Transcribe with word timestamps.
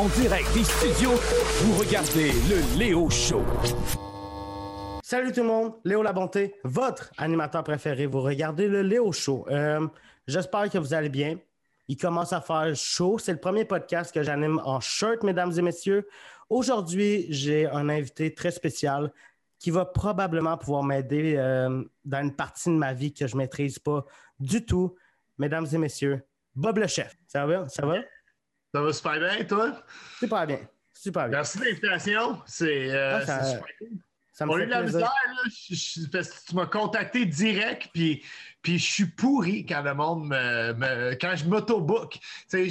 En 0.00 0.08
direct 0.18 0.48
des 0.54 0.64
studios, 0.64 1.10
vous 1.10 1.76
regardez 1.78 2.32
le 2.48 2.78
Léo 2.78 3.10
Show. 3.10 3.42
Salut 5.02 5.30
tout 5.30 5.42
le 5.42 5.46
monde, 5.46 5.74
Léo 5.84 6.02
La 6.02 6.14
Bonté, 6.14 6.54
votre 6.64 7.10
animateur 7.18 7.62
préféré. 7.62 8.06
Vous 8.06 8.22
regardez 8.22 8.66
le 8.66 8.80
Léo 8.80 9.12
Show. 9.12 9.44
Euh, 9.50 9.86
J'espère 10.26 10.70
que 10.70 10.78
vous 10.78 10.94
allez 10.94 11.10
bien. 11.10 11.36
Il 11.86 11.98
commence 11.98 12.32
à 12.32 12.40
faire 12.40 12.74
chaud. 12.74 13.18
C'est 13.18 13.32
le 13.32 13.40
premier 13.40 13.66
podcast 13.66 14.10
que 14.14 14.22
j'anime 14.22 14.58
en 14.64 14.80
shirt, 14.80 15.22
mesdames 15.22 15.52
et 15.58 15.60
messieurs. 15.60 16.08
Aujourd'hui, 16.48 17.26
j'ai 17.28 17.66
un 17.68 17.90
invité 17.90 18.32
très 18.32 18.52
spécial 18.52 19.12
qui 19.58 19.70
va 19.70 19.84
probablement 19.84 20.56
pouvoir 20.56 20.82
m'aider 20.82 21.34
euh, 21.36 21.84
dans 22.06 22.22
une 22.22 22.34
partie 22.34 22.70
de 22.70 22.74
ma 22.74 22.94
vie 22.94 23.12
que 23.12 23.26
je 23.26 23.34
ne 23.34 23.42
maîtrise 23.42 23.78
pas 23.78 24.06
du 24.38 24.64
tout. 24.64 24.94
Mesdames 25.36 25.66
et 25.70 25.76
messieurs, 25.76 26.22
Bob 26.54 26.78
le 26.78 26.86
chef. 26.86 27.14
Ça 27.26 27.44
va? 27.44 27.68
Ça 27.68 27.84
va? 27.84 27.96
Ça 28.74 28.82
va 28.82 28.92
super 28.92 29.18
bien, 29.18 29.44
toi? 29.44 29.82
Super 30.18 30.46
bien. 30.46 30.60
Super 30.94 31.28
bien. 31.28 31.38
Merci 31.38 31.58
de 31.58 31.64
l'invitation. 31.64 32.40
C'est 32.46 32.90
euh, 32.94 33.20
Ah, 33.26 33.44
super 33.44 33.66
cool. 33.78 33.88
Ça 34.32 34.46
me 34.46 34.52
On 34.52 34.54
a 34.54 34.58
fait 34.58 34.64
eu 34.64 34.66
de 34.66 34.70
la 34.70 34.82
misère, 34.82 35.00
là. 35.02 35.42
Je- 35.50 35.74
je- 35.74 36.06
parce 36.08 36.28
que 36.30 36.46
tu 36.48 36.54
m'as 36.54 36.66
contacté 36.66 37.26
direct, 37.26 37.90
puis, 37.92 38.24
puis 38.62 38.78
je 38.78 38.84
suis 38.92 39.06
pourri 39.06 39.66
quand 39.66 39.82
le 39.82 39.92
monde 39.94 40.28
me. 40.28 40.72
me- 40.74 41.14
quand 41.20 41.34
je 41.36 41.44
m'auto-book. 41.46 42.12
Tu 42.12 42.20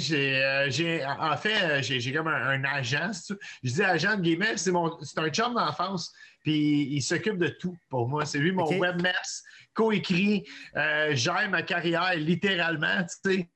j'ai, 0.00 0.42
euh, 0.42 1.06
en 1.06 1.36
fait, 1.36 1.82
j'ai, 1.82 2.12
comme 2.12 2.28
un, 2.28 2.48
un 2.50 2.64
agent. 2.64 3.12
si 3.12 3.26
tu 3.26 3.32
veux. 3.34 3.38
Je 3.62 3.70
dis 3.72 3.82
agent 3.82 4.16
de 4.16 4.22
guillemets, 4.22 4.56
c'est, 4.56 4.70
un 4.74 5.28
chum 5.30 5.54
d'enfance, 5.54 6.12
puis 6.42 6.88
il 6.90 7.02
s'occupe 7.02 7.38
de 7.38 7.48
tout 7.48 7.76
pour 7.88 8.08
moi. 8.08 8.24
C'est 8.24 8.38
lui 8.38 8.50
mon 8.52 8.64
Ok. 8.64 8.76
webmaster, 8.80 9.48
coécrit, 9.74 10.44
euh, 10.76 11.14
gère 11.14 11.48
ma 11.50 11.62
carrière 11.62 12.14
littéralement, 12.16 13.04
tu 13.24 13.32
sais. 13.32 13.48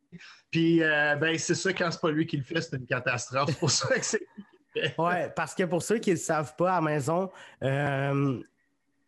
Puis, 0.55 0.85
euh, 0.85 1.17
ben, 1.17 1.37
c'est 1.37 1.57
ça, 1.57 1.73
quand 1.73 1.91
c'est 1.91 2.01
pas 2.01 2.13
lui 2.13 2.29
qui 2.29 2.37
le 2.37 2.45
fait, 2.45 2.61
c'est 2.61 2.77
une 2.77 2.87
catastrophe. 2.87 3.49
C'est 3.49 3.59
pour 3.59 3.73
ça 3.73 3.99
que 3.99 4.05
c'est. 4.05 4.25
Ouais, 4.99 5.33
parce 5.35 5.53
que 5.53 5.65
pour 5.65 5.83
ceux 5.83 5.99
qui 5.99 6.11
ne 6.11 6.15
le 6.15 6.21
savent 6.21 6.55
pas 6.57 6.73
à 6.73 6.75
la 6.77 6.81
maison, 6.81 7.29
euh, 7.63 8.41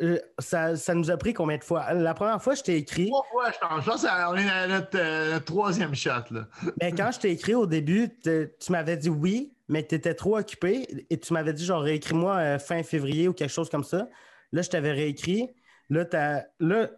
euh, 0.02 0.19
ça, 0.41 0.74
ça 0.74 0.92
nous 0.94 1.08
a 1.08 1.17
pris 1.17 1.34
combien 1.34 1.56
de 1.56 1.62
fois? 1.62 1.92
La 1.94 2.14
première 2.14 2.42
fois, 2.42 2.56
je 2.56 2.62
t'ai 2.62 2.77
écrit, 2.77 3.06
Trois 3.06 3.27
fois, 3.30 3.52
je 3.52 3.58
pense. 3.58 3.84
Je 3.84 3.91
pense 3.91 4.02
qu'on 4.02 4.36
est 4.36 4.50
à 4.50 4.67
notre, 4.67 4.98
euh, 4.98 5.39
troisième 5.39 5.94
shot. 5.94 6.11
Là. 6.33 6.48
mais 6.80 6.91
quand 6.97 7.12
je 7.12 7.20
t'ai 7.20 7.30
écrit 7.30 7.55
au 7.55 7.67
début, 7.67 8.11
tu 8.24 8.72
m'avais 8.72 8.97
dit 8.97 9.08
oui, 9.08 9.55
mais 9.69 9.84
que 9.84 9.91
tu 9.91 9.94
étais 9.94 10.14
trop 10.14 10.36
occupé 10.36 11.06
et 11.11 11.19
tu 11.19 11.33
m'avais 11.33 11.52
dit 11.52 11.64
genre 11.64 11.83
réécris-moi 11.83 12.36
euh, 12.36 12.58
fin 12.58 12.83
février 12.83 13.28
ou 13.28 13.33
quelque 13.33 13.52
chose 13.52 13.70
comme 13.70 13.84
ça. 13.84 14.08
Là, 14.50 14.62
je 14.62 14.69
t'avais 14.69 14.92
réécrit. 14.92 15.55
Là, 15.91 16.05
là 16.58 16.91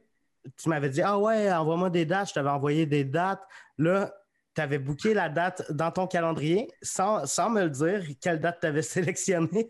tu 0.57 0.69
m'avais 0.71 0.89
dit 0.89 1.03
Ah 1.03 1.19
ouais, 1.19 1.53
envoie-moi 1.53 1.91
des 1.91 2.07
dates. 2.07 2.31
Je 2.31 2.35
t'avais 2.35 2.51
envoyé 2.51 2.87
des 2.87 3.05
dates. 3.05 3.43
Là, 3.77 4.13
tu 4.55 4.61
avais 4.61 4.79
booké 4.79 5.15
la 5.15 5.29
date 5.29 5.71
dans 5.73 5.91
ton 5.91 6.07
calendrier? 6.07 6.69
Sans, 6.83 7.27
sans 7.27 7.51
me 7.51 7.65
le 7.65 7.71
dire, 7.71 8.03
quelle 8.21 8.41
date 8.41 8.59
tu 8.61 8.67
avais 8.67 8.83
sélectionnée? 8.83 9.69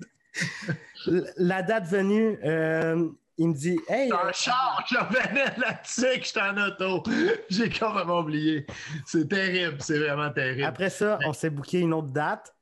la 1.36 1.62
date 1.62 1.86
venue, 1.86 2.38
euh, 2.44 3.08
il 3.38 3.48
me 3.48 3.54
dit 3.54 3.78
Hey, 3.88 4.08
Dans 4.08 4.24
le 4.24 4.32
char, 4.32 4.84
je 4.88 4.96
revenais 4.98 5.44
là-dessus 5.56 6.20
que 6.20 6.26
j'étais 6.26 6.40
en 6.40 6.56
auto. 6.58 7.02
J'ai 7.48 7.70
complètement 7.70 8.20
oublié. 8.20 8.66
C'est 9.06 9.28
terrible, 9.28 9.76
c'est 9.80 9.98
vraiment 9.98 10.30
terrible. 10.30 10.64
Après 10.64 10.90
ça, 10.90 11.18
on 11.24 11.32
s'est 11.32 11.50
booké 11.50 11.80
une 11.80 11.94
autre 11.94 12.10
date 12.10 12.54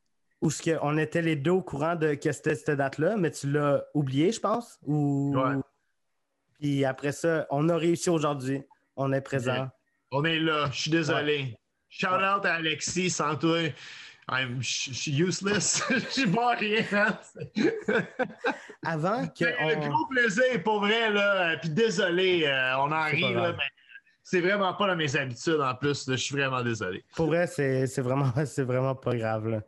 où 0.43 0.51
ce 0.51 0.63
que 0.63 0.79
on 0.83 0.99
était 0.99 1.23
les 1.23 1.37
deux 1.37 1.53
au 1.53 1.63
courant 1.63 1.97
de 1.97 2.15
que 2.15 2.31
c'était 2.31 2.55
cette 2.55 2.77
date-là, 2.77 3.17
mais 3.17 3.31
tu 3.31 3.51
l'as 3.51 3.85
oublié, 3.95 4.33
je 4.33 4.41
pense. 4.41 4.79
Ou... 4.85 5.35
Ouais. 5.35 5.57
Puis 6.61 6.85
après 6.85 7.13
ça, 7.13 7.47
on 7.51 7.69
a 7.69 7.77
réussi 7.77 8.11
aujourd'hui. 8.11 8.63
On 8.97 9.13
est 9.13 9.21
présent. 9.21 9.69
On 10.11 10.25
est 10.25 10.39
là, 10.39 10.69
je 10.73 10.81
suis 10.83 10.91
désolé. 10.91 11.57
Shout 11.99 12.07
out 12.23 12.45
à 12.45 12.55
Alexis, 12.55 13.11
sans 13.11 13.37
toi. 13.37 13.61
I'm- 14.29 14.61
Je 14.61 14.91
je 14.91 14.95
suis 14.95 15.19
useless. 15.23 15.83
Je 15.91 15.99
suis 16.11 16.27
pas 16.31 16.57
rien. 16.57 16.83
hein. 16.93 17.19
Avant 18.85 19.27
que. 19.29 19.33
C'est 19.45 19.59
un 19.59 19.81
on- 19.81 19.89
gros 19.89 20.07
plaisir, 20.09 20.63
pour 20.65 20.81
vrai. 20.81 21.11
Là. 21.11 21.53
Euh, 21.53 21.57
Puis 21.61 21.71
désolé, 21.71 22.45
euh, 22.45 22.77
on 22.79 22.93
en 22.93 23.05
rit, 23.05 23.33
là, 23.35 23.53
mais 23.53 23.63
c'est 24.23 24.41
vraiment 24.41 24.75
pas 24.75 24.89
dans 24.89 24.97
mes 24.97 25.15
habitudes 25.17 25.61
en 25.61 25.75
plus. 25.77 26.09
là. 26.09 26.17
Je 26.17 26.23
suis 26.23 26.35
vraiment 26.37 26.63
désolé. 26.63 27.05
Pour 27.15 27.27
vrai, 27.27 27.47
c'est 27.47 27.87
vraiment, 28.01 28.33
vraiment 28.59 28.95
pas 28.95 29.15
grave. 29.17 29.49
là. 29.49 29.61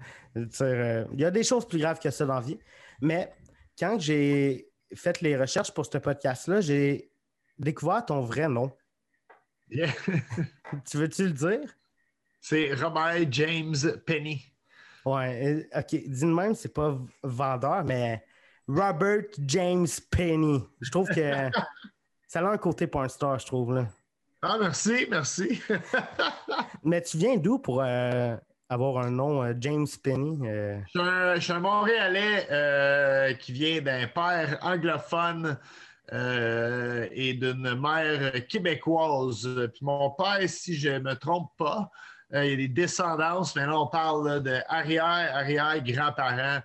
Euh, 0.63 1.05
Il 1.15 1.21
y 1.21 1.25
a 1.25 1.31
des 1.31 1.45
choses 1.45 1.67
plus 1.67 1.79
graves 1.79 1.99
que 2.01 2.11
ça 2.11 2.27
dans 2.27 2.35
la 2.35 2.41
vie. 2.41 2.59
Mais 3.01 3.33
quand 3.79 3.99
j'ai 4.01 4.69
fait 4.95 5.21
les 5.21 5.37
recherches 5.37 5.73
pour 5.73 5.87
ce 5.87 5.99
podcast-là, 5.99 6.61
j'ai 6.61 7.11
découvert 7.59 8.05
ton 8.05 8.21
vrai 8.23 8.49
nom. 8.49 8.73
Yeah. 9.71 9.93
Tu 10.91 10.97
veux-tu 10.97 11.25
le 11.27 11.33
dire? 11.33 11.61
C'est 12.49 12.73
Robert 12.73 13.31
James 13.31 13.77
Penny. 14.07 14.43
Ouais, 15.05 15.67
euh, 15.75 15.81
ok. 15.81 15.89
Dis 15.91 16.23
de 16.23 16.33
même, 16.33 16.55
c'est 16.55 16.73
pas 16.73 16.99
vendeur, 17.23 17.85
mais 17.85 18.25
Robert 18.67 19.25
James 19.47 19.87
Penny. 20.11 20.65
Je 20.81 20.91
trouve 20.91 21.09
que 21.09 21.51
ça 22.27 22.41
a 22.41 22.51
un 22.51 22.57
côté 22.57 22.87
porn 22.87 23.07
star, 23.11 23.39
je 23.39 23.45
trouve. 23.45 23.75
Là. 23.75 23.89
Ah, 24.41 24.57
merci, 24.59 25.07
merci. 25.11 25.61
Mais 26.85 27.03
tu 27.03 27.19
viens 27.19 27.37
d'où 27.37 27.59
pour 27.59 27.83
euh, 27.83 28.35
avoir 28.71 29.05
un 29.05 29.11
nom 29.11 29.43
euh, 29.43 29.53
James 29.61 29.87
Penny? 30.03 30.39
euh? 30.49 30.81
Je 30.87 30.89
suis 30.89 31.01
un, 31.01 31.35
je 31.35 31.41
suis 31.41 31.53
un 31.53 31.61
Montréalais 31.61 33.37
qui 33.41 33.53
vient 33.53 33.83
d'un 33.83 34.07
père 34.07 34.59
anglophone 34.63 35.59
euh, 36.13 37.07
et 37.13 37.35
d'une 37.35 37.79
mère 37.79 38.47
québécoise. 38.47 39.47
Puis 39.75 39.85
mon 39.85 40.11
père, 40.13 40.49
si 40.49 40.75
je 40.75 40.89
ne 40.89 41.01
me 41.01 41.15
trompe 41.15 41.51
pas, 41.59 41.91
euh, 42.35 42.45
il 42.45 42.51
y 42.51 42.55
a 42.55 42.57
des 42.57 42.69
descendances, 42.69 43.57
mais 43.57 43.67
là, 43.67 43.79
on 43.79 43.87
parle 43.87 44.43
de 44.43 44.61
arrière, 44.69 45.05
arrière, 45.05 45.83
grands-parents 45.83 46.61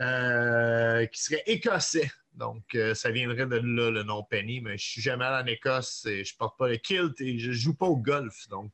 euh, 0.00 1.06
qui 1.06 1.22
seraient 1.22 1.42
écossais. 1.46 2.10
Donc, 2.34 2.62
euh, 2.74 2.94
ça 2.94 3.10
viendrait 3.10 3.46
de 3.46 3.56
là, 3.56 3.90
le 3.90 4.02
nom 4.04 4.22
Penny, 4.22 4.62
mais 4.62 4.78
je 4.78 4.84
suis 4.84 5.02
jamais 5.02 5.26
allé 5.26 5.42
en 5.42 5.52
Écosse 5.52 6.06
et 6.06 6.24
je 6.24 6.34
porte 6.34 6.58
pas 6.58 6.68
le 6.68 6.76
kilt 6.76 7.20
et 7.20 7.38
je 7.38 7.52
joue 7.52 7.74
pas 7.74 7.86
au 7.86 7.96
golf. 7.96 8.48
Donc, 8.48 8.72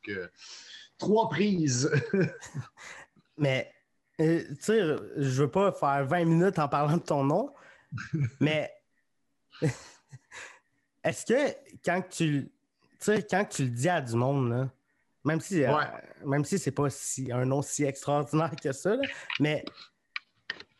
trois 0.97 1.29
prises. 1.29 1.91
Mais, 3.37 3.73
tu 4.19 4.57
sais, 4.61 4.81
je 5.17 5.43
veux 5.43 5.51
pas 5.51 5.71
faire 5.71 6.05
20 6.05 6.25
minutes 6.25 6.59
en 6.59 6.69
parlant 6.69 6.97
de 6.97 7.03
ton 7.03 7.23
nom, 7.23 7.55
mais 8.41 8.73
est-ce 11.05 11.25
que 11.25 11.55
quand 11.85 12.03
tu, 12.11 12.51
tu 12.51 12.51
sais, 12.99 13.27
quand 13.29 13.45
tu 13.45 13.65
le 13.65 13.71
dis 13.71 13.89
à 13.89 14.01
du 14.01 14.17
monde, 14.17 14.51
là, 14.51 14.69
même 15.25 15.41
si, 15.41 15.65
euh, 15.65 15.75
Ouais. 15.77 15.85
même 16.25 16.45
si 16.45 16.59
c'est 16.59 16.71
pas 16.73 16.91
si, 16.91 17.31
un 17.33 17.45
nom 17.45 17.63
si 17.63 17.85
extraordinaire 17.85 18.53
que 18.63 18.73
ça, 18.73 18.97
là, 18.97 19.03
mais 19.41 19.65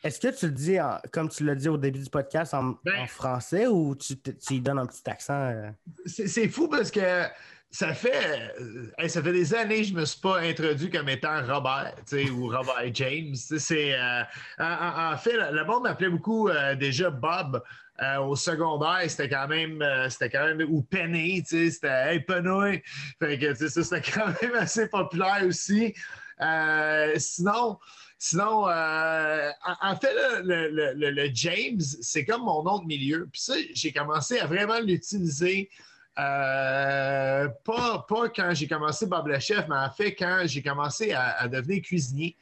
est-ce 0.03 0.19
que 0.19 0.33
tu 0.33 0.45
le 0.47 0.51
dis, 0.53 0.79
en- 0.79 0.99
comme 1.11 1.27
tu 1.29 1.43
l'as 1.43 1.55
dit 1.55 1.67
au 1.69 1.77
début 1.77 1.99
du 1.99 2.09
podcast, 2.09 2.53
en, 2.53 2.75
Ben- 2.85 3.01
en 3.01 3.07
français 3.07 3.67
ou 3.67 3.95
tu, 3.95 4.17
tu 4.19 4.53
y 4.53 4.61
donnes 4.61 4.79
un 4.79 4.85
petit 4.85 5.07
accent? 5.09 5.33
euh? 5.49 5.69
C'est 6.05 6.47
fou 6.47 6.69
parce 6.69 6.89
que 6.89 7.25
ça 7.71 7.93
fait, 7.93 8.49
euh, 8.61 8.87
hey, 8.97 9.09
ça 9.09 9.21
fait 9.21 9.33
des 9.33 9.53
années 9.53 9.79
que 9.81 9.87
je 9.89 9.93
me 9.93 10.05
suis 10.05 10.19
pas 10.21 10.39
introduit 10.39 10.89
comme 10.89 11.09
étant 11.09 11.45
Robert 11.45 11.93
ou 12.33 12.47
Robert 12.47 12.89
James. 12.93 13.35
C'est, 13.35 13.93
euh, 13.93 14.23
en, 14.57 15.17
fait, 15.17 15.33
le 15.33 15.55
le 15.57 15.65
monde 15.65 15.83
m'appelait 15.83 16.09
beaucoup 16.09 16.47
euh, 16.49 16.75
déjà 16.75 17.09
Bob. 17.11 17.61
Euh, 18.01 18.19
au 18.19 18.35
secondaire, 18.35 19.03
c'était 19.07 19.27
quand 19.27 19.47
même, 19.47 19.81
euh, 19.81 20.09
c'était 20.09 20.29
quand 20.29 20.45
même, 20.45 20.61
ou 20.69 20.81
Penny, 20.83 21.43
tu 21.43 21.49
sais, 21.49 21.71
c'était 21.71 22.13
Hey 22.13 22.19
Penny. 22.21 22.81
Fait 23.19 23.37
que, 23.37 23.51
tu 23.51 23.55
sais, 23.55 23.69
ça, 23.69 23.83
c'était 23.83 24.11
quand 24.13 24.41
même 24.41 24.55
assez 24.55 24.87
populaire 24.87 25.43
aussi. 25.45 25.93
Euh, 26.41 27.13
sinon, 27.17 27.77
Sinon, 28.21 28.65
en, 28.65 29.95
fait, 29.95 30.13
le, 30.43 31.29
James, 31.33 31.79
c'est 31.79 32.25
comme 32.25 32.41
mon 32.43 32.63
nom 32.63 32.79
de 32.79 32.85
milieu. 32.85 33.29
Puis 33.31 33.41
ça, 33.41 33.53
j'ai 33.73 33.93
commencé 33.93 34.39
à 34.39 34.45
vraiment 34.45 34.81
l'utiliser. 34.81 35.69
pas, 36.17 37.47
pas 37.63 38.29
quand 38.35 38.53
j'ai 38.53 38.67
commencé 38.67 39.05
Bob 39.05 39.27
le 39.27 39.39
Chef, 39.39 39.65
mais 39.69 39.77
en 39.77 39.89
fait 39.89 40.15
quand 40.15 40.41
j'ai 40.47 40.61
commencé 40.61 41.13
à 41.13 41.47
devenir 41.47 41.81
cuisinier. 41.81 42.35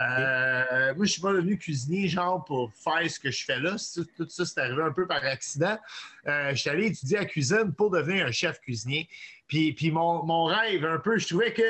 Euh, 0.00 0.94
Moi, 0.96 1.06
je 1.06 1.12
suis 1.12 1.22
pas 1.22 1.32
devenu 1.32 1.56
cuisinier, 1.56 2.08
genre, 2.08 2.44
pour 2.44 2.72
faire 2.74 3.08
ce 3.08 3.20
que 3.20 3.30
je 3.30 3.44
fais 3.44 3.60
là. 3.60 3.76
Tout 4.16 4.28
ça, 4.28 4.44
c'est 4.44 4.60
arrivé 4.60 4.82
un 4.82 4.92
peu 4.92 5.06
par 5.06 5.24
accident. 5.24 5.78
Euh, 6.26 6.50
je 6.50 6.56
suis 6.56 6.70
allé 6.70 6.86
étudier 6.86 7.18
la 7.18 7.24
cuisine 7.26 7.72
pour 7.76 7.90
devenir 7.90 8.26
un 8.26 8.32
chef 8.32 8.60
cuisinier. 8.60 9.08
Puis, 9.46 9.72
puis 9.72 9.90
mon, 9.90 10.24
mon 10.24 10.44
rêve, 10.46 10.84
un 10.84 10.98
peu, 10.98 11.18
je 11.18 11.28
trouvais 11.28 11.52
que, 11.52 11.62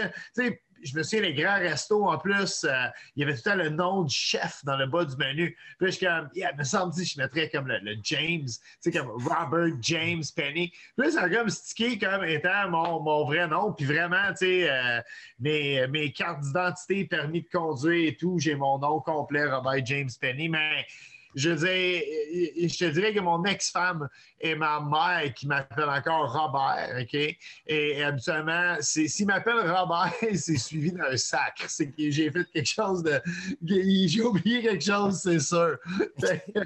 je 0.85 0.97
me 0.97 1.03
souviens, 1.03 1.23
les 1.23 1.35
grands 1.35 1.59
restos, 1.59 2.07
en 2.07 2.19
plus, 2.19 2.65
euh, 2.65 2.87
il 3.17 3.21
y 3.21 3.25
avait 3.25 3.35
tout 3.35 3.43
le 3.47 3.51
temps 3.51 3.57
le 3.57 3.69
nom 3.71 4.03
du 4.03 4.15
chef 4.15 4.65
dans 4.65 4.77
le 4.77 4.87
bas 4.87 5.05
du 5.05 5.17
menu. 5.17 5.57
Puis 5.79 5.87
là, 5.87 5.87
je 5.87 5.97
suis 5.97 6.07
comme, 6.07 6.29
yeah, 6.35 6.53
me 6.57 6.65
semble 6.65 6.95
que 6.95 7.03
je 7.03 7.19
mettrais 7.19 7.49
comme 7.51 7.67
le, 7.67 7.79
le 7.79 7.97
James, 8.03 8.47
tu 8.47 8.61
sais, 8.81 8.93
comme 8.93 9.11
Robert 9.11 9.75
James 9.81 10.23
Penny. 10.37 10.69
Puis 10.97 11.07
là, 11.07 11.11
ça 11.11 11.23
a 11.23 11.29
comme 11.29 11.49
stické 11.49 11.99
comme 11.99 12.25
étant 12.25 12.69
mon, 12.71 13.01
mon 13.01 13.25
vrai 13.25 13.49
nom. 13.49 13.73
Puis 13.73 13.87
vraiment, 13.87 14.29
tu 14.31 14.47
sais, 14.47 14.71
euh, 14.71 15.01
mes, 15.41 15.87
mes 15.89 16.13
cartes 16.13 16.41
d'identité, 16.41 17.05
permis 17.05 17.43
de 17.43 17.49
conduire 17.49 18.09
et 18.09 18.17
tout, 18.17 18.39
j'ai 18.39 18.55
mon 18.55 18.79
nom 18.79 19.01
complet, 19.01 19.47
Robert 19.47 19.85
James 19.87 20.11
Penny. 20.21 20.49
Mais 20.49 20.87
je 21.35 21.51
dire, 21.51 22.69
je 22.69 22.79
te 22.79 22.91
dirais 22.91 23.15
que 23.15 23.21
mon 23.21 23.45
ex-femme 23.45 24.09
et 24.41 24.55
ma 24.55 24.81
mère 24.81 25.33
qui 25.35 25.47
m'appelle 25.47 25.89
encore 25.89 26.33
Robert, 26.33 26.97
OK? 27.01 27.37
Et 27.67 28.03
habituellement, 28.03 28.77
s'il 28.81 29.27
m'appelle 29.27 29.59
Robert, 29.61 30.13
c'est 30.35 30.57
suivi 30.57 30.93
d'un 30.93 31.17
sacre. 31.17 31.65
C'est 31.69 31.91
que 31.91 32.11
j'ai 32.11 32.31
fait 32.31 32.45
quelque 32.53 32.69
chose 32.69 33.03
de. 33.03 33.21
J'ai 33.65 34.23
oublié 34.23 34.63
quelque 34.63 34.85
chose, 34.85 35.21
c'est 35.23 35.41
sûr. 35.41 35.77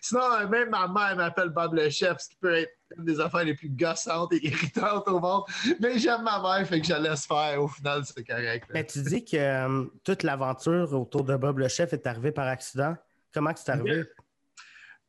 Sinon, 0.00 0.48
même 0.48 0.70
ma 0.70 0.88
mère 0.88 1.16
m'appelle 1.16 1.50
Bob 1.50 1.74
le 1.74 1.90
chef, 1.90 2.18
ce 2.20 2.28
qui 2.30 2.36
peut 2.36 2.54
être 2.54 2.72
une 2.98 3.04
des 3.04 3.20
affaires 3.20 3.44
les 3.44 3.54
plus 3.54 3.70
gossantes 3.70 4.32
et 4.34 4.46
irritantes 4.46 5.08
au 5.08 5.18
monde. 5.18 5.44
Mais 5.80 5.98
j'aime 5.98 6.22
ma 6.22 6.40
mère, 6.40 6.66
fait 6.66 6.80
que 6.80 6.86
je 6.86 6.92
la 6.92 6.98
laisse 6.98 7.26
faire. 7.26 7.62
Au 7.62 7.68
final, 7.68 8.02
c'est 8.04 8.24
correct. 8.24 8.68
Mais 8.72 8.84
tu 8.84 9.02
dis 9.02 9.24
que 9.24 9.36
euh, 9.36 9.84
toute 10.04 10.22
l'aventure 10.22 10.92
autour 10.92 11.24
de 11.24 11.36
Bob 11.36 11.58
le 11.58 11.68
chef 11.68 11.92
est 11.92 12.06
arrivée 12.06 12.32
par 12.32 12.46
accident? 12.46 12.96
Comment 13.32 13.52
c'est 13.56 13.70
arrivé? 13.70 14.04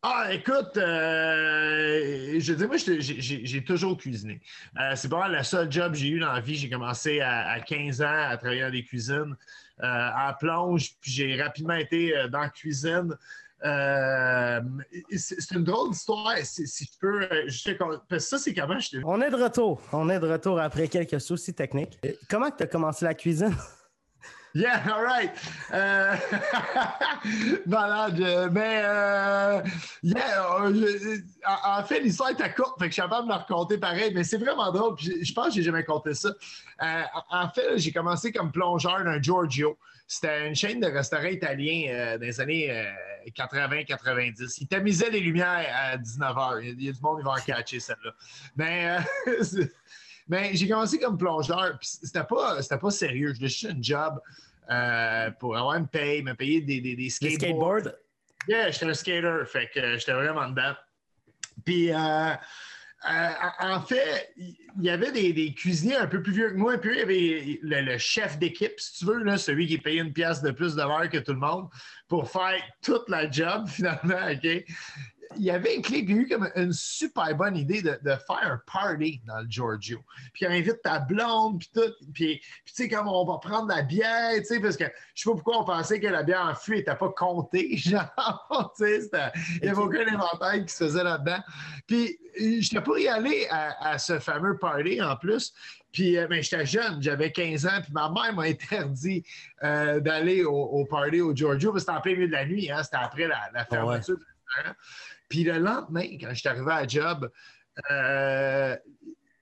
Ah, 0.06 0.34
écoute, 0.34 0.75
euh, 0.75 2.38
je 2.38 2.54
dis, 2.54 2.66
moi, 2.66 2.75
j'ai 2.78 3.64
toujours 3.64 3.98
cuisiné. 3.98 4.42
Euh, 4.78 4.92
c'est 4.98 5.08
pas 5.08 5.30
le 5.30 5.42
seul 5.44 5.72
job 5.72 5.94
que 5.94 5.98
j'ai 5.98 6.10
eu 6.10 6.20
dans 6.20 6.34
la 6.34 6.42
vie. 6.42 6.56
J'ai 6.56 6.70
commencé 6.70 7.22
à, 7.22 7.58
15 7.62 8.02
ans 8.02 8.28
à 8.30 8.36
travailler 8.36 8.64
dans 8.64 8.72
des 8.72 8.84
cuisines 8.84 9.38
euh, 9.81 10.10
en 10.28 10.34
plonge, 10.38 10.98
puis 11.00 11.10
j'ai 11.10 11.42
rapidement 11.42 11.75
été 11.75 12.14
dans 12.30 12.42
la 12.42 12.50
cuisine. 12.50 13.16
c'est 13.62 15.52
une 15.52 15.64
drôle 15.64 15.92
d'histoire, 15.92 16.36
si, 16.44 16.66
je 16.68 17.00
peux. 17.00 17.26
Je 17.48 17.58
sais 17.58 17.76
parce 17.76 18.02
que 18.10 18.19
ça, 18.19 18.38
c'est 18.40 18.54
comment 18.54 18.80
je 18.80 18.98
On 19.06 19.22
est 19.22 19.30
de 19.30 19.42
retour. 19.42 19.81
On 19.94 20.10
est 20.10 20.19
de 20.19 20.28
retour 20.28 20.60
après 20.60 20.90
quelques 20.90 21.22
soucis 21.22 21.54
techniques. 21.54 21.98
Comment 22.30 22.52
tu 22.52 22.64
as 22.64 22.68
commencé 22.68 23.06
la 23.06 23.14
cuisine? 23.14 23.56
Yeah, 24.56 24.84
all 24.88 25.04
right. 25.04 25.32
Euh, 25.74 26.16
malade. 27.66 28.22
Euh, 28.22 28.50
mais, 28.52 28.82
euh, 28.86 29.62
yeah, 30.04 30.46
euh, 30.62 31.18
en, 31.66 31.84
fait, 31.84 32.02
l'histoire 32.02 32.30
est 32.30 32.56
courte, 32.56 32.78
fait 32.80 32.86
je 32.86 32.92
suis 32.92 33.02
capable 33.02 33.28
de 33.28 33.34
me 33.34 33.38
raconter 33.38 33.80
pareil, 33.80 34.12
mais 34.14 34.24
c'est 34.24 34.38
vraiment 34.38 34.72
drôle. 34.72 34.96
je 35.00 35.34
pense 35.34 35.48
que 35.48 35.54
j'ai 35.56 35.64
jamais 35.64 35.84
compté 35.84 36.14
ça. 36.14 36.30
en 37.32 37.50
fait, 37.50 37.78
j'ai 37.78 37.92
commencé 37.92 38.32
comme 38.32 38.52
plongeur 38.52 39.04
d'un 39.04 39.20
Giorgio. 39.20 39.78
C'était 40.06 40.48
une 40.48 40.56
chaîne 40.56 40.80
de 40.80 40.88
restaurants 40.88 41.24
italiens 41.24 42.18
des 42.20 42.40
années 42.40 42.86
80-90. 43.36 44.58
Ils 44.62 44.68
tamisaient 44.68 45.10
les 45.10 45.22
lumières 45.22 45.66
à 45.74 45.98
19h. 45.98 46.62
Il 46.62 46.84
y 46.84 46.90
a 46.90 46.92
du 46.92 47.02
monde 47.02 47.20
qui 47.20 47.26
va 47.26 47.32
en 47.32 47.36
catcher 47.36 47.80
celle-là. 47.80 48.12
Mais 48.56 48.98
Mais 50.28 50.56
j'ai 50.56 50.68
commencé 50.68 51.00
comme 51.00 51.18
plongeur, 51.18 51.78
puis 51.80 51.90
c'était 52.04 52.24
pas, 52.24 52.62
c'était 52.62 52.78
pas 52.78 52.92
sérieux. 52.92 53.34
Je 53.34 53.48
cherchais 53.48 53.70
un 53.70 53.81
job 53.81 54.20
euh, 54.72 55.31
pour 55.40 55.58
avoir 55.58 55.75
une 55.75 55.88
paye, 55.88 56.24
me 56.24 56.34
payer 56.34 56.62
des, 56.62 56.80
des, 56.80 56.96
des 56.96 57.10
skateboards. 57.10 57.92
Yeah, 58.48 58.72
j'étais 58.72 58.86
un 58.86 58.94
skater, 58.94 59.44
fait 59.46 59.70
que 59.74 59.98
j'étais 59.98 60.14
vraiment 60.14 60.50
dedans. 60.50 60.74
Puis, 61.66 61.92
euh, 61.92 62.34
euh, 63.10 63.30
en 63.60 63.81
fait, 63.81 64.34
il 64.38 64.56
y 64.84 64.90
avait 64.90 65.12
des, 65.12 65.34
des, 65.34 65.54
cuisiniers 65.54 65.98
un 65.98 66.08
peu 66.08 66.22
plus 66.22 66.31
vieux 66.31 66.52
que 66.52 66.56
moi, 66.56 66.78
puis 66.78 66.92
il 66.92 67.00
y 67.00 67.02
avait 67.02 67.81
le, 67.81 67.98
chef 67.98 68.40
d'équipe, 68.40 68.80
si 68.80 69.00
tu 69.00 69.06
veux, 69.06 69.24
là, 69.24 69.38
celui 69.38 69.68
qui 69.68 69.78
payait 69.78 70.02
une 70.02 70.14
pièce 70.14 70.42
de 70.42 70.52
plus 70.52 70.76
de 70.76 70.81
l'heure 70.81 71.10
que 71.10 71.18
tout 71.18 71.34
le 71.34 71.40
monde 71.40 71.68
pour 72.08 72.30
faire 72.30 72.62
toute 72.81 73.10
la 73.10 73.30
job, 73.30 73.68
finalement, 73.68 74.31
OK? 74.31 74.66
Il 75.38 75.44
y 75.44 75.51
avait 75.51 75.81
clé, 75.81 76.00
il 76.00 76.12
a 76.12 76.15
eu 76.15 76.27
comme 76.27 76.50
une 76.56 76.74
super 76.74 77.35
bonne 77.35 77.57
idée 77.57 77.81
de, 77.81 77.97
faire 78.03 78.41
un 78.44 78.62
party 78.71 79.21
dans 79.25 79.39
le 79.39 79.47
Giorgio. 79.50 80.00
Puis 80.33 80.45
il 80.45 80.47
invite 80.47 80.81
ta 80.81 81.00
blonde, 81.00 81.59
puis 81.59 81.69
tout. 81.74 81.94
Puis, 82.13 82.39
tu 82.65 82.74
sais, 82.74 82.89
comme 82.89 83.07
on 83.07 83.25
va 83.25 83.38
prendre 83.39 83.68
la 83.68 83.81
bière, 83.81 84.33
tu 84.38 84.45
sais, 84.45 84.59
parce 84.59 84.77
que 84.77 84.85
je 85.15 85.24
sais 85.24 85.30
pas 85.30 85.35
pourquoi 85.35 85.62
on 85.62 85.65
pensait 85.65 86.00
que 86.00 86.07
la 86.07 86.24
bière 86.24 86.45
en 86.45 86.56
fût 86.56 86.75
n'était 86.75 86.95
pas 86.95 87.09
comptée. 87.09 87.77
Genre, 87.77 88.74
tu 88.77 88.85
sais, 88.85 89.09
il 89.56 89.63
n'y 89.63 89.69
avait 89.69 89.81
aucun 89.81 90.07
inventaire 90.07 90.65
qui 90.65 90.74
se 90.74 90.85
faisait 90.85 91.03
là-dedans. 91.03 91.41
Puis 91.88 92.18
je 92.38 92.44
n'étais 92.45 92.81
pas 92.81 93.00
y 93.00 93.07
aller 93.07 93.47
à, 93.50 93.97
ce 93.97 94.19
fameux 94.19 94.57
party 94.57 95.01
en 95.01 95.15
plus. 95.15 95.53
Puis, 95.91 96.18
euh, 96.18 96.27
ben, 96.27 96.41
j'étais 96.41 96.65
jeune, 96.65 97.01
j'avais 97.01 97.31
15 97.31 97.68
ans, 97.68 97.81
puis 97.83 97.94
ma 97.94 98.09
mère 98.09 98.33
m'a 98.33 98.44
interdit 98.44 99.24
euh, 99.63 100.00
d'aller 100.00 100.44
au, 100.44 100.85
party 100.89 101.21
au 101.21 101.35
Giorgio, 101.35 101.71
parce 101.71 101.85
que 101.85 101.91
c'était 101.91 102.00
en 102.00 102.01
plein 102.01 102.13
milieu 102.13 102.27
de 102.27 102.31
la 102.31 102.45
nuit, 102.45 102.71
hein, 102.71 102.81
c'était 102.83 102.97
après 102.97 103.27
la, 103.27 103.39
ah 103.53 103.65
fermeture 103.65 104.18
du 104.18 104.25
restaurant. 104.56 104.75
Puis 105.33 105.45
le 105.45 105.57
lendemain, 105.57 106.06
quand 106.21 106.30
je 106.30 106.35
suis 106.35 106.47
arrivé 106.47 106.71
à 106.71 106.88
job, 106.88 107.27
euh, 107.89 108.77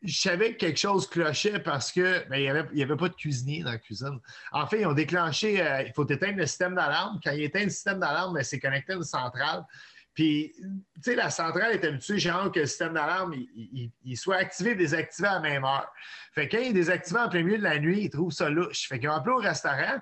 je 0.01 0.17
savais 0.21 0.53
que 0.53 0.59
quelque 0.59 0.79
chose 0.79 1.05
clochait 1.05 1.59
parce 1.59 1.91
que 1.91 2.25
ben, 2.29 2.37
il 2.37 2.43
n'y 2.73 2.81
avait, 2.81 2.95
pas 2.95 3.09
de 3.09 3.13
cuisinier 3.13 3.61
dans 3.61 3.71
la 3.71 3.77
cuisine. 3.77 4.17
En 4.53 4.65
fait, 4.67 4.79
ils 4.79 4.87
ont 4.87 4.93
déclenché, 4.93 5.61
euh, 5.61 5.81
il 5.81 5.91
faut 5.91 6.07
éteindre 6.07 6.37
le 6.37 6.45
système 6.45 6.75
d'alarme. 6.75 7.19
Quand 7.21 7.31
ils 7.31 7.43
éteignent 7.43 7.65
le 7.65 7.71
système 7.71 7.99
d'alarme, 7.99 8.35
ben, 8.35 8.41
c'est 8.41 8.57
connecté 8.57 8.93
à 8.93 8.95
une 8.95 9.03
centrale. 9.03 9.65
Puis, 10.13 10.53
tu 10.55 10.71
sais, 11.01 11.15
la 11.15 11.29
centrale 11.29 11.73
est 11.73 11.83
habituée, 11.83 12.19
genre, 12.19 12.49
que 12.49 12.61
le 12.61 12.65
système 12.67 12.93
d'alarme, 12.93 13.33
il, 13.35 14.17
soit 14.17 14.37
activé 14.37 14.75
désactivé 14.75 15.27
à 15.27 15.33
la 15.33 15.39
même 15.41 15.65
heure. 15.65 15.91
Fait 16.33 16.47
que 16.47 16.55
quand 16.55 16.63
il 16.63 16.69
est 16.69 16.73
désactivé 16.73 17.19
en 17.19 17.27
plein 17.27 17.43
milieu 17.43 17.57
de 17.57 17.63
la 17.63 17.79
nuit, 17.79 18.03
ils 18.03 18.09
trouvent 18.09 18.31
ça 18.31 18.49
louche. 18.49 18.87
Fait 18.87 18.97
qu'ils 18.97 19.09
ont 19.09 19.13
appelé 19.13 19.35
au 19.35 19.39
restaurant. 19.39 19.99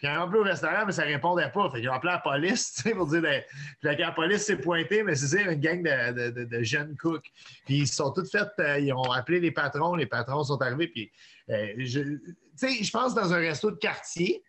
Puis 0.00 0.08
ils 0.08 0.16
ont 0.16 0.22
appelé 0.22 0.38
au 0.38 0.44
restaurant, 0.44 0.86
mais 0.86 0.92
ça 0.92 1.02
répondait 1.02 1.50
pas. 1.50 1.68
Fait 1.68 1.80
qu'ils 1.80 1.90
ont 1.90 1.92
appelé 1.92 2.12
la 2.12 2.20
police, 2.20 2.82
pour 2.96 3.06
dire. 3.06 3.20
Ben, 3.20 3.42
puis 3.82 3.96
la 3.98 4.12
police 4.12 4.46
s'est 4.46 4.56
pointée, 4.56 5.02
mais 5.02 5.14
c'est 5.14 5.42
une 5.42 5.54
gang 5.56 5.82
de, 5.82 6.62
jeunes 6.62 6.96
cooks. 6.96 7.30
Puis 7.66 7.80
ils 7.80 7.86
sont 7.86 8.10
tous 8.10 8.30
fait. 8.30 8.48
Euh, 8.60 8.78
ils 8.78 8.94
ont 8.94 9.12
appelé 9.12 9.40
les 9.40 9.50
patrons, 9.50 9.94
les 9.94 10.06
patrons 10.06 10.42
sont 10.42 10.60
arrivés. 10.62 10.88
Puis, 10.88 11.12
euh, 11.50 11.74
tu 11.76 12.18
sais, 12.56 12.82
je 12.82 12.90
pense 12.90 13.14
dans 13.14 13.30
un 13.30 13.38
resto 13.38 13.70
de 13.70 13.76
quartier, 13.76 14.42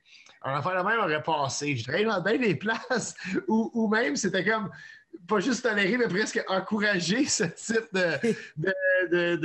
un 0.43 0.55
affaire 0.55 0.81
de 0.81 0.87
même 0.87 0.99
aurait 1.01 1.21
passé. 1.21 1.75
Je 1.75 1.83
dirais 1.83 2.05
dans 2.05 2.21
des 2.21 2.55
places 2.55 3.13
où 3.49 3.89
même 3.89 4.15
c'était 4.15 4.45
comme 4.45 4.69
pas 5.27 5.39
juste 5.39 5.63
tolérer, 5.63 5.97
mais 5.97 6.07
presque 6.07 6.43
encourager 6.47 7.25
ce 7.27 7.43
type 7.43 7.87
de, 7.93 9.35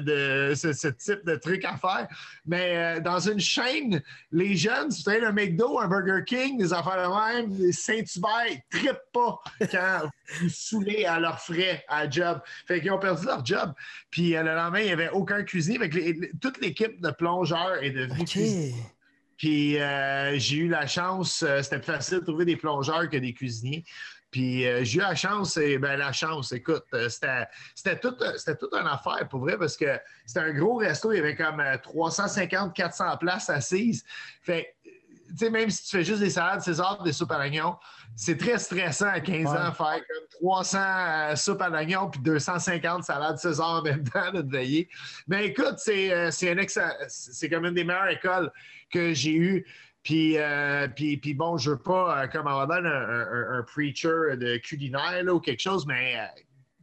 de, 0.00 0.54
ce, 0.54 0.88
type 0.88 1.24
de 1.24 1.36
truc 1.36 1.64
à 1.64 1.76
faire. 1.76 2.08
Mais 2.46 2.76
euh, 2.76 3.00
dans 3.00 3.20
une 3.20 3.40
chaîne, 3.40 4.02
les 4.32 4.56
jeunes, 4.56 4.88
tu 4.90 5.08
un 5.08 5.32
McDo, 5.32 5.78
un 5.78 5.88
Burger 5.88 6.24
King, 6.24 6.58
des 6.58 6.72
affaires 6.72 7.08
de 7.08 7.42
même, 7.42 7.72
Saint-Hubert, 7.72 8.46
ils 8.48 8.62
trippent 8.70 9.12
pas 9.12 9.40
quand 9.70 10.10
vous 10.40 10.48
saoulez 10.48 11.04
à 11.04 11.20
leurs 11.20 11.40
frais 11.40 11.84
à 11.88 12.08
job. 12.08 12.40
Fait 12.66 12.80
qu'ils 12.80 12.90
ont 12.92 12.98
perdu 12.98 13.26
leur 13.26 13.44
job. 13.44 13.72
Puis 14.10 14.36
euh, 14.36 14.42
le 14.42 14.54
lendemain, 14.54 14.80
il 14.80 14.86
n'y 14.86 14.92
avait 14.92 15.10
aucun 15.10 15.42
cuisinier. 15.44 15.78
toute 16.40 16.60
l'équipe 16.60 17.00
de 17.00 17.10
plongeurs 17.10 17.82
est 17.82 17.90
devenue 17.90 18.22
okay. 18.22 18.74
Puis 19.36 19.78
euh, 19.78 20.36
j'ai 20.36 20.56
eu 20.56 20.68
la 20.68 20.88
chance, 20.88 21.44
c'était 21.62 21.78
plus 21.78 21.92
facile 21.92 22.18
de 22.18 22.24
trouver 22.24 22.44
des 22.44 22.56
plongeurs 22.56 23.08
que 23.08 23.16
des 23.16 23.32
cuisiniers. 23.32 23.84
Puis 24.30 24.66
euh, 24.66 24.84
j'ai 24.84 24.98
eu 24.98 25.02
la 25.02 25.14
chance, 25.14 25.56
et 25.56 25.78
ben 25.78 25.96
la 25.96 26.12
chance, 26.12 26.52
écoute, 26.52 26.84
euh, 26.94 27.08
c'était 27.08 27.98
tout, 27.98 28.12
toute 28.12 28.74
une 28.74 28.86
affaire 28.86 29.26
pour 29.28 29.40
vrai 29.40 29.56
parce 29.56 29.76
que 29.76 29.98
c'était 30.26 30.40
un 30.40 30.52
gros 30.52 30.76
resto, 30.76 31.12
il 31.12 31.16
y 31.16 31.20
avait 31.20 31.34
comme 31.36 31.62
350, 31.82 32.68
euh, 32.68 32.72
400 32.72 33.16
places 33.18 33.50
assises. 33.50 34.04
Fait 34.42 34.74
tu 35.30 35.36
sais, 35.36 35.50
même 35.50 35.68
si 35.68 35.84
tu 35.84 35.96
fais 35.98 36.04
juste 36.04 36.20
des 36.20 36.30
salades 36.30 36.62
César, 36.62 37.02
des 37.02 37.12
soupes 37.12 37.30
à 37.32 37.36
l'oignon, 37.36 37.76
c'est 38.16 38.38
très 38.38 38.58
stressant 38.58 39.08
à 39.08 39.20
15 39.20 39.46
ans 39.48 39.72
faire 39.72 40.00
comme 40.08 40.28
300 40.40 41.36
soupes 41.36 41.60
à 41.60 41.68
l'oignon 41.68 42.08
puis 42.08 42.20
250 42.22 43.04
salades 43.04 43.36
César 43.36 43.80
en 43.80 43.82
même 43.82 44.04
temps 44.04 44.32
de 44.32 44.50
veiller. 44.50 44.88
Mais 45.26 45.48
écoute, 45.48 45.74
c'est 45.76 46.30
c'est 46.30 47.50
comme 47.50 47.66
une 47.66 47.74
des 47.74 47.84
meilleures 47.84 48.08
écoles 48.08 48.50
que 48.90 49.12
j'ai 49.12 49.34
eues. 49.34 49.66
Euh, 50.10 50.88
puis, 50.88 51.34
bon, 51.34 51.58
je 51.58 51.70
veux 51.70 51.78
pas, 51.78 52.22
euh, 52.22 52.26
comme 52.28 52.46
on 52.46 52.70
un, 52.70 52.84
un, 52.84 53.58
un, 53.58 53.62
preacher 53.62 54.36
de 54.36 54.56
culinaire 54.58 55.24
ou 55.32 55.40
quelque 55.40 55.60
chose, 55.60 55.86
mais 55.86 56.16
euh, 56.16 56.24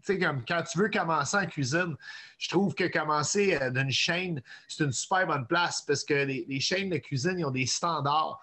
tu 0.05 0.13
sais, 0.13 0.19
comme 0.19 0.43
quand 0.45 0.61
tu 0.63 0.77
veux 0.77 0.89
commencer 0.89 1.37
en 1.37 1.45
cuisine, 1.47 1.95
je 2.37 2.49
trouve 2.49 2.75
que 2.75 2.85
commencer 2.85 3.57
d'une 3.71 3.89
chaîne, 3.89 4.41
c'est 4.67 4.83
une 4.83 4.91
super 4.91 5.25
bonne 5.25 5.47
place 5.47 5.81
parce 5.81 6.03
que 6.03 6.13
les, 6.13 6.59
chaînes 6.59 6.89
de 6.89 6.97
cuisine, 6.97 7.39
ils 7.39 7.45
ont 7.45 7.51
des 7.51 7.65
standards. 7.65 8.39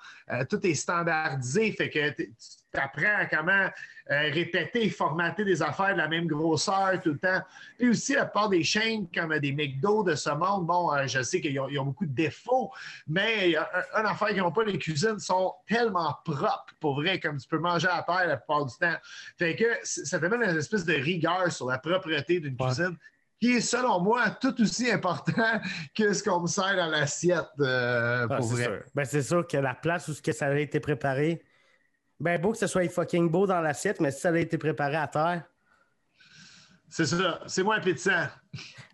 tout 0.51 0.67
est 0.67 0.75
standardisé, 0.75 1.71
fait 1.73 1.91
que 1.91 2.11
tu 2.11 2.33
apprends 2.81 3.17
à 3.19 3.27
comment 3.27 3.69
euh, 4.11 4.31
répéter, 4.33 4.89
formater 4.91 5.45
des 5.45 5.63
affaires 5.63 5.93
de 5.93 5.99
la 5.99 6.09
même 6.09 6.27
grosseur 6.27 7.01
tout 7.03 7.11
le 7.11 7.19
temps. 7.19 7.41
Puis 7.79 7.91
aussi, 7.91 8.15
la 8.15 8.27
part 8.27 8.49
des 8.49 8.63
chaînes 8.63 9.07
comme 9.15 9.39
des 9.39 9.53
McDo 9.53 10.03
de 10.03 10.15
ce 10.15 10.31
monde, 10.31 10.67
bon, 10.67 10.93
euh, 10.93 11.07
je 11.07 11.23
sais 11.23 11.41
qu'ils 11.41 11.59
ont, 11.61 11.85
beaucoup 11.85 12.07
de 12.07 12.15
défauts, 12.15 12.71
mais 13.07 13.55
une 13.55 14.07
affaire 14.07 14.29
qu'ils 14.29 14.39
n'ont 14.39 14.53
pas, 14.53 14.65
les 14.65 14.79
cuisines 14.79 15.19
sont 15.19 15.55
tellement 15.67 16.15
propres, 16.25 16.75
pour 16.81 16.97
vrai, 16.97 17.21
comme 17.21 17.39
tu 17.39 17.49
peux 17.49 17.59
manger 17.59 17.89
à 17.89 18.03
terre 18.03 18.27
la 18.27 18.37
plupart 18.37 18.67
du 18.67 18.75
temps. 18.77 18.97
Fait 19.39 19.57
que 19.57 19.65
ça 19.83 20.19
te 20.19 20.25
une 20.25 20.59
espèce 20.59 20.85
de 20.85 20.95
rigueur 20.95 21.51
sur 21.53 21.69
la 21.69 21.79
propreté 21.79 22.41
d'une 22.41 22.57
cuisine 22.57 22.97
qui 23.43 23.57
est, 23.57 23.61
selon 23.61 23.99
moi, 23.99 24.31
tout 24.31 24.61
aussi 24.63 24.89
important 24.89 25.61
que 25.97 26.13
ce 26.13 26.23
qu'on 26.23 26.43
me 26.43 26.47
sert 26.47 26.77
dans 26.77 26.87
l'assiette. 26.87 27.49
Euh, 27.59 28.29
ah, 28.31 28.37
pour 28.37 28.47
vrai. 28.47 28.85
Ben, 28.95 29.05
c'est 29.05 29.23
sûr 29.23 29.45
que 29.45 29.57
la 29.57 29.75
place 29.75 30.07
où 30.07 30.15
ça 30.15 30.47
a 30.47 30.55
été 30.55 30.79
préparé, 30.79 31.43
ben 32.23 32.41
beau 32.41 32.53
que 32.53 32.59
ce 32.59 32.67
soit 32.67 32.89
fucking 32.89 33.29
beau 33.29 33.47
dans 33.47 33.61
l'assiette, 33.61 34.01
mais 34.01 34.11
si 34.11 34.21
ça 34.21 34.31
a 34.31 34.39
été 34.39 34.57
préparé 34.57 34.97
à 34.97 35.09
terre. 35.09 35.43
C'est 36.89 37.07
ça, 37.07 37.41
c'est 37.47 37.63
moins 37.63 37.79
appétissant. 37.79 38.27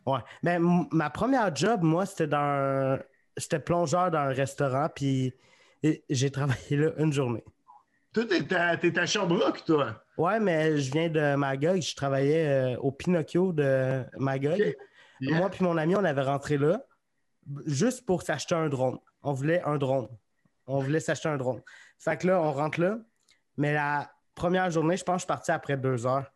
Ouais. 0.06 0.20
Mais 0.42 0.58
ma 0.58 1.10
première 1.10 1.54
job, 1.54 1.82
moi, 1.82 2.06
c'était 2.06 2.28
dans 2.28 2.98
J'étais 3.36 3.60
plongeur 3.60 4.10
dans 4.10 4.18
un 4.18 4.32
restaurant, 4.32 4.88
puis 4.92 5.32
j'ai 6.10 6.30
travaillé 6.30 6.76
là 6.76 6.90
une 6.98 7.12
journée. 7.12 7.44
Toi, 8.12 8.24
t'es 8.24 8.54
à, 8.54 8.70
à 9.02 9.06
Sherbrooke, 9.06 9.64
toi? 9.64 10.02
Ouais, 10.16 10.40
mais 10.40 10.78
je 10.78 10.90
viens 10.90 11.08
de 11.08 11.36
Magog. 11.36 11.80
Je 11.80 11.94
travaillais 11.94 12.48
euh, 12.48 12.78
au 12.78 12.90
Pinocchio 12.90 13.52
de 13.52 14.02
Magog. 14.16 14.74
Yeah. 15.20 15.38
Moi 15.38 15.50
puis 15.50 15.62
mon 15.62 15.76
ami, 15.76 15.94
on 15.94 16.04
avait 16.04 16.22
rentré 16.22 16.58
là 16.58 16.82
juste 17.66 18.04
pour 18.06 18.22
s'acheter 18.22 18.54
un 18.54 18.68
drone. 18.68 18.98
On 19.22 19.32
voulait 19.32 19.62
un 19.62 19.78
drone. 19.78 20.08
On 20.66 20.80
voulait 20.80 21.00
s'acheter 21.00 21.28
un 21.28 21.36
drone. 21.36 21.60
Fait 21.98 22.16
que 22.16 22.26
là, 22.26 22.40
on 22.40 22.52
rentre 22.52 22.80
là. 22.80 22.98
Mais 23.58 23.74
la 23.74 24.10
première 24.34 24.70
journée, 24.70 24.96
je 24.96 25.04
pense 25.04 25.16
que 25.16 25.18
je 25.18 25.22
suis 25.22 25.26
parti 25.26 25.50
après 25.50 25.76
deux 25.76 26.06
heures. 26.06 26.32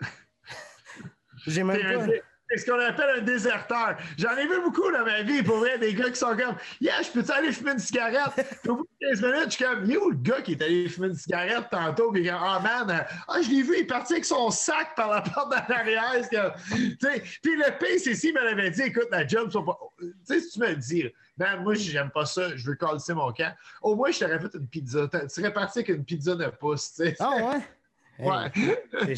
J'ai 1.46 1.62
même 1.62 1.80
pas... 1.80 2.12
C'est 2.50 2.58
ce 2.58 2.70
qu'on 2.70 2.78
appelle 2.78 3.20
un 3.20 3.22
déserteur. 3.22 3.96
J'en 4.18 4.36
ai 4.36 4.46
vu 4.46 4.60
beaucoup 4.62 4.90
dans 4.92 5.04
ma 5.04 5.22
vie, 5.22 5.42
pour 5.42 5.56
vrai, 5.58 5.78
des 5.78 5.94
gars 5.94 6.10
qui 6.10 6.16
sont 6.16 6.36
comme 6.36 6.56
Yeah, 6.80 7.00
je 7.02 7.10
peux-tu 7.10 7.32
aller 7.32 7.52
fumer 7.52 7.72
une 7.72 7.78
cigarette? 7.78 8.46
Puis 8.62 8.70
au 8.70 8.76
bout 8.76 8.88
de 9.00 9.08
15 9.08 9.22
minutes, 9.22 9.44
je 9.46 9.50
suis 9.50 9.64
comme 9.64 9.90
Yo, 9.90 10.10
le 10.10 10.16
gars 10.16 10.42
qui 10.42 10.52
est 10.52 10.62
allé 10.62 10.88
fumer 10.88 11.08
une 11.08 11.14
cigarette 11.14 11.64
tantôt, 11.70 12.12
puis 12.12 12.26
comme 12.26 12.38
Ah 12.38 12.60
man, 12.60 13.06
ah, 13.28 13.42
je 13.42 13.48
l'ai 13.48 13.62
vu, 13.62 13.74
il 13.76 13.80
est 13.80 13.86
parti 13.86 14.12
avec 14.12 14.26
son 14.26 14.50
sac 14.50 14.94
par 14.94 15.10
la 15.10 15.22
porte 15.22 15.50
d'en 15.50 15.74
arrière. 15.74 16.28
Puis 16.30 17.56
le 17.56 17.78
pire, 17.78 17.98
c'est 17.98 18.14
s'il 18.14 18.34
me 18.34 18.44
l'avait 18.44 18.70
dit, 18.70 18.82
écoute, 18.82 19.08
la 19.10 19.26
job, 19.26 19.50
sont 19.50 19.64
pas. 19.64 19.78
Tu 19.98 20.12
sais, 20.24 20.40
si 20.40 20.50
tu 20.50 20.60
me 20.60 20.68
le 20.68 20.76
dis, 20.76 21.10
man, 21.36 21.62
moi, 21.62 21.74
j'aime 21.74 22.10
pas 22.10 22.26
ça, 22.26 22.56
je 22.56 22.64
veux 22.66 22.76
coller 22.76 22.98
mon 23.10 23.32
camp. 23.32 23.54
Au 23.82 23.94
moins, 23.94 24.10
je 24.10 24.20
t'aurais 24.20 24.38
fait 24.40 24.54
une 24.54 24.68
pizza. 24.68 25.08
Tu 25.08 25.18
serais 25.28 25.52
parti 25.52 25.80
avec 25.80 25.88
une 25.90 26.04
pizza 26.04 26.34
de 26.34 26.46
pouce, 26.46 26.94
tu 26.94 27.04
sais. 27.04 27.16
Ah 27.20 27.36
ouais? 27.36 27.60
Ouais. 28.16 28.48
Hey. 29.08 29.16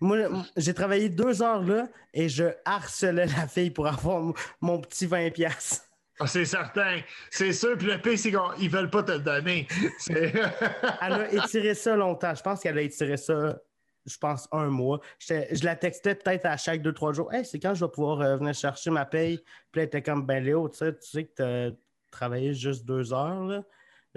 Moi, 0.00 0.18
j'ai 0.56 0.74
travaillé 0.74 1.08
deux 1.08 1.42
heures 1.42 1.62
là 1.62 1.88
et 2.12 2.28
je 2.28 2.44
harcelais 2.64 3.26
la 3.26 3.48
fille 3.48 3.72
pour 3.72 3.88
avoir 3.88 4.32
mon 4.60 4.80
petit 4.80 5.08
20$. 5.08 5.32
piastres. 5.32 5.82
Ah, 6.20 6.28
c'est 6.28 6.44
certain. 6.44 7.00
C'est 7.30 7.52
sûr. 7.52 7.76
Puis 7.76 7.88
le 7.88 8.00
pire, 8.00 8.16
c'est 8.16 8.30
qu'ils 8.30 8.70
veulent 8.70 8.90
pas 8.90 9.02
te 9.02 9.12
le 9.12 9.18
donner. 9.18 9.66
Elle 10.08 11.12
a 11.12 11.32
étiré 11.32 11.74
ça 11.74 11.96
longtemps. 11.96 12.34
Je 12.34 12.42
pense 12.42 12.60
qu'elle 12.60 12.78
a 12.78 12.82
étiré 12.82 13.16
ça, 13.16 13.58
je 14.06 14.18
pense, 14.18 14.48
un 14.52 14.66
mois. 14.68 15.00
Je 15.18 15.64
la 15.64 15.76
textais 15.76 16.14
peut-être 16.14 16.46
à 16.46 16.56
chaque 16.56 16.82
deux, 16.82 16.92
trois 16.92 17.12
jours. 17.12 17.32
Hey, 17.32 17.44
c'est 17.44 17.58
quand 17.58 17.74
je 17.74 17.84
vais 17.84 17.90
pouvoir 17.90 18.20
euh, 18.20 18.36
venir 18.36 18.54
chercher 18.54 18.90
ma 18.90 19.04
paye? 19.04 19.38
Puis 19.38 19.44
là, 19.46 19.82
elle 19.82 19.86
était 19.86 20.02
comme, 20.02 20.26
ben 20.26 20.42
Léo, 20.44 20.68
tu 20.68 20.78
sais, 20.78 20.94
tu 20.94 21.06
sais 21.08 21.24
que 21.24 21.34
tu 21.36 21.42
as 21.42 21.76
travaillé 22.10 22.52
juste 22.54 22.84
deux 22.84 23.12
heures. 23.12 23.44
Là, 23.44 23.56
là 23.56 23.64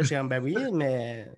j'étais 0.04 0.16
comme, 0.18 0.30
ben 0.30 0.44
oui, 0.44 0.56
mais 0.74 1.32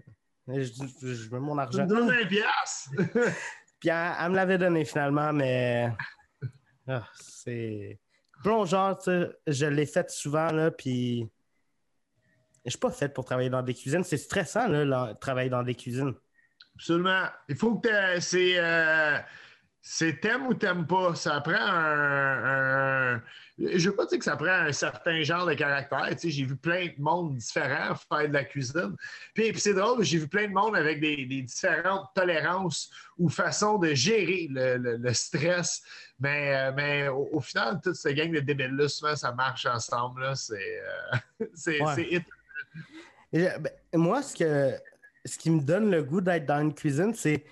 je, 0.47 0.63
je- 0.63 1.13
je 1.13 1.29
veux 1.29 1.39
mon 1.39 1.55
Tu 1.55 1.61
argent. 1.61 1.83
me 1.83 1.87
donnes 1.87 2.11
un 2.11 2.25
piastre. 2.25 2.89
Puis 3.79 3.89
elle, 3.89 4.11
elle 4.21 4.29
me 4.31 4.35
l'avait 4.35 4.57
donné 4.57 4.83
finalement, 4.83 5.31
mais 5.31 5.89
ah, 6.87 7.07
c'est. 7.19 7.99
Plongeur, 8.43 8.97
tu 8.97 9.05
sais, 9.11 9.29
je 9.47 9.65
l'ai 9.65 9.85
fait 9.85 10.09
souvent, 10.09 10.51
là, 10.51 10.71
puis 10.71 11.29
je 12.65 12.69
suis 12.69 12.79
pas 12.79 12.89
fait 12.91 13.09
pour 13.09 13.25
travailler 13.25 13.49
dans 13.49 13.61
des 13.61 13.73
cuisines. 13.73 14.03
C'est 14.03 14.17
stressant, 14.17 14.67
là, 14.67 14.85
là, 14.85 15.13
travailler 15.15 15.49
dans 15.49 15.63
des 15.63 15.75
cuisines. 15.75 16.13
Absolument. 16.75 17.25
Il 17.49 17.55
faut 17.55 17.75
que 17.75 18.19
c'est 18.19 18.53
euh, 18.57 19.17
c'est 19.81 20.19
t'aimes 20.21 20.47
ou 20.47 20.53
t'aimes 20.53 20.87
pas. 20.87 21.13
Ça 21.15 21.41
prend 21.41 21.53
un, 21.55 23.15
un- 23.15 23.21
Je 23.57 23.89
veux 23.89 23.95
pas 23.95 24.05
dire 24.05 24.19
que 24.19 24.23
ça 24.23 24.37
prend 24.37 24.47
un 24.47 24.71
certain 24.71 25.21
genre 25.23 25.45
de 25.45 25.53
caractère. 25.53 26.07
Tu 26.11 26.17
sais, 26.19 26.29
j'ai 26.29 26.45
vu 26.45 26.55
plein 26.55 26.85
de 26.87 26.93
monde 27.01 27.35
différents 27.35 27.95
faire 27.95 28.29
de 28.29 28.33
la 28.33 28.45
cuisine. 28.45 28.95
Puis, 29.33 29.51
puis 29.51 29.59
c'est 29.59 29.73
drôle, 29.73 30.01
j'ai 30.03 30.19
vu 30.19 30.27
plein 30.29 30.47
de 30.47 30.53
monde 30.53 30.75
avec 30.77 31.01
des, 31.01 31.25
des 31.25 31.41
différentes 31.41 32.07
tolérances 32.15 32.89
ou 33.17 33.27
façons 33.27 33.77
de 33.77 33.93
gérer 33.93 34.47
le, 34.49 34.77
le- 34.77 34.97
le 34.97 35.13
stress. 35.13 35.81
Mais, 36.21 36.55
euh, 36.55 36.71
mais 36.73 37.07
au, 37.09 37.27
au 37.33 37.41
final, 37.41 37.81
toute 37.83 37.95
cette 37.95 38.15
gang 38.15 38.31
de 38.31 38.39
débiles-là, 38.39 38.87
souvent, 38.87 39.15
ça 39.17 39.33
marche 39.33 39.65
ensemble. 39.65 40.21
là. 40.21 40.35
C'est 40.35 40.81
euh, 40.81 41.45
c'est- 41.53 41.81
Ouais. 41.83 41.95
c'est 41.95 42.03
hit. 42.09 42.23
Et, 43.33 43.47
ben, 43.59 43.71
moi, 43.95 44.21
ce, 44.23 44.35
que, 44.35 44.73
ce 45.25 45.37
qui 45.37 45.49
me 45.51 45.61
donne 45.61 45.89
le 45.91 46.03
goût 46.03 46.21
d'être 46.21 46.45
dans 46.45 46.61
une 46.61 46.73
cuisine, 46.73 47.13
c'est 47.13 47.45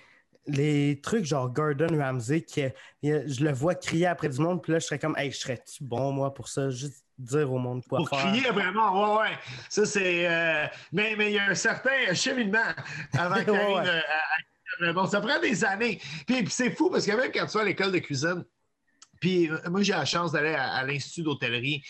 les 0.46 0.98
trucs 1.02 1.24
genre 1.26 1.50
Gordon 1.50 1.98
Ramsay, 1.98 2.40
qui, 2.40 2.62
je 3.02 3.44
le 3.44 3.52
vois 3.52 3.74
crier 3.74 4.06
après 4.06 4.28
du 4.30 4.40
monde, 4.40 4.62
puis 4.62 4.72
là, 4.72 4.78
je 4.78 4.86
serais 4.86 4.98
comme, 4.98 5.14
hey, 5.18 5.30
je 5.30 5.36
serais-tu 5.38 5.84
bon, 5.84 6.10
moi, 6.12 6.32
pour 6.32 6.48
ça? 6.48 6.70
Juste 6.70 7.04
dire 7.18 7.52
au 7.52 7.58
monde 7.58 7.82
quoi 7.86 7.98
Pour 7.98 8.08
faire. 8.08 8.30
crier 8.30 8.48
vraiment, 8.50 9.16
ouais, 9.18 9.22
ouais. 9.28 9.36
Ça, 9.68 9.84
c'est. 9.84 10.26
euh, 10.26 10.66
mais 10.92 11.16
mais 11.18 11.30
il 11.32 11.34
y 11.34 11.38
a 11.38 11.46
un 11.50 11.54
certain 11.54 12.14
cheminement 12.14 12.58
avant 13.12 13.34
qu'il 13.40 13.50
Ouais, 13.50 13.58
euh, 13.86 14.00
à- 14.00 14.92
Bon, 14.92 15.06
ça 15.06 15.20
prend 15.20 15.40
des 15.40 15.64
années. 15.64 15.98
Puis, 16.26 16.44
puis 16.44 16.50
c'est 16.50 16.70
fou 16.70 16.88
parce 16.90 17.04
que 17.04 17.10
même 17.10 17.32
quand 17.34 17.46
tu 17.46 17.56
vas 17.56 17.62
à 17.62 17.66
l'école 17.66 17.90
de 17.90 17.98
cuisine, 17.98 18.44
puis 19.20 19.50
euh, 19.50 19.58
moi, 19.68 19.82
j'ai 19.82 19.92
la 19.92 20.04
chance 20.04 20.30
d'aller 20.32 20.54
à, 20.54 20.70
à 20.74 20.84
l'Institut 20.84 21.22
d'hôtellerie 21.24 21.82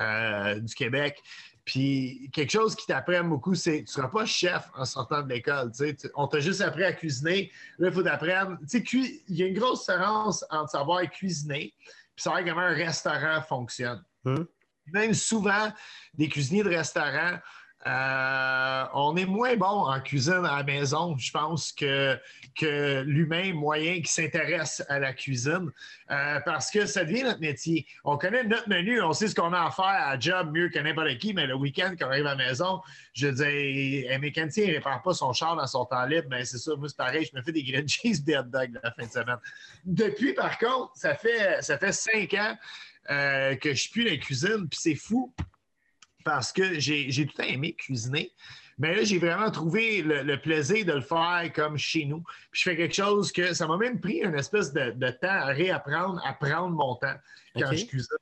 euh, 0.00 0.60
du 0.60 0.72
Québec. 0.74 1.20
Puis 1.66 2.30
quelque 2.32 2.52
chose 2.52 2.76
qui 2.76 2.86
t'apprend 2.86 3.24
beaucoup, 3.24 3.56
c'est 3.56 3.78
tu 3.78 3.82
ne 3.82 3.86
seras 3.88 4.08
pas 4.08 4.24
chef 4.24 4.70
en 4.74 4.84
sortant 4.84 5.22
de 5.22 5.28
l'école. 5.28 5.72
On 6.14 6.28
t'a 6.28 6.38
juste 6.38 6.60
appris 6.60 6.84
à 6.84 6.92
cuisiner. 6.92 7.50
Là, 7.78 7.88
il 7.88 7.92
faut 7.92 8.04
t'apprendre. 8.04 8.56
Il 8.72 9.36
y 9.36 9.42
a 9.42 9.46
une 9.46 9.58
grosse 9.58 9.80
différence 9.80 10.44
entre 10.48 10.70
savoir 10.70 11.02
cuisiner 11.10 11.64
et 11.64 11.74
savoir 12.16 12.44
comment 12.44 12.60
un 12.60 12.74
restaurant 12.74 13.42
fonctionne. 13.42 14.02
Hum. 14.24 14.46
Même 14.92 15.12
souvent, 15.12 15.72
des 16.14 16.28
cuisiniers 16.28 16.62
de 16.62 16.68
restaurant, 16.68 17.40
euh, 17.86 18.84
on 18.94 19.16
est 19.16 19.26
moins 19.26 19.54
bon 19.56 19.66
en 19.66 20.00
cuisine 20.00 20.44
à 20.44 20.56
la 20.56 20.62
maison, 20.64 21.16
je 21.16 21.30
pense, 21.30 21.70
que, 21.70 22.18
que 22.58 23.02
l'humain 23.06 23.52
moyen 23.54 24.00
qui 24.00 24.12
s'intéresse 24.12 24.82
à 24.88 24.98
la 24.98 25.12
cuisine, 25.12 25.70
euh, 26.10 26.40
parce 26.40 26.70
que 26.70 26.86
ça 26.86 27.04
devient 27.04 27.22
notre 27.22 27.40
métier. 27.40 27.86
On 28.04 28.18
connaît 28.18 28.42
notre 28.42 28.68
menu, 28.68 29.00
on 29.02 29.12
sait 29.12 29.28
ce 29.28 29.36
qu'on 29.36 29.52
a 29.52 29.66
à 29.66 29.70
faire 29.70 29.84
à 29.84 30.18
job 30.18 30.50
mieux 30.52 30.68
que 30.68 30.80
n'importe 30.80 31.18
qui, 31.18 31.32
mais 31.32 31.46
le 31.46 31.54
week-end, 31.54 31.94
quand 31.96 32.06
on 32.06 32.10
arrive 32.10 32.26
à 32.26 32.34
la 32.34 32.48
maison, 32.48 32.80
je 33.12 33.28
dis, 33.28 34.08
un 34.10 34.18
mécanicien 34.18 34.66
ne 34.66 34.72
répare 34.72 35.02
pas 35.02 35.14
son 35.14 35.32
char 35.32 35.54
dans 35.54 35.66
son 35.68 35.84
temps 35.84 36.06
libre, 36.06 36.26
mais 36.28 36.44
c'est 36.44 36.58
ça, 36.58 36.74
moi, 36.76 36.88
c'est 36.88 36.96
pareil, 36.96 37.28
je 37.30 37.38
me 37.38 37.42
fais 37.42 37.52
des 37.52 37.62
grilled 37.62 37.88
cheese 37.88 38.24
des 38.24 38.36
hot 38.36 38.44
dogs 38.44 38.76
la 38.82 38.90
fin 38.90 39.06
de 39.06 39.12
semaine. 39.12 39.38
Depuis, 39.84 40.32
par 40.32 40.58
contre, 40.58 40.90
ça 40.96 41.14
fait, 41.14 41.62
ça 41.62 41.78
fait 41.78 41.92
cinq 41.92 42.34
ans 42.34 42.56
euh, 43.10 43.54
que 43.54 43.70
je 43.70 43.80
suis 43.80 43.90
plus 43.90 44.04
dans 44.04 44.10
la 44.10 44.16
cuisine, 44.16 44.68
puis 44.68 44.80
c'est 44.82 44.96
fou 44.96 45.32
parce 46.26 46.52
que 46.52 46.80
j'ai 46.80 47.26
tout 47.26 47.40
aimé 47.40 47.74
cuisiner. 47.74 48.32
Mais 48.78 48.96
là, 48.96 49.04
j'ai 49.04 49.18
vraiment 49.18 49.50
trouvé 49.50 50.02
le, 50.02 50.22
le 50.22 50.40
plaisir 50.40 50.84
de 50.84 50.92
le 50.92 51.00
faire 51.00 51.50
comme 51.54 51.78
chez 51.78 52.04
nous. 52.04 52.20
Puis 52.50 52.60
je 52.60 52.62
fais 52.64 52.76
quelque 52.76 52.94
chose 52.94 53.30
que 53.30 53.54
ça 53.54 53.66
m'a 53.68 53.76
même 53.76 54.00
pris 54.00 54.18
une 54.18 54.34
espèce 54.34 54.72
de, 54.72 54.90
de 54.90 55.10
temps 55.10 55.28
à 55.30 55.46
réapprendre, 55.46 56.20
à 56.26 56.32
prendre 56.32 56.74
mon 56.74 56.96
temps 56.96 57.14
quand 57.54 57.72
je 57.72 57.86
cuisine. 57.86 58.18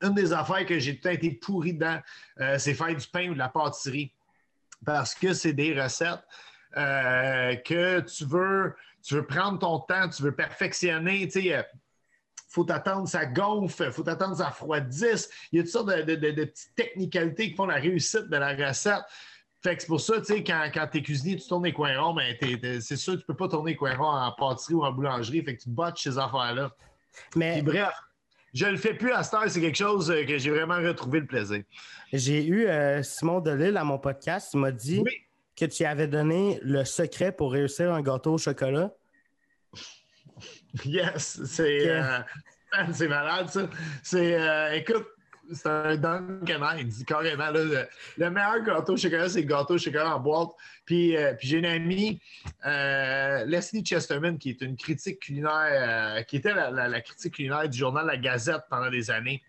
Une 0.00 0.14
des 0.14 0.32
affaires 0.32 0.64
que 0.64 0.78
j'ai 0.78 0.92
tout 0.92 1.08
le 1.08 1.10
temps 1.10 1.14
été 1.16 1.32
pourri 1.32 1.74
dedans, 1.74 1.98
euh, 2.40 2.56
c'est 2.56 2.72
faire 2.72 2.94
du 2.94 3.06
pain 3.08 3.30
ou 3.30 3.34
de 3.34 3.38
la 3.38 3.48
pâtisserie. 3.48 4.14
Parce 4.86 5.12
que 5.12 5.34
c'est 5.34 5.52
des 5.52 5.78
recettes 5.78 6.22
euh, 6.76 7.56
que 7.56 7.98
tu 8.00 8.24
veux, 8.26 8.76
tu 9.02 9.14
veux 9.14 9.26
prendre 9.26 9.58
ton 9.58 9.80
temps, 9.80 10.08
tu 10.08 10.22
veux 10.22 10.36
perfectionner. 10.36 11.26
Tu 11.26 11.42
sais, 11.42 11.56
euh, 11.56 11.62
faut 12.58 12.64
t'attendre 12.64 13.06
ça 13.06 13.24
gonfle, 13.24 13.92
faut 13.92 14.02
t'attendre 14.02 14.36
ça 14.36 14.48
refroidisse. 14.48 15.30
Il 15.52 15.58
y 15.58 15.60
a 15.60 15.62
toutes 15.62 15.70
sortes 15.72 15.88
de, 15.96 16.02
de- 16.02 16.16
de- 16.16 16.30
de 16.32 16.44
petites 16.44 16.74
technicalités 16.74 17.50
qui 17.50 17.54
font 17.54 17.66
la 17.66 17.76
réussite 17.76 18.28
de 18.28 18.36
la 18.36 18.54
recette. 18.56 19.02
Fait 19.62 19.76
que 19.76 19.82
c'est 19.82 19.86
pour 19.86 20.00
ça, 20.00 20.18
tu 20.18 20.24
sais, 20.24 20.42
quand, 20.42 20.68
quand 20.74 20.88
t'es 20.90 21.00
cuisinier, 21.02 21.36
tu 21.36 21.46
tournes 21.46 21.64
les 21.64 21.72
coins 21.72 21.96
ronds, 22.00 22.14
ben, 22.14 22.34
t'es- 22.40 22.58
t'es- 22.58 22.80
c'est 22.80 22.96
sûr 22.96 23.14
que 23.14 23.20
tu 23.20 23.26
peux 23.26 23.36
pas 23.36 23.46
tourner 23.46 23.72
les 23.72 23.76
coins 23.76 23.94
ronds 23.96 24.10
en 24.10 24.32
pâtisserie 24.32 24.74
ou 24.74 24.82
en 24.84 24.90
boulangerie. 24.90 25.44
Fait 25.44 25.56
que 25.56 25.62
tu 25.62 25.68
botches 25.70 26.02
ces 26.02 26.18
affaires-là. 26.18 26.72
Mais 27.36 27.54
Puis 27.54 27.62
bref, 27.62 27.90
je 28.54 28.66
le 28.66 28.76
fais 28.76 28.94
plus 28.94 29.12
à 29.12 29.22
cette 29.22 29.34
heure. 29.34 29.44
C'est 29.48 29.60
quelque 29.60 29.78
chose 29.78 30.10
euh, 30.10 30.24
que 30.24 30.36
j'ai 30.38 30.50
vraiment 30.50 30.78
retrouvé 30.78 31.20
le 31.20 31.26
plaisir. 31.26 31.62
j'ai 32.12 32.44
eu 32.44 32.66
euh, 32.66 33.04
Simon 33.04 33.38
Delille 33.40 33.76
à 33.76 33.84
mon 33.84 33.98
podcast. 33.98 34.50
Il 34.54 34.60
m'a 34.60 34.72
dit 34.72 35.00
Oui. 35.04 35.12
que 35.56 35.64
tu 35.64 35.84
avais 35.84 36.08
donné 36.08 36.58
le 36.62 36.84
secret 36.84 37.30
pour 37.30 37.52
réussir 37.52 37.92
un 37.94 38.02
gâteau 38.02 38.34
au 38.34 38.38
chocolat. 38.38 38.90
Yes, 40.84 41.40
c'est 41.44 41.80
Ok. 41.82 41.88
euh, 43.00 43.06
malade 43.08 43.48
ça. 43.48 43.68
C'est 44.02 44.34
euh, 44.40 44.72
écoute, 44.74 45.06
c'est 45.52 45.66
un 45.66 45.96
Dunkin' 45.96 46.60
Hines, 46.62 47.04
carrément. 47.06 47.50
là. 47.50 47.64
le, 47.64 47.88
le 48.18 48.30
meilleur 48.30 48.62
gâteau 48.62 48.92
au 48.92 48.96
chocolat, 48.98 49.28
c'est 49.30 49.40
le 49.40 49.46
gâteau 49.46 49.74
au 49.74 49.78
chocolat 49.78 50.14
en 50.14 50.20
boîte. 50.20 50.50
Puis, 50.84 51.16
euh, 51.16 51.32
puis 51.34 51.48
j'ai 51.48 51.58
une 51.58 51.66
amie, 51.66 52.20
Leslie 53.46 53.82
Chesterman, 53.84 54.38
qui 54.38 54.50
est 54.50 54.60
une 54.60 54.76
critique 54.76 55.20
culinaire, 55.20 56.24
qui 56.26 56.36
était 56.36 56.52
la, 56.52 56.70
la- 56.70 56.88
la 56.88 57.00
critique 57.00 57.34
culinaire 57.34 57.68
du 57.68 57.78
journal 57.78 58.06
La 58.06 58.16
Gazette 58.18 58.62
pendant 58.68 58.90
des 58.90 59.10
années. 59.10 59.42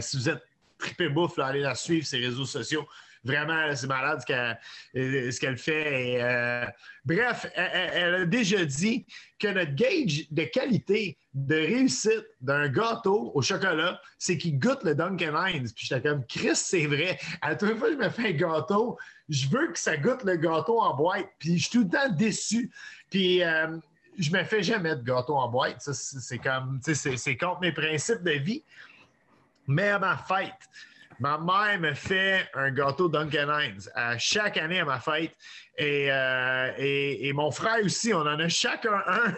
Si 0.00 0.16
vous 0.16 0.28
êtes 0.28 0.42
trippé 0.78 1.08
bouffe, 1.08 1.36
là, 1.38 1.46
allez 1.46 1.60
la 1.60 1.74
suivre, 1.74 2.06
ses 2.06 2.18
réseaux 2.18 2.44
sociaux. 2.46 2.86
Vraiment, 3.24 3.74
c'est 3.74 3.86
malade 3.86 4.20
ce 4.20 4.26
qu'elle, 4.26 4.58
euh, 4.96 5.56
fait. 5.56 6.20
Euh, 6.22 6.66
bref, 7.06 7.46
elle, 7.54 8.14
a 8.14 8.24
déjà 8.26 8.64
dit 8.66 9.06
que 9.38 9.48
notre 9.48 9.74
gauge 9.74 10.30
de 10.30 10.44
qualité, 10.44 11.16
de 11.32 11.54
réussite 11.54 12.26
d'un 12.42 12.68
gâteau 12.68 13.32
au 13.34 13.40
chocolat, 13.40 13.98
c'est 14.18 14.36
qu'il 14.36 14.58
goûte 14.58 14.84
le 14.84 14.94
Dunkin' 14.94 15.34
Hines. 15.34 15.68
Puis 15.74 15.86
j'étais 15.86 16.06
comme, 16.06 16.24
Chris, 16.26 16.54
c'est 16.56 16.86
vrai. 16.86 17.18
À 17.40 17.56
toute 17.56 17.78
fois 17.78 17.88
que 17.88 17.94
je 17.94 17.98
me 17.98 18.10
fais 18.10 18.28
un 18.28 18.32
gâteau, 18.32 18.98
je 19.30 19.48
veux 19.48 19.72
que 19.72 19.78
ça 19.78 19.96
goûte 19.96 20.22
le 20.24 20.36
gâteau 20.36 20.80
en 20.80 20.94
boîte. 20.94 21.26
Puis 21.38 21.56
je 21.56 21.62
suis 21.68 21.78
tout 21.78 21.84
le 21.84 21.90
temps 21.90 22.10
déçu. 22.10 22.70
Puis 23.10 23.42
euh, 23.42 23.78
je 24.18 24.30
me 24.30 24.44
fais 24.44 24.62
jamais 24.62 24.96
de 24.96 25.02
gâteau 25.02 25.36
en 25.36 25.48
boîte. 25.48 25.80
Ça, 25.80 25.94
c'est 25.94 26.38
comme, 26.38 26.78
c'est- 26.82 27.36
contre 27.36 27.60
mes 27.62 27.72
principes 27.72 28.22
de 28.22 28.32
vie. 28.32 28.62
Mais 29.66 29.88
à 29.88 29.98
ma 29.98 30.18
ma 31.20 31.38
mère 31.38 31.80
me 31.80 31.94
fait 31.94 32.48
un 32.54 32.70
gâteau 32.70 33.08
Duncan 33.08 33.48
Hines 33.58 33.88
à 33.94 34.18
chaque 34.18 34.56
année 34.56 34.80
à 34.80 34.84
ma 34.84 35.00
fête. 35.00 35.36
Et, 35.76 36.06
euh, 36.10 36.72
et, 36.78 37.28
et, 37.28 37.32
mon 37.32 37.50
frère 37.50 37.84
aussi, 37.84 38.14
on 38.14 38.20
en 38.20 38.38
a 38.38 38.48
chacun 38.48 39.02
un, 39.06 39.34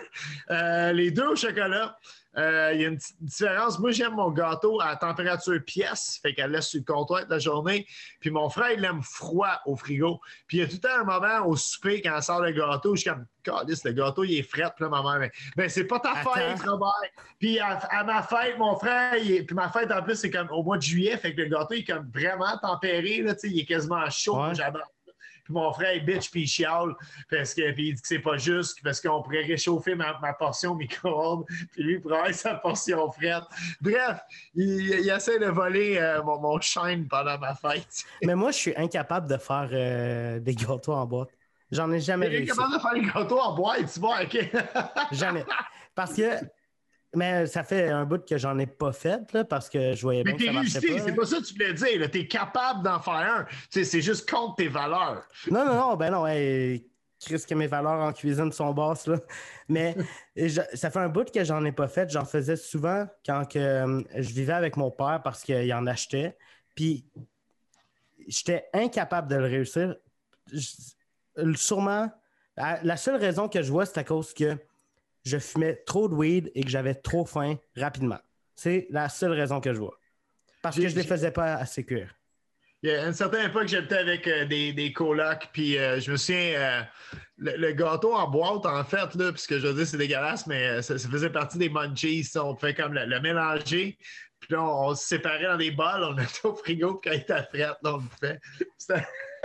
euh, 0.50 0.92
les 0.92 1.10
deux 1.10 1.28
au 1.28 1.36
chocolat. 1.36 1.96
Euh, 2.38 2.72
il 2.74 2.80
y 2.82 2.84
a 2.84 2.88
une 2.88 2.96
petite 2.96 3.22
différence. 3.22 3.78
Moi, 3.78 3.92
j'aime 3.92 4.14
mon 4.14 4.30
gâteau 4.30 4.80
à 4.80 4.94
température 4.96 5.58
pièce, 5.64 6.18
fait 6.20 6.34
qu'elle 6.34 6.50
laisse 6.50 6.68
sur 6.68 6.80
le 6.80 6.84
comptoir 6.84 7.20
toute 7.22 7.30
la 7.30 7.38
journée. 7.38 7.86
Puis 8.20 8.30
mon 8.30 8.48
frère, 8.50 8.72
il 8.72 8.80
l'aime 8.80 9.02
froid 9.02 9.60
au 9.64 9.74
frigo. 9.76 10.20
Puis 10.46 10.58
il 10.58 10.60
y 10.60 10.62
a 10.62 10.66
tout 10.66 10.74
le 10.74 10.80
temps 10.80 11.00
un 11.00 11.04
moment 11.04 11.46
au 11.46 11.56
souper 11.56 12.02
quand 12.02 12.14
elle 12.14 12.22
sort 12.22 12.42
le 12.42 12.52
gâteau, 12.52 12.94
je 12.94 13.02
suis 13.02 13.10
comme, 13.10 13.26
le 13.46 13.92
gâteau, 13.92 14.24
il 14.24 14.38
est 14.38 14.42
frais. 14.42 14.70
Puis 14.76 14.84
là, 14.84 14.90
ma 14.90 15.02
mère, 15.02 15.18
mais, 15.18 15.30
ben, 15.56 15.68
c'est 15.68 15.86
pas 15.86 16.00
ta 16.00 16.14
fête, 16.16 16.60
Robert. 16.66 16.92
Puis 17.38 17.58
à, 17.58 18.04
ma 18.04 18.22
fête, 18.22 18.58
mon 18.58 18.76
frère, 18.76 19.14
puis 19.14 19.54
ma 19.54 19.70
fête 19.70 19.90
en 19.90 20.02
plus, 20.02 20.16
c'est 20.16 20.30
comme 20.30 20.50
au 20.50 20.62
mois 20.62 20.76
de 20.76 20.82
juillet, 20.82 21.16
fait 21.16 21.34
que 21.34 21.40
le 21.40 21.48
gâteau, 21.48 21.74
il 21.74 21.80
est 21.80 21.84
comme 21.84 22.10
vraiment 22.12 22.56
tempéré, 22.60 23.22
là, 23.22 23.34
il 23.44 23.60
est 23.60 23.64
quasiment 23.64 24.08
chaud. 24.10 24.38
J'adore 24.52 24.92
puis 25.46 25.54
mon 25.54 25.72
frère, 25.72 25.94
il 25.94 26.04
bitch, 26.04 26.28
puis 26.28 26.42
il 26.42 26.46
chiale, 26.48 26.92
parce 27.30 27.54
que, 27.54 27.70
puis 27.70 27.90
il 27.90 27.94
dit 27.94 28.02
que 28.02 28.08
c'est 28.08 28.18
pas 28.18 28.36
juste, 28.36 28.82
parce 28.82 29.00
qu'on 29.00 29.22
pourrait 29.22 29.44
réchauffer 29.44 29.94
ma, 29.94 30.12
portion 30.32 30.72
au 30.72 30.74
micro-ondes, 30.74 31.44
puis 31.70 31.84
lui, 31.84 31.94
il 31.94 32.00
pourrait 32.00 32.32
sa 32.32 32.56
portion 32.56 33.12
frette. 33.12 33.44
Bref, 33.80 34.18
il, 34.56 35.08
essaie 35.08 35.38
de 35.38 35.46
voler 35.46 35.98
euh, 35.98 36.20
mon, 36.24 36.40
mon 36.40 36.60
shine 36.60 37.06
pendant 37.06 37.38
ma 37.38 37.54
fête. 37.54 38.04
Mais 38.24 38.34
moi, 38.34 38.50
je 38.50 38.56
suis 38.56 38.74
incapable 38.76 39.28
de 39.28 39.36
faire 39.36 39.68
euh, 39.70 40.40
des 40.40 40.54
gâteaux 40.56 40.94
en 40.94 41.06
boîte. 41.06 41.30
J'en 41.70 41.92
ai 41.92 42.00
jamais 42.00 42.26
réussi. 42.26 42.50
incapable 42.50 42.74
de 42.74 42.80
faire 42.80 42.94
des 42.94 43.12
gâteaux 43.12 43.40
en 43.40 43.54
boîte, 43.54 43.92
tu 43.92 44.00
vois, 44.00 44.22
OK? 44.22 44.50
jamais. 45.12 45.44
Parce 45.94 46.12
que 46.12 46.40
mais 47.16 47.46
ça 47.46 47.64
fait 47.64 47.88
un 47.88 48.04
bout 48.04 48.24
que 48.24 48.36
j'en 48.36 48.58
ai 48.58 48.66
pas 48.66 48.92
fait 48.92 49.32
là, 49.32 49.44
parce 49.44 49.70
que 49.70 49.94
je 49.94 50.02
voyais 50.02 50.22
bien 50.22 50.36
que 50.36 50.44
ça 50.44 50.52
marchait 50.52 50.78
réussi, 50.78 51.00
c'est 51.04 51.14
pas 51.14 51.24
ça 51.24 51.38
que 51.38 51.44
tu 51.44 51.54
voulais 51.54 51.72
dire. 51.72 52.10
Tu 52.10 52.18
es 52.20 52.28
capable 52.28 52.82
d'en 52.82 53.00
faire 53.00 53.14
un. 53.14 53.46
c'est 53.70 54.00
juste 54.02 54.28
contre 54.30 54.56
tes 54.56 54.68
valeurs. 54.68 55.26
Non, 55.50 55.64
non, 55.64 55.74
non, 55.74 55.96
ben 55.96 56.10
non. 56.10 56.26
Hey, 56.26 56.86
Chris, 57.18 57.42
que 57.48 57.54
mes 57.54 57.66
valeurs 57.66 58.00
en 58.00 58.12
cuisine 58.12 58.52
sont 58.52 58.72
basses. 58.72 59.06
Là. 59.06 59.18
Mais 59.68 59.96
ça 60.74 60.90
fait 60.90 60.98
un 60.98 61.08
bout 61.08 61.30
que 61.30 61.42
j'en 61.42 61.64
ai 61.64 61.72
pas 61.72 61.88
fait. 61.88 62.10
J'en 62.10 62.26
faisais 62.26 62.56
souvent 62.56 63.06
quand 63.24 63.46
que, 63.46 63.58
euh, 63.58 64.02
je 64.14 64.32
vivais 64.34 64.52
avec 64.52 64.76
mon 64.76 64.90
père 64.90 65.22
parce 65.24 65.42
qu'il 65.42 65.72
en 65.72 65.86
achetait. 65.86 66.36
Puis 66.74 67.06
j'étais 68.28 68.66
incapable 68.74 69.28
de 69.28 69.36
le 69.36 69.44
réussir. 69.46 69.96
sûrement, 71.54 72.10
la 72.56 72.96
seule 72.98 73.16
raison 73.16 73.48
que 73.48 73.62
je 73.62 73.72
vois, 73.72 73.86
c'est 73.86 73.98
à 73.98 74.04
cause 74.04 74.34
que 74.34 74.58
je 75.26 75.38
fumais 75.38 75.74
trop 75.86 76.08
de 76.08 76.14
weed 76.14 76.52
et 76.54 76.62
que 76.62 76.70
j'avais 76.70 76.94
trop 76.94 77.26
faim 77.26 77.56
rapidement. 77.76 78.20
C'est 78.54 78.86
la 78.90 79.08
seule 79.08 79.32
raison 79.32 79.60
que 79.60 79.74
je 79.74 79.80
vois. 79.80 79.98
Parce 80.62 80.76
que 80.76 80.88
je 80.88 80.94
ne 80.94 81.00
les 81.00 81.06
faisais 81.06 81.32
pas 81.32 81.54
assez 81.54 81.84
cuire. 81.84 82.14
Il 82.82 82.90
y 82.90 82.92
a 82.92 83.06
une 83.06 83.12
certaine 83.12 83.46
époque, 83.46 83.66
j'étais 83.66 83.96
avec 83.96 84.28
euh, 84.28 84.44
des, 84.44 84.72
des 84.72 84.92
colocs, 84.92 85.48
puis 85.52 85.76
euh, 85.76 85.98
je 85.98 86.12
me 86.12 86.16
souviens, 86.16 86.54
euh, 86.54 86.82
le, 87.38 87.72
gâteau 87.72 88.14
en 88.14 88.28
boîte, 88.28 88.66
en 88.66 88.84
fait, 88.84 89.14
là, 89.14 89.32
puisque 89.32 89.58
je 89.58 89.66
veux 89.66 89.74
dire, 89.74 89.86
c'est 89.86 89.96
dégueulasse, 89.96 90.46
mais 90.46 90.80
ça, 90.82 90.96
faisait 90.96 91.30
partie 91.30 91.58
des 91.58 91.68
munchies. 91.68 92.28
On 92.36 92.54
fait 92.54 92.74
comme 92.74 92.94
le, 92.94 93.20
mélanger, 93.20 93.98
puis 94.38 94.52
là, 94.52 94.62
on, 94.62 94.94
se 94.94 95.06
séparait 95.06 95.46
dans 95.46 95.56
des 95.56 95.72
bols, 95.72 96.04
on 96.04 96.14
mettait 96.14 96.44
au 96.44 96.54
frigo, 96.54 96.94
puis 96.94 97.10
quand 97.10 97.16
il 97.16 97.22
était 97.22 97.42
frette, 97.44 97.78
on 97.84 97.96
le 97.96 98.02
fait. 98.20 98.40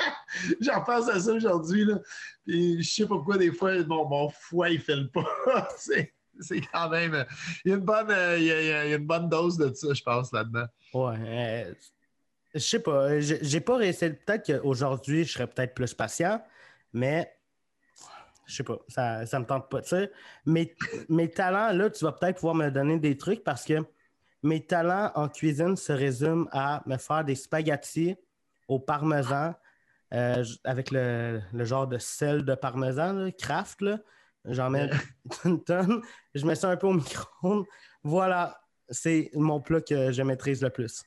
J'en 0.61 0.81
pense 0.83 1.09
à 1.09 1.19
ça 1.19 1.33
aujourd'hui. 1.33 1.85
Puis 2.45 2.81
je 2.83 2.89
sais 2.89 3.03
pas 3.03 3.15
pourquoi 3.15 3.37
des 3.37 3.51
fois 3.51 3.73
mon 3.85 4.29
foie 4.29 4.69
il 4.69 4.79
fait 4.79 4.95
le 4.95 5.09
pas. 5.09 5.25
c'est, 5.77 6.13
quand 6.71 6.89
même. 6.89 7.25
Il 7.65 7.71
y, 7.71 7.73
a 7.73 7.77
une 7.77 7.83
bonne, 7.83 8.09
il, 8.37 8.43
y 8.43 8.51
a, 8.51 8.95
une 8.95 9.05
bonne 9.05 9.29
dose 9.29 9.57
de 9.57 9.73
ça, 9.73 9.93
je 9.93 10.01
pense, 10.01 10.31
là-dedans. 10.31 10.65
Ouais. 10.93 11.15
Euh, 11.19 11.73
je 12.53 12.59
sais 12.59 12.79
pas. 12.79 13.19
J'ai 13.19 13.61
pas 13.61 13.77
réussi. 13.77 14.09
Peut-être 14.09 14.45
qu'aujourd'hui, 14.45 15.23
je 15.23 15.33
serais 15.33 15.47
peut-être 15.47 15.73
plus 15.73 15.93
patient, 15.93 16.41
mais 16.93 17.31
je 18.45 18.55
sais 18.57 18.63
pas. 18.63 18.79
Ça, 18.87 19.25
ça 19.25 19.39
me 19.39 19.45
tente 19.45 19.69
pas. 19.69 19.81
Mes, 20.45 20.75
mes 21.09 21.29
talents, 21.29 21.71
là, 21.73 21.89
tu 21.89 22.03
vas 22.03 22.11
peut-être 22.11 22.35
pouvoir 22.35 22.55
me 22.55 22.69
donner 22.69 22.99
des 22.99 23.17
trucs 23.17 23.43
parce 23.43 23.63
que 23.63 23.85
mes 24.43 24.65
talents 24.65 25.11
en 25.15 25.29
cuisine 25.29 25.75
se 25.77 25.93
résument 25.93 26.47
à 26.51 26.81
me 26.85 26.97
faire 26.97 27.23
des 27.23 27.35
spaghettis 27.35 28.15
au 28.67 28.79
parmesan 28.79 29.53
euh, 30.13 30.43
avec 30.63 30.91
le, 30.91 31.41
genre 31.53 31.87
de 31.87 31.97
sel 31.97 32.43
de 32.43 32.55
parmesan, 32.55 33.29
craft. 33.37 33.85
J'en 34.45 34.69
mets 34.69 34.89
une 35.45 35.63
tonne. 35.63 36.01
Je 36.33 36.45
mets 36.45 36.55
ça 36.55 36.69
un 36.69 36.77
peu 36.77 36.87
au 36.87 36.93
micro-ondes. 36.93 37.65
Voilà, 38.03 38.59
c'est 38.89 39.29
mon 39.33 39.61
plat 39.61 39.81
que 39.81 40.11
je 40.11 40.21
maîtrise 40.21 40.61
le 40.61 40.69
plus. 40.69 41.03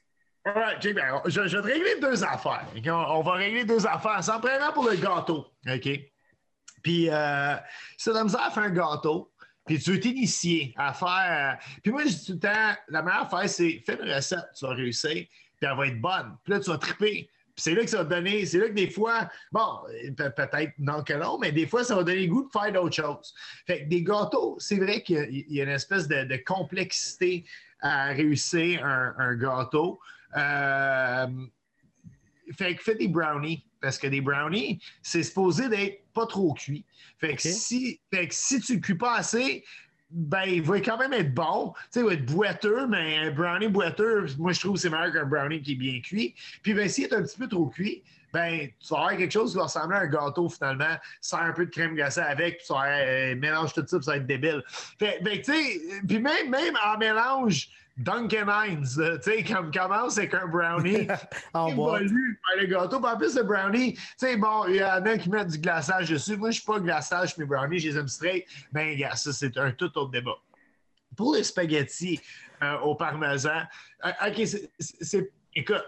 Right, 0.46 0.82
je, 0.82 1.40
vais 1.40 1.48
te 1.48 1.56
régler 1.56 2.00
deux 2.00 2.22
affaires. 2.22 2.66
On, 2.86 3.22
va 3.22 3.32
régler 3.32 3.64
deux 3.64 3.86
affaires. 3.86 4.22
C'est 4.22 4.32
premièrement 4.32 4.72
pour 4.72 4.88
le 4.88 4.96
gâteau. 4.96 5.46
OK? 5.66 5.88
Puis, 6.82 7.08
euh, 7.08 7.56
si 7.96 8.10
tu 8.10 8.16
as 8.16 8.20
à 8.20 8.50
faire 8.50 8.62
un 8.62 8.70
gâteau, 8.70 9.32
puis 9.66 9.78
tu 9.78 9.92
veux 9.92 10.00
t'initier 10.00 10.74
à 10.76 10.92
faire. 10.92 11.58
Puis 11.82 11.90
moi, 11.90 12.02
je 12.04 12.08
dis 12.08 12.26
tout 12.26 12.32
le 12.32 12.38
temps, 12.38 12.74
la 12.88 13.02
meilleure 13.02 13.22
affaire, 13.22 13.48
c'est 13.48 13.82
fais 13.86 13.94
une 13.94 14.12
recette, 14.12 14.44
tu 14.56 14.66
vas 14.66 14.74
réussir, 14.74 15.10
puis 15.10 15.30
elle 15.62 15.76
va 15.76 15.86
être 15.86 16.00
bonne. 16.00 16.36
Puis 16.44 16.52
là, 16.52 16.60
tu 16.60 16.70
vas 16.70 16.76
triper 16.76 17.30
c'est 17.56 17.74
là 17.74 17.84
que 17.84 17.90
ça 17.90 17.98
va 17.98 18.04
donner, 18.04 18.46
c'est 18.46 18.58
là 18.58 18.68
que 18.68 18.74
des 18.74 18.90
fois, 18.90 19.28
bon, 19.52 19.80
peut-être 20.16 20.72
non 20.78 21.02
que 21.02 21.12
non, 21.14 21.38
mais 21.38 21.52
des 21.52 21.66
fois, 21.66 21.84
ça 21.84 21.94
va 21.94 22.02
donner 22.02 22.26
le 22.26 22.32
goût 22.32 22.44
de 22.44 22.50
faire 22.50 22.72
d'autres 22.72 22.94
choses. 22.94 23.34
Fait 23.66 23.84
que 23.84 23.88
des 23.88 24.02
gâteaux, 24.02 24.56
c'est 24.58 24.78
vrai 24.78 25.02
qu'il 25.02 25.44
y 25.48 25.60
a 25.60 25.64
une 25.64 25.70
espèce 25.70 26.08
de, 26.08 26.36
complexité 26.44 27.44
à 27.80 28.06
réussir 28.06 28.84
un, 28.84 29.34
gâteau. 29.36 30.00
Euh, 30.36 31.26
fait 32.58 32.74
que 32.74 32.82
fais 32.82 32.96
des 32.96 33.08
brownies, 33.08 33.64
parce 33.80 33.98
que 33.98 34.06
des 34.08 34.20
brownies, 34.20 34.80
c'est 35.02 35.22
supposé 35.22 35.68
d'être 35.68 36.02
pas 36.12 36.26
trop 36.26 36.54
cuit. 36.54 36.84
Fait 37.18 37.36
que, 37.36 37.42
si, 37.42 38.00
fait 38.12 38.28
que 38.28 38.34
si 38.34 38.60
tu 38.60 38.76
ne 38.76 38.80
cuis 38.80 38.96
pas 38.96 39.16
assez, 39.16 39.64
ben, 40.14 40.44
il 40.46 40.62
va 40.62 40.80
quand 40.80 40.96
même 40.96 41.12
être 41.12 41.34
bon. 41.34 41.74
Il 41.94 42.04
va 42.04 42.12
être 42.14 42.24
boiteux, 42.24 42.86
mais 42.86 43.18
un 43.18 43.30
brownie 43.32 43.68
boiteux, 43.68 44.26
moi, 44.38 44.52
je 44.52 44.60
trouve 44.60 44.74
que 44.74 44.80
c'est 44.80 44.90
meilleur 44.90 45.12
qu'un 45.12 45.24
brownie 45.24 45.60
qui 45.60 45.72
est 45.72 45.76
bien 45.76 46.00
cuit. 46.00 46.34
Puis, 46.62 46.72
ben, 46.72 46.88
s'il 46.88 47.04
est 47.04 47.12
un 47.12 47.22
petit 47.22 47.36
peu 47.36 47.48
trop 47.48 47.66
cuit, 47.66 48.02
ben, 48.32 48.68
tu 48.80 48.88
vas 48.90 48.98
avoir 48.98 49.16
quelque 49.16 49.32
chose 49.32 49.50
qui 49.50 49.56
va 49.56 49.64
ressembler 49.64 49.96
à 49.96 50.00
un 50.00 50.06
gâteau, 50.06 50.48
finalement. 50.48 50.96
Sers 51.20 51.40
un 51.40 51.52
peu 51.52 51.66
de 51.66 51.70
crème 51.70 51.94
glacée 51.94 52.20
avec, 52.20 52.58
puis 52.58 52.66
vas, 52.70 52.86
euh, 52.86 53.34
mélange 53.36 53.74
tout 53.74 53.84
ça, 53.86 53.96
puis 53.96 54.04
ça 54.04 54.12
va 54.12 54.16
être 54.18 54.26
débile. 54.26 54.62
Ben, 55.00 55.20
tu 55.22 55.44
sais, 55.44 55.80
puis 56.06 56.20
même, 56.20 56.48
même 56.48 56.74
en 56.84 56.96
mélange, 56.96 57.68
Duncan 57.96 58.48
Hines, 58.48 58.86
tu 58.86 59.22
sais, 59.22 59.44
comme 59.44 59.70
commence 59.70 60.18
avec 60.18 60.34
un 60.34 60.48
brownie 60.48 61.06
en 61.54 61.74
par 61.76 62.00
le 62.00 62.66
gâteau. 62.66 63.00
Puis 63.00 63.10
en 63.10 63.16
plus, 63.16 63.36
le 63.36 63.42
brownie, 63.44 63.94
tu 63.94 64.02
sais, 64.16 64.36
bon, 64.36 64.66
il 64.66 64.76
y 64.76 64.84
en 64.84 65.04
a 65.04 65.16
qui 65.16 65.30
mettent 65.30 65.48
du 65.48 65.58
glaçage 65.58 66.10
dessus. 66.10 66.36
Moi, 66.36 66.50
je 66.50 66.56
suis 66.56 66.64
pas 66.64 66.80
glaçage, 66.80 67.36
mes 67.38 67.44
brownies, 67.44 67.78
je 67.78 67.90
les 67.90 67.98
aime 67.98 68.08
straight. 68.08 68.46
Ben, 68.72 68.96
gars, 68.98 69.14
ça, 69.14 69.32
c'est 69.32 69.56
un 69.58 69.70
tout 69.70 69.96
autre 69.96 70.10
débat. 70.10 70.36
Pour 71.16 71.36
les 71.36 71.44
spaghettis 71.44 72.20
euh, 72.62 72.78
au 72.80 72.96
parmesan, 72.96 73.62
euh, 74.04 74.10
OK, 74.26 74.44
c'est. 74.80 75.32
Écoute, 75.54 75.84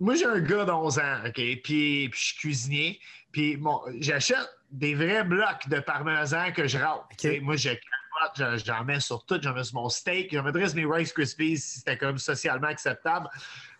moi, 0.00 0.16
j'ai 0.16 0.24
un 0.24 0.40
gars 0.40 0.64
d'11 0.64 1.00
ans, 1.00 1.28
OK, 1.28 1.34
puis, 1.34 1.62
puis 1.62 2.10
je 2.12 2.24
suis 2.24 2.36
cuisinier, 2.38 3.00
puis 3.30 3.56
bon, 3.56 3.80
j'achète 4.00 4.48
des 4.72 4.94
vrais 4.94 5.22
blocs 5.22 5.68
de 5.68 5.78
parmesan 5.78 6.50
que 6.52 6.66
je 6.66 6.78
râpe. 6.78 7.12
Moi, 7.42 7.54
je 7.54 7.70
j'en 8.64 8.84
mets 8.84 9.00
sur 9.00 9.24
tout, 9.24 9.38
j'en 9.40 9.54
mets 9.54 9.64
sur 9.64 9.80
mon 9.80 9.88
steak, 9.88 10.32
j'en 10.32 10.42
mettrais 10.42 10.68
sur 10.68 10.76
mes 10.76 10.86
Rice 10.86 11.12
Krispies 11.12 11.58
si 11.58 11.78
c'était 11.78 11.96
comme 11.96 12.18
socialement 12.18 12.68
acceptable. 12.68 13.28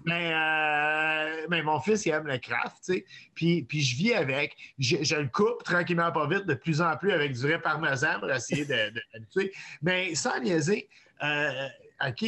Mais, 0.04 0.32
euh, 0.32 1.46
mais 1.48 1.62
mon 1.62 1.80
fils, 1.80 2.06
il 2.06 2.10
aime 2.12 2.26
le 2.26 2.38
craft, 2.38 2.76
tu 2.84 2.94
sais. 2.94 3.04
Puis, 3.34 3.62
puis 3.62 3.82
je 3.82 3.96
vis 3.96 4.14
avec. 4.14 4.56
Je, 4.78 5.14
le 5.16 5.28
coupe 5.28 5.62
tranquillement, 5.64 6.10
pas 6.12 6.26
vite, 6.26 6.46
de 6.46 6.54
plus 6.54 6.80
en 6.80 6.96
plus 6.96 7.12
avec 7.12 7.32
du 7.32 7.40
vrai 7.40 7.60
parmesan 7.60 8.18
pour 8.18 8.30
essayer 8.30 8.64
de, 8.64 8.90
de, 8.90 9.50
Mais 9.82 10.14
sans 10.14 10.40
niaiser, 10.40 10.88
euh, 11.22 11.68
OK, 12.06 12.24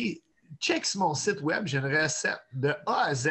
check 0.61 0.85
sur 0.85 1.01
mon 1.01 1.15
site 1.15 1.41
web, 1.41 1.67
j'ai 1.67 1.79
une 1.79 1.87
recette 1.87 2.43
de 2.53 2.75
A 2.87 3.07
à 3.07 3.15
Z 3.15 3.29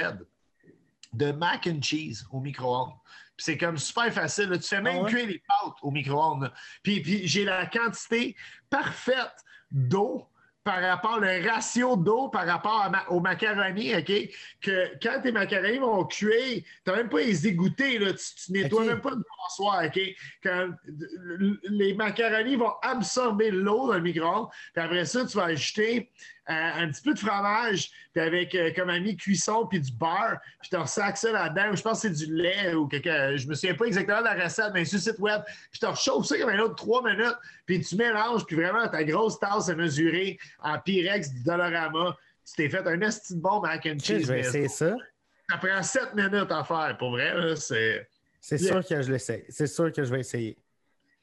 de 1.13 1.31
mac 1.31 1.67
and 1.67 1.81
cheese 1.81 2.25
au 2.31 2.39
micro-ondes 2.39 2.93
c'est 3.37 3.57
comme 3.57 3.77
super 3.77 4.13
facile. 4.13 4.49
Tu 4.59 4.67
fais 4.67 4.81
même 4.81 5.03
ah 5.05 5.09
cuire 5.09 5.27
les 5.27 5.41
pâtes 5.47 5.75
au 5.81 5.91
micro-ondes. 5.91 6.51
Puis, 6.83 7.01
puis 7.01 7.27
j'ai 7.27 7.43
la 7.43 7.65
quantité 7.65 8.35
parfaite 8.69 9.43
d'eau 9.71 10.27
par 10.63 10.79
rapport 10.81 11.17
au 11.17 11.49
ratio 11.49 11.95
d'eau 11.95 12.29
par 12.29 12.45
rapport 12.45 12.91
aux 13.09 13.19
macaronis, 13.19 13.95
OK? 13.95 14.11
Que 14.61 14.91
quand 15.01 15.21
tes 15.21 15.31
macaronis 15.31 15.79
vont 15.79 16.05
cuire, 16.05 16.61
tu 16.61 16.63
n'as 16.85 16.97
même 16.97 17.09
pas 17.09 17.21
les 17.21 17.47
égoutter, 17.47 17.97
là, 17.97 18.13
tu, 18.13 18.51
ne 18.51 18.61
nettoies 18.61 18.85
même 18.85 19.01
pas 19.01 19.09
le 19.09 19.23
bonsoir, 19.39 19.83
OK? 19.85 19.99
Quand 20.43 20.69
les 21.63 21.95
macaronis 21.95 22.57
vont 22.57 22.73
absorber 22.83 23.49
l'eau 23.49 23.87
dans 23.87 23.95
le 23.95 24.01
micro-ondes, 24.01 24.49
puis 24.73 24.83
après 24.83 25.05
ça, 25.05 25.25
tu 25.25 25.35
vas 25.35 25.45
ajouter 25.45 26.11
un 26.51 26.87
petit 26.89 27.01
peu 27.01 27.13
de 27.13 27.19
fromage, 27.19 27.89
puis 28.13 28.21
avec 28.21 28.53
euh, 28.55 28.71
comme 28.75 28.89
ami 28.89 29.15
cuisson, 29.15 29.65
puis 29.65 29.79
du 29.79 29.91
beurre, 29.91 30.37
puis 30.59 30.69
tu 30.69 30.75
ressacs 30.75 31.17
ça 31.17 31.31
là-dedans. 31.31 31.75
Je 31.75 31.81
pense 31.81 32.01
que 32.01 32.07
c'est 32.07 32.25
du 32.25 32.33
lait 32.33 32.73
ou 32.73 32.87
quelque 32.87 33.37
Je 33.37 33.47
me 33.47 33.55
souviens 33.55 33.75
pas 33.75 33.85
exactement 33.85 34.19
de 34.19 34.25
la 34.25 34.43
recette, 34.43 34.71
mais 34.73 34.85
sur 34.85 34.97
le 34.97 35.01
site 35.01 35.19
web. 35.19 35.41
Puis 35.71 35.79
tu 35.79 35.85
rechauffes 35.85 36.25
ça 36.25 36.37
comme 36.37 36.49
un 36.49 36.59
autre 36.59 36.75
trois 36.75 37.03
minutes, 37.03 37.37
puis 37.65 37.81
tu 37.81 37.95
mélanges, 37.95 38.45
puis 38.45 38.55
vraiment 38.55 38.87
ta 38.87 39.03
grosse 39.03 39.39
tasse 39.39 39.69
est 39.69 39.75
mesurée 39.75 40.37
en 40.59 40.79
Pyrex 40.79 41.31
du 41.31 41.43
Dollarama. 41.43 42.17
tu 42.45 42.53
t'es 42.55 42.69
fait 42.69 42.85
un 42.85 43.01
esti 43.01 43.35
de 43.35 43.41
bon 43.41 43.61
mac 43.61 43.85
and 43.85 43.99
cheese. 43.99 44.21
je 44.21 44.27
vais 44.27 44.33
mais 44.33 44.39
essayer 44.41 44.67
ça? 44.67 44.95
Ça 45.49 45.57
prend 45.57 45.83
7 45.83 46.15
minutes 46.15 46.51
à 46.51 46.63
faire, 46.63 46.95
pour 46.97 47.11
vrai. 47.11 47.33
C'est 48.41 48.57
sûr 48.57 48.85
que 48.85 49.01
je 49.01 49.11
l'essaye. 49.11 49.43
C'est 49.49 49.67
sûr 49.67 49.91
que 49.91 50.03
je 50.03 50.11
vais 50.11 50.21
essayer. 50.21 50.57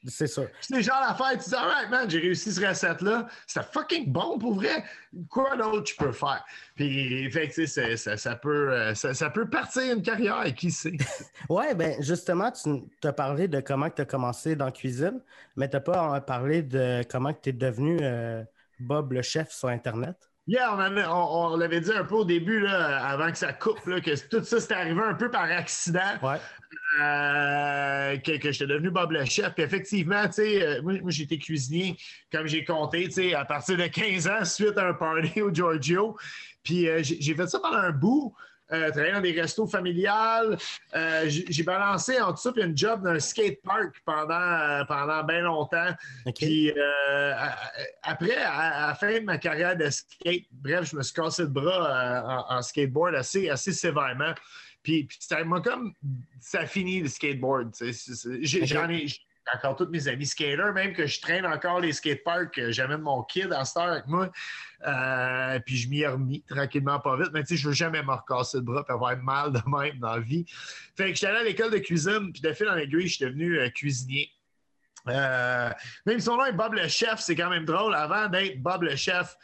C'est 0.07 0.27
sûr. 0.27 0.47
c'est 0.61 0.81
genre 0.81 1.01
l'affaire, 1.01 1.37
tu 1.43 1.49
dis, 1.49 1.55
alright, 1.55 1.89
man, 1.89 2.09
j'ai 2.09 2.19
réussi 2.19 2.53
cette 2.53 2.65
recette-là. 2.65 3.27
C'était 3.45 3.65
fucking 3.65 4.11
bon, 4.11 4.39
pour 4.39 4.55
vrai. 4.55 4.85
Quoi 5.29 5.57
d'autre 5.57 5.83
tu 5.83 5.95
peux 5.95 6.13
faire? 6.13 6.45
Puis, 6.75 7.29
fait 7.31 7.49
que, 7.49 7.65
ça, 7.65 8.15
ça 8.17 8.35
peut, 8.37 8.71
euh, 8.71 8.95
ça, 8.95 9.13
ça 9.13 9.29
peut 9.29 9.49
partir 9.49 9.93
une 9.93 10.01
carrière, 10.01 10.53
qui 10.55 10.71
sait? 10.71 10.95
Ouais, 11.49 11.75
ben 11.75 12.01
justement, 12.01 12.51
tu 12.51 13.07
as 13.07 13.13
parlé 13.13 13.47
de 13.49 13.59
comment 13.59 13.89
tu 13.89 14.01
as 14.01 14.05
commencé 14.05 14.55
dans 14.55 14.65
la 14.65 14.71
cuisine, 14.71 15.21
mais 15.57 15.69
tu 15.69 15.75
n'as 15.75 15.81
pas 15.81 16.21
parlé 16.21 16.61
de 16.61 17.03
comment 17.09 17.33
tu 17.33 17.49
es 17.49 17.53
devenu 17.53 17.97
euh, 18.01 18.43
Bob 18.79 19.11
le 19.11 19.21
chef 19.21 19.51
sur 19.51 19.67
Internet. 19.67 20.28
Yeah, 20.49 20.75
on, 21.11 21.57
l'avait 21.57 21.79
dit 21.79 21.91
un 21.91 22.03
peu 22.03 22.15
au 22.15 22.25
début, 22.25 22.61
là, 22.61 23.05
avant 23.05 23.29
que 23.29 23.37
ça 23.37 23.53
coupe, 23.53 23.85
là, 23.85 24.01
que 24.01 24.09
tout 24.29 24.43
ça, 24.43 24.59
c'était 24.59 24.73
arrivé 24.73 24.99
un 24.99 25.13
peu 25.13 25.29
par 25.29 25.43
accident. 25.43 25.99
Ouais. 26.23 26.37
euh, 26.99 28.17
que, 28.17 28.37
que 28.39 28.51
j'étais 28.51 28.65
devenu 28.65 28.89
Bob 28.89 29.11
le 29.11 29.25
chef. 29.25 29.53
Puis 29.53 29.63
effectivement, 29.63 30.25
tu 30.25 30.33
sais, 30.33 30.63
euh, 30.65 30.81
moi, 30.81 30.93
moi, 31.01 31.11
j'étais 31.11 31.37
cuisinier, 31.37 31.97
comme 32.31 32.47
j'ai 32.47 32.65
compté, 32.65 33.03
tu 33.05 33.11
sais, 33.11 33.35
à 33.35 33.45
partir 33.45 33.77
de 33.77 33.85
15 33.85 34.27
ans, 34.27 34.43
suite 34.43 34.75
à 34.79 34.87
un 34.87 34.93
party 34.95 35.39
au 35.43 35.53
Giorgio. 35.53 36.17
Puis 36.63 36.89
euh, 36.89 37.01
j'ai 37.03 37.35
fait 37.35 37.47
ça 37.47 37.59
pendant 37.59 37.77
un 37.77 37.91
bout. 37.91 38.33
Euh, 38.71 38.91
dans 38.91 39.19
des 39.21 39.31
restos 39.31 39.65
familiales. 39.65 40.55
Euh, 40.95 41.25
j'ai 41.27 41.63
balancé 41.63 42.21
en 42.21 42.33
dessous 42.33 42.53
une 42.55 42.77
job 42.77 43.01
d'un 43.03 43.17
skate 43.19 43.61
park 43.63 43.95
pendant, 44.05 44.85
pendant 44.87 45.23
bien 45.23 45.41
longtemps. 45.41 45.89
Puis 46.35 46.71
euh, 46.77 47.33
à- 47.35 47.57
après, 48.03 48.35
à, 48.37 48.53
à 48.83 48.87
la 48.89 48.93
fin 48.95 49.11
de 49.19 49.25
ma 49.25 49.39
carrière 49.39 49.75
de 49.75 49.89
skate, 49.89 50.43
bref, 50.51 50.87
je 50.91 50.95
me 50.97 51.01
suis 51.01 51.13
cassé 51.15 51.41
le 51.43 51.47
bras 51.47 51.89
euh, 51.89 52.21
en, 52.53 52.57
en 52.57 52.61
skateboard 52.61 53.15
assez, 53.15 53.49
assez 53.49 53.73
sévèrement. 53.73 54.33
Puis, 54.83 55.05
puis 55.05 55.17
ça 55.19 55.43
m'a 55.43 55.61
comme. 55.61 55.93
Ça 56.39 56.65
finit 56.67 57.01
le 57.01 57.09
skateboard. 57.09 57.73
J'en 58.65 58.87
ai. 58.89 59.07
Encore 59.53 59.75
tous 59.75 59.87
mes 59.89 60.07
amis 60.07 60.25
skaters, 60.25 60.73
même 60.73 60.93
que 60.93 61.07
je 61.07 61.21
traîne 61.21 61.45
encore 61.45 61.79
les 61.79 61.93
skateparks. 61.93 62.57
euh, 62.57 62.71
J'amène 62.71 63.01
mon 63.01 63.23
kid 63.23 63.51
à 63.53 63.65
cette 63.65 63.77
avec 63.77 64.07
moi. 64.07 64.29
Euh, 64.87 65.59
puis 65.65 65.77
je 65.77 65.89
m'y 65.89 66.01
ai 66.01 66.07
remis 66.07 66.43
tranquillement, 66.47 66.99
pas 66.99 67.17
vite. 67.17 67.29
Mais 67.33 67.43
tu 67.43 67.49
sais, 67.49 67.57
je 67.57 67.67
veux 67.67 67.73
jamais 67.73 68.01
me 68.01 68.11
recasser 68.11 68.57
le 68.57 68.63
bras 68.63 68.85
et 68.87 68.91
avoir 68.91 69.17
mal 69.17 69.51
de 69.51 69.61
même 69.65 69.99
dans 69.99 70.15
la 70.15 70.19
vie. 70.21 70.45
Fait 70.95 71.09
que 71.09 71.15
j'étais 71.15 71.27
allé 71.27 71.39
à 71.39 71.43
l'école 71.43 71.71
de 71.71 71.79
cuisine, 71.79 72.31
puis 72.31 72.41
de 72.41 72.53
fil 72.53 72.69
en 72.69 72.75
aiguille, 72.75 73.07
je 73.07 73.15
suis 73.15 73.25
devenu 73.25 73.59
euh, 73.59 73.69
cuisinier. 73.69 74.29
Euh, 75.07 75.69
même 76.05 76.19
si 76.19 76.25
son 76.25 76.37
nom 76.37 76.45
est 76.45 76.53
Bob 76.53 76.73
le 76.73 76.87
chef, 76.87 77.19
c'est 77.19 77.35
quand 77.35 77.49
même 77.49 77.65
drôle. 77.65 77.95
Avant 77.95 78.27
d'être 78.27 78.61
Bob 78.61 78.83
le 78.83 78.95
chef, 78.95 79.35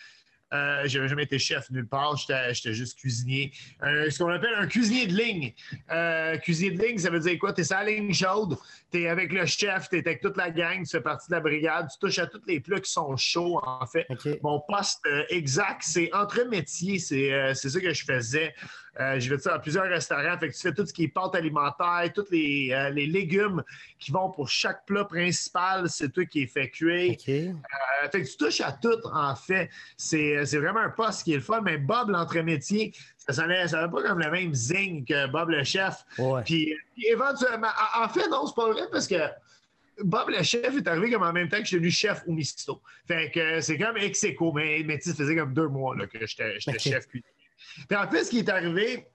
euh, 0.55 0.81
j'avais 0.85 1.07
jamais 1.07 1.23
été 1.23 1.39
chef 1.39 1.69
nulle 1.69 1.87
part. 1.87 2.17
J'étais 2.17 2.73
juste 2.73 2.97
cuisinier. 2.97 3.51
Euh, 3.83 4.09
ce 4.09 4.19
qu'on 4.19 4.29
appelle 4.29 4.55
un 4.55 4.67
cuisinier 4.67 5.07
de 5.07 5.15
ligne. 5.15 5.53
Euh, 5.91 6.37
cuisinier 6.37 6.71
de 6.71 6.81
ligne, 6.81 6.97
ça 6.97 7.09
veut 7.09 7.19
dire 7.19 7.37
quoi? 7.39 7.53
Tu 7.53 7.61
es 7.61 7.63
sur 7.63 7.77
la 7.77 7.85
ligne 7.85 8.13
chaude, 8.13 8.57
tu 8.91 9.01
es 9.01 9.07
avec 9.07 9.31
le 9.31 9.45
chef, 9.45 9.89
tu 9.89 9.97
es 9.97 9.99
avec 9.99 10.21
toute 10.21 10.37
la 10.37 10.49
gang, 10.49 10.83
tu 10.83 10.89
fais 10.89 11.01
partie 11.01 11.27
de 11.29 11.35
la 11.35 11.41
brigade, 11.41 11.87
tu 11.91 11.99
touches 11.99 12.19
à 12.19 12.27
tous 12.27 12.41
les 12.47 12.59
plats 12.59 12.79
qui 12.79 12.91
sont 12.91 13.15
chauds, 13.17 13.59
en 13.65 13.85
fait. 13.85 14.07
Mon 14.41 14.61
poste 14.67 15.05
euh, 15.05 15.23
exact, 15.29 15.81
c'est 15.83 16.13
entre 16.13 16.43
métiers. 16.45 16.99
C'est 16.99 17.53
c'est 17.55 17.69
ça 17.69 17.79
que 17.79 17.93
je 17.93 18.05
faisais. 18.05 18.53
Euh, 18.99 19.19
j'ai 19.19 19.29
fait 19.29 19.39
ça 19.39 19.53
dans 19.53 19.59
plusieurs 19.59 19.85
restaurants. 19.85 20.37
Fait 20.37 20.49
que 20.49 20.53
tu 20.53 20.61
fais 20.61 20.73
tout 20.73 20.85
ce 20.85 20.93
qui 20.93 21.03
est 21.03 21.07
pâte 21.09 21.35
alimentaire, 21.35 22.11
tous 22.13 22.29
les, 22.31 22.71
euh, 22.71 22.89
les 22.89 23.07
légumes 23.07 23.63
qui 23.99 24.11
vont 24.11 24.29
pour 24.29 24.47
chaque 24.47 24.85
plat 24.85 25.03
principal, 25.03 25.89
c'est 25.89 26.09
toi 26.13 26.25
qui 26.25 26.43
est 26.43 26.47
fait 26.47 26.69
cuire. 26.69 27.15
Euh, 27.27 28.09
fait 28.11 28.21
que 28.21 28.27
tu 28.27 28.37
touches 28.37 28.61
à 28.61 28.71
tout, 28.71 28.99
en 29.13 29.35
fait. 29.35 29.69
C'est 29.97 30.45
c'est 30.45 30.59
vraiment 30.59 30.79
un 30.79 30.89
poste 30.89 31.23
qui 31.23 31.33
est 31.33 31.37
le 31.37 31.41
fun. 31.41 31.61
Mais 31.61 31.77
Bob, 31.77 32.09
l'entremétier, 32.09 32.93
ça 33.17 33.33
sonnait, 33.33 33.67
ça 33.67 33.87
pas 33.87 34.03
comme 34.03 34.19
le 34.19 34.31
même 34.31 34.53
zing 34.53 35.03
que 35.03 35.27
Bob 35.27 35.49
le 35.49 35.63
chef. 35.63 36.05
Ouais. 36.17 36.41
Puis, 36.43 36.73
puis 36.93 37.07
éventuellement, 37.07 37.71
en, 37.97 38.07
fait, 38.07 38.27
non, 38.29 38.45
c'est 38.45 38.55
pas 38.55 38.71
vrai 38.71 38.83
parce 38.91 39.07
que 39.07 39.17
Bob 40.03 40.29
le 40.29 40.43
chef 40.43 40.75
est 40.75 40.87
arrivé 40.87 41.11
comme 41.11 41.23
en 41.23 41.33
même 41.33 41.47
temps 41.47 41.57
que 41.57 41.63
je 41.63 41.69
suis 41.69 41.77
devenu 41.77 41.91
chef 41.91 42.23
au 42.27 42.31
Misto. 42.31 42.81
Fait 43.07 43.31
que 43.31 43.39
euh, 43.39 43.61
c'est 43.61 43.77
comme 43.77 43.97
ex 43.97 44.23
aequo, 44.23 44.51
mais, 44.51 44.83
mais 44.85 44.99
tu 44.99 45.13
faisait 45.13 45.35
comme 45.35 45.53
deux 45.53 45.67
mois 45.67 45.95
là, 45.95 46.07
que 46.07 46.25
j'étais 46.25 46.59
chef 46.59 47.07
cuisinier. 47.07 47.34
Puis 47.87 47.97
en 47.97 48.07
fait, 48.09 48.23
ce 48.23 48.29
qui 48.29 48.39
est 48.39 48.49
arrivé, 48.49 49.07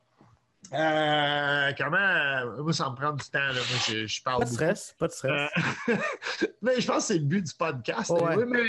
euh, 0.73 1.73
comment. 1.77 1.97
euh, 1.97 2.63
moi, 2.63 2.73
ça 2.73 2.91
me 2.91 2.95
prend 2.95 3.13
du 3.13 3.25
temps, 3.25 3.39
là. 3.41 3.55
Moi, 3.55 3.79
je, 3.89 4.07
je 4.07 4.23
parle 4.23 4.41
Pas 4.41 4.45
de 4.45 4.51
stress, 4.53 4.95
pas 4.99 5.07
de 5.09 5.13
stress. 5.13 5.51
Euh, 5.89 5.97
mais 6.63 6.81
je 6.81 6.87
pense 6.87 6.97
que 6.99 7.03
c'est 7.15 7.19
le 7.19 7.25
but 7.25 7.45
du 7.47 7.55
podcast. 7.55 8.11
Ouais. 8.11 8.37
Oui, 8.37 8.45
mais 8.47 8.63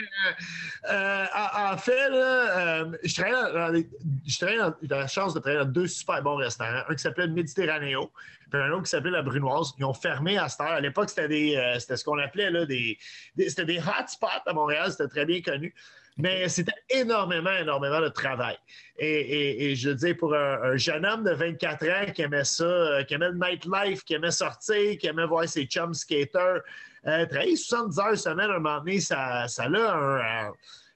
en, 0.90 1.74
en 1.74 1.78
fait, 1.78 2.10
là, 2.10 2.86
je 3.04 3.14
travaillais 3.14 3.54
dans, 3.54 3.68
les- 3.74 3.90
je 4.26 4.38
travaillais 4.38 4.60
dans- 4.60 4.74
j'ai 4.82 4.88
la 4.88 5.08
chance 5.08 5.34
de 5.34 5.40
travailler 5.40 5.64
dans 5.66 5.72
deux 5.72 5.88
super 5.88 6.22
bons 6.24 6.36
restaurants. 6.38 6.82
Un 6.88 6.96
qui 6.96 7.02
s'appelait 7.04 7.28
le 7.28 7.34
Méditerranéo, 7.34 8.12
puis 8.50 8.60
un 8.62 8.72
autre 8.72 8.84
qui 8.84 8.90
s'appelait 8.90 9.12
la 9.12 9.22
Brunoise. 9.22 9.74
Ils 9.78 9.86
ont 9.86 9.94
fermé 9.94 10.38
à 10.38 10.48
cette 10.50 10.62
heure. 10.62 10.72
À 10.72 10.82
l'époque, 10.82 11.10
c'était 11.10 11.28
des, 11.28 11.76
c'était 11.80 11.98
ce 11.98 12.04
qu'on 12.06 12.18
appelait 12.18 12.50
là, 12.50 12.66
des, 12.66 12.98
des- 13.36 13.50
c'était 13.50 13.66
des 13.66 13.80
hotspots 13.80 14.28
à 14.46 14.54
Montréal. 14.54 14.92
C'était 14.92 15.08
très 15.10 15.26
bien 15.26 15.42
connu. 15.42 15.76
Mais 16.18 16.50
c'était 16.50 16.74
énormément, 16.90 17.52
énormément 17.54 18.02
de 18.02 18.10
travail. 18.10 18.58
Et, 18.98 19.08
et- 19.08 19.72
et 19.72 19.76
je 19.76 19.90
dire, 19.92 20.16
pour 20.18 20.36
un, 20.36 20.62
un 20.62 20.78
jeune 20.78 21.06
homme 21.06 21.24
de 21.24 21.32
24 21.32 21.88
ans 21.90 22.12
qui 22.14 22.22
aimait 22.22 22.44
ça, 22.44 22.64
euh, 22.66 23.04
qui 23.04 23.14
aimait 23.14 23.30
le 23.32 23.38
nightlife, 23.40 24.04
qui 24.04 24.14
aimait 24.16 24.32
sortir, 24.32 24.98
qui 24.98 25.08
aimait 25.08 25.26
voir 25.26 25.48
ses 25.48 25.66
chums 25.66 25.94
skaters, 25.94 26.62
euh, 27.08 27.26
travailler 27.26 27.56
70 27.56 28.00
heures 28.00 28.18
semaine, 28.18 28.52
à 28.52 28.56
un 28.56 28.60
moment 28.60 28.80
donné, 28.80 29.00
ça, 29.00 29.48
ça, 29.48 29.64
a 29.64 29.68
un, 29.68 30.52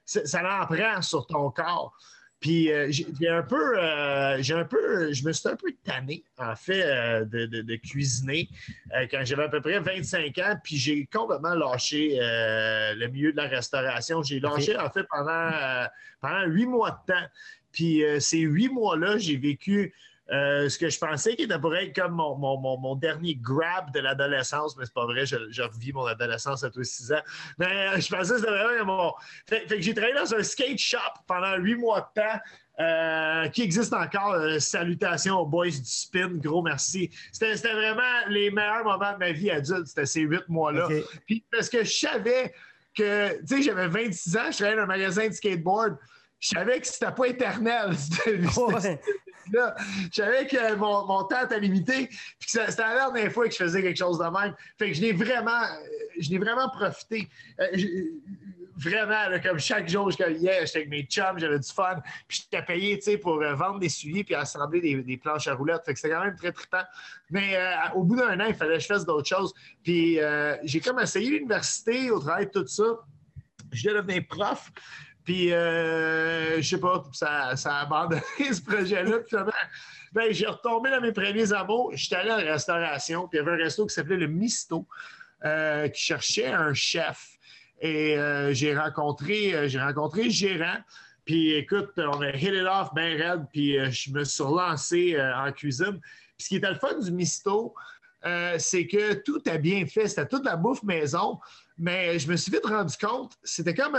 ça, 0.06 0.26
ça 0.26 0.62
en 0.62 0.66
prend 0.68 1.02
sur 1.02 1.26
ton 1.26 1.50
corps. 1.50 1.96
Puis 2.40 2.72
euh, 2.72 2.92
j'ai 2.92 3.28
un 3.30 3.42
peu, 3.44 3.80
euh, 3.80 4.38
j'ai 4.42 4.54
un 4.54 4.66
peu, 4.66 5.12
je 5.12 5.26
me 5.26 5.32
suis 5.32 5.50
un 5.50 5.56
peu 5.56 5.74
tanné, 5.84 6.24
en 6.38 6.56
fait, 6.56 6.84
euh, 6.84 7.26
de, 7.26 7.46
de- 7.46 7.62
de 7.62 7.76
cuisiner 7.78 8.48
quand 9.10 9.22
j'avais 9.24 9.44
à 9.46 9.50
peu 9.50 9.62
près 9.62 9.80
25 9.80 10.38
ans. 10.40 10.56
Puis 10.64 10.78
j'ai 10.78 11.06
complètement 11.08 11.56
lâché 11.56 12.18
le 12.20 13.08
milieu 13.08 13.32
de 13.32 13.38
la 13.38 13.48
restauration. 13.48 14.22
J'ai 14.22 14.40
lâché, 14.40 14.78
en 14.78 14.90
fait, 14.92 15.06
pendant, 15.10 15.88
pendant 16.22 16.46
huit 16.46 16.66
mois 16.68 16.92
de 17.08 17.14
temps. 17.14 17.26
Puis 17.72 18.04
ces 18.20 18.40
huit 18.40 18.70
mois-là, 18.70 19.18
j'ai 19.18 19.38
vécu 19.38 19.94
euh, 20.32 20.68
ce 20.70 20.80
que 20.80 20.90
je 20.90 20.98
pensais 20.98 21.36
qui 21.36 21.44
était 21.44 21.60
pour 21.60 21.76
être 21.76 21.96
comme 21.96 22.14
mon, 22.14 22.36
mon- 22.36 22.60
mon- 22.60 22.78
mon 22.80 22.96
dernier 22.96 23.36
grab 23.36 23.92
de 23.94 24.00
l'adolescence, 24.00 24.76
mais 24.78 24.86
c'est 24.86 24.94
pas 24.94 25.06
vrai, 25.06 25.26
je, 25.26 25.36
je 25.52 25.62
revis 25.62 25.94
mon 25.94 26.06
adolescence 26.06 26.64
à 26.64 26.70
tous 26.72 26.84
6 26.84 27.14
ans. 27.14 27.22
Mais 27.60 27.66
euh, 27.68 28.00
je 28.00 28.10
pensais 28.10 28.34
que 28.34 28.40
c'était 28.40 28.52
vraiment 28.52 28.86
mon. 28.86 29.14
Fait, 29.48 29.68
fait 29.68 29.76
que 29.76 29.82
j'ai 29.82 29.94
travaillé 29.94 30.16
dans 30.16 30.34
un 30.34 30.42
skate 30.44 30.80
shop 30.80 30.98
pendant 31.28 31.56
huit 31.58 31.76
mois 31.76 32.12
de 32.16 32.22
temps. 32.22 32.40
euh, 32.80 33.48
qui 33.50 33.62
existe 33.62 33.94
encore. 33.94 34.36
Salutations 34.60 35.40
aux 35.40 35.46
boys 35.46 35.68
du 35.70 35.80
spin, 35.86 36.28
gros 36.34 36.62
merci. 36.62 37.10
C'était 37.32 37.54
vraiment 37.72 38.02
les 38.28 38.52
meilleurs 38.52 38.84
moments 38.84 39.14
de 39.14 39.18
ma 39.20 39.32
vie 39.32 39.50
adulte, 39.52 39.88
c'était 39.88 40.06
ces 40.06 40.22
huit 40.22 40.44
mois-là. 40.50 40.88
Puis 41.26 41.46
parce 41.52 41.70
que 41.70 41.84
je 41.86 41.92
savais 41.94 42.54
que, 42.98 43.38
tu 43.42 43.48
sais, 43.58 43.62
j'avais 43.62 43.88
26 43.88 44.38
ans, 44.38 44.52
je 44.52 44.58
travaillais 44.58 44.76
dans 44.76 44.84
un 44.84 44.88
magasin 44.88 45.28
de 45.28 45.34
skateboard. 45.34 45.98
Je 46.40 46.50
savais 46.50 46.82
que 46.82 46.88
c'était 46.88 47.12
pas 47.12 47.28
éternel. 47.28 47.92
C'était- 47.98 48.40
Ouais. 48.60 49.00
Je 49.52 50.10
savais 50.12 50.48
que 50.48 50.76
mon, 50.76 51.24
temps 51.24 51.44
était 51.44 51.60
limité, 51.60 52.08
puis 52.08 52.50
c'était 52.50 52.82
la 52.82 52.96
dernière 52.96 53.32
fois 53.32 53.46
que 53.46 53.52
je 53.52 53.58
faisais 53.58 53.82
quelque 53.82 53.98
chose 53.98 54.20
de 54.20 54.26
même. 54.26 54.56
Fait 54.78 54.90
que 54.90 54.94
je 54.94 55.02
l'ai 55.02 55.14
vraiment, 55.14 55.64
euh, 55.64 55.88
je 56.20 56.30
l'ai 56.30 56.38
vraiment 56.38 56.70
profité. 56.70 57.28
Euh, 57.60 57.68
je- 57.74 57.88
vraiment, 58.78 59.40
comme 59.42 59.60
chaque 59.60 59.88
jour, 59.88 60.12
je 60.12 60.18
yeah, 60.18 60.66
j'étais 60.66 60.80
avec 60.80 60.90
mes 60.90 61.04
chums, 61.04 61.38
j'avais 61.38 61.60
du 61.60 61.72
fun, 61.72 62.02
puis 62.28 62.44
j'étais 62.44 62.64
payé, 62.64 62.98
tu 62.98 63.04
sais, 63.04 63.18
pour 63.18 63.42
euh, 63.42 63.56
vendre 63.56 63.80
des 63.80 63.90
souliers 63.90 64.24
puis 64.24 64.36
assembler 64.36 65.04
des, 65.04 65.18
planches 65.18 65.48
à 65.48 65.56
roulettes. 65.56 65.84
Fait 65.86 65.94
que 65.94 66.00
c'était 66.00 66.14
quand 66.14 66.24
même 66.24 66.36
très 66.36 66.52
trippant. 66.52 66.84
Mais 67.30 67.56
euh, 67.56 67.74
au 67.96 68.04
bout 68.04 68.16
d'un 68.16 68.40
an, 68.40 68.46
il 68.48 68.56
fallait 68.56 68.76
que 68.76 68.82
je 68.82 68.88
fasse 68.88 69.06
d'autres 69.06 69.28
choses. 69.28 69.54
Puis 69.84 70.20
euh, 70.20 70.56
j'ai 70.64 70.80
comme 70.80 71.00
essayé 71.00 71.30
l'université 71.32 72.12
au 72.12 72.20
travail 72.20 72.50
tout 72.52 72.68
ça. 72.68 72.84
Je 73.72 73.90
devais 73.90 74.02
devenir 74.02 74.28
prof. 74.28 74.72
Puis, 75.26 75.52
euh, 75.52 76.62
je 76.62 76.70
sais 76.70 76.80
pas, 76.80 77.04
ça, 77.12 77.56
a 77.56 77.82
abandonné 77.82 78.22
ce 78.54 78.62
projet-là. 78.62 79.18
Finalement, 79.28 79.52
ben, 80.14 80.32
j'ai 80.32 80.46
retombé 80.46 80.92
dans 80.92 81.02
mes 81.02 81.12
premiers 81.12 81.52
amours. 81.52 81.92
J'étais 81.96 82.18
allé 82.18 82.30
la 82.30 82.54
restauration, 82.54 83.28
puis 83.28 83.40
il 83.40 83.44
y 83.44 83.48
avait 83.48 83.60
un 83.60 83.64
resto 83.64 83.88
qui 83.88 83.96
s'appelait 83.96 84.18
le 84.18 84.28
Misto, 84.28 84.88
euh, 85.44 85.88
qui 85.90 86.02
cherchait 86.02 86.48
un 86.48 86.76
chef. 86.76 87.32
Et 87.82 88.18
euh, 88.18 88.54
j'ai 88.54 88.78
rencontré, 88.78 89.54
euh, 89.54 89.68
j'ai 89.68 89.82
rencontré 89.82 90.26
le 90.26 90.30
gérant. 90.30 90.78
Puis, 91.26 91.54
écoute, 91.56 91.92
on 91.98 92.22
a 92.22 92.30
hit 92.30 92.54
it 92.54 92.68
off 92.70 92.94
bien 92.94 93.18
raide, 93.18 93.46
puis 93.52 93.78
je 93.92 94.12
me 94.12 94.24
suis 94.24 94.44
relancé 94.44 95.20
en 95.20 95.52
cuisine. 95.52 96.00
Puis, 96.00 96.46
ce 96.46 96.48
qui 96.50 96.56
était 96.58 96.70
le 96.70 96.78
fun 96.78 97.00
du 97.00 97.12
Misto, 97.12 97.74
c'est 98.60 98.86
que 98.86 99.16
tout 99.16 99.42
a 99.48 99.58
bien 99.58 99.88
fait. 99.88 100.08
C'était 100.08 100.28
toute 100.28 100.46
la 100.46 100.56
bouffe 100.56 100.84
maison, 100.84 101.40
mais 101.80 102.20
je 102.20 102.30
me 102.30 102.36
suis 102.36 102.52
vite 102.52 102.66
rendu 102.66 102.96
compte, 102.96 103.34
c'était 103.44 103.74
comme. 103.74 103.98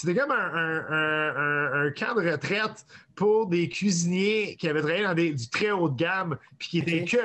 C'était 0.00 0.14
comme 0.20 0.30
un, 0.30 0.34
un- 0.36 0.86
un- 0.90 1.36
un- 1.36 1.86
un 1.86 1.90
camp 1.90 2.14
de 2.14 2.30
retraite 2.30 2.86
pour 3.18 3.48
des 3.48 3.68
cuisiniers 3.68 4.54
qui 4.54 4.68
avaient 4.68 4.80
travaillé 4.80 5.02
dans 5.02 5.14
des, 5.14 5.32
du 5.32 5.50
très 5.50 5.72
haut 5.72 5.88
de 5.88 5.96
gamme, 5.96 6.38
puis 6.56 6.68
qui 6.68 6.78
étaient 6.78 7.04
que 7.04 7.18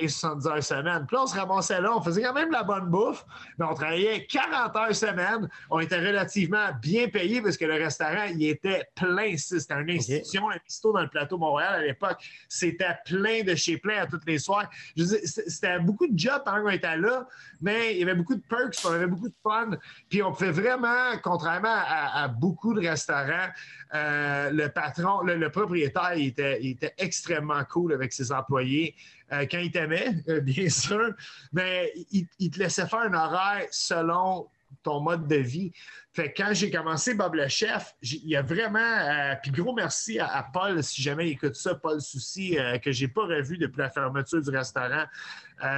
70 0.00 0.46
heures 0.46 0.62
semaine. 0.62 1.06
Puis 1.06 1.16
là, 1.16 1.22
on 1.22 1.26
se 1.26 1.36
ramassait 1.36 1.80
là, 1.80 1.96
on 1.96 2.02
faisait 2.02 2.22
quand 2.22 2.34
même 2.34 2.50
la 2.50 2.62
bonne 2.62 2.86
bouffe, 2.86 3.24
mais 3.58 3.64
on 3.64 3.74
travaillait 3.74 4.26
40 4.26 4.76
heures 4.76 4.94
semaine. 4.94 5.48
On 5.70 5.80
était 5.80 5.98
relativement 5.98 6.68
bien 6.80 7.08
payés 7.08 7.40
parce 7.40 7.56
que 7.56 7.64
le 7.64 7.74
restaurant, 7.74 8.24
il 8.30 8.46
était 8.46 8.84
plein. 8.94 9.36
C'était 9.36 9.74
une 9.74 9.90
institution, 9.90 10.50
un 10.50 10.58
bistrot 10.64 10.92
dans 10.92 11.02
le 11.02 11.08
plateau 11.08 11.38
Montréal 11.38 11.74
à 11.74 11.82
l'époque. 11.82 12.18
C'était 12.48 12.96
plein 13.04 13.42
de 13.42 13.54
chez 13.54 13.78
plein 13.78 14.02
à 14.02 14.06
toutes 14.06 14.26
les 14.26 14.38
soirs. 14.38 14.68
C'était 14.96 15.78
beaucoup 15.78 16.06
de 16.06 16.18
jobs 16.18 16.42
pendant 16.44 16.62
qu'on 16.62 16.70
était 16.70 16.96
là, 16.96 17.26
mais 17.60 17.94
il 17.94 18.00
y 18.00 18.02
avait 18.02 18.14
beaucoup 18.14 18.34
de 18.34 18.42
perks, 18.48 18.76
on 18.84 18.92
avait 18.92 19.06
beaucoup 19.06 19.28
de 19.28 19.34
fun. 19.42 19.70
Puis 20.08 20.22
on 20.22 20.32
pouvait 20.32 20.50
vraiment, 20.50 21.16
contrairement 21.22 21.68
à, 21.68 22.28
beaucoup 22.28 22.74
de 22.74 22.86
restaurants, 22.86 23.48
euh, 23.94 24.50
le 24.50 24.68
patron, 24.68 25.22
le, 25.22 25.35
propriétaire, 25.50 26.14
il 26.16 26.28
était, 26.28 26.64
était 26.64 26.94
extrêmement 26.98 27.62
cool 27.64 27.92
avec 27.92 28.12
ses 28.12 28.32
employés. 28.32 28.94
Euh, 29.32 29.46
quand 29.50 29.58
il 29.58 29.70
t'aimait, 29.70 30.14
euh, 30.28 30.40
bien 30.40 30.68
sûr, 30.68 31.12
mais 31.52 31.92
il, 32.12 32.50
te 32.50 32.58
laissait 32.58 32.86
faire 32.86 33.00
un 33.00 33.14
horaire 33.14 33.66
selon 33.70 34.48
ton 34.82 35.00
mode 35.00 35.26
de 35.26 35.36
vie. 35.36 35.72
Fait 36.12 36.32
quand 36.32 36.50
j'ai 36.52 36.70
commencé 36.70 37.14
Bob 37.14 37.34
le 37.34 37.48
Chef, 37.48 37.94
il 38.02 38.28
y 38.28 38.36
a 38.36 38.42
vraiment. 38.42 38.78
Euh, 38.78 39.34
puis 39.42 39.50
gros 39.50 39.74
merci 39.74 40.18
à, 40.18 40.46
Paul, 40.52 40.82
si 40.82 41.02
jamais 41.02 41.28
il 41.28 41.32
écoute 41.32 41.56
ça, 41.56 41.74
Paul 41.74 42.00
Souci, 42.00 42.56
que 42.82 42.92
je 42.92 43.04
n'ai 43.04 43.08
pas 43.08 43.22
revu 43.22 43.58
depuis 43.58 43.78
la 43.78 43.90
fermeture 43.90 44.42
du 44.42 44.50
restaurant. 44.50 45.04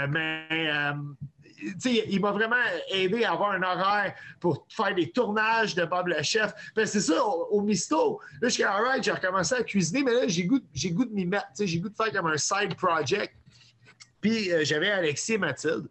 mais 0.09 0.73
il 1.85 2.21
m'a 2.21 2.33
vraiment 2.33 2.57
aidé 2.91 3.25
à 3.25 3.33
avoir 3.33 3.53
un 3.53 3.63
horaire 3.63 4.15
pour 4.41 4.67
faire 4.69 4.95
des 4.95 5.11
tournages 5.11 5.75
de 5.75 5.85
Bob 5.85 6.09
le 6.09 6.23
Chef. 6.23 6.53
Ben, 6.75 6.87
c'est 6.87 7.01
ça, 7.01 7.25
au, 7.25 7.61
Misto, 7.63 8.21
là, 8.41 8.49
je 8.49 8.55
suis 8.55 8.65
j'ai 9.03 9.13
recommencé 9.13 9.55
à 9.55 9.63
cuisiner, 9.63 10.03
mais 10.03 10.13
là, 10.13 10.29
j'ai 10.29 10.45
goût, 10.45 10.61
goût 10.61 11.05
de 11.05 11.13
m'y 11.13 11.27
mettre. 11.27 11.47
J'ai 11.59 11.79
goût 11.81 11.89
de 11.89 11.97
faire 11.97 12.13
comme 12.13 12.27
un 12.27 12.37
side 12.37 12.75
project. 12.77 13.35
Puis 14.21 14.53
euh, 14.53 14.65
j'avais 14.65 14.91
Alexis 14.91 15.35
et 15.35 15.39
Mathilde 15.39 15.89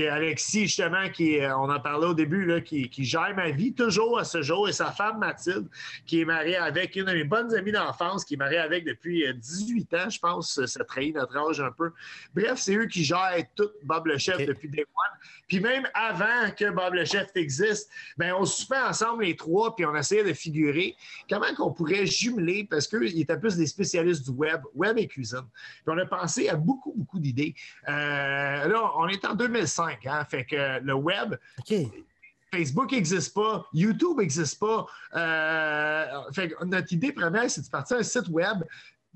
Alexis, 0.00 0.62
justement, 0.62 1.08
qui, 1.10 1.40
euh, 1.40 1.56
on 1.56 1.70
en 1.70 1.80
parlait 1.80 2.06
au 2.06 2.14
début, 2.14 2.44
là, 2.44 2.60
qui, 2.60 2.90
gère 2.98 3.34
ma 3.34 3.50
vie 3.50 3.72
toujours 3.72 4.18
à 4.18 4.24
ce 4.24 4.42
jour, 4.42 4.68
et 4.68 4.72
sa 4.72 4.90
femme 4.92 5.18
Mathilde, 5.18 5.68
qui 6.06 6.20
est 6.20 6.24
mariée 6.24 6.56
avec 6.56 6.96
une 6.96 7.04
de 7.04 7.12
mes 7.12 7.24
bonnes 7.24 7.54
amies 7.54 7.72
d'enfance, 7.72 8.24
qui 8.24 8.34
est 8.34 8.36
mariée 8.36 8.58
avec 8.58 8.84
depuis 8.84 9.24
18 9.32 9.92
euh, 9.92 9.98
ans, 9.98 10.10
je 10.10 10.18
pense. 10.18 10.64
Ça 10.66 10.84
trahit 10.84 11.14
notre 11.14 11.36
âge 11.36 11.60
un 11.60 11.70
peu. 11.70 11.92
Bref, 12.34 12.54
c'est 12.56 12.74
eux 12.76 12.86
qui 12.86 13.04
gèrent 13.04 13.44
tout 13.54 13.70
Bob 13.82 14.06
le 14.06 14.18
Chef 14.18 14.38
depuis 14.38 14.68
des 14.68 14.86
mois. 14.94 15.04
Puis 15.46 15.60
même 15.60 15.86
avant 15.94 16.50
que 16.56 16.70
Bob 16.70 16.94
le 16.94 17.04
Chef 17.04 17.28
existe, 17.34 17.90
ben, 18.16 18.34
on 18.34 18.44
se 18.44 18.66
fait 18.66 18.80
ensemble 18.80 19.24
les 19.24 19.36
trois, 19.36 19.74
puis 19.74 19.84
on 19.84 19.94
essayait 19.94 20.24
de 20.24 20.32
figurer 20.32 20.96
comment 21.30 21.54
qu'on 21.56 21.72
pourrait 21.72 22.06
jumeler, 22.06 22.66
parce 22.68 22.88
qu'ils 22.88 23.20
étaient 23.20 23.38
plus 23.38 23.56
des 23.56 23.66
spécialistes 23.66 24.24
du 24.24 24.30
web, 24.30 24.62
web 24.74 24.98
et 24.98 25.06
cuisine. 25.06 25.46
Puis 25.84 25.94
on 25.94 25.98
a 25.98 26.06
pensé 26.06 26.48
à 26.48 26.56
beaucoup, 26.56 26.92
beaucoup 26.96 27.18
d'idées. 27.18 27.54
Euh, 27.88 27.92
là, 27.92 28.92
on 28.96 29.08
est 29.08 29.24
en 29.24 29.34
2005. 29.34 30.06
Hein. 30.06 30.24
Fait 30.28 30.44
que 30.44 30.80
le 30.80 30.94
web. 30.94 31.36
Facebook 32.52 32.92
n'existe 32.92 33.34
pas, 33.34 33.66
YouTube 33.72 34.18
n'existe 34.18 34.58
pas. 34.58 34.86
Euh, 35.14 36.32
fait 36.32 36.54
notre 36.64 36.92
idée 36.92 37.12
première, 37.12 37.50
c'est 37.50 37.62
de 37.62 37.68
partir 37.68 37.98
un 37.98 38.02
site 38.02 38.28
web 38.28 38.62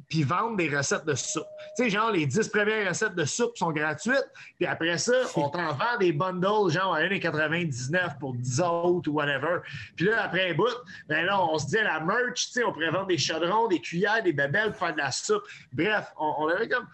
puis 0.08 0.22
vendre 0.22 0.56
des 0.56 0.74
recettes 0.74 1.04
de 1.04 1.14
soupe. 1.14 1.46
Tu 1.76 1.84
sais, 1.84 1.90
genre, 1.90 2.10
les 2.10 2.26
10 2.26 2.48
premières 2.48 2.88
recettes 2.88 3.14
de 3.14 3.24
soupe 3.24 3.56
sont 3.56 3.70
gratuites, 3.70 4.28
puis 4.56 4.66
après 4.66 4.98
ça, 4.98 5.12
on 5.36 5.48
t'en 5.48 5.72
vend 5.74 5.98
des 5.98 6.12
bundles, 6.12 6.70
genre 6.70 6.94
à 6.94 7.02
1,99 7.02 8.18
pour 8.18 8.34
10 8.34 8.60
autres 8.60 9.10
ou 9.10 9.14
whatever. 9.14 9.58
Puis 9.96 10.06
là, 10.06 10.24
après 10.24 10.50
un 10.50 10.54
bout, 10.54 10.66
ben 11.08 11.24
là, 11.24 11.42
on 11.42 11.58
se 11.58 11.66
dit, 11.66 11.76
la 11.76 12.00
merch, 12.00 12.46
tu 12.46 12.52
sais, 12.52 12.64
on 12.64 12.72
pourrait 12.72 12.90
vendre 12.90 13.06
des 13.08 13.18
chaudrons, 13.18 13.68
des 13.68 13.80
cuillères, 13.80 14.22
des 14.22 14.32
babelles 14.32 14.70
pour 14.70 14.86
faire 14.86 14.92
de 14.92 14.98
la 14.98 15.12
soupe. 15.12 15.42
Bref, 15.72 16.12
on 16.18 16.48
avait 16.48 16.68
comme 16.68 16.86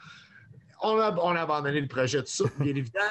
on 0.83 0.99
a, 0.99 1.41
abandonné 1.41 1.81
le 1.81 1.89
projet 1.89 2.21
de 2.21 2.27
soupe, 2.27 2.53
bien 2.59 2.71
évidemment. 2.77 3.07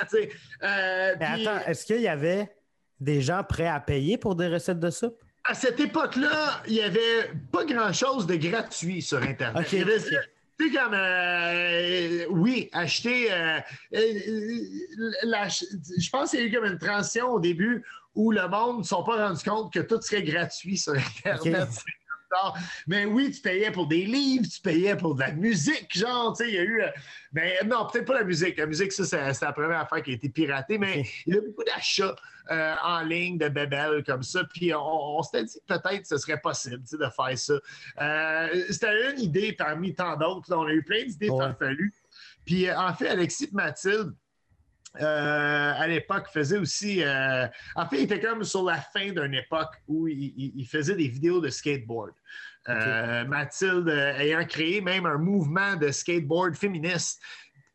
Euh, 0.64 1.16
attends, 1.20 1.66
est-ce 1.66 1.86
qu'il 1.86 2.02
y 2.02 2.08
avait 2.08 2.56
des 3.00 3.22
gens 3.22 3.44
prêts 3.44 3.68
à 3.68 3.80
payer 3.80 4.18
pour 4.18 4.36
des 4.36 4.48
recettes 4.48 4.80
de 4.80 4.90
soupe? 4.90 5.25
À 5.48 5.54
cette 5.54 5.80
époque-là, 5.80 6.64
il 6.68 6.74
n'y 6.74 6.82
avait 6.82 7.32
pas 7.52 7.66
grand-chose 7.66 8.26
de 8.26 8.36
gratuit 8.36 9.02
sur 9.02 9.22
Internet. 9.22 9.68
tu 10.58 10.68
sais, 10.68 10.76
comme, 10.76 10.94
euh, 10.94 12.26
oui, 12.30 12.70
acheter. 12.74 13.32
Euh, 13.32 13.60
je 13.92 16.10
pense 16.10 16.32
qu'il 16.32 16.40
y 16.40 16.44
a 16.44 16.46
eu 16.46 16.52
comme 16.52 16.66
une 16.66 16.80
transition 16.80 17.34
au 17.34 17.40
début 17.40 17.84
où 18.16 18.32
le 18.32 18.48
monde 18.48 18.80
ne 18.80 18.84
s'est 18.84 18.96
pas 19.06 19.28
rendu 19.28 19.44
compte 19.44 19.74
que 19.74 19.82
tout 19.82 20.02
serait 20.02 20.24
gratuit 20.24 20.78
sur 20.78 20.94
Internet. 20.94 21.68
Mais 22.88 23.06
oui, 23.06 23.32
tu 23.32 23.42
payais 23.42 23.72
pour 23.72 23.88
des 23.88 24.06
livres, 24.06 24.46
tu 24.48 24.62
payais 24.62 24.96
pour 24.96 25.16
de 25.16 25.22
la 25.22 25.32
musique, 25.32 25.98
genre, 25.98 26.36
tu 26.36 26.44
sais, 26.44 26.50
il 26.50 26.56
y 26.56 26.60
a 26.60 26.64
eu. 26.64 26.82
Euh, 26.82 26.90
ben, 27.32 27.68
non, 27.68 27.88
peut-être 27.88 28.06
pas 28.06 28.16
la 28.16 28.24
musique. 28.24 28.58
La 28.58 28.66
musique, 28.66 28.92
ça, 28.92 29.06
c'est 29.06 29.46
la 29.46 29.54
première 29.54 29.82
affaire 29.82 30.02
qui 30.02 30.12
a 30.12 30.14
été 30.14 30.30
piratée, 30.30 30.78
mais 30.78 31.06
il 31.26 31.36
y 31.36 31.38
a 31.38 31.42
beaucoup 31.42 31.64
d'achats 31.64 32.16
euh, 32.52 32.76
en 32.84 33.02
ligne 33.02 33.38
de 33.38 33.50
bébelles 33.50 34.04
comme 34.06 34.24
ça. 34.24 34.44
Puis 34.44 34.74
on, 34.74 35.22
s'était 35.24 35.44
dit 35.46 35.60
que 35.68 35.74
peut-être 35.74 36.06
ce 36.06 36.18
serait 36.18 36.40
possible 36.40 36.84
de 36.92 36.98
faire 36.98 37.38
ça. 37.38 37.54
Euh, 38.02 38.66
c'était 38.70 39.12
une 39.12 39.20
idée 39.20 39.54
parmi 39.54 39.94
tant 39.94 40.16
d'autres. 40.16 40.56
On 40.56 40.66
a 40.66 40.72
eu 40.72 40.84
plein 40.84 41.04
d'idées 41.06 41.30
ouais. 41.30 41.40
farfelues. 41.40 41.94
Puis 42.46 42.72
en 42.72 42.94
fait, 42.94 43.10
Alexis 43.10 43.46
et 43.46 43.50
Mathilde, 43.52 44.14
euh, 45.02 45.74
à 45.76 45.88
l'époque, 45.88 46.28
faisait 46.32 46.58
aussi. 46.58 47.04
Euh, 47.04 47.48
en 47.76 47.88
fait, 47.88 47.98
il 47.98 48.04
était 48.04 48.20
comme 48.20 48.44
sur 48.44 48.64
la 48.64 48.78
fin 48.78 49.12
d'une 49.12 49.34
époque 49.34 49.74
où 49.88 50.08
il, 50.08 50.66
faisait 50.70 50.96
des 50.96 51.08
vidéos 51.08 51.42
de 51.42 51.50
skateboard. 51.50 52.14
Euh, 52.68 53.26
Mathilde 53.26 53.90
ayant 53.90 54.44
créé 54.46 54.82
même 54.82 55.06
un 55.06 55.20
mouvement 55.20 55.76
de 55.76 55.92
skateboard 55.92 56.56
féministe 56.56 57.22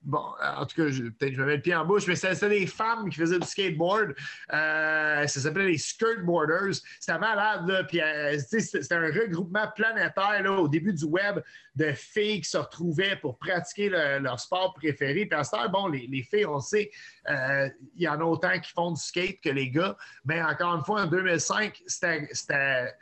bon, 0.02 0.22
en 0.42 0.66
tout 0.66 0.76
cas, 0.76 0.84
peut-être 0.84 1.34
je 1.34 1.40
me 1.40 1.46
mets 1.46 1.56
le 1.56 1.62
pied 1.62 1.74
en 1.74 1.84
bouche, 1.84 2.06
mais 2.06 2.16
c'était 2.16 2.48
des 2.48 2.66
femmes 2.66 3.10
qui 3.10 3.18
faisaient 3.18 3.38
du 3.38 3.46
skateboard. 3.46 4.14
Euh, 4.52 5.26
ça 5.26 5.40
s'appelait 5.40 5.66
les 5.66 5.78
Skirtboarders. 5.78 6.74
C'était 6.98 7.18
malade, 7.18 7.68
là. 7.68 7.84
Puis, 7.84 8.00
euh, 8.00 8.38
c'était 8.38 8.94
un 8.94 9.06
regroupement 9.06 9.68
planétaire, 9.74 10.42
là, 10.42 10.52
au 10.52 10.68
début 10.68 10.92
du 10.92 11.04
web, 11.04 11.40
de 11.74 11.92
filles 11.92 12.40
qui 12.40 12.50
se 12.50 12.56
retrouvaient 12.56 13.16
pour 13.16 13.38
pratiquer 13.38 13.90
leur 13.90 14.40
sport 14.40 14.74
préféré. 14.74 15.26
Puis, 15.26 15.38
à 15.38 15.44
ce 15.44 15.50
temps, 15.50 15.68
bon, 15.68 15.88
les, 15.88 16.06
les, 16.06 16.22
filles, 16.22 16.46
on 16.46 16.60
sait, 16.60 16.90
euh, 17.28 17.68
il 17.94 18.02
y 18.02 18.08
en 18.08 18.20
a 18.20 18.24
autant 18.24 18.58
qui 18.58 18.70
font 18.72 18.92
du 18.92 19.00
skate 19.00 19.40
que 19.42 19.50
les 19.50 19.70
gars. 19.70 19.96
Mais 20.24 20.42
encore 20.42 20.76
une 20.76 20.84
fois, 20.84 21.02
en 21.02 21.06
2005, 21.06 21.82
c'était 21.86 22.92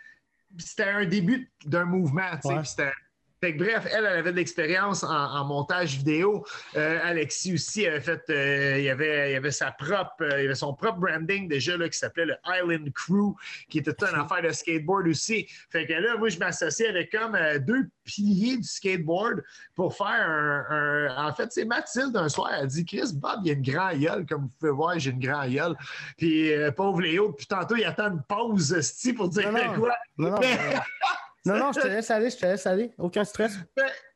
un 0.84 1.04
début 1.04 1.50
d'un 1.64 1.84
mouvement, 1.84 2.30
tu 2.42 2.48
sais. 2.64 2.92
Fait 3.40 3.52
bref, 3.52 3.86
elle, 3.92 4.04
elle 4.04 4.18
avait 4.18 4.32
de 4.32 4.36
l'expérience 4.36 5.04
en, 5.04 5.44
montage 5.44 5.98
vidéo. 5.98 6.44
Euh, 6.76 6.98
Alexis 7.02 7.54
aussi 7.54 7.86
avait 7.86 8.00
fait, 8.00 8.22
euh, 8.30 8.78
il, 8.78 8.84
y 8.84 8.90
avait, 8.90 9.32
il 9.32 9.36
avait 9.36 9.52
sa 9.52 9.70
propre, 9.70 10.22
euh, 10.22 10.42
il 10.42 10.46
avait 10.46 10.56
son 10.56 10.74
propre 10.74 10.98
branding 10.98 11.48
déjà 11.48 11.76
là, 11.76 11.88
qui 11.88 11.96
s'appelait 11.96 12.26
le 12.26 12.36
Island 12.46 12.92
Crew, 12.92 13.36
qui 13.68 13.78
était 13.78 13.94
une 14.00 14.20
affaire 14.20 14.42
de 14.42 14.50
skateboard 14.50 15.06
aussi. 15.06 15.46
Fait 15.70 15.86
que 15.86 15.92
là, 15.92 16.16
moi, 16.16 16.28
je 16.28 16.38
m'associais 16.38 16.88
avec 16.88 17.12
comme 17.12 17.38
deux 17.60 17.88
piliers 18.04 18.56
du 18.56 18.68
skateboard 18.68 19.44
pour 19.76 19.96
faire 19.96 20.06
un. 20.06 21.28
En 21.28 21.32
fait, 21.32 21.52
c'est 21.52 21.64
Mathilde 21.64 22.16
un 22.16 22.28
soir, 22.28 22.50
elle 22.52 22.64
a 22.64 22.66
dit 22.66 22.84
Chris, 22.84 23.12
Bob, 23.14 23.40
il 23.44 23.48
y 23.48 23.50
a 23.50 23.54
une 23.54 23.62
grande 23.62 23.98
gueule, 24.00 24.26
comme 24.26 24.42
vous 24.42 24.52
pouvez 24.58 24.72
voir, 24.72 24.98
j'ai 24.98 25.10
une 25.10 25.20
grande 25.20 25.50
gueule. 25.50 25.76
Puis 26.16 26.50
pauvre 26.76 27.02
Léo, 27.02 27.32
puis 27.32 27.46
tantôt, 27.46 27.76
il 27.76 27.84
attend 27.84 28.08
une 28.08 28.22
pause, 28.22 28.74
pour 29.16 29.28
dire 29.28 29.52
quoi? 29.76 29.94
Non, 30.16 30.30
non, 30.30 30.40
Non, 31.44 31.56
non, 31.56 31.72
je 31.72 31.80
te 31.80 31.86
laisse 31.86 32.10
aller, 32.10 32.30
je 32.30 32.36
te 32.36 32.46
laisse 32.46 32.66
aller. 32.66 32.92
Aucun 32.98 33.24
stress. 33.24 33.54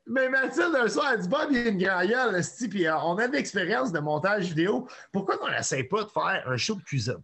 Mais, 0.07 0.29
Mathilde, 0.29 0.75
un 0.75 0.89
soir, 0.89 1.13
elle 1.15 1.21
dit 1.21 1.29
Bob, 1.29 1.49
il 1.51 1.57
y 1.57 1.61
a 1.61 1.69
une 1.71 1.79
grand 1.79 2.05
gueule, 2.05 2.43
puis 2.69 2.87
euh, 2.87 2.97
on 2.99 3.17
a 3.19 3.29
de 3.29 3.33
l'expérience 3.33 3.93
de 3.93 4.01
montage 4.01 4.47
vidéo. 4.47 4.89
Pourquoi 5.13 5.39
on 5.43 5.49
n'essaie 5.49 5.85
pas 5.85 6.03
de 6.05 6.11
faire 6.11 6.43
un 6.47 6.57
show 6.57 6.75
de 6.75 6.83
cuisine? 6.83 7.23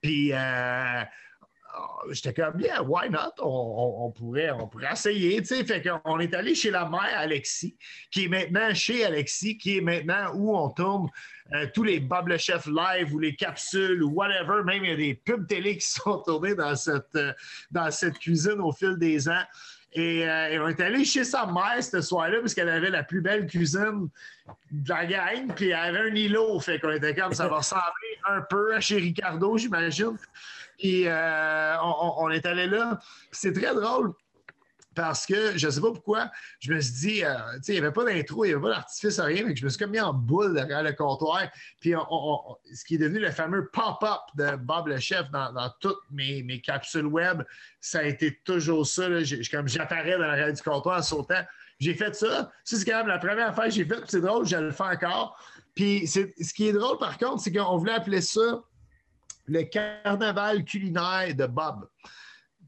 Puis, 0.00 0.32
euh, 0.32 1.02
j'étais 2.10 2.34
comme, 2.34 2.56
bien, 2.56 2.82
why 2.82 3.08
not? 3.08 3.32
On, 3.38 4.10
pourrait, 4.10 4.50
on 4.50 4.66
pourrait 4.68 4.92
essayer, 4.92 5.40
tu 5.40 5.46
sais. 5.46 5.64
Fait 5.64 5.82
qu'on 5.82 6.18
est 6.20 6.34
allé 6.34 6.54
chez 6.54 6.70
la 6.70 6.88
mère 6.88 7.16
Alexis, 7.16 7.76
qui 8.10 8.24
est 8.24 8.28
maintenant 8.28 8.74
chez 8.74 9.04
Alexis, 9.04 9.58
qui 9.58 9.78
est 9.78 9.80
maintenant 9.80 10.32
où 10.34 10.56
on 10.56 10.70
tourne 10.70 11.08
euh, 11.54 11.66
tous 11.74 11.84
les 11.84 12.00
Bob 12.00 12.28
le 12.28 12.38
Chef 12.38 12.66
live 12.66 13.14
ou 13.14 13.18
les 13.18 13.34
capsules 13.34 14.02
ou 14.02 14.10
whatever. 14.10 14.62
Même 14.64 14.84
il 14.84 14.90
y 14.90 14.92
a 14.92 14.96
des 14.96 15.14
pubs 15.14 15.46
télé 15.46 15.76
qui 15.76 15.86
sont 15.86 16.18
tournées 16.18 16.54
dans 16.54 16.74
cette, 16.76 17.14
euh, 17.16 17.32
dans 17.70 17.90
cette 17.90 18.18
cuisine 18.18 18.60
au 18.60 18.72
fil 18.72 18.96
des 18.96 19.28
ans. 19.28 19.44
Et, 19.94 20.26
euh, 20.26 20.64
on 20.64 20.68
est 20.68 20.80
allé 20.80 21.04
chez 21.04 21.24
sa 21.24 21.46
mère 21.46 21.82
ce 21.82 22.00
soir-là 22.00 22.40
parce 22.40 22.54
qu'elle 22.54 22.68
avait 22.68 22.90
la 22.90 23.02
plus 23.02 23.20
belle 23.20 23.46
cuisine 23.46 24.08
de 24.70 24.88
la 24.88 25.06
gang. 25.06 25.54
Puis 25.54 25.68
elle 25.68 25.96
avait 25.96 26.10
un 26.10 26.14
îlot. 26.14 26.60
Fait 26.60 26.78
qu'on 26.78 26.92
était 26.92 27.14
comme 27.14 27.34
ça 27.34 27.48
va 27.48 27.58
ressembler 27.58 28.18
un 28.26 28.40
peu 28.42 28.74
à 28.74 28.80
chez 28.80 28.96
Ricardo, 28.96 29.58
j'imagine. 29.58 30.16
Puis 30.78 31.06
on, 31.06 32.22
on, 32.24 32.30
est 32.30 32.46
allé 32.46 32.66
là. 32.66 32.98
C'est 33.30 33.52
très 33.52 33.74
drôle 33.74 34.14
parce 34.94 35.26
que 35.26 35.56
je 35.56 35.66
ne 35.66 35.70
sais 35.70 35.80
pas 35.80 35.92
pourquoi, 35.92 36.30
je 36.60 36.72
me 36.72 36.80
suis 36.80 36.94
dit, 36.94 37.24
euh, 37.24 37.34
il 37.68 37.72
n'y 37.72 37.78
avait 37.78 37.92
pas 37.92 38.04
d'intro, 38.04 38.44
il 38.44 38.48
n'y 38.48 38.54
avait 38.54 38.62
pas 38.62 38.70
d'artifice, 38.70 39.20
rien, 39.20 39.44
mais 39.46 39.56
je 39.56 39.64
me 39.64 39.70
suis 39.70 39.78
comme 39.78 39.90
mis 39.90 40.00
en 40.00 40.12
boule 40.12 40.54
derrière 40.54 40.82
le 40.82 40.92
comptoir. 40.92 41.42
Puis 41.80 41.92
ce 42.72 42.84
qui 42.84 42.96
est 42.96 42.98
devenu 42.98 43.20
le 43.20 43.30
fameux 43.30 43.68
pop-up 43.68 44.20
de 44.34 44.56
Bob 44.56 44.88
le 44.88 44.98
chef 44.98 45.30
dans, 45.30 45.70
toutes 45.80 46.02
mes, 46.10 46.60
capsules 46.60 47.06
web, 47.06 47.42
ça 47.80 48.00
a 48.00 48.02
été 48.04 48.38
toujours 48.44 48.86
ça. 48.86 49.08
Comme 49.50 49.68
j'apparais 49.68 50.12
dans 50.12 50.26
l'arrière 50.26 50.52
du 50.52 50.62
comptoir 50.62 50.98
en 50.98 51.02
sautant. 51.02 51.42
J'ai 51.80 51.94
fait 51.94 52.14
ça. 52.14 52.52
Ça, 52.62 52.76
c'est 52.76 52.84
quand 52.84 52.98
même 52.98 53.08
la 53.08 53.18
première 53.18 53.48
affaire 53.48 53.64
que 53.64 53.70
j'ai 53.70 53.84
faite, 53.84 54.04
c'est 54.06 54.20
drôle, 54.20 54.46
je 54.46 54.56
le 54.56 54.70
fais 54.70 54.84
encore. 54.84 55.36
Puis 55.74 56.06
ce 56.06 56.52
qui 56.54 56.68
est 56.68 56.72
drôle, 56.72 56.98
par 56.98 57.18
contre, 57.18 57.42
c'est 57.42 57.52
qu'on 57.52 57.76
voulait 57.76 57.94
appeler 57.94 58.20
ça 58.20 58.62
le 59.48 59.62
carnaval 59.64 60.64
culinaire 60.64 61.34
de 61.34 61.46
Bob. 61.46 61.88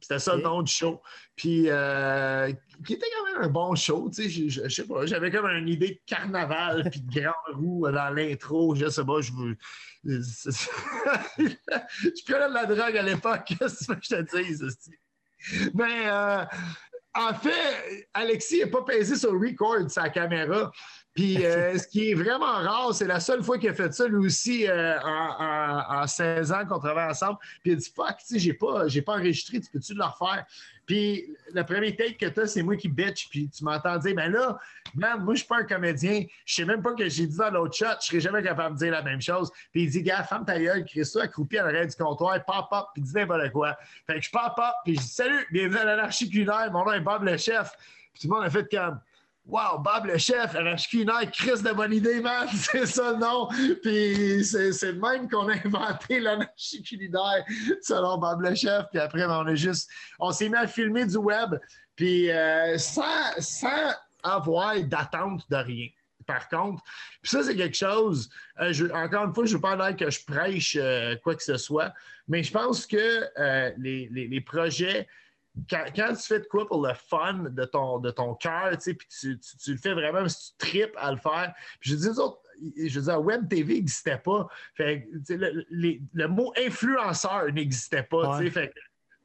C'était 0.05 0.19
ça 0.19 0.37
le 0.37 0.43
nom 0.43 0.61
du 0.61 0.71
show. 0.71 1.01
Puis, 1.35 1.65
euh, 1.69 2.53
qui 2.87 2.93
était 2.93 3.07
quand 3.17 3.33
même 3.33 3.43
un 3.45 3.49
bon 3.49 3.75
show, 3.75 4.11
tu 4.15 4.25
sais, 4.25 4.51
je, 4.51 4.69
sais 4.69 4.87
pas, 4.87 5.07
j'avais 5.07 5.31
comme 5.31 5.47
une 5.47 5.67
idée 5.67 5.93
de 5.93 6.01
carnaval, 6.05 6.91
puis 6.91 7.01
de 7.01 7.21
grand 7.23 7.33
roue 7.55 7.91
dans 7.91 8.11
l'intro, 8.11 8.75
je 8.75 8.91
sais 8.91 9.03
pas, 9.03 9.23
je 9.23 9.33
veux... 9.33 9.57
je 10.05 10.25
prenais 12.27 12.49
de 12.51 12.53
la 12.53 12.67
drogue 12.67 12.99
à 12.99 13.03
l'époque, 13.03 13.45
qu'est-ce 13.47 13.87
que 13.87 13.95
je 14.03 14.17
te 14.17 14.43
dis, 14.43 14.61
Mais, 15.73 16.07
euh, 16.07 16.45
en 17.15 17.33
fait, 17.33 18.07
Alexis 18.13 18.61
n'a 18.61 18.67
pas 18.67 18.83
pesé 18.83 19.17
sur 19.17 19.33
record 19.33 19.91
sa 19.91 20.11
caméra. 20.11 20.71
Puis 21.15 21.47
euh, 21.47 21.79
ce 21.79 21.87
qui 21.87 22.11
est 22.11 22.15
vraiment 22.15 22.45
rare, 22.45 22.93
c'est 22.93 23.07
la 23.07 23.21
seule 23.21 23.43
fois 23.43 23.57
qu'il 23.57 23.69
a 23.69 23.75
fait 23.75 23.95
ça, 23.95 24.09
lui 24.09 24.27
aussi, 24.27 24.67
euh, 24.69 24.99
en, 25.01 26.05
16 26.07 26.51
ans 26.51 26.67
qu'on 26.67 26.81
travaille 26.81 27.09
ensemble. 27.09 27.39
Puis 27.63 27.71
il 27.71 27.73
a 27.75 27.77
dit 27.77 27.93
Fuck, 27.95 28.17
tu 28.19 28.25
sais, 28.27 28.39
j'ai 28.41 28.53
pas, 28.53 28.89
j'ai 28.89 29.01
pas 29.01 29.13
enregistré, 29.13 29.61
tu 29.61 29.71
peux-tu 29.71 29.95
le 29.95 30.03
refaire? 30.03 30.45
Puis 30.87 31.25
le 31.53 31.63
premier 31.63 31.95
take 31.95 32.17
que 32.17 32.27
tu 32.27 32.41
as, 32.41 32.47
c'est 32.49 32.63
moi 32.65 32.77
qui 32.77 32.89
bitch. 32.89 33.29
Puis 33.31 33.49
tu 33.49 33.63
m'entends 33.63 33.97
dire 33.99 34.15
Ben 34.17 34.33
là, 34.33 34.59
man, 34.97 35.23
moi, 35.23 35.35
je 35.35 35.39
suis 35.39 35.47
pas 35.47 35.59
un 35.59 35.65
comédien. 35.65 36.25
Je 36.45 36.55
sais 36.55 36.65
même 36.65 36.83
pas 36.83 36.95
que 36.95 37.09
j'ai 37.09 37.29
dit 37.29 37.37
dans 37.37 37.51
l'autre 37.51 37.77
shot. 37.77 37.87
Je 38.01 38.07
serais 38.07 38.21
jamais 38.21 38.43
capable 38.43 38.75
de 38.75 38.81
dire 38.81 38.91
la 38.91 39.03
même 39.03 39.23
chose. 39.23 39.53
Puis 39.71 39.85
il 39.85 39.91
dit 39.91 40.03
Gars, 40.03 40.25
femme 40.25 40.45
ta 40.45 40.59
gueule, 40.59 40.85
Christo, 40.85 41.21
accroupi 41.21 41.59
à 41.59 41.63
l'arrière 41.63 41.87
du 41.87 41.95
comptoir, 41.95 42.45
pop 42.45 42.67
up, 42.73 42.87
puis 42.93 43.03
dis 43.03 43.15
n'importe 43.15 43.53
quoi. 43.53 43.79
Fait 44.09 44.19
que 44.19 44.23
je 44.23 44.31
pop 44.33 44.59
up, 44.59 44.75
puis 44.85 44.97
je 44.97 45.01
dis 45.01 45.09
Salut, 45.09 45.47
bienvenue 45.53 45.79
à 45.79 45.85
l'anarchie 45.85 46.29
culinaire. 46.29 46.73
Mon 46.73 46.85
nom 46.85 46.93
est 46.93 47.01
Bob 47.01 47.23
le 47.23 47.37
chef. 47.37 47.71
Puis 48.13 48.23
tout 48.23 48.29
le 48.29 48.35
monde 48.35 48.45
a 48.45 48.51
fait 48.51 48.69
comme 48.69 48.99
Wow, 49.47 49.79
Bob 49.79 50.07
le 50.07 50.17
chef, 50.17 50.55
RHQ 50.55 51.05
Chris 51.31 51.63
de 51.63 51.73
bonne 51.75 51.93
idée, 51.93 52.21
man, 52.21 52.49
c'est 52.55 52.87
ça 52.87 53.13
le 53.13 53.19
nom. 53.19 53.49
Puis 53.83 54.43
c'est 54.43 54.93
le 54.93 54.99
même 54.99 55.29
qu'on 55.29 55.49
a 55.49 55.53
inventé 55.53 56.19
l'anarchie 56.19 56.83
culinaire 56.83 57.45
selon 57.83 58.17
Bob 58.17 58.41
le 58.41 58.55
chef. 58.55 58.87
Puis 58.91 59.01
après, 59.01 59.27
ben, 59.27 59.43
on 59.45 59.47
a 59.47 59.55
juste, 59.55 59.91
on 60.19 60.33
s'est 60.33 60.49
mis 60.49 60.57
à 60.57 60.67
filmer 60.67 61.05
du 61.05 61.19
web, 61.19 61.57
puis 61.95 62.31
euh, 62.31 62.79
sans, 62.79 63.03
sans 63.39 63.93
avoir 64.23 64.81
d'attente 64.81 65.43
de 65.51 65.57
rien. 65.57 65.89
Par 66.27 66.49
contre, 66.49 66.83
puis 67.21 67.31
ça, 67.31 67.43
c'est 67.43 67.55
quelque 67.55 67.77
chose, 67.77 68.31
euh, 68.63 68.73
encore 68.95 69.27
une 69.27 69.35
fois, 69.35 69.45
je 69.45 69.51
ne 69.51 69.57
veux 69.57 69.61
pas 69.61 69.77
dire 69.77 69.95
que 69.95 70.11
je 70.11 70.25
prêche 70.25 70.75
euh, 70.81 71.17
quoi 71.23 71.35
que 71.35 71.43
ce 71.43 71.59
soit, 71.59 71.93
mais 72.29 72.43
je 72.43 72.51
pense 72.51 72.87
que 72.87 73.77
les, 73.77 74.09
les 74.11 74.41
projets 74.41 75.07
quand, 75.71 75.85
tu 75.95 76.27
fais 76.27 76.41
de 76.41 76.47
quoi 76.47 76.67
pour 76.67 76.87
le 76.87 76.95
fun 76.95 77.45
de 77.51 77.65
ton, 77.65 77.99
de 77.99 78.11
ton 78.11 78.35
cœur, 78.35 78.77
tu 78.79 78.95
puis 78.95 79.07
tu, 79.09 79.39
tu, 79.39 79.73
le 79.73 79.79
fais 79.79 79.95
vraiment, 79.95 80.29
si 80.29 80.53
tu 80.53 80.57
tripes 80.59 80.97
à 80.97 81.13
le 81.13 81.17
faire. 81.17 81.55
Puis 81.81 81.91
je 81.91 81.97
dis, 81.97 82.09
autres, 82.19 82.41
je 82.77 83.01
veux 83.01 83.07
dire, 83.07 83.21
Web 83.21 83.49
TV 83.49 83.75
n'existait 83.75 84.19
pas. 84.19 84.49
Fait, 84.75 85.09
le, 85.29 85.65
le, 86.13 86.29
mot 86.29 86.53
influenceur 86.57 87.53
n'existait 87.53 88.03
pas. 88.03 88.41
Fait, 88.51 88.73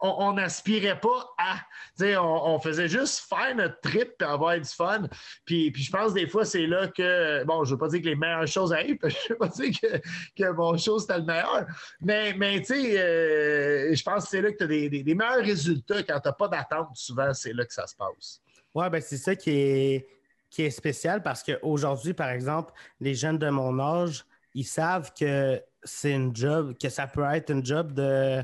on 0.01 0.33
n'aspirait 0.33 0.99
pas 0.99 1.33
à. 1.37 1.57
On, 2.01 2.55
on, 2.55 2.59
faisait 2.59 2.87
juste 2.87 3.27
faire 3.27 3.53
notre 3.55 3.79
trip 3.81 4.13
et 4.21 4.23
avoir 4.23 4.57
du 4.57 4.69
fun. 4.69 5.03
Puis, 5.45 5.71
puis 5.71 5.83
je 5.83 5.91
pense 5.91 6.13
des 6.13 6.27
fois, 6.27 6.45
c'est 6.45 6.65
là 6.67 6.87
que. 6.87 7.43
Bon, 7.43 7.65
je 7.65 7.71
ne 7.71 7.75
veux 7.75 7.79
pas 7.79 7.89
dire 7.89 8.01
que 8.01 8.05
les 8.05 8.15
meilleures 8.15 8.47
choses 8.47 8.71
arrivent, 8.71 8.97
je 9.03 9.07
ne 9.07 9.29
veux 9.29 9.37
pas 9.37 9.47
dire 9.49 9.71
que, 9.79 9.97
que 10.35 10.51
mon 10.51 10.77
show 10.77 10.99
c'était 10.99 11.17
le 11.17 11.25
meilleur. 11.25 11.65
Mais, 12.01 12.33
mais 12.33 12.59
tu 12.59 12.67
sais, 12.67 12.99
euh, 12.99 13.93
je 13.93 14.03
pense 14.03 14.23
que 14.23 14.29
c'est 14.29 14.41
là 14.41 14.51
que 14.51 14.57
tu 14.57 14.63
as 14.63 14.67
des, 14.67 14.89
des, 14.89 15.15
meilleurs 15.15 15.43
résultats 15.43 16.03
quand 16.03 16.19
tu 16.19 16.27
n'as 16.27 16.33
pas 16.33 16.47
d'attente. 16.47 16.89
Souvent, 16.95 17.33
c'est 17.33 17.53
là 17.53 17.65
que 17.65 17.73
ça 17.73 17.85
se 17.85 17.95
passe. 17.95 18.41
Oui, 18.73 18.89
ben 18.89 19.01
c'est 19.01 19.17
ça 19.17 19.35
qui 19.35 19.51
est, 19.51 20.07
qui 20.49 20.63
est 20.63 20.69
spécial 20.69 21.21
parce 21.21 21.43
qu'aujourd'hui, 21.43 22.13
par 22.13 22.29
exemple, 22.29 22.73
les 22.99 23.15
jeunes 23.15 23.37
de 23.37 23.49
mon 23.49 23.79
âge, 23.79 24.25
ils 24.53 24.65
savent 24.65 25.11
que 25.13 25.61
c'est 25.83 26.11
une 26.11 26.35
job, 26.35 26.75
que 26.81 26.89
ça 26.89 27.07
peut 27.07 27.23
être 27.23 27.51
une 27.51 27.65
job 27.65 27.93
de 27.93 28.43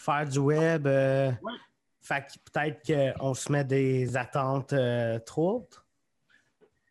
faire 0.00 0.26
du 0.26 0.38
web. 0.38 0.86
Euh, 0.86 1.30
fait 2.00 2.22
que 2.22 2.50
peut-être 2.50 3.18
qu'on 3.18 3.34
se 3.34 3.52
met 3.52 3.64
des 3.64 4.16
attentes 4.16 4.72
euh, 4.72 5.18
trop 5.20 5.58
hautes. 5.58 5.84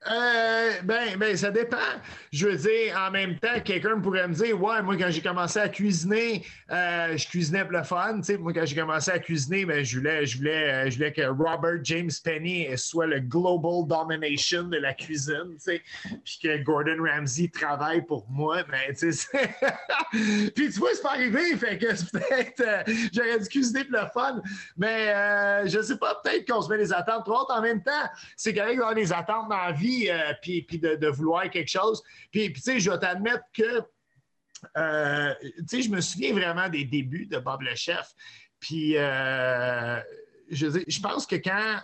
Euh, 0.07 0.71
ben, 0.83 1.17
ben, 1.17 1.35
ça 1.35 1.51
dépend. 1.51 1.77
Je 2.31 2.47
veux 2.47 2.55
dire, 2.55 2.97
en 2.97 3.11
même 3.11 3.37
temps, 3.37 3.59
quelqu'un 3.65 3.99
pourrait 3.99 4.29
me 4.29 4.33
dire 4.33 4.61
Ouais, 4.61 4.81
moi, 4.81 4.95
quand 4.95 5.09
j'ai 5.09 5.21
commencé 5.21 5.59
à 5.59 5.67
cuisiner, 5.67 6.45
euh, 6.71 7.17
je 7.17 7.27
cuisinais 7.27 7.63
pour 7.63 7.73
le 7.73 7.83
fun. 7.83 8.21
moi, 8.39 8.53
quand 8.53 8.65
j'ai 8.65 8.77
commencé 8.77 9.11
à 9.11 9.19
cuisiner, 9.19 9.65
ben, 9.65 9.83
je, 9.83 9.97
voulais, 9.97 10.25
je, 10.25 10.37
voulais, 10.37 10.71
euh, 10.71 10.89
je 10.89 10.95
voulais 10.95 11.11
que 11.11 11.23
Robert 11.23 11.83
James 11.83 12.11
Penny 12.23 12.67
soit 12.77 13.07
le 13.07 13.19
global 13.19 13.85
domination 13.87 14.63
de 14.63 14.77
la 14.77 14.93
cuisine, 14.93 15.57
puis 15.65 16.39
que 16.41 16.63
Gordon 16.63 17.03
Ramsay 17.03 17.49
travaille 17.49 18.05
pour 18.05 18.25
moi. 18.29 18.63
Ben, 18.63 18.95
puis 20.55 20.71
tu 20.71 20.79
vois, 20.79 20.91
c'est 20.93 21.01
pas 21.01 21.11
arrivé. 21.11 21.57
Fait 21.57 21.77
que 21.77 21.87
peut-être 22.11 22.61
euh, 22.61 22.83
j'aurais 23.13 23.39
dû 23.39 23.49
cuisiner 23.49 23.83
pour 23.83 23.99
le 23.99 24.07
fun. 24.13 24.41
Mais 24.77 25.67
je 25.67 25.81
sais 25.81 25.97
pas, 25.97 26.21
peut-être 26.23 26.49
qu'on 26.49 26.61
se 26.61 26.69
met 26.69 26.77
des 26.77 26.93
attentes 26.93 27.25
trop 27.25 27.41
hautes. 27.41 27.51
En 27.51 27.61
même 27.61 27.83
temps, 27.83 27.91
c'est 28.37 28.53
correct 28.53 28.77
d'avoir 28.77 28.95
des 28.95 29.11
attentes 29.11 29.49
dans 29.49 29.57
la 29.57 29.73
vie 29.73 29.88
euh, 30.09 30.33
puis, 30.41 30.65
de, 30.71 31.07
vouloir 31.07 31.49
quelque 31.49 31.69
chose. 31.69 32.01
Puis, 32.31 32.51
tu 32.53 32.61
sais, 32.61 32.79
je 32.79 32.89
vais 32.89 32.99
t'admettre 32.99 33.43
que, 33.53 33.81
euh, 34.77 35.33
tu 35.41 35.63
sais, 35.67 35.81
je 35.81 35.89
me 35.89 36.01
souviens 36.01 36.33
vraiment 36.33 36.69
des 36.69 36.85
débuts 36.85 37.25
de 37.25 37.37
Bob 37.39 37.61
le 37.61 37.75
Chef. 37.75 38.09
Puis, 38.59 38.97
euh, 38.97 39.99
je, 40.51 40.67
je 40.87 40.99
pense 40.99 41.25
que 41.25 41.35
quand, 41.35 41.79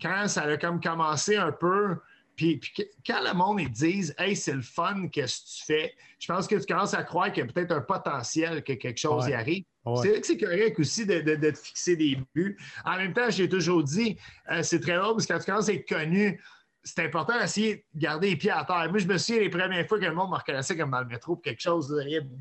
quand 0.00 0.28
ça 0.28 0.42
a 0.42 0.56
comme 0.56 0.80
commencé 0.80 1.36
un 1.36 1.52
peu, 1.52 1.96
puis, 2.36 2.58
quand 3.06 3.20
le 3.22 3.34
monde 3.34 3.60
ils 3.60 3.70
disent 3.70 4.14
Hey, 4.16 4.34
c'est 4.34 4.54
le 4.54 4.62
fun, 4.62 5.08
qu'est-ce 5.08 5.40
que 5.40 5.58
tu 5.58 5.64
fais? 5.66 5.94
Je 6.18 6.26
pense 6.26 6.46
que 6.46 6.54
tu 6.54 6.64
commences 6.64 6.94
à 6.94 7.02
croire 7.02 7.30
qu'il 7.32 7.44
y 7.44 7.48
a 7.48 7.52
peut-être 7.52 7.72
un 7.72 7.82
potentiel 7.82 8.62
que 8.62 8.72
quelque 8.72 8.98
chose 8.98 9.26
y 9.28 9.34
arrive. 9.34 9.64
C'est 10.02 10.08
vrai 10.08 10.20
que 10.20 10.26
c'est 10.26 10.38
correct 10.38 10.78
aussi 10.78 11.04
de, 11.04 11.20
te 11.20 11.58
fixer 11.58 11.96
des 11.96 12.18
buts. 12.34 12.58
En 12.84 12.96
même 12.96 13.12
temps, 13.12 13.28
j'ai 13.30 13.48
toujours 13.48 13.82
dit, 13.82 14.16
c'est 14.62 14.80
très 14.80 14.96
drôle 14.96 15.14
parce 15.14 15.26
que 15.26 15.32
quand 15.32 15.38
tu 15.38 15.46
commences 15.46 15.68
à 15.68 15.72
être 15.72 15.88
connu, 15.88 16.40
c'est 16.82 17.04
important 17.04 17.38
d'essayer 17.38 17.84
de 17.94 18.00
garder 18.00 18.30
les 18.30 18.36
pieds 18.36 18.50
à 18.50 18.64
terre. 18.64 18.86
Moi, 18.90 18.98
je 18.98 19.06
me 19.06 19.18
souviens 19.18 19.42
les 19.42 19.50
premières 19.50 19.86
fois 19.86 19.98
que 19.98 20.04
le 20.04 20.14
monde 20.14 20.30
me 20.30 20.36
reconnaissait 20.36 20.76
comme 20.76 20.90
dans 20.90 21.00
le 21.00 21.06
métro 21.06 21.34
pour 21.34 21.42
quelque 21.42 21.60
chose, 21.60 21.94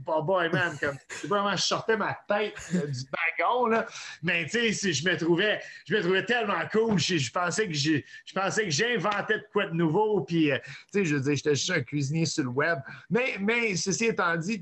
pas 0.06 0.21
boy 0.21 0.49
man, 0.49 0.78
comme 0.80 0.97
vraiment 1.25 1.56
je 1.56 1.62
sortais 1.62 1.97
ma 1.97 2.17
tête 2.28 2.56
du 2.71 2.78
wagon, 2.78 3.67
là. 3.67 3.86
Mais 4.23 4.45
tu 4.45 4.73
sais, 4.73 4.93
je 4.93 5.08
me 5.08 5.17
trouvais, 5.17 5.60
je 5.88 5.95
me 5.95 6.02
trouvais 6.02 6.25
tellement 6.25 6.62
cool. 6.71 6.97
Je, 6.97 7.32
pensais 7.32 7.67
que 7.67 7.73
je, 7.73 8.02
pensais 8.34 8.63
que 8.63 8.71
j'inventais 8.71 9.39
de 9.39 9.45
quoi 9.52 9.65
de 9.65 9.73
nouveau. 9.73 10.21
Puis, 10.21 10.52
euh, 10.52 10.58
tu 10.63 10.99
sais, 10.99 11.06
je 11.06 11.15
veux 11.15 11.21
dire, 11.21 11.36
j'étais 11.36 11.56
juste 11.56 11.71
un 11.71 11.82
cuisinier 11.82 12.25
sur 12.25 12.43
le 12.43 12.49
web. 12.49 12.80
Mais, 13.10 13.36
mais 13.39 13.75
ceci 13.75 14.06
étant 14.06 14.36
dit, 14.38 14.62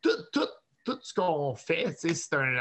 tout, 0.00 0.10
tout 0.32 0.46
tout 0.88 0.98
ce 1.02 1.12
qu'on 1.12 1.54
fait, 1.54 1.94
c'est 1.98 2.34
un 2.34 2.56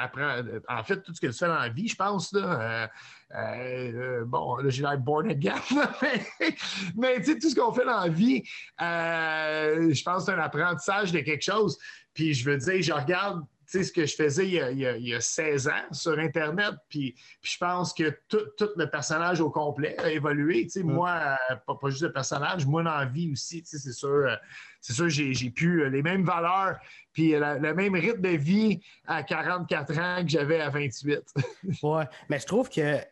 En 0.68 0.84
fait, 0.84 1.02
tout 1.02 1.14
ce 1.14 1.22
que 1.22 1.28
tu 1.28 1.34
fais 1.34 1.48
dans 1.48 1.60
la 1.60 1.70
vie, 1.70 1.88
je 1.88 1.96
pense, 1.96 2.34
là, 2.34 2.60
euh, 2.62 2.88
euh, 3.36 4.26
bon, 4.26 4.58
là, 4.58 4.70
j'ai 4.70 4.84
l'air 4.84 4.98
born 4.98 5.30
again, 5.30 5.56
mais, 6.98 7.20
tu 7.20 7.26
sais, 7.26 7.40
tout 7.40 7.50
ce 7.50 7.56
qu'on 7.56 7.72
fait 7.72 7.86
dans 7.86 8.02
la 8.02 8.10
vie, 8.10 8.44
euh, 8.82 9.94
je 9.94 10.04
pense 10.04 10.26
que 10.26 10.32
c'est 10.32 10.38
un 10.38 10.42
apprentissage 10.42 11.12
de 11.14 11.20
quelque 11.20 11.44
chose. 11.44 11.78
Puis 12.14 12.34
je 12.34 12.50
veux 12.50 12.58
dire, 12.58 12.82
je 12.82 12.92
regarde 12.92 13.44
tu 13.70 13.80
sais, 13.80 13.84
ce 13.84 13.92
que 13.92 14.06
je 14.06 14.16
faisais 14.16 14.48
il 14.48 14.80
y, 14.80 15.14
a, 15.14 15.20
16 15.20 15.68
ans 15.68 15.92
sur 15.92 16.18
Internet, 16.18 16.76
puis, 16.88 17.16
je 17.42 17.58
pense 17.58 17.94
que 17.94 18.18
tout, 18.30 18.70
le 18.78 18.90
personnage 18.90 19.42
au 19.42 19.50
complet 19.50 19.98
a 20.00 20.10
évolué. 20.10 20.64
Tu 20.64 20.70
sais, 20.70 20.84
Moi, 20.84 21.38
pas, 21.66 21.90
juste 21.90 22.04
le 22.04 22.14
personnage, 22.14 22.66
moi 22.66 22.82
dans 22.82 22.96
la 22.96 23.06
vie 23.06 23.30
aussi, 23.32 23.62
tu 23.64 23.70
sais, 23.70 23.78
c'est 23.78 23.92
sûr, 23.92 24.38
c'est 24.82 24.94
sûr 24.94 25.10
j'ai 25.10 25.50
pu 25.50 25.90
les 25.90 26.02
mêmes 26.02 26.24
valeurs, 26.24 26.80
puis 27.14 27.32
le 27.32 27.74
même 27.74 27.96
rythme 27.96 28.22
de 28.22 28.38
vie 28.38 28.80
à 29.06 29.24
44 29.24 30.00
ans 30.00 30.24
que 30.24 30.30
j'avais 30.30 30.62
à 30.62 30.70
28. 30.70 31.22
ouais, 31.84 32.04
mais 32.30 32.40
je 32.40 32.46
trouve 32.46 32.70
qu'il 32.70 33.06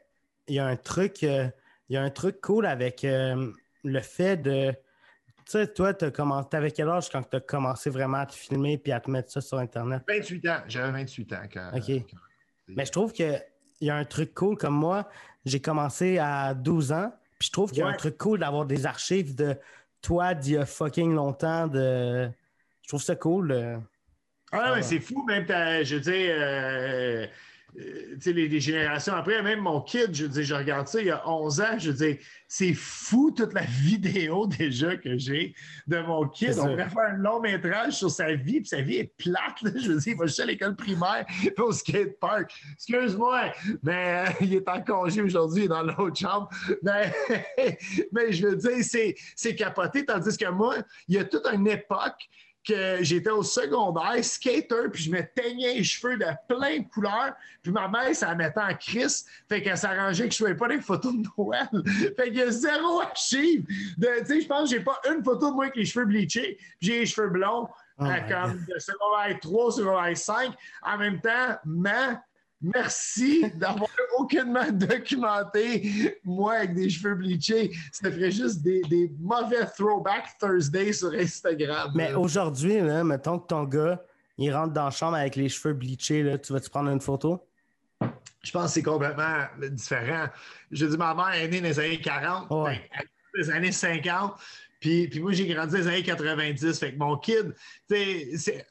y 0.47 0.59
a 0.59 0.65
un 0.65 0.75
truc, 0.75 1.23
euh, 1.23 1.47
il 1.89 1.95
y 1.95 1.97
a 1.97 2.01
un 2.01 2.09
truc 2.09 2.41
cool 2.41 2.65
avec 2.65 3.03
euh, 3.03 3.51
le 3.83 3.99
fait 3.99 4.37
de. 4.37 4.71
Tu 4.71 5.51
sais, 5.51 5.67
toi, 5.67 5.93
tu 5.93 6.05
avais 6.53 6.71
quel 6.71 6.89
âge 6.89 7.09
quand 7.09 7.21
tu 7.21 7.37
as 7.37 7.39
commencé 7.39 7.91
vraiment 7.91 8.17
à 8.17 8.25
te 8.25 8.33
filmer 8.33 8.79
puis 8.79 8.91
à 8.91 8.99
te 8.99 9.11
mettre 9.11 9.31
ça 9.31 9.41
sur 9.41 9.59
Internet? 9.59 10.01
28 10.07 10.47
ans. 10.47 10.57
J'avais 10.67 10.91
28 10.91 11.33
ans 11.33 11.43
quand. 11.53 11.71
OK. 11.75 12.03
Mais 12.67 12.85
je 12.85 12.91
trouve 12.91 13.13
qu'il 13.13 13.43
y 13.81 13.89
a 13.91 13.95
un 13.95 14.05
truc 14.05 14.33
cool 14.33 14.57
comme 14.57 14.73
moi. 14.73 15.07
J'ai 15.45 15.61
commencé 15.61 16.17
à 16.17 16.55
12 16.55 16.91
ans. 16.93 17.13
Puis 17.37 17.47
je 17.47 17.51
trouve 17.51 17.69
qu'il 17.69 17.79
y 17.79 17.83
a 17.83 17.87
un 17.87 17.93
truc 17.93 18.17
cool 18.17 18.39
d'avoir 18.39 18.65
des 18.65 18.85
archives 18.85 19.35
de 19.35 19.55
toi 20.05 20.35
d'il 20.35 20.53
y 20.53 20.57
a 20.57 20.65
fucking 20.65 21.13
longtemps. 21.15 21.67
De... 21.67 22.29
Je 22.83 22.87
trouve 22.87 23.01
ça 23.01 23.15
cool. 23.15 23.81
Ah, 24.51 24.73
mais 24.75 24.83
c'est 24.83 24.99
fou, 24.99 25.25
même, 25.25 25.45
je 25.47 25.95
veux 25.95 26.01
dire, 26.01 26.35
euh, 26.37 27.27
euh, 27.77 28.15
les, 28.25 28.47
les, 28.47 28.59
générations 28.59 29.13
après, 29.13 29.41
même 29.41 29.59
mon 29.59 29.81
kid, 29.81 30.13
je 30.13 30.25
dis, 30.25 30.43
je 30.43 30.53
regarde 30.53 30.87
ça 30.87 31.01
il 31.01 31.07
y 31.07 31.11
a 31.11 31.27
11 31.27 31.61
ans, 31.61 31.77
je 31.77 31.91
dis, 31.91 32.17
c'est 32.47 32.73
fou 32.73 33.31
toute 33.31 33.53
la 33.53 33.61
vidéo 33.81 34.47
déjà 34.47 34.95
que 34.95 35.17
j'ai 35.17 35.53
de 35.87 35.99
mon 35.99 36.27
kid. 36.27 36.53
On 36.59 36.67
pourrait 36.67 36.89
faire 36.89 37.09
un 37.09 37.17
long 37.17 37.39
métrage 37.39 37.93
sur 37.93 38.09
sa 38.09 38.33
vie, 38.33 38.61
puis 38.61 38.67
sa 38.67 38.81
vie 38.81 38.97
est 38.97 39.13
plate. 39.17 39.57
Je 39.63 39.91
veux 39.91 39.99
dire, 39.99 40.13
il 40.13 40.17
va 40.17 40.25
juste 40.25 40.39
à 40.39 40.45
l'école 40.45 40.75
primaire, 40.75 41.25
au 41.57 41.71
skatepark. 41.71 42.51
Excuse-moi, 42.73 43.51
mais 43.83 44.25
euh, 44.25 44.31
il 44.41 44.53
est 44.53 44.69
en 44.69 44.81
congé 44.81 45.21
aujourd'hui, 45.21 45.63
il 45.63 45.65
est 45.65 45.69
dans 45.69 45.83
l'autre 45.83 46.17
chambre. 46.17 46.49
Mais, 46.81 47.13
mais 48.11 48.31
je 48.31 48.47
veux 48.47 48.55
dire, 48.55 49.15
c'est 49.35 49.55
capoté, 49.55 50.05
tandis 50.05 50.37
que 50.37 50.49
moi, 50.49 50.75
il 51.07 51.15
y 51.15 51.17
a 51.17 51.25
toute 51.25 51.45
une 51.47 51.67
époque 51.67 52.29
que 52.65 52.97
j'étais 53.01 53.29
au 53.29 53.43
secondaire, 53.43 54.23
skater, 54.23 54.89
puis 54.91 55.03
je 55.03 55.11
me 55.11 55.21
teignais 55.21 55.75
les 55.75 55.83
cheveux 55.83 56.17
de 56.17 56.25
plein 56.47 56.79
de 56.79 56.87
couleurs, 56.87 57.33
puis 57.61 57.71
ma 57.71 57.87
mère, 57.87 58.15
ça 58.15 58.29
la 58.29 58.35
mettait 58.35 58.59
en 58.59 58.73
crise, 58.75 59.25
fait 59.47 59.61
qu'elle 59.61 59.77
s'arrangeait 59.77 60.27
que 60.27 60.35
je 60.35 60.43
ne 60.43 60.53
pas 60.53 60.67
des 60.67 60.81
photos 60.81 61.13
de 61.13 61.27
Noël. 61.37 61.67
fait 62.17 62.25
qu'il 62.25 62.37
y 62.37 62.41
a 62.41 62.51
zéro 62.51 63.01
archive. 63.01 63.65
Tu 63.67 64.25
sais, 64.25 64.41
je 64.41 64.47
pense 64.47 64.69
que 64.69 64.77
j'ai 64.77 64.83
pas 64.83 64.99
une 65.09 65.23
photo 65.23 65.49
de 65.49 65.53
moi 65.53 65.65
avec 65.65 65.75
les 65.75 65.85
cheveux 65.85 66.05
bleachés, 66.05 66.57
puis 66.79 66.89
j'ai 66.89 66.99
les 66.99 67.05
cheveux 67.05 67.29
blonds, 67.29 67.69
oh 67.99 68.03
comme 68.03 68.65
de 68.65 68.79
secondaire 68.79 69.39
3, 69.41 69.71
secondaire 69.71 70.17
5. 70.17 70.53
En 70.83 70.97
même 70.97 71.21
temps, 71.21 71.57
mais 71.65 72.17
Merci 72.61 73.51
d'avoir 73.55 73.89
aucunement 74.17 74.71
documenté 74.71 76.17
moi 76.23 76.53
avec 76.53 76.73
des 76.73 76.89
cheveux 76.89 77.15
bleachés. 77.15 77.71
Ça 77.91 78.11
ferait 78.11 78.31
juste 78.31 78.61
des, 78.61 79.11
mauvais 79.19 79.65
throwback 79.77 80.37
Thursday 80.39 80.93
sur 80.93 81.13
Instagram. 81.13 81.91
Mais 81.95 82.13
aujourd'hui, 82.13 82.81
mettons 82.81 83.39
que 83.39 83.47
ton 83.47 83.63
gars, 83.63 84.01
il 84.37 84.53
rentre 84.53 84.73
dans 84.73 84.85
la 84.85 84.91
chambre 84.91 85.15
avec 85.15 85.35
les 85.35 85.49
cheveux 85.49 85.73
bleachés, 85.73 86.23
là, 86.23 86.37
tu 86.37 86.53
vas-tu 86.53 86.69
prendre 86.69 86.89
une 86.89 87.01
photo? 87.01 87.45
Je 88.43 88.51
pense 88.51 88.65
que 88.65 88.71
c'est 88.71 88.83
complètement 88.83 89.45
différent. 89.71 90.27
Je 90.71 90.85
dis, 90.85 90.97
ma 90.97 91.15
mère 91.15 91.33
est 91.33 91.47
née 91.47 91.61
dans 91.61 91.67
les 91.67 91.79
années 91.79 92.01
40, 92.01 92.49
dans 92.49 92.67
les 93.33 93.49
années 93.49 93.71
50. 93.71 94.33
Puis, 94.79 95.19
moi, 95.19 95.31
j'ai 95.31 95.47
grandi 95.47 95.73
dans 95.73 95.79
les 95.79 95.87
années 95.87 96.03
90. 96.03 96.79
Fait 96.79 96.93
que 96.93 96.97
mon 96.97 97.17
kid, 97.17 97.53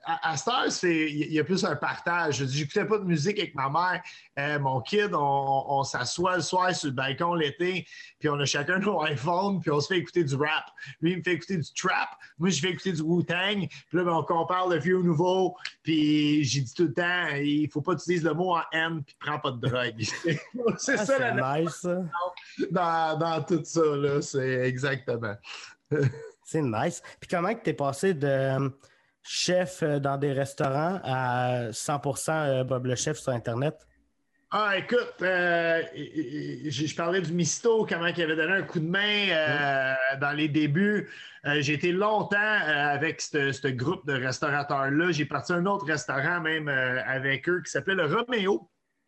à, 0.04 0.30
à 0.30 0.36
cette 0.36 0.48
heure, 0.48 0.90
il 0.90 1.32
y 1.32 1.38
a 1.40 1.44
plus 1.44 1.64
un 1.64 1.76
partage. 1.76 2.36
Je 2.36 2.44
n'écoutais 2.44 2.84
pas 2.84 2.98
de 2.98 3.04
musique 3.04 3.38
avec 3.38 3.54
ma 3.54 3.68
mère. 3.68 4.02
Euh, 4.38 4.58
mon 4.58 4.80
kid, 4.80 5.10
on, 5.12 5.82
s'assoit 5.84 6.36
le 6.36 6.42
soir 6.42 6.74
sur 6.74 6.88
le 6.88 6.94
balcon 6.94 7.34
l'été, 7.34 7.86
puis 8.18 8.28
on 8.28 8.38
a 8.40 8.44
chacun 8.44 8.78
nos 8.78 9.04
iPhones, 9.04 9.60
puis 9.60 9.70
on 9.70 9.80
se 9.80 9.88
fait 9.88 9.98
écouter 9.98 10.24
du 10.24 10.34
rap. 10.34 10.64
Lui, 11.00 11.12
il 11.12 11.18
me 11.18 11.22
fait 11.22 11.34
écouter 11.34 11.56
du 11.56 11.72
trap. 11.72 12.08
Moi, 12.38 12.50
je 12.50 12.60
fais 12.60 12.70
écouter 12.70 12.92
du 12.92 13.02
Wu-Tang. 13.02 13.68
Puis 13.68 13.98
là, 13.98 14.04
ben, 14.04 14.12
on 14.12 14.22
compare 14.22 14.68
le 14.68 14.78
vieux 14.78 14.98
au 14.98 15.02
nouveau. 15.02 15.56
Puis 15.82 16.42
j'ai 16.44 16.60
dit 16.60 16.74
tout 16.74 16.84
le 16.84 16.94
temps, 16.94 17.28
il 17.36 17.64
ne 17.64 17.68
faut 17.68 17.80
pas 17.80 17.92
utiliser 17.92 18.24
le 18.24 18.34
mot 18.34 18.56
en 18.56 18.62
N, 18.72 19.02
puis 19.04 19.16
prends 19.20 19.38
pas 19.38 19.52
de 19.52 19.68
drogue. 19.68 19.94
c'est 20.78 20.98
ah, 20.98 21.06
ça 21.06 21.18
la 21.18 21.60
nice, 21.60 21.86
Dans, 22.70 23.18
dans 23.18 23.42
tout 23.42 23.62
ça, 23.64 23.84
là. 23.96 24.20
C'est 24.22 24.62
exactement. 24.66 25.34
C'est 26.44 26.62
nice. 26.62 27.02
Puis 27.20 27.28
comment 27.28 27.54
tu 27.54 27.70
es 27.70 27.72
passé 27.72 28.14
de 28.14 28.26
euh, 28.26 28.68
chef 29.22 29.82
euh, 29.82 29.98
dans 29.98 30.18
des 30.18 30.32
restaurants 30.32 31.00
à 31.02 31.70
100% 31.70 32.30
euh, 32.30 32.64
Bob 32.64 32.86
le 32.86 32.94
chef 32.94 33.18
sur 33.18 33.32
Internet? 33.32 33.86
Ah, 34.56 34.78
écoute, 34.78 35.14
je, 35.18 36.94
parlais 36.94 37.20
du 37.20 37.32
Misto, 37.32 37.84
comment 37.88 38.06
il 38.06 38.22
avait 38.22 38.36
donné 38.36 38.52
un 38.52 38.62
coup 38.62 38.78
de 38.78 38.86
main 38.86 39.96
dans 40.20 40.30
les 40.30 40.48
débuts. 40.48 41.10
j'ai 41.58 41.72
été 41.72 41.90
longtemps 41.90 42.36
avec 42.38 43.20
ce 43.20 43.66
groupe 43.66 44.06
de 44.06 44.12
restaurateurs-là. 44.12 45.10
J'ai 45.10 45.24
parti 45.24 45.52
à 45.52 45.56
un 45.56 45.66
autre 45.66 45.86
restaurant 45.86 46.40
même 46.40 46.68
avec 46.68 47.48
eux 47.48 47.62
qui 47.64 47.70
s'appelait 47.72 47.96
le 47.96 48.04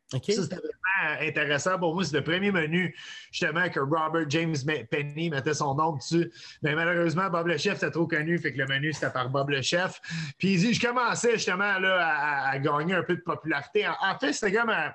Ça, 0.09 0.19
c'était 0.21 0.57
vraiment 0.57 1.21
intéressant 1.21 1.79
pour 1.79 1.95
moi. 1.95 2.05
C'est 2.05 2.17
le 2.17 2.23
premier 2.23 2.53
menu, 2.53 2.95
justement, 3.33 3.69
que 3.69 3.81
Robert 3.81 4.29
James 4.29 4.55
Penny 4.91 5.31
mettait 5.31 5.55
son 5.55 5.75
nom 5.75 5.97
dessus. 5.97 6.31
Mais 6.63 6.75
malheureusement, 6.75 7.29
Bob 7.29 7.49
le 7.49 7.57
Chef, 7.57 7.75
c'était 7.75 7.91
trop 7.91 8.07
connu, 8.07 8.39
fait 8.39 8.53
que 8.53 8.59
le 8.59 8.67
menu, 8.67 8.93
c'était 8.93 9.11
par 9.11 9.29
Bob 9.29 9.51
le 9.51 9.63
Chef. 9.63 10.01
Puis 10.39 10.59
je 10.73 10.81
commençais 10.81 11.33
justement 11.33 11.79
là, 11.79 12.49
à, 12.51 12.59
gagner 12.59 12.95
un 12.95 13.03
peu 13.03 13.17
de 13.17 13.21
popularité. 13.21 13.87
En, 13.89 14.19
fait, 14.19 14.33
c'était 14.33 14.53
comme 14.53 14.71
un, 14.71 14.93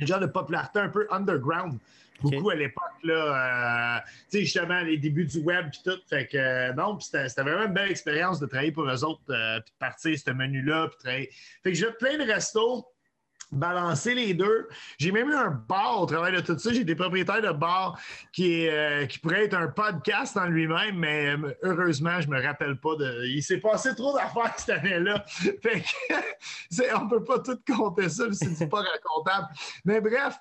genre 0.00 0.20
de 0.20 0.26
popularité 0.26 0.80
un 0.80 0.88
peu 0.88 1.06
underground. 1.10 1.78
Beaucoup 2.20 2.50
à 2.50 2.54
l'époque, 2.54 2.84
là, 3.02 3.96
euh, 3.96 4.00
tu 4.30 4.38
sais, 4.38 4.44
justement, 4.44 4.80
les 4.82 4.96
débuts 4.96 5.24
du 5.24 5.40
web 5.40 5.70
puis 5.72 5.80
tout. 5.84 5.98
Fait 6.08 6.28
que, 6.28 6.36
euh, 6.36 6.72
non, 6.72 6.98
c'était 7.00 7.26
vraiment 7.42 7.64
une 7.64 7.72
belle 7.72 7.90
expérience 7.90 8.38
de 8.38 8.46
travailler 8.46 8.70
pour 8.70 8.88
eux 8.88 9.04
autres, 9.04 9.22
euh, 9.30 9.58
puis 9.58 9.72
de 9.72 9.78
partir 9.78 10.16
ce 10.16 10.30
menu-là, 10.30 10.86
puis 10.88 10.98
travailler. 10.98 11.30
Fait 11.64 11.72
que 11.72 11.74
j'ai 11.76 11.90
plein 11.98 12.18
de 12.18 12.30
restos 12.30 12.86
balancer 13.52 14.14
les 14.14 14.34
deux. 14.34 14.68
J'ai 14.98 15.12
même 15.12 15.28
eu 15.28 15.34
un 15.34 15.50
bar 15.50 16.00
au 16.00 16.06
travail 16.06 16.32
de 16.32 16.40
tout 16.40 16.58
ça. 16.58 16.72
J'ai 16.72 16.84
des 16.84 16.96
propriétaires 16.96 17.42
de 17.42 17.52
bar 17.52 17.98
qui, 18.32 18.66
euh, 18.66 19.06
qui 19.06 19.18
pourraient 19.18 19.44
être 19.44 19.54
un 19.54 19.68
podcast 19.68 20.36
en 20.36 20.46
lui-même, 20.46 20.96
mais 20.96 21.36
euh, 21.36 21.54
heureusement, 21.62 22.20
je 22.20 22.28
me 22.28 22.42
rappelle 22.42 22.76
pas 22.78 22.96
de. 22.96 23.26
Il 23.26 23.42
s'est 23.42 23.58
passé 23.58 23.94
trop 23.94 24.16
d'affaires 24.16 24.54
cette 24.56 24.78
année-là. 24.78 25.24
Fait 25.62 25.82
que, 25.82 27.08
peut 27.10 27.24
pas 27.24 27.38
tout 27.40 27.58
compter 27.66 28.08
ça, 28.08 28.24
c'est 28.32 28.68
pas 28.68 28.82
racontable. 28.82 29.48
Mais 29.84 30.00
bref, 30.00 30.38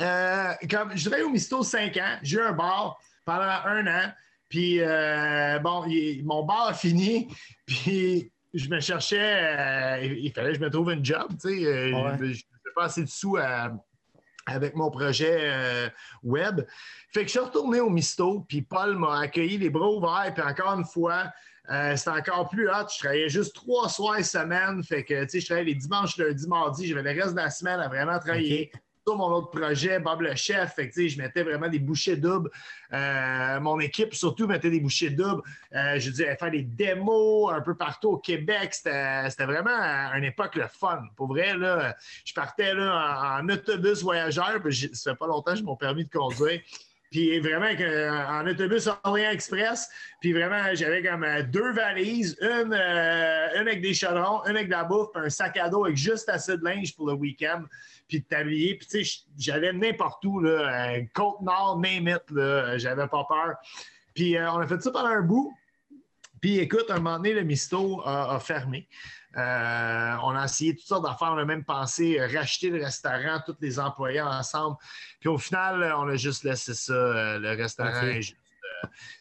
euh, 0.00 0.52
comme 0.70 0.96
je 0.96 1.02
travaillais 1.02 1.26
au 1.26 1.30
Misto 1.30 1.62
5 1.62 1.96
ans, 1.96 2.18
j'ai 2.22 2.38
eu 2.38 2.42
un 2.42 2.52
bar 2.52 2.98
pendant 3.24 3.42
un 3.42 3.86
an. 3.86 4.12
Puis, 4.48 4.80
bon, 5.62 5.84
mon 6.24 6.42
bar 6.44 6.68
a 6.68 6.74
fini. 6.74 7.28
Puis, 7.66 8.32
je 8.54 8.68
me 8.68 8.80
cherchais, 8.80 9.18
euh, 9.20 10.04
il 10.04 10.32
fallait 10.32 10.50
que 10.50 10.56
je 10.56 10.60
me 10.60 10.70
trouve 10.70 10.90
un 10.90 11.02
job, 11.02 11.28
tu 11.40 11.48
sais. 11.48 11.66
Euh, 11.66 12.16
je 12.18 12.24
ne 12.26 12.34
fais 12.34 12.72
pas 12.74 12.84
assez 12.84 13.02
de 13.02 13.08
sous 13.08 13.36
avec 14.46 14.74
mon 14.74 14.90
projet 14.90 15.40
euh, 15.42 15.88
web. 16.22 16.62
Fait 17.12 17.20
que 17.20 17.26
je 17.26 17.32
suis 17.32 17.38
retourné 17.38 17.80
au 17.80 17.90
Misto, 17.90 18.44
puis 18.48 18.62
Paul 18.62 18.96
m'a 18.96 19.20
accueilli 19.20 19.58
les 19.58 19.70
bras 19.70 19.90
ouverts, 19.90 20.32
puis 20.34 20.42
encore 20.42 20.78
une 20.78 20.86
fois, 20.86 21.30
c'était 21.96 22.10
encore 22.10 22.48
plus 22.48 22.68
hot. 22.68 22.88
Je 22.94 22.98
travaillais 22.98 23.28
juste 23.28 23.54
trois 23.54 23.90
soirs 23.90 24.24
semaine. 24.24 24.82
Fait 24.82 25.04
que, 25.04 25.24
tu 25.24 25.28
sais, 25.28 25.40
je 25.40 25.46
travaillais 25.46 25.68
les 25.68 25.74
dimanches, 25.74 26.16
lundi, 26.16 26.48
mardi. 26.48 26.86
J'avais 26.86 27.14
le 27.14 27.20
reste 27.20 27.34
de 27.34 27.40
la 27.40 27.50
semaine 27.50 27.80
à 27.80 27.88
vraiment 27.88 28.18
travailler 28.18 28.72
mon 29.16 29.28
autre 29.28 29.50
projet, 29.50 29.98
Bob 29.98 30.22
le 30.22 30.34
chef. 30.34 30.74
Fait 30.74 30.88
que, 30.88 31.08
je 31.08 31.18
mettais 31.18 31.42
vraiment 31.42 31.68
des 31.68 31.78
bouchées 31.78 32.16
doubles. 32.16 32.50
Euh, 32.92 33.60
mon 33.60 33.78
équipe, 33.80 34.14
surtout, 34.14 34.46
mettait 34.46 34.70
des 34.70 34.80
bouchées 34.80 35.10
doubles. 35.10 35.42
Euh, 35.74 35.98
je 35.98 36.10
disais, 36.10 36.36
faire 36.36 36.50
des 36.50 36.62
démos 36.62 37.52
un 37.52 37.60
peu 37.60 37.74
partout 37.74 38.10
au 38.10 38.18
Québec. 38.18 38.74
C'était 38.74 39.44
vraiment 39.44 39.70
une 40.14 40.24
époque 40.24 40.56
le 40.56 40.66
fun. 40.68 41.02
Pour 41.16 41.28
vrai, 41.28 41.56
là, 41.56 41.96
je 42.24 42.34
partais 42.34 42.74
là, 42.74 43.38
en, 43.40 43.48
autobus 43.48 44.02
voyageur. 44.02 44.60
Puis 44.62 44.90
ça 44.92 45.12
fait 45.12 45.18
pas 45.18 45.26
longtemps 45.26 45.52
que 45.52 45.58
j'ai 45.58 45.64
mon 45.64 45.76
permis 45.76 46.04
de 46.04 46.10
conduire. 46.10 46.60
Puis 47.10 47.40
vraiment, 47.40 47.68
en 48.28 48.46
autobus 48.46 48.88
Orient 49.02 49.30
Express, 49.30 49.88
puis 50.20 50.32
vraiment, 50.32 50.62
j'avais 50.74 51.02
comme 51.02 51.24
euh, 51.24 51.42
deux 51.42 51.72
valises, 51.72 52.36
une, 52.40 52.74
une 52.74 53.60
avec 53.60 53.80
des 53.80 53.94
chaudrons, 53.94 54.44
une 54.44 54.56
avec 54.56 54.66
de 54.66 54.72
la 54.72 54.84
bouffe, 54.84 55.08
puis 55.14 55.22
un 55.24 55.30
sac 55.30 55.56
à 55.56 55.70
dos 55.70 55.86
avec 55.86 55.96
juste 55.96 56.28
assez 56.28 56.56
de 56.58 56.64
linge 56.64 56.94
pour 56.94 57.06
le 57.06 57.14
week-end 57.14 57.62
puis 58.08 58.20
de 58.20 58.24
t'habiller. 58.24 58.74
Puis, 58.76 58.86
tu 58.86 59.04
sais, 59.04 59.24
j'allais 59.36 59.72
n'importe 59.72 60.24
où, 60.24 60.40
là, 60.40 60.96
euh, 60.96 61.02
Côte-Nord, 61.14 61.78
name 61.78 62.08
it, 62.08 62.30
là, 62.30 62.78
j'avais 62.78 63.06
pas 63.06 63.24
peur. 63.24 63.56
Puis, 64.14 64.36
euh, 64.36 64.50
on 64.50 64.58
a 64.58 64.66
fait 64.66 64.82
ça 64.82 64.90
pendant 64.90 65.08
un 65.08 65.22
bout. 65.22 65.54
Puis, 66.40 66.58
écoute, 66.58 66.86
un 66.90 66.96
moment 66.96 67.16
donné, 67.16 67.34
le 67.34 67.42
Misto 67.42 68.00
a, 68.04 68.38
fermé. 68.40 68.88
Euh, 69.36 70.16
on 70.22 70.30
a 70.30 70.44
essayé 70.44 70.74
toutes 70.74 70.86
sortes 70.86 71.04
d'affaires. 71.04 71.32
On 71.32 71.38
a 71.38 71.44
même 71.44 71.64
pensé 71.64 72.18
racheter 72.24 72.70
le 72.70 72.82
restaurant, 72.82 73.40
tous 73.44 73.56
les 73.60 73.78
employés 73.78 74.20
ensemble. 74.20 74.76
Puis, 75.20 75.28
au 75.28 75.38
final, 75.38 75.94
on 75.96 76.08
a 76.08 76.16
juste 76.16 76.44
laissé 76.44 76.74
ça. 76.74 77.38
le 77.38 77.56
restaurant 77.56 78.20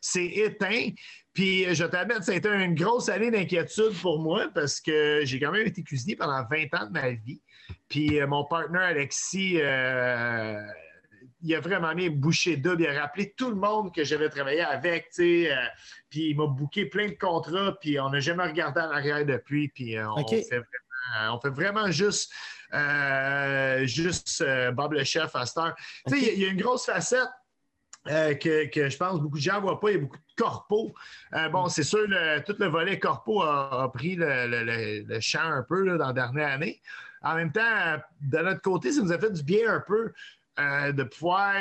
c'est 0.01 0.25
éteint. 0.25 0.89
Puis 1.33 1.73
je 1.75 1.83
t'admets, 1.85 2.21
ça 2.21 2.31
a 2.31 2.35
été 2.35 2.49
une 2.49 2.73
grosse 2.73 3.09
année 3.09 3.29
d'inquiétude 3.29 3.93
pour 4.01 4.19
moi 4.19 4.49
parce 4.53 4.81
que 4.81 5.21
j'ai 5.23 5.39
quand 5.39 5.51
même 5.51 5.67
été 5.67 5.83
cuisinier 5.83 6.15
pendant 6.15 6.43
20 6.49 6.73
ans 6.73 6.87
de 6.87 6.91
ma 6.91 7.11
vie. 7.11 7.41
Puis 7.89 8.19
euh, 8.19 8.27
mon 8.27 8.43
partenaire 8.45 8.83
Alexis, 8.83 9.59
euh, 9.61 10.59
il 11.41 11.55
a 11.55 11.59
vraiment 11.59 11.93
mis 11.93 12.09
bouché 12.09 12.57
double. 12.57 12.83
Il 12.83 12.87
a 12.87 13.01
rappelé 13.01 13.33
tout 13.37 13.49
le 13.49 13.55
monde 13.55 13.93
que 13.93 14.03
j'avais 14.03 14.29
travaillé 14.29 14.61
avec, 14.61 15.09
tu 15.09 15.45
sais. 15.45 15.51
Euh, 15.51 15.65
puis 16.09 16.29
il 16.31 16.37
m'a 16.37 16.47
booké 16.47 16.85
plein 16.85 17.07
de 17.07 17.17
contrats, 17.17 17.77
puis 17.79 17.99
on 17.99 18.09
n'a 18.09 18.19
jamais 18.19 18.43
regardé 18.43 18.81
en 18.81 18.91
arrière 18.91 19.25
depuis. 19.25 19.69
Puis 19.69 19.97
on, 19.99 20.27
fait 21.39 21.49
vraiment, 21.49 21.91
juste, 21.91 22.33
juste 23.83 24.43
Bob 24.73 24.93
le 24.93 25.03
chef 25.03 25.35
à 25.35 25.45
cette 25.45 25.57
heure. 25.57 25.75
Tu 26.07 26.19
sais, 26.19 26.33
il 26.33 26.41
y, 26.41 26.45
a 26.45 26.49
une 26.49 26.61
grosse 26.61 26.85
facette. 26.85 27.27
que, 28.05 28.89
je 28.89 28.97
pense 28.97 29.19
beaucoup 29.19 29.37
de 29.37 29.43
gens 29.43 29.57
ne 29.57 29.61
voient 29.61 29.79
pas. 29.79 29.91
Il 29.91 29.95
y 29.95 29.97
a 29.97 30.01
beaucoup 30.01 30.17
de 30.17 30.41
corpo. 30.41 30.93
bon, 31.51 31.65
mm. 31.65 31.69
c'est 31.69 31.83
sûr, 31.83 32.07
tout 32.45 32.55
le 32.57 32.67
volet 32.67 32.99
corpo 32.99 33.43
a, 33.43 33.91
pris 33.93 34.15
le, 34.17 35.19
champ 35.19 35.43
un 35.43 35.63
peu 35.67 35.97
dans 35.97 36.07
la 36.07 36.13
dernière 36.13 36.53
année. 36.53 36.81
En 37.21 37.35
même 37.35 37.51
temps, 37.51 37.97
de 38.21 38.37
notre 38.39 38.61
côté, 38.61 38.91
ça 38.91 39.01
nous 39.01 39.11
a 39.11 39.19
fait 39.19 39.31
du 39.31 39.43
bien 39.43 39.73
un 39.75 39.83
peu 39.85 40.11
euh, 40.59 40.91
de 40.91 41.03
pouvoir 41.03 41.55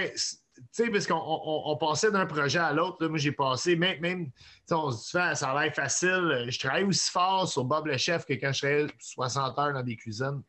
tu 0.74 0.84
sais, 0.84 0.88
parce 0.90 1.07
qu'on 1.07 1.76
passait 1.78 2.11
d'un 2.11 2.24
projet 2.24 2.59
à 2.59 2.72
l'autre. 2.72 3.07
Moi, 3.09 3.18
j'ai 3.18 3.32
passé, 3.32 3.76
même, 3.76 4.00
même 4.00 4.30
on 4.70 4.90
se 4.90 5.18
dit, 5.18 5.36
ça 5.36 5.50
a 5.50 5.62
l'air 5.62 5.74
facile. 5.74 6.46
Je 6.48 6.59
travaille 6.59 6.84
aussi 6.84 7.11
fort 7.11 7.46
sur 7.46 7.62
Bob 7.64 7.86
le 7.86 7.98
chef 7.98 8.24
que 8.24 8.32
quand 8.32 8.52
je 8.54 8.61
travaillais 8.61 8.86
60 8.98 9.59
heures 9.59 9.72
dans 9.74 9.82
des 9.82 9.96
cuisines. 9.96 10.42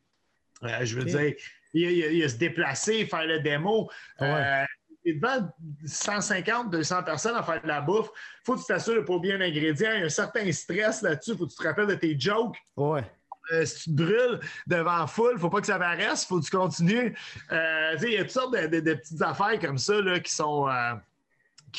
Euh, 0.62 0.84
je 0.84 0.96
veux 0.96 1.04
dire, 1.04 1.34
il, 1.74 1.82
il- 1.90 2.12
il 2.14 2.24
a 2.24 2.28
se 2.30 2.36
déplacer, 2.36 3.04
faire 3.04 3.26
le 3.26 3.40
démo. 3.40 3.90
Euh, 4.22 4.64
il 5.04 5.10
est 5.12 5.14
devant 5.20 5.46
150, 5.84 6.70
200 6.70 7.02
personnes 7.02 7.36
à 7.36 7.42
faire 7.42 7.60
de 7.62 7.68
la 7.68 7.80
bouffe. 7.82 8.08
faut 8.44 8.54
que 8.54 8.60
tu 8.60 8.66
t'assures 8.66 8.94
de 8.94 9.00
pas 9.00 9.12
oublier 9.12 9.34
un 9.34 9.40
ingrédient. 9.42 9.92
Il 9.92 9.98
y 10.00 10.02
a 10.02 10.06
un 10.06 10.08
certain 10.08 10.50
stress 10.52 11.02
là-dessus. 11.02 11.36
faut 11.36 11.46
que 11.46 11.50
tu 11.50 11.56
te 11.58 11.62
rappelles 11.68 11.86
de 11.86 11.94
tes 11.96 12.18
jokes. 12.18 12.56
Ouais. 12.76 13.04
Euh, 13.52 13.64
si 13.64 13.84
tu 13.84 13.90
te 13.90 14.02
brûles 14.02 14.40
devant 14.66 14.98
la 14.98 15.06
foule, 15.06 15.38
faut 15.38 15.50
pas 15.50 15.60
que 15.60 15.66
ça 15.66 15.78
paraisse, 15.78 16.24
faut 16.24 16.40
que 16.40 16.44
tu 16.44 16.50
continues. 16.50 17.16
Euh, 17.52 17.96
il 18.02 18.12
y 18.12 18.16
a 18.16 18.22
toutes 18.22 18.30
sortes 18.30 18.54
de, 18.54 18.80
petites 18.94 19.22
affaires 19.22 19.58
comme 19.60 19.78
ça 19.78 20.00
là, 20.00 20.20
qui 20.20 20.34
euh, 20.40 20.94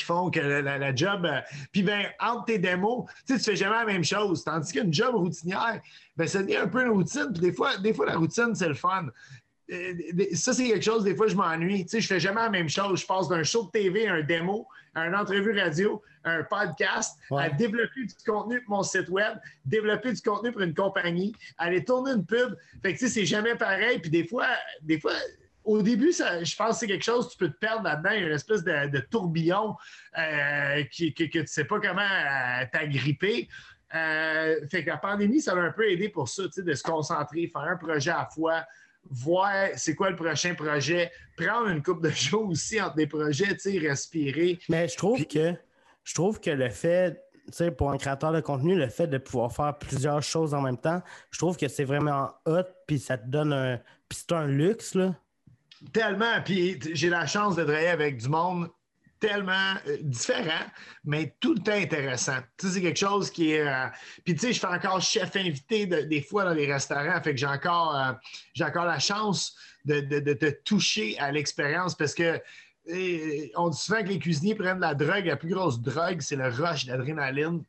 font 0.04 0.30
que 0.30 0.40
la, 0.40 0.94
job. 0.94 1.28
Puis, 1.72 1.82
ben, 1.82 2.06
entre 2.18 2.46
tes 2.46 2.58
démos, 2.58 3.08
tu 3.26 3.36
tu 3.36 3.44
fais 3.44 3.56
jamais 3.56 3.76
la 3.76 3.84
même 3.84 4.04
chose. 4.04 4.44
Tandis 4.44 4.72
qu'une 4.72 4.92
job 4.92 5.14
routinière, 5.14 5.80
ben, 6.16 6.26
ça 6.26 6.42
devient 6.42 6.56
un 6.56 6.68
peu 6.68 6.82
une 6.82 6.90
routine. 6.90 7.32
Des 7.32 7.52
fois, 7.52 7.76
des 7.76 7.94
fois 7.94 8.06
la 8.06 8.16
routine, 8.16 8.54
c'est 8.54 8.68
le 8.68 8.74
fun. 8.74 9.06
Euh, 9.70 9.94
des- 10.12 10.34
Ça, 10.34 10.52
c'est 10.52 10.66
quelque 10.68 10.84
chose, 10.84 11.04
des 11.04 11.14
fois, 11.14 11.26
je 11.28 11.36
m'ennuie. 11.36 11.84
Tu 11.84 11.90
sais, 11.90 12.00
je 12.00 12.06
fais 12.08 12.20
jamais 12.20 12.40
la 12.40 12.50
même 12.50 12.68
chose. 12.68 13.00
Je 13.00 13.06
passe 13.06 13.28
d'un 13.28 13.42
show 13.44 13.64
de 13.66 13.70
TV 13.70 14.08
à 14.08 14.14
un 14.14 14.22
démo, 14.22 14.66
à 14.94 15.06
une 15.06 15.14
entrevue 15.14 15.58
radio, 15.58 16.02
à 16.24 16.32
un 16.32 16.42
podcast, 16.42 17.18
Ouais. 17.30 17.44
à 17.44 17.50
développer 17.50 18.04
du 18.04 18.14
contenu 18.26 18.60
pour 18.62 18.76
mon 18.78 18.82
site 18.82 19.08
web, 19.08 19.38
développer 19.64 20.12
du 20.12 20.20
contenu 20.22 20.50
pour 20.52 20.62
une 20.62 20.74
compagnie, 20.74 21.34
aller 21.58 21.84
tourner 21.84 22.12
une 22.12 22.26
pub. 22.26 22.56
Fait 22.82 22.94
que, 22.94 22.98
tu 22.98 23.06
sais, 23.06 23.12
c'est 23.20 23.26
jamais 23.26 23.54
pareil. 23.54 23.98
Puis 24.00 24.10
des 24.10 24.26
fois, 24.26 24.48
des 24.82 24.98
fois, 24.98 25.12
au 25.62 25.82
début, 25.82 26.10
ça, 26.12 26.42
je 26.42 26.56
pense 26.56 26.70
que 26.70 26.76
c'est 26.80 26.86
quelque 26.88 27.04
chose, 27.04 27.28
tu 27.30 27.36
peux 27.38 27.48
te 27.50 27.58
perdre 27.58 27.84
là-dedans. 27.84 28.10
Il 28.12 28.20
y 28.20 28.24
a 28.24 28.26
une 28.26 28.32
espèce 28.34 28.64
de, 28.64 28.88
de 28.88 28.98
tourbillon 28.98 29.76
euh, 30.18 30.82
qui- 30.90 31.14
que, 31.14 31.24
que 31.24 31.30
tu 31.30 31.38
ne 31.42 31.46
sais 31.46 31.64
pas 31.64 31.78
comment 31.78 32.00
euh, 32.00 32.64
t'agripper. 32.72 33.48
Euh, 33.94 34.56
fait 34.70 34.84
que 34.84 34.90
la 34.90 34.96
pandémie, 34.98 35.40
ça 35.40 35.54
m'a 35.54 35.62
un 35.62 35.72
peu 35.72 35.88
aidé 35.90 36.08
pour 36.08 36.28
ça, 36.28 36.44
tu 36.44 36.52
sais, 36.52 36.62
de 36.62 36.74
se 36.74 36.82
concentrer, 36.82 37.48
faire 37.52 37.62
un 37.62 37.76
projet 37.76 38.10
à 38.10 38.18
la 38.18 38.26
fois, 38.26 38.64
voir 39.08 39.68
c'est 39.76 39.94
quoi 39.94 40.10
le 40.10 40.16
prochain 40.16 40.54
projet, 40.54 41.10
prendre 41.36 41.68
une 41.68 41.82
coupe 41.82 42.02
de 42.02 42.10
jours 42.10 42.48
aussi 42.48 42.80
entre 42.80 42.96
des 42.96 43.06
projets, 43.06 43.54
tu 43.56 43.72
sais, 43.72 43.78
respirer. 43.78 44.58
Mais 44.68 44.88
je 44.88 44.96
trouve 44.96 45.16
Puis- 45.16 45.26
que 45.28 45.54
je 46.04 46.14
trouve 46.14 46.40
que 46.40 46.50
le 46.50 46.70
fait, 46.70 47.22
tu 47.46 47.52
sais, 47.52 47.70
pour 47.70 47.90
un 47.90 47.98
créateur 47.98 48.32
de 48.32 48.40
contenu, 48.40 48.74
le 48.76 48.88
fait 48.88 49.06
de 49.06 49.18
pouvoir 49.18 49.52
faire 49.52 49.76
plusieurs 49.78 50.22
choses 50.22 50.54
en 50.54 50.60
même 50.62 50.78
temps, 50.78 51.02
je 51.30 51.38
trouve 51.38 51.56
que 51.56 51.68
c'est 51.68 51.84
vraiment 51.84 52.30
hot, 52.46 52.62
puis 52.86 52.98
ça 52.98 53.18
te 53.18 53.26
donne 53.28 53.52
un. 53.52 53.80
Puis 54.08 54.18
c'est 54.20 54.32
un 54.34 54.46
luxe, 54.46 54.94
là. 54.94 55.14
Tellement. 55.92 56.40
Puis 56.44 56.78
j'ai 56.92 57.08
la 57.08 57.26
chance 57.26 57.56
de 57.56 57.62
travailler 57.64 57.88
avec 57.88 58.18
du 58.18 58.28
monde 58.28 58.68
tellement 59.20 59.74
euh, 59.86 59.98
différent, 60.00 60.64
mais 61.04 61.36
tout 61.38 61.54
le 61.54 61.60
temps 61.60 61.72
intéressant. 61.72 62.38
Tu 62.58 62.66
sais, 62.66 62.72
c'est 62.74 62.80
quelque 62.82 62.98
chose 62.98 63.30
qui 63.30 63.52
est. 63.52 63.68
euh, 63.68 63.86
Puis 64.24 64.34
tu 64.34 64.40
sais, 64.40 64.52
je 64.52 64.58
fais 64.60 64.66
encore 64.66 65.00
chef 65.00 65.36
invité 65.36 65.86
de- 65.86 66.00
des 66.02 66.22
fois 66.22 66.44
dans 66.44 66.54
les 66.54 66.70
restaurants, 66.72 67.20
fait 67.22 67.32
que 67.32 67.36
j'ai 67.38 67.46
encore, 67.46 67.94
euh, 67.96 68.64
encore 68.64 68.86
la 68.86 68.98
chance 68.98 69.54
de, 69.84 70.00
de- 70.00 70.32
te 70.32 70.50
toucher 70.64 71.18
à 71.18 71.30
l'expérience 71.30 71.94
parce 71.94 72.14
que. 72.14 72.40
on 73.56 73.68
dit 73.68 73.78
souvent 73.78 74.02
que 74.02 74.08
les 74.08 74.18
cuisiniers 74.18 74.54
prennent 74.54 74.80
la 74.80 74.94
drogue. 74.94 75.26
La 75.26 75.36
plus 75.36 75.50
grosse 75.54 75.80
drogue, 75.80 76.20
c'est 76.20 76.36
le 76.36 76.48
rush 76.48 76.86
d'adrénaline 76.86 77.62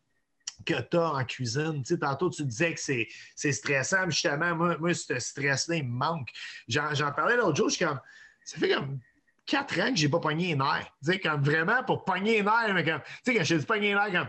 que 0.66 0.80
tu 0.82 0.98
as 0.98 1.12
en 1.14 1.26
cuisine. 1.26 1.84
Tu 1.84 1.94
sais, 1.94 2.00
tantôt, 2.00 2.30
tu 2.30 2.44
disais 2.46 2.74
que 2.74 2.80
c'est, 2.80 3.52
stressant. 3.52 4.10
Justement, 4.10 4.56
moi, 4.56 4.78
moi 4.78 4.94
ce 4.94 5.20
stress-là, 5.20 5.76
il 5.76 5.86
me 5.86 5.98
manque. 5.98 6.30
J'en 6.68 7.12
parlais 7.16 7.36
l'autre 7.36 7.58
jour, 7.58 7.70
je 7.70 7.76
suis 7.76 7.86
comme. 7.86 8.00
Ça 8.44 8.58
fait 8.58 8.74
comme 8.74 9.00
quatre 9.46 9.80
ans 9.80 9.90
que 9.90 9.98
j'ai 9.98 10.10
pas 10.10 10.20
pogné 10.20 10.48
les 10.48 10.56
nerfs. 10.56 10.92
Tu 11.04 11.12
sais, 11.12 11.20
comme 11.20 11.42
vraiment 11.44 11.84
pour 11.84 12.04
pogner 12.06 12.38
les 12.38 12.44
nerfs, 12.44 12.74
mais 12.74 12.84
comme. 12.84 13.02
Tu 13.02 13.32
sais, 13.32 13.36
quand 13.36 13.44
je 13.44 13.56
dis 13.56 13.66
pogner 13.66 13.90
les 13.90 13.96
nerfs, 13.96 14.12
comme. 14.12 14.28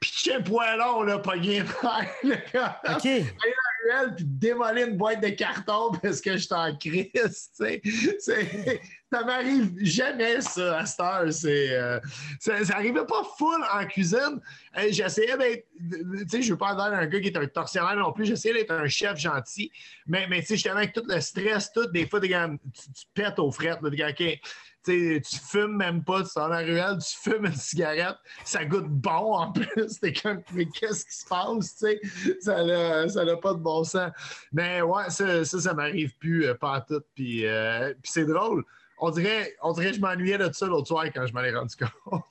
Pitcher 0.00 0.34
un 0.34 0.42
poêlon, 0.42 1.02
là, 1.02 1.18
pogner 1.18 1.60
les 1.60 1.62
nerfs. 1.62 2.44
là, 2.54 2.80
OK. 2.94 3.02
ruelle 3.02 4.14
puis 4.16 4.24
démolir 4.24 4.88
une 4.88 4.96
boîte 4.96 5.22
de 5.22 5.28
carton 5.28 5.92
parce 6.02 6.20
que 6.20 6.32
je 6.32 6.44
suis 6.44 6.54
en 6.54 6.76
crise. 6.76 7.50
tu 7.56 7.80
sais. 8.18 8.80
Ça 9.12 9.24
m'arrive 9.24 9.74
jamais, 9.82 10.40
ça, 10.40 10.78
à 10.78 10.86
cette 10.86 11.00
heure. 11.00 11.28
Euh, 11.44 12.00
ça, 12.40 12.64
ça 12.64 12.76
arrivait 12.76 13.04
pas 13.04 13.22
full 13.36 13.62
en 13.70 13.84
cuisine. 13.84 14.40
J'essayais 14.88 15.36
d'être. 15.36 15.66
Tu 15.90 16.28
sais, 16.28 16.40
je 16.40 16.52
veux 16.54 16.58
pas 16.58 16.72
être 16.72 16.80
un 16.80 17.04
gars 17.04 17.20
qui 17.20 17.28
est 17.28 17.36
un 17.36 17.46
tortionnaire 17.46 17.96
non 17.96 18.12
plus. 18.12 18.24
J'essayais 18.24 18.54
d'être 18.54 18.70
un 18.70 18.88
chef 18.88 19.18
gentil. 19.18 19.70
Mais, 20.06 20.26
mais 20.28 20.40
tu 20.40 20.46
sais, 20.46 20.54
justement, 20.54 20.76
avec 20.76 20.94
tout 20.94 21.02
le 21.06 21.20
stress, 21.20 21.70
tout, 21.74 21.86
des 21.88 22.06
fois, 22.06 22.20
tu, 22.20 22.28
tu 22.28 23.04
pètes 23.12 23.38
aux 23.38 23.50
frettes. 23.50 23.82
là, 23.82 23.90
t'es 23.90 23.98
comme, 23.98 24.08
OK, 24.08 24.40
tu 24.84 25.38
fumes 25.46 25.76
même 25.76 26.02
pas, 26.02 26.22
tu 26.22 26.30
sors 26.30 26.48
dans 26.48 26.54
la 26.54 26.60
ruelle, 26.60 26.96
tu 26.98 27.30
fumes 27.30 27.44
une 27.44 27.54
cigarette, 27.54 28.16
ça 28.46 28.64
goûte 28.64 28.88
bon 28.88 29.34
en 29.34 29.52
plus. 29.52 30.00
T'es 30.00 30.14
comme, 30.14 30.42
mais 30.54 30.64
qu'est-ce 30.64 31.04
qui 31.04 31.14
se 31.14 31.26
passe, 31.26 31.76
tu 31.76 31.86
sais? 31.86 32.00
Ça 32.40 32.64
n'a 32.64 33.36
pas 33.36 33.52
de 33.52 33.60
bon 33.60 33.84
sens. 33.84 34.10
Mais 34.52 34.80
ouais, 34.80 35.10
ça, 35.10 35.44
ça, 35.44 35.60
ça 35.60 35.74
m'arrive 35.74 36.16
plus, 36.16 36.46
euh, 36.46 36.54
pas 36.54 36.80
tout. 36.80 37.02
Puis, 37.14 37.46
euh, 37.46 37.92
puis 38.02 38.10
c'est 38.10 38.24
drôle. 38.24 38.64
On 39.04 39.10
dirait, 39.10 39.56
on 39.62 39.72
dirait 39.72 39.88
que 39.90 39.96
je 39.96 40.00
m'ennuyais 40.00 40.38
de 40.38 40.48
ça 40.52 40.64
l'autre 40.66 40.86
soir 40.86 41.04
quand 41.12 41.26
je 41.26 41.32
m'en 41.34 41.40
ai 41.42 41.52
rendu 41.52 41.74
compte. 41.76 42.22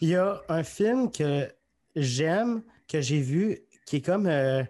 Il 0.00 0.08
y 0.08 0.16
a 0.16 0.40
un 0.48 0.62
film 0.64 1.10
que 1.12 1.52
j'aime, 1.94 2.62
que 2.88 3.02
j'ai 3.02 3.20
vu, 3.20 3.58
qui 3.84 3.96
est 3.96 4.00
comme 4.00 4.26
euh, 4.26 4.64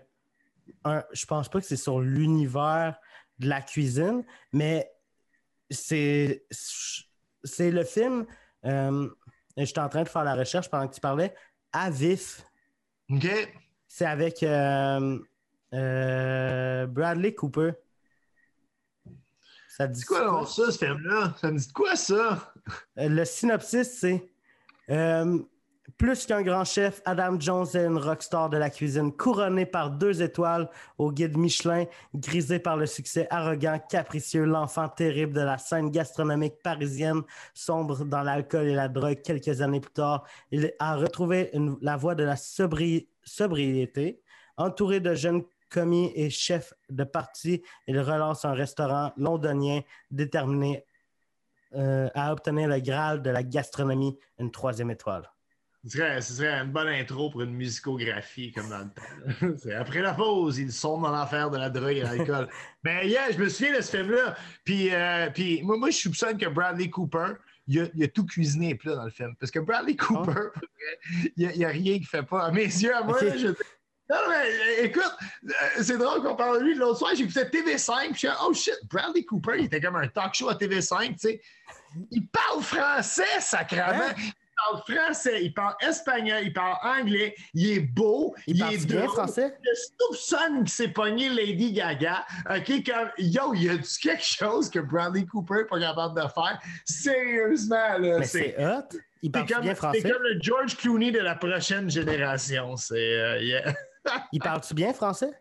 un. 0.84 1.04
Je 1.12 1.24
pense 1.26 1.48
pas 1.48 1.60
que 1.60 1.66
c'est 1.66 1.76
sur 1.76 2.00
l'univers 2.00 2.98
de 3.38 3.48
la 3.48 3.62
cuisine, 3.62 4.24
mais 4.52 4.90
c'est. 5.70 6.44
C'est 7.44 7.70
le 7.70 7.84
film. 7.84 8.26
euh, 8.64 9.08
J'étais 9.56 9.78
en 9.78 9.88
train 9.88 10.02
de 10.02 10.08
faire 10.08 10.24
la 10.24 10.34
recherche 10.34 10.68
pendant 10.68 10.88
que 10.88 10.94
tu 10.94 11.00
parlais. 11.00 11.32
À 11.72 11.88
vif. 11.88 12.44
OK? 13.10 13.28
C'est 13.86 14.06
avec 14.06 14.42
euh, 14.42 15.16
Bradley 16.86 17.34
Cooper. 17.34 17.72
Ça 19.76 19.88
te 19.88 19.92
dit 19.92 20.04
quoi 20.04 20.46
ça, 20.46 20.70
ce 20.70 20.78
film-là? 20.78 21.34
Ça 21.40 21.50
me 21.50 21.58
dit 21.58 21.66
de 21.66 21.72
quoi 21.72 21.96
ça? 21.96 22.52
Euh, 22.98 23.08
Le 23.08 23.24
synopsis, 23.24 23.98
c'est 23.98 24.24
euh, 24.90 25.38
plus 25.98 26.26
qu'un 26.26 26.42
grand 26.42 26.64
chef, 26.64 27.02
Adam 27.04 27.38
Jones 27.40 27.66
est 27.74 27.84
une 27.84 27.98
rockstar 27.98 28.50
de 28.50 28.56
la 28.56 28.70
cuisine, 28.70 29.12
couronné 29.12 29.66
par 29.66 29.90
deux 29.90 30.22
étoiles 30.22 30.68
au 30.96 31.10
guide 31.10 31.36
Michelin, 31.36 31.86
grisé 32.14 32.58
par 32.60 32.76
le 32.76 32.86
succès 32.86 33.26
arrogant, 33.30 33.80
capricieux, 33.90 34.44
l'enfant 34.44 34.88
terrible 34.88 35.32
de 35.32 35.40
la 35.40 35.58
scène 35.58 35.90
gastronomique 35.90 36.62
parisienne, 36.62 37.22
sombre 37.52 38.04
dans 38.04 38.22
l'alcool 38.22 38.68
et 38.68 38.74
la 38.74 38.88
drogue. 38.88 39.22
Quelques 39.22 39.60
années 39.60 39.80
plus 39.80 39.92
tard, 39.92 40.24
il 40.52 40.72
a 40.78 40.94
retrouvé 40.96 41.50
une- 41.52 41.76
la 41.82 41.96
voie 41.96 42.14
de 42.14 42.22
la 42.24 42.36
sobri- 42.36 43.08
sobriété, 43.24 44.20
entouré 44.56 45.00
de 45.00 45.14
jeunes 45.14 45.42
commis 45.74 46.12
et 46.14 46.30
chefs 46.30 46.72
de 46.88 47.02
parti. 47.02 47.62
Il 47.88 47.98
relance 47.98 48.44
un 48.44 48.52
restaurant 48.52 49.12
londonien 49.16 49.80
déterminé 50.10 50.84
euh, 51.74 52.08
à 52.14 52.32
obtenir 52.32 52.68
le 52.68 52.78
Graal 52.78 53.20
de 53.22 53.30
la 53.30 53.42
gastronomie, 53.42 54.16
une 54.38 54.52
troisième 54.52 54.92
étoile. 54.92 55.28
Ce 55.84 55.98
serait, 55.98 56.20
ce 56.22 56.32
serait 56.32 56.52
une 56.60 56.70
bonne 56.70 56.88
intro 56.88 57.28
pour 57.30 57.42
une 57.42 57.52
musicographie, 57.52 58.52
comme 58.52 58.70
dans 58.70 58.78
le 58.78 59.56
temps. 59.56 59.70
Après 59.78 60.00
la 60.00 60.14
pause, 60.14 60.58
ils 60.58 60.72
sont 60.72 61.00
dans 61.00 61.10
l'enfer 61.10 61.50
de 61.50 61.58
la 61.58 61.68
drogue 61.68 61.96
et 61.96 62.00
de 62.00 62.06
l'alcool. 62.06 62.48
Mais 62.84 63.08
yeah, 63.08 63.32
je 63.32 63.38
me 63.38 63.48
souviens 63.48 63.76
de 63.76 63.82
ce 63.82 63.96
film-là. 63.96 64.36
Puis, 64.64 64.94
euh, 64.94 65.28
puis 65.30 65.62
moi, 65.62 65.76
moi, 65.76 65.90
je 65.90 65.98
soupçonne 65.98 66.38
que 66.38 66.46
Bradley 66.46 66.88
Cooper, 66.88 67.34
il 67.66 67.80
a, 67.80 67.86
il 67.94 68.04
a 68.04 68.08
tout 68.08 68.24
cuisiné 68.24 68.76
plat 68.76 68.94
dans 68.94 69.04
le 69.04 69.10
film. 69.10 69.34
Parce 69.38 69.50
que 69.50 69.58
Bradley 69.58 69.96
Cooper, 69.96 70.22
pour 70.22 70.32
vrai, 70.32 71.30
il 71.36 71.48
n'y 71.48 71.64
a, 71.64 71.68
rien 71.68 71.94
qu'il 71.94 72.06
fait 72.06 72.22
pas. 72.22 72.44
À 72.44 72.50
mes 72.50 72.64
yeux, 72.64 72.94
à 72.94 73.02
moi, 73.02 73.18
je- 73.20 73.54
Non, 74.10 74.16
mais 74.28 74.34
euh, 74.34 74.84
écoute, 74.84 75.16
euh, 75.48 75.50
c'est 75.80 75.96
drôle 75.96 76.22
qu'on 76.22 76.36
parle 76.36 76.58
de 76.58 76.64
lui. 76.64 76.74
L'autre 76.74 76.98
soir, 76.98 77.12
j'écoutais 77.14 77.44
TV5, 77.44 78.10
puis 78.10 78.12
je 78.14 78.18
suis 78.18 78.28
oh 78.42 78.52
shit, 78.52 78.78
Bradley 78.90 79.24
Cooper, 79.24 79.52
il 79.58 79.64
était 79.64 79.80
comme 79.80 79.96
un 79.96 80.08
talk 80.08 80.34
show 80.34 80.50
à 80.50 80.54
TV5, 80.54 81.12
tu 81.12 81.18
sais. 81.18 81.40
Il 82.10 82.26
parle 82.26 82.62
français, 82.62 83.40
sacrément. 83.40 83.84
Hein? 83.88 84.14
Il 84.18 84.32
parle 84.84 84.98
français, 84.98 85.44
il 85.44 85.54
parle 85.54 85.74
espagnol, 85.80 86.42
il 86.44 86.52
parle 86.52 86.76
anglais, 86.82 87.34
il 87.54 87.70
est 87.70 87.80
beau, 87.80 88.34
Il 88.46 88.56
il, 88.56 88.62
est 88.62 88.86
bien 88.86 89.00
drôle. 89.00 89.10
français? 89.10 89.56
Je 89.62 89.70
soupçonne 89.98 90.58
qu'il 90.58 90.68
s'est 90.68 90.88
pogné 90.88 91.30
Lady 91.30 91.72
Gaga. 91.72 92.26
OK, 92.50 92.84
comme, 92.84 93.10
yo, 93.18 93.54
il 93.54 93.64
y 93.64 93.68
a 93.70 93.76
quelque 93.78 94.22
chose 94.22 94.68
que 94.68 94.80
Bradley 94.80 95.24
Cooper 95.24 95.54
n'est 95.54 95.64
pas 95.64 95.80
capable 95.80 96.14
de 96.20 96.28
faire? 96.28 96.60
Sérieusement, 96.84 97.98
là. 97.98 98.18
Mais 98.18 98.26
c'est 98.26 98.54
c'est 98.56 98.64
hot. 98.64 98.98
Il 99.22 99.28
c'est 99.28 99.30
parle 99.32 99.46
comme, 99.46 99.60
bien 99.62 99.70
c'est 99.72 99.76
français. 99.76 100.02
comme 100.02 100.22
le 100.22 100.38
George 100.40 100.76
Clooney 100.76 101.10
de 101.10 101.20
la 101.20 101.34
prochaine 101.36 101.88
génération. 101.88 102.76
C'est, 102.76 102.94
euh, 102.96 103.40
yeah. 103.40 103.74
Il 104.32 104.40
parle-tu 104.40 104.74
bien 104.74 104.92
français? 104.92 105.32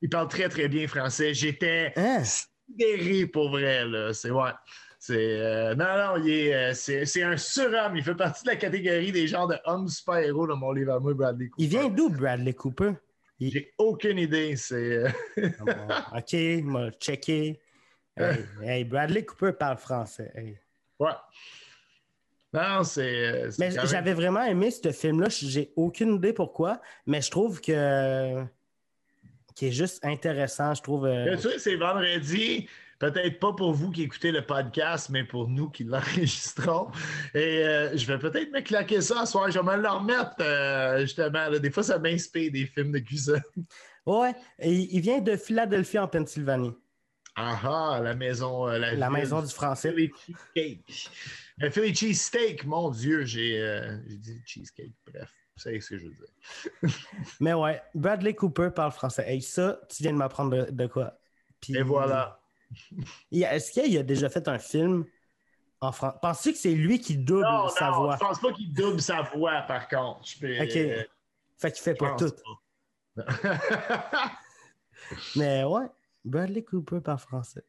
Il 0.00 0.08
parle 0.08 0.28
très, 0.28 0.48
très 0.48 0.68
bien 0.68 0.86
français. 0.88 1.32
J'étais 1.34 1.92
Hein? 1.96 2.22
sidéré 2.24 3.26
pour 3.26 3.50
vrai, 3.50 3.84
là. 3.86 4.12
C'est, 4.12 4.30
ouais. 4.30 4.50
C'est, 4.98 5.40
euh, 5.40 5.74
non, 5.74 5.96
non, 6.18 6.24
est, 6.24 6.54
euh, 6.54 6.74
c'est, 6.74 7.06
c'est 7.06 7.22
un 7.22 7.36
surhomme. 7.36 7.96
Il 7.96 8.04
fait 8.04 8.14
partie 8.14 8.44
de 8.44 8.50
la 8.50 8.56
catégorie 8.56 9.12
des 9.12 9.26
genres 9.26 9.48
de 9.48 9.56
hommes 9.64 9.88
super-héros 9.88 10.46
dans 10.46 10.56
mon 10.56 10.72
livre 10.72 10.92
à 10.92 11.00
moi, 11.00 11.12
Bradley 11.14 11.48
Cooper. 11.48 11.64
Il 11.64 11.68
vient 11.70 11.88
d'où, 11.88 12.08
Bradley 12.08 12.54
Cooper? 12.54 12.92
Il- 13.40 13.50
J'ai 13.50 13.74
aucune 13.78 14.18
idée. 14.18 14.56
C'est. 14.56 14.76
euh, 14.76 15.08
Ah 15.58 15.64
bon, 15.64 15.88
OK, 16.18 16.64
m'a 16.64 16.90
checké. 16.92 17.60
Hey, 18.16 18.44
hey, 18.62 18.84
Bradley 18.84 19.24
Cooper 19.24 19.52
parle 19.58 19.78
français. 19.78 20.30
hey. 20.36 20.58
Ouais. 20.98 21.10
Non, 22.52 22.84
c'est. 22.84 23.26
euh, 23.26 23.50
Mais 23.58 23.70
même- 23.70 23.86
j'avais 23.86 24.12
vraiment 24.14 24.42
aimé 24.42 24.70
ce 24.70 24.92
film-là. 24.92 25.28
J'ai 25.30 25.72
aucune 25.76 26.16
idée 26.16 26.32
pourquoi, 26.32 26.80
mais 27.06 27.20
je 27.22 27.30
trouve 27.30 27.60
que 27.60 28.44
qui 29.54 29.66
est 29.68 29.72
juste 29.72 30.04
intéressant. 30.04 30.74
Je 30.74 30.82
trouve. 30.82 31.06
euh, 31.06 31.36
Tu 31.36 31.42
sais, 31.50 31.58
c'est 31.58 31.76
vendredi. 31.76 32.68
Peut-être 32.98 33.40
pas 33.40 33.52
pour 33.52 33.72
vous 33.72 33.90
qui 33.90 34.02
écoutez 34.04 34.30
le 34.30 34.42
podcast, 34.46 35.08
mais 35.10 35.24
pour 35.24 35.48
nous 35.48 35.68
qui 35.70 35.82
l'enregistrons. 35.84 36.88
Et 37.34 37.64
euh, 37.66 37.96
je 37.96 38.06
vais 38.06 38.18
peut-être 38.18 38.52
me 38.52 38.60
claquer 38.60 39.00
ça 39.00 39.26
ce 39.26 39.32
soir. 39.32 39.50
Je 39.50 39.58
vais 39.58 39.64
me 39.76 39.82
le 39.82 39.88
remettre, 39.88 40.36
euh, 40.40 41.00
justement. 41.00 41.50
Des 41.50 41.70
fois, 41.70 41.82
ça 41.82 41.98
m'inspire 41.98 42.52
des 42.52 42.66
films 42.66 42.92
de 42.92 42.98
cuisine. 43.00 43.42
Ouais, 44.06 44.32
il 44.60 45.00
vient 45.00 45.20
de 45.20 45.36
Philadelphie, 45.36 45.98
en 45.98 46.06
Pennsylvanie. 46.08 46.74
Ah 47.34 47.58
ah, 47.64 48.00
la 48.02 48.14
maison. 48.14 48.68
euh, 48.68 48.78
La 48.78 49.10
maison 49.10 49.40
du 49.42 49.48
français. 49.52 49.92
Cheesecake. 50.54 51.10
Un 51.62 51.70
Philly 51.70 51.94
cheesesteak, 51.94 52.64
mon 52.64 52.90
Dieu, 52.90 53.24
j'ai 53.24 53.60
euh, 53.60 53.96
j'ai 54.06 54.16
dit 54.16 54.42
cheesecake. 54.44 54.92
Bref, 55.06 55.30
vous 55.56 55.62
savez 55.62 55.80
ce 55.80 55.90
que 55.90 55.98
je 55.98 56.06
veux 56.06 56.14
dire. 56.14 56.92
Mais 57.40 57.54
ouais, 57.54 57.80
Bradley 57.94 58.34
Cooper 58.34 58.70
parle 58.74 58.90
français. 58.92 59.24
Hey, 59.26 59.40
ça, 59.40 59.80
tu 59.88 60.02
viens 60.02 60.12
de 60.12 60.16
m'apprendre 60.18 60.50
de, 60.66 60.70
de 60.70 60.86
quoi? 60.86 61.18
Puis- 61.60 61.76
Et 61.76 61.82
voilà. 61.82 62.40
Il- 63.30 63.44
Est-ce 63.44 63.70
qu'il 63.70 63.96
a 63.96 64.02
déjà 64.02 64.28
fait 64.28 64.48
un 64.48 64.58
film 64.58 65.04
en 65.80 65.92
français? 65.92 66.18
Penses-tu 66.20 66.52
que 66.52 66.58
c'est 66.58 66.74
lui 66.74 66.98
qui 67.00 67.16
double 67.16 67.42
Non, 67.42 67.68
sa 67.68 67.90
non, 67.90 68.02
voix? 68.04 68.16
je 68.16 68.20
pense 68.24 68.40
pas 68.40 68.52
qu'il 68.52 68.72
double 68.72 69.00
sa 69.00 69.22
voix, 69.22 69.62
par 69.62 69.88
contre. 69.88 70.26
Je 70.26 70.38
peux, 70.38 70.60
Ok. 70.60 70.76
euh, 70.76 71.04
Fait 71.58 71.70
qu'il 71.70 71.82
fait 71.82 71.94
pas 71.94 72.16
tout. 72.16 72.32
pas. 73.14 73.24
Mais 75.36 75.64
ouais, 75.64 75.86
Bradley 76.24 76.64
Cooper 76.64 77.00
parle 77.00 77.18
français. 77.18 77.62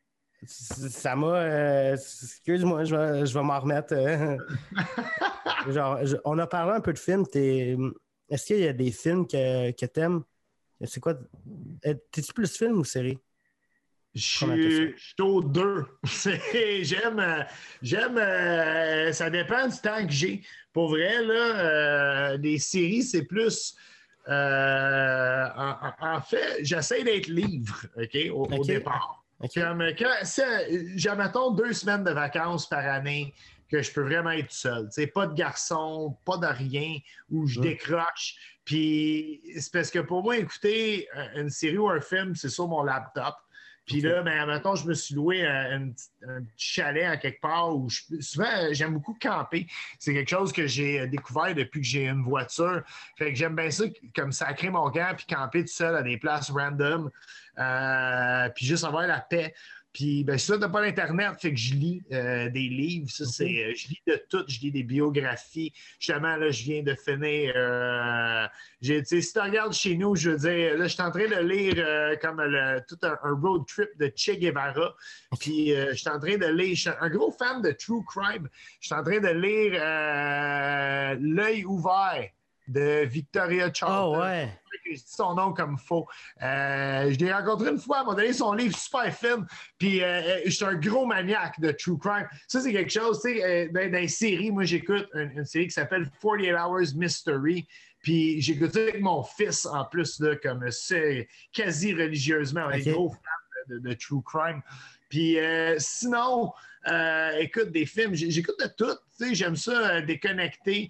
Ça 0.47 1.15
m'a. 1.15 1.27
euh, 1.35 1.93
Excuse-moi, 1.93 2.83
je 2.83 2.95
vais, 2.95 3.25
je 3.25 3.33
vais 3.33 3.43
m'en 3.43 3.59
remettre. 3.59 3.93
euh. 3.93 4.37
Genre, 5.71 6.05
je- 6.05 6.17
on 6.25 6.37
a 6.39 6.47
parlé 6.47 6.73
un 6.73 6.81
peu 6.81 6.93
de 6.93 6.99
films. 6.99 7.25
t'es- 7.27 7.77
Est-ce 8.29 8.45
qu'il 8.45 8.59
y 8.59 8.67
a 8.67 8.73
des 8.73 8.91
films 8.91 9.27
que, 9.27 9.71
que 9.71 9.85
t'aimes? 9.85 10.23
C'est 10.85 10.99
quoi? 10.99 11.13
euh, 11.85 11.93
T'es-tu 12.11 12.33
plus 12.33 12.55
film 12.57 12.79
ou 12.79 12.83
série? 12.83 13.17
Je 14.15 14.21
suis 14.21 14.45
je 14.95 15.03
suis 15.03 15.15
au 15.21 15.41
deux. 15.41 15.85
C'est- 16.05 16.83
J'aime, 16.83 17.45
j'aime, 17.81 18.17
euh, 18.17 19.11
ça 19.11 19.29
dépend 19.29 19.67
du 19.67 19.77
temps 19.77 20.05
que 20.05 20.11
j'ai. 20.11 20.43
Pour 20.71 20.89
vrai, 20.89 21.23
là, 21.23 22.35
les 22.37 22.59
séries, 22.59 23.03
c'est 23.03 23.23
plus. 23.23 23.75
en, 24.27 26.21
fait, 26.27 26.63
j'essaie 26.63 27.03
d'être 27.03 27.27
livre, 27.27 27.85
OK, 27.97 28.17
au, 28.31 28.63
départ. 28.65 29.22
Ok. 29.43 29.51
Comme 29.55 29.83
quand, 29.97 30.13
c'est- 30.23 30.97
j'ai, 30.97 31.15
mettons, 31.15 31.51
deux 31.51 31.73
semaines 31.73 32.03
de 32.03 32.11
vacances 32.11 32.67
par 32.67 32.85
année 32.85 33.33
que 33.69 33.81
je 33.81 33.91
peux 33.91 34.03
vraiment 34.03 34.31
être 34.31 34.51
seul. 34.51 34.85
Tu 34.85 35.01
sais, 35.01 35.07
pas 35.07 35.27
de 35.27 35.33
garçon, 35.33 36.15
pas 36.25 36.37
de 36.37 36.45
rien, 36.47 36.97
où 37.31 37.45
je 37.47 37.59
décroche. 37.61 38.35
Puis 38.65 39.41
c'est 39.59 39.73
parce 39.73 39.89
que 39.91 39.99
pour 39.99 40.23
moi, 40.23 40.37
écouter 40.37 41.07
euh, 41.17 41.41
une 41.41 41.49
série 41.49 41.77
ou 41.77 41.89
un 41.89 41.99
film, 41.99 42.35
c'est 42.35 42.49
sur 42.49 42.67
mon 42.67 42.83
laptop. 42.83 43.35
Puis 43.85 43.99
là, 44.01 44.21
ben, 44.23 44.45
mettons, 44.45 44.75
je 44.75 44.87
me 44.87 44.93
suis 44.93 45.13
loué 45.15 45.45
un, 45.45 45.81
un 45.81 45.89
petit- 45.89 46.09
un 46.27 46.41
petit 46.43 46.53
chalet 46.73 47.07
en 47.07 47.17
quelque 47.17 47.41
part 47.41 47.75
où 47.75 47.89
je- 47.89 48.21
souvent, 48.21 48.45
euh, 48.47 48.69
j'aime 48.71 48.93
beaucoup 48.93 49.17
camper. 49.21 49.67
C'est 49.99 50.13
quelque 50.13 50.29
chose 50.29 50.53
que 50.53 50.67
j'ai 50.67 51.01
euh, 51.01 51.07
découvert 51.07 51.53
depuis 51.53 51.81
que 51.81 51.87
j'ai 51.87 52.07
une 52.07 52.23
voiture. 52.23 52.81
Fait 53.17 53.31
que 53.33 53.35
j'aime 53.37 53.55
bien 53.55 53.69
ça, 53.71 53.83
comme 54.15 54.31
sacrer 54.31 54.69
mon 54.69 54.89
camp 54.89 55.13
puis 55.17 55.25
camper 55.25 55.61
tout 55.65 55.71
seul 55.73 55.95
à 55.95 56.01
des 56.01 56.17
places 56.17 56.49
random. 56.49 57.09
Euh, 57.59 58.49
puis 58.55 58.65
juste 58.65 58.83
avoir 58.85 59.05
la 59.05 59.19
paix. 59.19 59.53
Puis, 59.93 60.23
ben, 60.23 60.39
ça, 60.39 60.57
t'as 60.57 60.69
pas 60.69 60.81
l'Internet, 60.81 61.35
fait 61.39 61.51
que 61.51 61.59
je 61.59 61.75
lis 61.75 62.01
euh, 62.11 62.49
des 62.49 62.67
livres. 62.67 63.09
Ça, 63.11 63.25
c'est, 63.25 63.63
euh, 63.63 63.73
je 63.75 63.89
lis 63.89 64.01
de 64.07 64.19
tout. 64.27 64.43
Je 64.47 64.59
lis 64.61 64.71
des 64.71 64.81
biographies. 64.83 65.71
Justement, 65.99 66.35
là, 66.35 66.49
je 66.49 66.63
viens 66.63 66.81
de 66.81 66.95
finir. 66.95 67.53
euh, 67.55 68.47
j'ai, 68.81 68.99
tu 69.01 69.05
sais, 69.05 69.21
si 69.21 69.33
tu 69.33 69.39
regardes 69.39 69.73
chez 69.73 69.95
nous, 69.95 70.15
je 70.15 70.31
veux 70.31 70.37
dire, 70.37 70.77
là, 70.77 70.87
je 70.87 70.93
suis 70.93 71.01
en 71.03 71.11
train 71.11 71.27
de 71.27 71.47
lire 71.47 71.75
euh, 71.77 72.15
comme 72.17 72.41
le- 72.41 72.81
tout 72.87 72.97
un, 73.03 73.17
un 73.23 73.33
road 73.39 73.65
trip 73.67 73.89
de 73.99 74.11
Che 74.15 74.31
Guevara. 74.31 74.95
Puis, 75.39 75.69
je 75.69 75.93
suis 75.93 76.09
en 76.09 76.19
train 76.19 76.37
de 76.37 76.47
lire. 76.47 76.75
Je 76.75 76.81
suis 76.81 76.89
un 76.99 77.09
gros 77.09 77.31
fan 77.31 77.61
de 77.61 77.71
True 77.71 78.03
Crime. 78.07 78.49
Je 78.81 78.87
suis 78.87 78.95
en 78.95 79.03
train 79.03 79.19
de 79.19 79.29
lire 79.29 79.73
L'œil 81.19 81.65
ouvert 81.65 82.29
de 82.67 83.03
Victoria 83.05 83.71
Charlton 83.73 84.17
Oh 84.17 84.21
ouais. 84.21 84.49
je 84.85 84.93
dis 84.93 85.03
son 85.07 85.35
nom 85.35 85.53
comme 85.53 85.77
faux. 85.77 86.07
Euh, 86.41 87.11
je 87.11 87.17
l'ai 87.19 87.33
rencontré 87.33 87.69
une 87.69 87.79
fois, 87.79 87.99
elle 88.01 88.07
m'a 88.07 88.15
donné 88.15 88.33
son 88.33 88.53
livre 88.53 88.77
super 88.77 89.13
fin. 89.13 89.45
Puis 89.77 90.01
euh, 90.03 90.05
euh, 90.21 90.41
je 90.45 90.49
suis 90.51 90.65
un 90.65 90.75
gros 90.75 91.05
maniaque 91.05 91.59
de 91.59 91.71
true 91.71 91.97
crime. 91.97 92.27
Ça, 92.47 92.61
c'est 92.61 92.71
quelque 92.71 92.91
chose, 92.91 93.21
tu 93.21 93.37
sais, 93.37 93.69
dans, 93.69 93.91
dans 93.91 93.97
les 93.99 94.07
séries, 94.07 94.51
moi, 94.51 94.63
j'écoute 94.63 95.07
une, 95.13 95.31
une 95.37 95.45
série 95.45 95.65
qui 95.67 95.73
s'appelle 95.73 96.09
48 96.21 96.53
Hours 96.53 96.95
Mystery. 96.95 97.67
Puis 98.01 98.41
j'écoute 98.41 98.73
ça 98.73 98.81
avec 98.81 98.99
mon 98.99 99.23
fils 99.23 99.65
en 99.65 99.85
plus, 99.85 100.19
là, 100.19 100.35
comme 100.35 100.69
c'est 100.71 101.27
quasi 101.53 101.93
religieusement. 101.93 102.65
On 102.67 102.71
est 102.71 102.85
Ok. 102.87 102.93
gros 102.93 103.09
fan 103.11 103.19
de, 103.69 103.75
de- 103.79 103.89
de 103.89 103.93
true 103.93 104.21
crime. 104.25 104.61
Puis 105.13 105.37
euh, 105.37 105.75
sinon, 105.77 106.53
euh, 106.87 107.37
écoute 107.37 107.71
des 107.71 107.85
films, 107.85 108.15
j'écoute 108.15 108.55
de 108.59 108.67
tout. 108.75 108.97
J'aime 109.31 109.55
ça 109.55 109.97
euh, 109.97 110.01
déconnecter. 110.01 110.89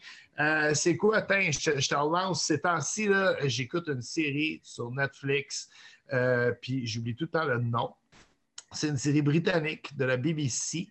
C'est 0.74 0.96
quoi, 0.96 1.18
attends, 1.18 1.52
je, 1.52 1.78
je 1.78 1.90
te 1.90 1.94
relance. 1.94 2.46
Ces 2.46 2.62
temps-ci, 2.62 3.10
j'écoute 3.44 3.90
une 3.90 4.02
série 4.02 4.62
sur 4.64 4.92
Netflix, 4.92 5.70
puis 6.62 6.88
j'oublie 6.88 7.18
tout 7.18 7.26
le 7.26 7.32
temps 7.32 7.44
le 7.44 7.60
nom. 7.60 7.94
C'est 8.72 8.88
une 8.88 8.98
série 8.98 9.22
britannique 9.22 9.94
de 9.98 10.06
la 10.06 10.16
BBC. 10.16 10.88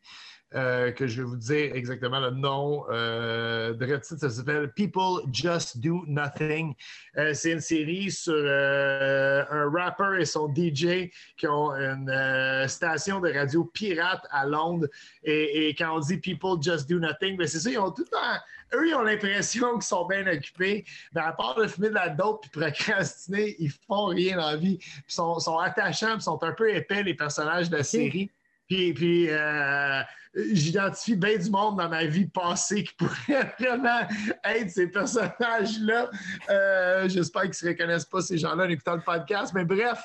Euh, 0.55 0.93
que 0.93 1.07
je 1.07 1.23
vais 1.23 1.29
vous 1.29 1.37
dire 1.37 1.75
exactement 1.75 2.21
le 2.21 2.31
nom. 2.31 2.85
Euh, 2.91 3.73
de 3.73 3.87
titre, 3.97 4.21
ça 4.21 4.31
s'appelle 4.31 4.71
People 4.73 5.23
Just 5.33 5.79
Do 5.79 6.05
Nothing. 6.07 6.75
Euh, 7.17 7.33
c'est 7.35 7.53
une 7.53 7.61
série 7.61 8.11
sur 8.11 8.35
un 8.35 9.71
rapper 9.71 10.21
et 10.21 10.25
son 10.25 10.53
DJ 10.53 11.11
qui 11.37 11.47
ont 11.47 11.71
une 11.73 12.69
station 12.69 13.21
de 13.21 13.33
radio 13.33 13.65
pirate 13.65 14.27
à 14.31 14.47
Londres. 14.47 14.89
Et, 15.25 15.69
et 15.69 15.75
quand 15.75 15.97
on 15.97 16.01
dit 16.01 16.19
People 16.19 16.63
Just 16.63 16.89
Do 16.89 16.99
Nothing, 16.99 17.37
ben 17.37 17.47
c'est 17.47 17.61
ça, 17.61 17.71
ils 17.71 17.79
ont 17.79 17.91
tout 17.91 18.03
le 18.03 18.09
temps. 18.09 18.41
Eux, 18.75 18.89
ils 18.89 18.95
ont 18.95 19.03
l'impression 19.03 19.75
qu'ils 19.75 19.83
sont 19.83 20.07
bien 20.07 20.27
occupés. 20.27 20.85
Mais 21.15 21.21
à 21.21 21.33
part 21.33 21.55
de 21.55 21.67
fumer 21.67 21.89
de 21.89 21.95
la 21.95 22.09
dope 22.09 22.43
puis 22.43 22.51
procrastiner, 22.61 23.57
ils 23.59 23.71
font 23.71 24.07
rien 24.07 24.37
dans 24.37 24.51
la 24.51 24.57
vie. 24.57 24.79
Puis 24.79 25.03
sont, 25.09 25.39
sont 25.39 25.59
attachants, 25.59 26.15
puis 26.15 26.23
sont 26.23 26.43
un 26.43 26.53
peu 26.53 26.75
épais, 26.75 27.03
les 27.03 27.15
personnages 27.15 27.69
de 27.69 27.77
la 27.77 27.83
série. 27.83 28.31
Puis, 28.73 28.95
puis 28.95 29.27
euh, 29.29 30.01
j'identifie 30.35 31.15
bien 31.15 31.37
du 31.37 31.51
monde 31.51 31.77
dans 31.77 31.91
ma 31.91 32.05
vie 32.07 32.25
passée 32.25 32.85
qui 32.85 32.95
pourrait 32.95 33.55
vraiment 33.61 34.01
être 34.45 34.71
ces 34.71 34.87
personnages-là. 34.87 36.09
Euh, 36.49 37.07
J'espère 37.07 37.43
qu'ils 37.43 37.51
ne 37.51 37.55
se 37.55 37.67
reconnaissent 37.69 38.07
pas, 38.07 38.23
ces 38.23 38.39
gens-là, 38.39 38.65
en 38.65 38.69
écoutant 38.71 38.95
le 38.97 39.03
podcast. 39.03 39.53
Mais 39.55 39.67
bref, 39.67 40.01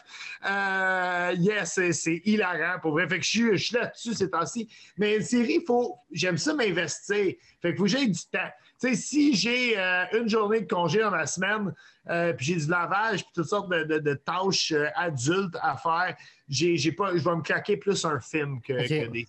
euh, 0.46 1.34
yes, 1.38 1.80
c'est- 1.92 2.22
hilarant 2.26 2.78
pour 2.82 2.92
vrai. 2.92 3.08
Fait 3.08 3.20
que 3.20 3.24
je 3.24 3.56
suis, 3.56 3.74
là-dessus 3.74 4.16
ces 4.16 4.30
temps-ci. 4.30 4.68
Mais 4.98 5.16
une 5.16 5.24
série, 5.24 5.64
faut, 5.66 5.96
j'aime 6.12 6.38
ça 6.38 6.54
m'investir. 6.54 7.36
Fait 7.62 7.72
que 7.72 7.78
faut 7.78 7.86
que 7.86 8.06
du 8.06 8.20
temps. 8.30 8.50
Sais, 8.80 8.96
si 8.96 9.34
j'ai 9.34 9.78
une 10.14 10.28
journée 10.30 10.62
de 10.62 10.68
congé 10.68 11.00
dans 11.00 11.10
ma 11.10 11.26
semaine, 11.26 11.74
euh, 12.10 12.34
puis 12.34 12.46
j'ai 12.48 12.56
du 12.56 12.68
lavage, 12.68 13.24
puis 13.24 13.32
toutes 13.36 13.48
sortes 13.48 13.70
de, 13.72 13.84
de- 13.84 14.00
de 14.00 14.14
tâches 14.14 14.72
euh, 14.72 14.88
adultes 14.96 15.56
à 15.62 15.76
faire, 15.78 16.16
j'ai, 16.48 16.78
j'ai 16.78 16.92
pas, 16.92 17.16
je 17.16 17.24
vais 17.24 17.36
me 17.36 17.42
claquer 17.42 17.78
plus 17.78 18.04
un 18.06 18.20
film 18.20 18.62
que, 18.62 18.74
Ok. 18.74 18.88
que 18.88 19.12
des. 19.12 19.28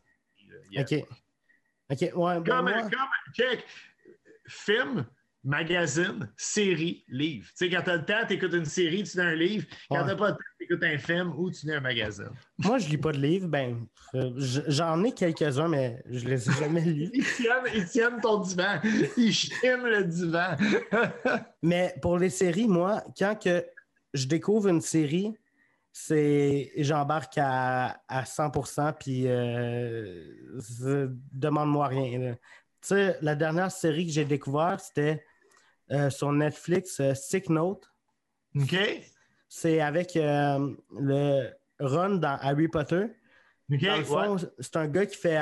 Yeah. 0.71 0.83
OK. 0.83 1.05
OK, 1.91 2.01
ouais. 2.01 2.41
ben 2.41 2.45
Comme, 2.45 2.65
moi- 2.71 2.83
comme, 2.83 3.33
check, 3.35 3.65
film, 4.47 5.07
magazine, 5.49 6.31
série, 6.37 7.05
livre. 7.09 7.47
Tu 7.49 7.53
sais, 7.55 7.71
quand 7.71 7.83
t'as 7.85 7.97
le 7.97 8.05
temps, 8.05 8.27
t'écoutes 8.29 8.53
une 8.53 8.65
série, 8.67 9.03
tu 9.03 9.17
lis 9.17 9.23
un 9.25 9.35
livre. 9.35 9.67
Quand 9.91 10.03
Ouais. 10.03 10.07
t'as 10.07 10.15
pas 10.17 10.29
le 10.29 10.35
temps, 10.35 10.41
t'écoutes 10.59 10.83
un 10.85 10.99
film 10.99 11.33
ou 11.37 11.51
tu 11.51 11.67
lis 11.67 11.73
un 11.73 11.81
magazine. 11.81 12.29
Moi, 12.59 12.79
je 12.79 12.89
lis 12.89 12.99
pas 12.99 13.13
de 13.13 13.19
livres. 13.19 13.49
Ben, 13.49 13.87
euh, 14.15 14.33
j'en 14.37 15.03
ai 15.05 15.13
quelques-uns, 15.13 15.69
mais 15.69 16.03
je 16.11 16.29
les 16.29 16.49
ai 16.49 16.53
jamais 16.53 16.83
lus. 16.83 17.11
Ils 17.15 17.25
tiennent, 17.25 17.75
ils 17.75 17.87
tiennent 17.87 18.21
ton 18.21 18.41
divan. 18.41 18.79
Ils 19.17 19.33
chiment 19.33 19.87
le 19.87 20.05
divan. 20.05 20.57
Mais 21.63 21.95
pour 22.03 22.19
les 22.19 22.31
séries, 22.31 22.69
moi, 22.69 23.03
quand 23.19 23.35
que 23.43 23.65
je 24.15 24.27
découvre 24.27 24.69
une 24.69 24.81
série, 24.83 25.35
c'est 25.93 26.73
j'embarque 26.77 27.39
à, 27.39 28.01
à 28.07 28.23
100%, 28.25 28.93
puis 29.01 29.25
euh, 29.27 31.09
demande-moi 31.33 31.89
rien. 31.89 32.19
là. 32.19 32.35
Tu 32.81 32.89
sais, 32.95 33.17
la 33.23 33.35
dernière 33.35 33.71
série 33.73 34.07
que 34.07 34.13
j'ai 34.13 34.25
découverte, 34.25 34.81
c'était 34.81 35.25
euh, 35.93 36.11
sur 36.11 36.33
Netflix, 36.33 37.01
euh, 37.01 37.15
Sick 37.15 37.49
Note. 37.49 37.91
OK? 38.57 38.77
C'est 39.49 39.81
avec 39.81 40.17
euh, 40.17 40.75
le 40.99 41.51
Ron 41.81 42.17
dans 42.17 42.39
Harry 42.41 42.69
Potter. 42.69 43.07
OK? 43.73 43.81
Dans 43.81 43.97
le 43.97 44.05
fond, 44.05 44.37
ouais. 44.37 44.49
c'est 44.59 44.77
un 44.77 44.87
gars 44.89 45.07
qui 45.07 45.17
fait 45.17 45.41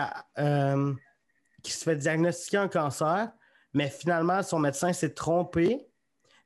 qui 1.62 1.72
se 1.72 1.82
fait 1.82 1.96
diagnostiquer 1.96 2.58
un 2.58 2.68
cancer, 2.68 3.32
mais 3.74 3.88
finalement, 3.88 4.40
son 4.44 4.60
médecin 4.60 4.92
s'est 4.92 5.14
trompé. 5.14 5.88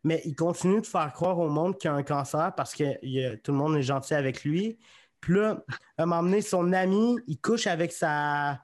Mais 0.02 0.22
il 0.24 0.34
continue 0.34 0.80
de 0.80 0.86
faire 0.86 1.12
croire 1.12 1.38
au 1.38 1.50
monde 1.50 1.76
qu'il 1.76 1.90
a 1.90 1.92
un 1.94 2.02
cancer 2.02 2.54
parce 2.54 2.74
que 2.74 2.84
il 3.02 3.22
a- 3.22 3.36
tout 3.36 3.52
le 3.52 3.58
monde 3.58 3.76
est 3.76 3.82
gentil 3.82 4.14
avec 4.14 4.44
lui. 4.44 4.78
Puis 5.20 5.34
là, 5.34 5.62
à 5.98 6.04
un 6.04 6.06
moment 6.06 6.22
donné, 6.22 6.40
son 6.40 6.72
ami, 6.72 7.18
il 7.26 7.38
couche 7.38 7.66
avec 7.66 7.92
sa, 7.92 8.62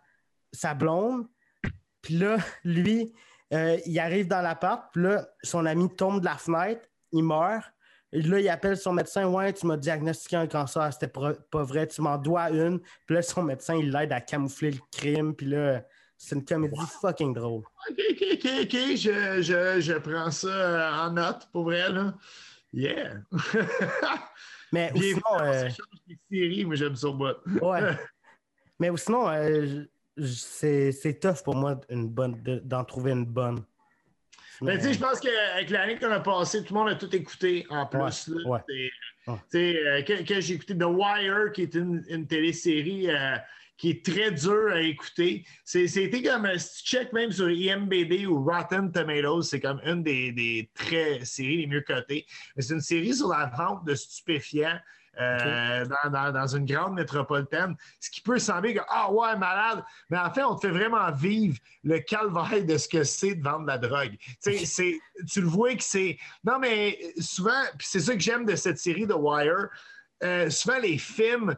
sa 0.51 0.73
blonde. 0.73 1.27
Puis 2.01 2.15
là, 2.15 2.39
lui, 2.65 3.13
euh, 3.53 3.79
il 3.87 3.99
arrive 3.99 4.29
dans 4.29 4.43
l'appart. 4.43 4.93
Puis 4.93 5.03
là, 5.03 5.27
son 5.43 5.67
ami 5.67 5.89
tombe 5.95 6.21
de 6.21 6.25
la 6.25 6.37
fenêtre. 6.37 6.83
Il 7.13 7.25
meurt. 7.25 7.65
Là, 8.13 8.41
il 8.41 8.49
appelle 8.49 8.77
son 8.77 8.93
médecin. 8.93 9.27
Ouais, 9.27 9.53
tu 9.53 9.67
m'as 9.67 9.77
diagnostiqué 9.77 10.37
un 10.37 10.47
cancer. 10.47 10.93
C'était 10.93 11.09
pas 11.09 11.63
vrai. 11.63 11.87
Tu 11.87 12.01
m'en 12.03 12.19
dois 12.19 12.51
une. 12.51 12.81
Puis 13.07 13.15
là, 13.15 13.23
son 13.23 13.43
médecin, 13.43 13.77
il 13.77 13.91
l'aide 13.91 14.13
à 14.13 14.21
camoufler 14.21 14.71
le 14.71 14.81
crime. 14.93 15.35
Puis 15.35 15.47
là, 15.47 15.83
c'est 16.17 16.35
une 16.35 16.45
comédie 16.45 16.81
fucking 17.01 17.35
drôle. 17.35 17.65
OK, 17.91 18.01
OK, 18.11 18.25
OK, 18.33 18.47
OK. 18.63 18.77
Je, 18.97 19.43
je, 19.43 19.81
je 19.81 19.99
prends 19.99 20.31
ça 20.31 20.49
euh, 20.49 20.93
en 20.93 21.13
note 21.13 21.49
pour 21.53 21.65
vrai, 21.65 21.91
là. 21.91 22.15
Yeah! 22.73 23.15
Mais 24.73 24.93
ou 24.95 25.01
sinon. 25.01 25.41
Euh... 25.41 25.69
séries, 26.31 26.65
mais 26.65 26.77
j'aime 26.77 26.97
ça 26.97 27.09
Ouais. 27.09 27.97
mais 28.81 28.91
ou 28.91 28.97
sinon, 28.97 29.29
euh, 29.29 29.85
c'est 30.25 31.21
tough 31.21 31.43
pour 31.45 31.57
moi 31.57 31.81
une 31.91 32.09
bonne, 32.09 32.41
d'en 32.65 32.85
trouver 32.85 33.13
une 33.13 33.25
bonne. 33.25 33.65
Mais, 34.63 34.79
tu 34.79 34.85
sais, 34.85 34.95
je 34.95 34.99
pense 34.99 35.21
qu'avec 35.21 35.69
l'année 35.71 35.99
qu'on 35.99 36.11
a 36.11 36.21
passée, 36.21 36.65
tout 36.65 36.73
le 36.73 36.81
monde 36.81 36.89
a 36.89 36.95
tout 36.95 37.15
écouté 37.15 37.67
en 37.69 37.87
plus. 37.87 38.31
Ouais, 38.47 38.61
euh, 39.29 40.03
quand, 40.07 40.41
j'ai 40.41 40.55
écouté 40.55 40.77
The 40.77 40.85
Wire, 40.85 41.53
qui 41.53 41.63
est 41.63 41.75
une, 41.75 42.05
une 42.09 42.27
télésérie 42.27 43.11
euh, 43.11 43.37
qui 43.77 43.91
est 43.91 44.05
très 44.05 44.31
dur 44.31 44.73
à 44.73 44.81
écouter. 44.81 45.45
C'était 45.65 46.23
comme, 46.23 46.49
si 46.57 46.85
tu 46.85 46.91
check 46.91 47.13
même 47.13 47.33
sur 47.33 47.51
IMBD 47.51 48.27
ou 48.27 48.45
Rotten 48.45 48.91
Tomatoes, 48.91 49.43
c'est 49.43 49.61
comme 49.61 49.81
une 49.85 50.03
des, 50.03 50.33
des 50.33 50.71
très 50.75 51.25
séries 51.25 51.59
les 51.59 51.67
mieux 51.67 51.83
cotées. 51.83 52.25
Mais 52.57 52.63
c'est 52.63 52.75
une 52.75 52.81
série 52.81 53.15
sur 53.15 53.29
la 53.29 53.47
vente 53.47 53.85
de 53.85 53.95
stupéfiants. 53.95 54.79
Euh, 55.19 55.87
dans, 56.11 56.31
dans, 56.31 56.47
une 56.47 56.67
grande 56.67 56.95
métropolitaine, 56.95 57.75
ce 58.01 58.11
qui 58.11 58.21
peut 58.21 58.39
sembler 58.39 58.75
que, 58.75 58.81
ah 58.89 59.11
ouais, 59.11 59.35
malade, 59.37 59.83
mais 60.11 60.19
en 60.19 60.31
fait, 60.31 60.43
on 60.43 60.55
te 60.55 60.67
fait 60.67 60.73
vraiment 60.73 61.11
vivre 61.11 61.57
le 61.85 62.01
calvaire 62.01 62.63
de 62.63 62.77
ce 62.77 62.87
que 62.87 63.03
c'est 63.03 63.35
de 63.35 63.43
vendre 63.43 63.63
de 63.63 63.67
la 63.69 63.79
drogue. 63.79 64.17
c'est, 64.41 65.01
tu 65.27 65.41
le 65.41 65.47
vois 65.47 65.75
que 65.75 65.83
c'est. 65.83 66.19
Non, 66.45 66.59
mais 66.59 66.99
souvent, 67.19 67.63
puis 67.79 67.87
c'est 67.89 68.01
ça 68.01 68.13
que 68.13 68.21
j'aime 68.21 68.45
de 68.45 68.57
cette 68.57 68.79
série 68.79 69.07
de 69.07 69.15
Wire, 69.15 69.69
euh, 70.23 70.51
souvent 70.51 70.79
les 70.79 70.99
films 70.99 71.57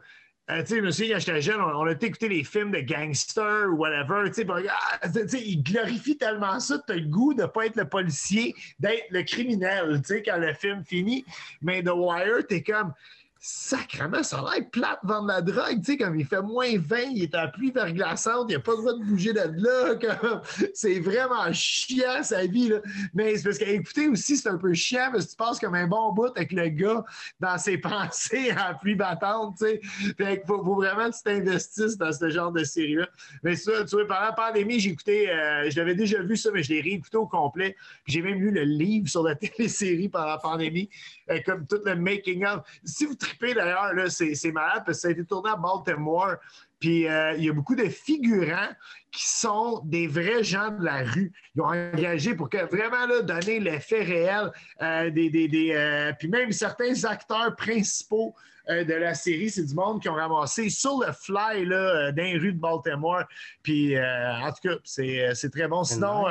euh, 0.49 0.63
tu 0.63 0.75
sais, 0.75 0.81
monsieur, 0.81 1.07
quand 1.07 1.19
j'étais 1.19 1.41
jeune, 1.41 1.61
on, 1.61 1.85
a 1.85 1.91
écouté 1.91 2.27
les 2.27 2.43
films 2.43 2.71
de 2.71 2.79
gangsters 2.79 3.67
ou 3.67 3.75
whatever. 3.75 4.31
Ah, 4.67 5.07
tu 5.07 5.29
sais, 5.29 5.41
ils 5.41 5.61
glorifient 5.61 6.17
tellement 6.17 6.59
ça, 6.59 6.81
tu 6.87 6.91
as 6.91 6.95
le 6.95 7.05
goût 7.05 7.35
de 7.35 7.43
ne 7.43 7.47
pas 7.47 7.67
être 7.67 7.75
le 7.75 7.87
policier, 7.87 8.55
d'être 8.79 9.05
le 9.11 9.21
criminel, 9.21 10.01
tu 10.01 10.15
sais, 10.15 10.23
quand 10.23 10.37
le 10.37 10.51
film 10.55 10.83
finit. 10.83 11.23
Mais 11.61 11.83
The 11.83 11.91
Wire, 11.93 12.47
t'es 12.47 12.63
comme, 12.63 12.93
Sacrement, 13.41 14.21
ça 14.21 14.39
a 14.39 14.53
l'air 14.53 14.69
plate 14.69 14.99
vendre 15.03 15.27
la 15.27 15.41
drogue, 15.41 15.77
tu 15.77 15.93
sais, 15.93 15.97
comme 15.97 16.19
il 16.19 16.25
fait 16.25 16.41
moins 16.41 16.77
20, 16.77 16.97
il 17.15 17.23
est 17.23 17.35
en 17.35 17.49
pluie 17.49 17.71
verglaçante, 17.71 18.47
il 18.49 18.55
n'a 18.55 18.59
pas 18.59 18.73
le 18.73 18.79
droit 18.79 18.93
de 18.93 19.03
bouger 19.05 19.31
là, 19.31 19.45
c'est 20.73 20.99
vraiment 20.99 21.49
chiant 21.53 22.21
sa 22.21 22.45
vie, 22.45 22.67
là. 22.67 22.79
Mais 23.13 23.37
c'est 23.37 23.43
parce 23.43 23.57
qu'écouter 23.57 24.09
aussi, 24.09 24.35
c'est 24.35 24.49
un 24.49 24.57
peu 24.57 24.73
chiant 24.73 25.09
parce 25.13 25.23
que 25.23 25.29
tu 25.31 25.35
passes 25.37 25.57
comme 25.57 25.75
un 25.75 25.87
bon 25.87 26.11
bout 26.11 26.35
avec 26.35 26.51
le 26.51 26.67
gars 26.67 27.05
dans 27.39 27.57
ses 27.57 27.77
pensées 27.77 28.51
en 28.51 28.77
pluie 28.77 28.95
battante, 28.95 29.55
tu 29.57 29.67
sais. 29.67 29.81
Fait 30.17 30.43
faut, 30.45 30.61
vraiment 30.75 31.09
que 31.09 31.15
tu 31.15 31.23
t'investisses 31.23 31.97
dans 31.97 32.11
ce 32.11 32.29
genre 32.29 32.51
de 32.51 32.65
série-là. 32.65 33.07
Mais 33.43 33.55
ça, 33.55 33.85
tu 33.85 33.95
vois, 33.95 34.05
pendant 34.05 34.19
la 34.19 34.33
pandémie, 34.33 34.81
j'ai 34.81 34.89
écouté, 34.89 35.29
euh, 35.29 35.69
je 35.69 35.77
l'avais 35.77 35.95
déjà 35.95 36.21
vu 36.21 36.35
ça, 36.35 36.49
mais 36.53 36.61
je 36.61 36.73
l'ai 36.73 36.81
réécouté 36.81 37.15
au 37.15 37.25
complet. 37.25 37.77
J'ai 38.05 38.21
même 38.21 38.39
lu 38.39 38.51
le 38.51 38.63
livre 38.63 39.07
sur 39.07 39.23
la 39.23 39.35
télésérie 39.35 40.09
pendant 40.09 40.25
la 40.25 40.39
pandémie, 40.39 40.89
euh, 41.29 41.39
comme 41.45 41.65
tout 41.65 41.79
le 41.85 41.95
making-of. 41.95 42.63
Si 42.83 43.05
vous 43.05 43.15
d'ailleurs, 43.41 43.93
c'est 44.09 44.51
malade 44.51 44.83
parce 44.85 44.97
que 44.97 45.01
ça 45.01 45.07
a 45.09 45.11
été 45.11 45.25
tourné 45.25 45.51
à 45.51 45.55
Baltimore. 45.55 46.35
Puis 46.79 47.07
euh, 47.07 47.33
il 47.37 47.43
y 47.43 47.49
a 47.49 47.53
beaucoup 47.53 47.75
de 47.75 47.89
figurants 47.89 48.69
qui 49.11 49.27
sont 49.27 49.81
des 49.83 50.07
vrais 50.07 50.43
gens 50.43 50.71
de 50.71 50.83
la 50.83 51.03
rue. 51.03 51.33
Ils 51.55 51.61
ont 51.61 51.65
engagé 51.65 52.35
pour 52.35 52.49
que 52.49 52.57
vraiment 52.57 53.05
là, 53.05 53.21
donner 53.21 53.59
l'effet 53.59 54.03
réel 54.03 54.51
euh, 54.81 55.09
des. 55.09 55.29
des, 55.29 55.71
euh, 55.73 56.13
puis 56.17 56.29
même 56.29 56.51
certains 56.51 57.03
acteurs 57.03 57.55
principaux 57.55 58.33
de 58.67 58.93
la 58.93 59.15
série, 59.15 59.49
c'est 59.49 59.65
du 59.65 59.73
monde 59.73 59.99
qui 59.99 60.07
ont 60.09 60.13
ramassé 60.13 60.69
sur 60.69 60.99
le 60.99 61.11
fly 61.11 61.65
là, 61.65 62.11
dans 62.11 62.21
les 62.21 62.37
rues 62.37 62.53
de 62.53 62.59
Baltimore. 62.59 63.23
Puis 63.63 63.97
en 63.99 64.51
tout 64.51 64.69
cas, 64.69 64.75
c'est 64.83 65.49
très 65.51 65.67
bon. 65.67 65.83
Sinon, 65.83 66.25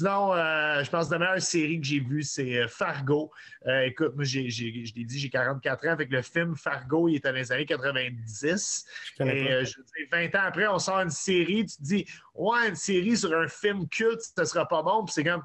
Sinon, 0.00 0.32
euh, 0.32 0.82
je 0.82 0.88
pense 0.88 1.08
que 1.08 1.12
la 1.12 1.18
meilleure 1.18 1.42
série 1.42 1.78
que 1.78 1.86
j'ai 1.86 2.00
vue, 2.00 2.22
c'est 2.22 2.56
euh, 2.56 2.68
Fargo. 2.68 3.30
Euh, 3.66 3.82
écoute, 3.82 4.14
moi, 4.14 4.24
je 4.24 4.38
l'ai 4.38 5.04
dit, 5.04 5.18
j'ai 5.18 5.28
44 5.28 5.88
ans. 5.88 5.90
Avec 5.90 6.10
le 6.10 6.22
film 6.22 6.56
Fargo, 6.56 7.06
il 7.06 7.16
est 7.16 7.24
dans 7.24 7.32
les 7.32 7.52
années 7.52 7.66
90. 7.66 8.86
Je 9.18 9.24
et 9.24 9.64
je 9.66 9.74
dis, 9.74 10.08
20 10.10 10.34
ans 10.36 10.44
après, 10.46 10.66
on 10.68 10.78
sort 10.78 11.00
une 11.00 11.10
série. 11.10 11.66
Tu 11.66 11.76
te 11.76 11.82
dis, 11.82 12.06
ouais, 12.34 12.70
une 12.70 12.76
série 12.76 13.14
sur 13.14 13.38
un 13.38 13.46
film 13.46 13.86
culte, 13.90 14.22
ce 14.22 14.44
sera 14.46 14.66
pas 14.66 14.82
bon. 14.82 15.04
Puis 15.04 15.12
c'est 15.12 15.24
comme 15.24 15.42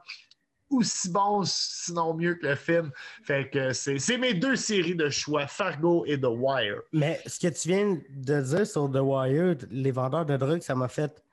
aussi 0.70 1.10
bon, 1.10 1.44
sinon 1.44 2.14
mieux 2.14 2.36
que 2.36 2.48
le 2.48 2.56
film. 2.56 2.92
Fait 3.26 3.50
que 3.50 3.74
c'est 3.74 4.18
mes 4.18 4.36
deux 4.36 4.56
séries 4.56 4.96
de 4.96 5.10
choix, 5.10 5.48
Fargo 5.48 6.06
et 6.08 6.18
The 6.18 6.30
Wire. 6.30 6.80
Mais 6.94 7.20
ce 7.26 7.46
que 7.46 7.54
tu 7.54 7.68
viens 7.68 8.00
de 8.10 8.42
dire 8.42 8.66
sur 8.66 8.90
The 8.90 9.02
Wire, 9.02 9.58
les 9.70 9.92
vendeurs 9.92 10.26
de 10.26 10.38
drogue, 10.38 10.62
ça 10.62 10.76
m'a 10.76 10.88
fait 10.88 11.25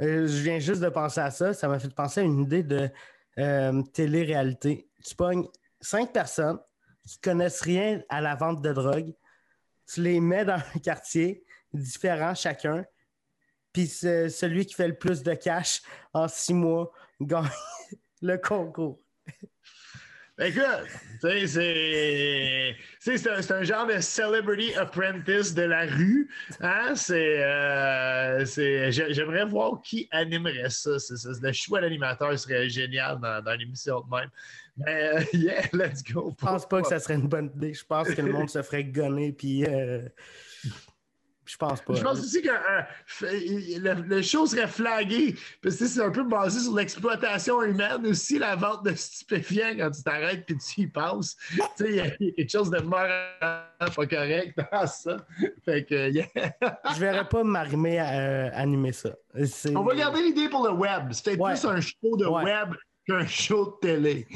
euh, 0.00 0.26
je 0.26 0.42
viens 0.42 0.58
juste 0.58 0.80
de 0.80 0.88
penser 0.88 1.20
à 1.20 1.30
ça. 1.30 1.52
Ça 1.52 1.68
m'a 1.68 1.78
fait 1.78 1.94
penser 1.94 2.20
à 2.20 2.24
une 2.24 2.40
idée 2.40 2.62
de 2.62 2.90
euh, 3.38 3.82
télé-réalité. 3.92 4.88
Tu 5.04 5.14
pognes 5.14 5.46
cinq 5.80 6.12
personnes 6.12 6.58
qui 7.06 7.18
ne 7.18 7.30
connaissent 7.30 7.60
rien 7.60 8.02
à 8.08 8.20
la 8.20 8.34
vente 8.34 8.62
de 8.62 8.72
drogue. 8.72 9.12
Tu 9.86 10.02
les 10.02 10.20
mets 10.20 10.44
dans 10.44 10.60
un 10.74 10.78
quartier 10.82 11.44
différent 11.72 12.34
chacun. 12.34 12.84
Puis 13.72 13.86
celui 13.86 14.66
qui 14.66 14.74
fait 14.74 14.88
le 14.88 14.96
plus 14.96 15.22
de 15.22 15.34
cash 15.34 15.82
en 16.12 16.28
six 16.28 16.54
mois 16.54 16.92
gagne 17.20 17.48
le 18.22 18.36
concours. 18.36 19.01
Écoute, 20.44 20.64
c'est 22.98 23.28
un, 23.28 23.56
un 23.56 23.62
genre 23.62 23.86
de 23.86 24.00
celebrity 24.00 24.74
apprentice 24.74 25.54
de 25.54 25.62
la 25.62 25.86
rue. 25.86 26.28
Hein? 26.60 26.94
Euh, 27.10 28.44
j'aimerais 28.90 29.44
voir 29.44 29.80
qui 29.82 30.08
animerait 30.10 30.70
ça. 30.70 30.96
le 31.42 31.52
choix 31.52 31.80
d'animateur 31.80 32.36
serait 32.36 32.68
génial 32.68 33.20
dans, 33.20 33.40
dans 33.40 33.54
l'émission 33.54 34.00
de 34.00 34.16
même. 34.16 34.30
Mais 34.78 35.10
euh, 35.14 35.22
yeah, 35.32 35.62
let's 35.72 36.02
go. 36.02 36.34
Je 36.40 36.44
pense 36.44 36.68
pas 36.68 36.82
que 36.82 36.88
ça 36.88 36.98
serait 36.98 37.14
une 37.14 37.28
bonne 37.28 37.52
idée. 37.54 37.74
Je 37.74 37.84
pense 37.84 38.10
que 38.10 38.20
le 38.20 38.32
monde 38.32 38.50
se 38.50 38.62
ferait 38.62 38.84
gonner 38.84 39.32
puis 39.32 39.64
euh, 39.64 40.08
je 41.44 41.56
pense 41.56 41.80
pas. 41.80 41.94
Je 41.94 42.02
pense 42.02 42.20
aussi 42.20 42.40
que 42.40 42.48
euh, 42.48 43.94
le, 44.06 44.22
show 44.22 44.46
serait 44.46 44.68
flagué. 44.68 45.34
Parce 45.62 45.76
que 45.76 45.86
c'est 45.86 46.02
un 46.02 46.10
peu 46.10 46.24
basé 46.24 46.60
sur 46.60 46.74
l'exploitation 46.74 47.62
humaine 47.62 48.06
aussi, 48.06 48.38
la 48.38 48.54
vente 48.54 48.84
de 48.84 48.94
stupéfiants 48.94 49.76
quand 49.76 49.90
tu 49.90 50.02
t'arrêtes 50.02 50.46
puis 50.46 50.56
tu 50.56 50.80
y 50.82 50.86
passes. 50.86 51.36
tu 51.50 51.60
sais, 51.76 51.88
il 51.88 51.94
y, 51.96 52.00
a 52.00 52.10
quelque 52.10 52.50
chose 52.50 52.70
de 52.70 52.80
moral 52.80 53.66
pas 53.78 54.06
correct 54.06 54.58
dans 54.72 54.86
ça. 54.86 55.16
Fait 55.64 55.84
que, 55.84 56.10
yeah. 56.10 56.26
Je 56.94 57.00
verrais 57.00 57.28
pas 57.28 57.42
m'arrimer 57.42 57.98
à 57.98 58.20
euh, 58.20 58.50
animer 58.54 58.92
ça. 58.92 59.10
On 59.74 59.82
va 59.82 59.94
garder 59.94 60.22
l'idée 60.22 60.48
pour 60.48 60.64
le 60.64 60.72
web. 60.72 61.08
Peut-être 61.08 61.44
plus 61.44 61.64
un 61.64 61.80
show 61.80 62.16
de 62.16 62.26
web 62.26 62.74
qu'un 63.06 63.26
show 63.26 63.64
de 63.64 63.88
télé. 63.88 64.26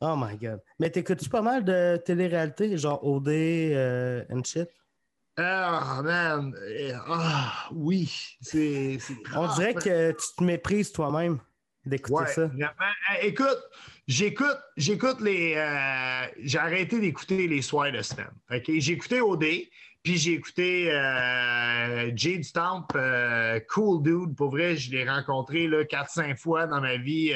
oh 0.00 0.14
my 0.16 0.36
God. 0.38 0.60
Mais 0.78 0.88
t'écoutes-tu 0.90 1.28
pas 1.28 1.42
mal 1.42 1.64
de 1.64 1.98
télé-réalité, 2.04 2.76
genre 2.78 3.04
OD 3.06 3.28
euh, 3.28 4.24
and 4.30 4.44
shit? 4.44 4.68
Ah, 5.42 6.02
man. 6.02 6.54
Ah, 7.06 7.68
oui. 7.72 8.36
C'est. 8.40 8.98
On 9.34 9.52
dirait 9.54 9.74
que 9.74 10.12
tu 10.12 10.26
te 10.36 10.44
méprises 10.44 10.92
toi-même 10.92 11.38
d'écouter 11.86 12.26
ça. 12.26 12.50
Écoute, 13.22 13.58
j'écoute, 14.06 14.58
j'écoute 14.76 15.20
les. 15.20 15.54
Euh, 15.56 16.26
j'ai 16.42 16.58
arrêté 16.58 17.00
d'écouter 17.00 17.48
les 17.48 17.62
soirs 17.62 17.92
de 17.92 18.02
semaine. 18.02 18.30
OK? 18.50 18.64
J'ai 18.66 18.92
écouté 18.92 19.20
OD, 19.20 19.44
puis 20.02 20.16
j'ai 20.16 20.32
écouté 20.32 20.92
euh, 20.92 22.10
Jade 22.14 22.44
Stamp, 22.44 22.86
euh, 22.94 23.60
Cool 23.68 24.02
Dude. 24.02 24.36
Pour 24.36 24.50
vrai, 24.50 24.76
je 24.76 24.90
l'ai 24.90 25.08
rencontré 25.08 25.68
4-5 25.68 26.36
fois 26.36 26.66
dans 26.66 26.80
ma 26.80 26.96
vie 26.96 27.32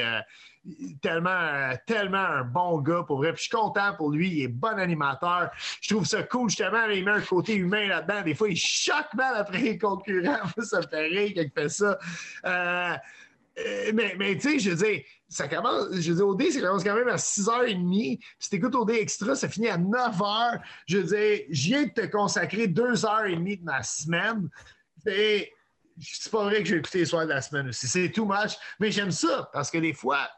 tellement, 1.03 1.73
tellement 1.87 2.19
un 2.19 2.45
bon 2.45 2.81
gars 2.81 3.05
pour 3.07 3.19
vrai. 3.19 3.33
Puis 3.33 3.45
je 3.45 3.49
suis 3.49 3.57
content 3.57 3.95
pour 3.97 4.11
lui, 4.11 4.31
il 4.31 4.43
est 4.45 4.49
bon 4.49 4.79
animateur. 4.79 5.51
Je 5.81 5.95
trouve 5.95 6.07
ça 6.07 6.23
cool, 6.23 6.49
justement, 6.49 6.85
il 6.87 7.05
met 7.05 7.11
un 7.11 7.21
côté 7.21 7.55
humain 7.55 7.89
là-dedans. 7.89 8.23
Des 8.23 8.35
fois, 8.35 8.49
il 8.49 8.57
choque 8.57 9.12
mal 9.15 9.35
après 9.37 9.61
les 9.61 9.79
concurrents. 9.79 10.39
ça 10.62 10.81
me 10.81 10.87
fait 10.87 11.07
rire 11.07 11.33
quand 11.37 11.43
il 11.43 11.51
fait 11.51 11.69
ça. 11.69 11.99
Euh, 12.47 12.97
euh, 13.59 13.93
mais, 13.95 14.15
mais 14.19 14.37
tu 14.37 14.51
sais, 14.51 14.59
je 14.59 14.71
veux 14.71 14.77
dire, 14.77 15.03
ça 15.29 15.49
commence, 15.49 15.93
je 15.93 16.11
veux 16.12 16.17
dire, 16.17 16.29
OD, 16.29 16.51
ça 16.51 16.61
commence 16.61 16.85
quand 16.85 16.95
même 16.95 17.09
à 17.09 17.17
6h30. 17.17 18.21
Si 18.39 18.51
t'écoutes 18.51 18.75
OD 18.75 18.91
Extra, 18.91 19.35
ça 19.37 19.49
finit 19.49 19.69
à 19.69 19.79
9h. 19.79 20.61
Je 20.87 20.99
veux 20.99 21.05
dire, 21.05 21.47
je 21.51 21.69
viens 21.69 21.83
de 21.85 21.91
te 21.91 22.07
consacrer 22.07 22.67
2h30 22.67 23.61
de 23.61 23.65
ma 23.65 23.83
semaine. 23.83 24.49
Et 25.07 25.53
c'est 26.01 26.33
pas 26.33 26.45
vrai 26.45 26.62
que 26.62 26.69
je 26.69 26.75
vais 26.75 26.81
écouter 26.81 26.99
les 26.99 27.05
soirs 27.05 27.25
de 27.25 27.31
la 27.31 27.43
semaine 27.43 27.69
aussi. 27.69 27.87
C'est 27.87 28.11
too 28.11 28.25
much. 28.25 28.57
Mais 28.81 28.91
j'aime 28.91 29.11
ça 29.11 29.49
parce 29.53 29.71
que 29.71 29.79
des 29.79 29.93
fois, 29.93 30.29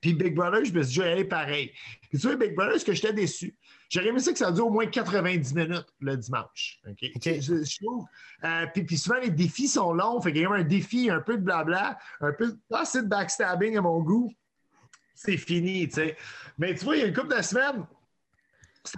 puis 0.00 0.14
Big 0.14 0.34
Brother, 0.34 0.64
je 0.64 0.72
me 0.72 0.82
suis 0.82 0.88
dit, 0.88 0.94
je 0.94 1.02
vais 1.02 1.24
pareil. 1.24 1.72
Puis 2.08 2.18
tu 2.18 2.26
vois, 2.26 2.36
Big 2.36 2.54
Brother, 2.54 2.76
est-ce 2.76 2.84
que 2.84 2.94
j'étais 2.94 3.12
déçu? 3.12 3.54
J'aurais 3.90 4.08
aimé 4.08 4.20
ça 4.20 4.32
que 4.32 4.38
ça 4.38 4.52
dure 4.52 4.68
au 4.68 4.70
moins 4.70 4.86
90 4.86 5.54
minutes 5.54 5.86
le 6.00 6.16
dimanche. 6.16 6.80
OK? 6.88 7.10
Je, 7.24 7.84
trouve. 7.84 8.04
Euh, 8.44 8.66
puis, 8.72 8.96
souvent, 8.96 9.18
les 9.20 9.30
défis 9.30 9.68
sont 9.68 9.92
longs. 9.92 10.20
Fait 10.20 10.32
qu'il 10.32 10.42
y 10.42 10.44
a 10.44 10.50
un 10.50 10.62
défi, 10.62 11.10
un 11.10 11.20
peu 11.20 11.36
de 11.36 11.42
blabla, 11.42 11.98
un 12.20 12.32
peu 12.32 12.56
assez 12.72 13.02
de 13.02 13.08
backstabbing 13.08 13.76
à 13.76 13.80
mon 13.80 14.00
goût. 14.00 14.32
C'est 15.14 15.36
fini, 15.36 15.88
tu 15.88 15.96
sais. 15.96 16.16
Mais 16.56 16.74
tu 16.74 16.84
vois, 16.84 16.96
il 16.96 17.00
y 17.00 17.02
a 17.02 17.06
une 17.06 17.14
couple 17.14 17.36
de 17.36 17.42
semaines, 17.42 17.84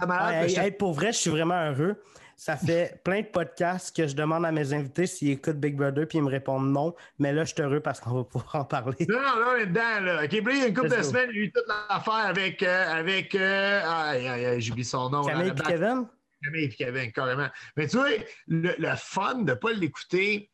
malade. 0.07 0.35
Ah, 0.35 0.39
parce 0.41 0.53
hey, 0.53 0.59
hey, 0.59 0.71
pour 0.71 0.93
vrai, 0.93 1.11
je 1.11 1.17
suis 1.17 1.29
vraiment 1.29 1.71
heureux. 1.71 2.01
Ça 2.43 2.57
fait 2.57 3.01
plein 3.05 3.21
de 3.21 3.27
podcasts 3.27 3.95
que 3.95 4.05
je 4.05 4.13
demande 4.13 4.45
à 4.45 4.51
mes 4.51 4.73
invités 4.73 5.07
s'ils 5.07 5.29
écoutent 5.29 5.61
Big 5.61 5.77
Brother, 5.77 6.05
puis 6.05 6.17
ils 6.17 6.23
me 6.25 6.29
répondent 6.29 6.73
non. 6.73 6.93
Mais 7.17 7.31
là, 7.31 7.45
je 7.45 7.53
suis 7.53 7.63
heureux 7.63 7.79
parce 7.79 8.01
qu'on 8.01 8.15
va 8.15 8.23
pouvoir 8.25 8.55
en 8.55 8.65
parler. 8.65 8.97
Non, 9.07 9.15
non, 9.15 9.39
là, 9.39 9.53
on 9.53 9.59
est 9.61 9.65
dedans, 9.67 9.99
là. 10.01 10.25
OK, 10.25 10.33
a 10.33 10.67
une 10.67 10.73
couple 10.73 10.89
de 10.89 11.01
semaines, 11.03 11.29
il 11.31 11.37
y 11.37 11.39
a 11.39 11.43
eu 11.43 11.51
toute 11.53 11.63
l'affaire 11.89 12.13
avec. 12.13 12.61
euh, 12.61 12.91
avec 12.91 13.33
euh, 13.33 13.81
aïe, 13.85 14.27
aïe, 14.27 14.45
aïe, 14.45 14.61
j'oublie 14.61 14.83
son 14.83 15.09
nom. 15.09 15.23
Camille 15.23 15.47
là, 15.47 15.53
et 15.57 15.71
Kevin? 15.71 16.05
Camille 16.43 16.63
et 16.65 16.69
Kevin, 16.69 17.11
carrément. 17.13 17.47
Mais 17.77 17.87
tu 17.87 17.95
vois, 17.95 18.09
le, 18.47 18.75
le 18.77 18.95
fun 18.97 19.35
de 19.35 19.51
ne 19.51 19.53
pas 19.53 19.71
l'écouter 19.71 20.51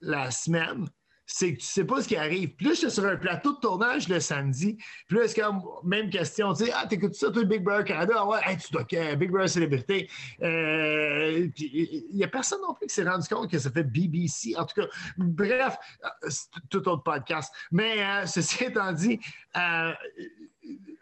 la 0.00 0.32
semaine, 0.32 0.88
c'est 1.30 1.52
que 1.54 1.60
tu 1.60 1.66
sais 1.66 1.84
pas 1.84 2.02
ce 2.02 2.08
qui 2.08 2.16
arrive. 2.16 2.48
Puis 2.56 2.66
là, 2.66 2.72
j'étais 2.72 2.90
sur 2.90 3.04
un 3.04 3.16
plateau 3.16 3.52
de 3.52 3.60
tournage 3.60 4.08
le 4.08 4.18
samedi. 4.18 4.78
Puis 5.06 5.18
là, 5.18 5.28
c'est 5.28 5.40
comme, 5.40 5.62
même 5.84 6.08
question, 6.08 6.54
tu 6.54 6.64
sais, 6.64 6.72
ah, 6.74 6.86
t'écoutes 6.86 7.14
ça, 7.14 7.30
toi, 7.30 7.44
Big 7.44 7.62
Brother 7.62 7.84
Canada? 7.84 8.14
Ah 8.16 8.26
ouais, 8.26 8.38
hey, 8.46 8.56
tu 8.56 8.72
dois, 8.72 8.84
Big 9.14 9.30
Brother 9.30 9.48
Célébrité. 9.48 10.08
Euh, 10.42 11.48
il 11.58 12.10
n'y 12.14 12.24
a 12.24 12.28
personne 12.28 12.62
non 12.62 12.72
plus 12.72 12.86
qui 12.86 12.94
s'est 12.94 13.08
rendu 13.08 13.28
compte 13.28 13.50
que 13.50 13.58
ça 13.58 13.70
fait 13.70 13.84
BBC. 13.84 14.56
En 14.56 14.64
tout 14.64 14.80
cas, 14.80 14.88
bref, 15.18 15.76
euh, 16.02 16.08
c'est 16.30 16.48
tout 16.70 16.88
autre 16.88 17.02
podcast. 17.02 17.52
Mais 17.70 18.02
euh, 18.02 18.24
ceci 18.24 18.64
étant 18.64 18.92
dit, 18.92 19.20
euh, 19.54 19.92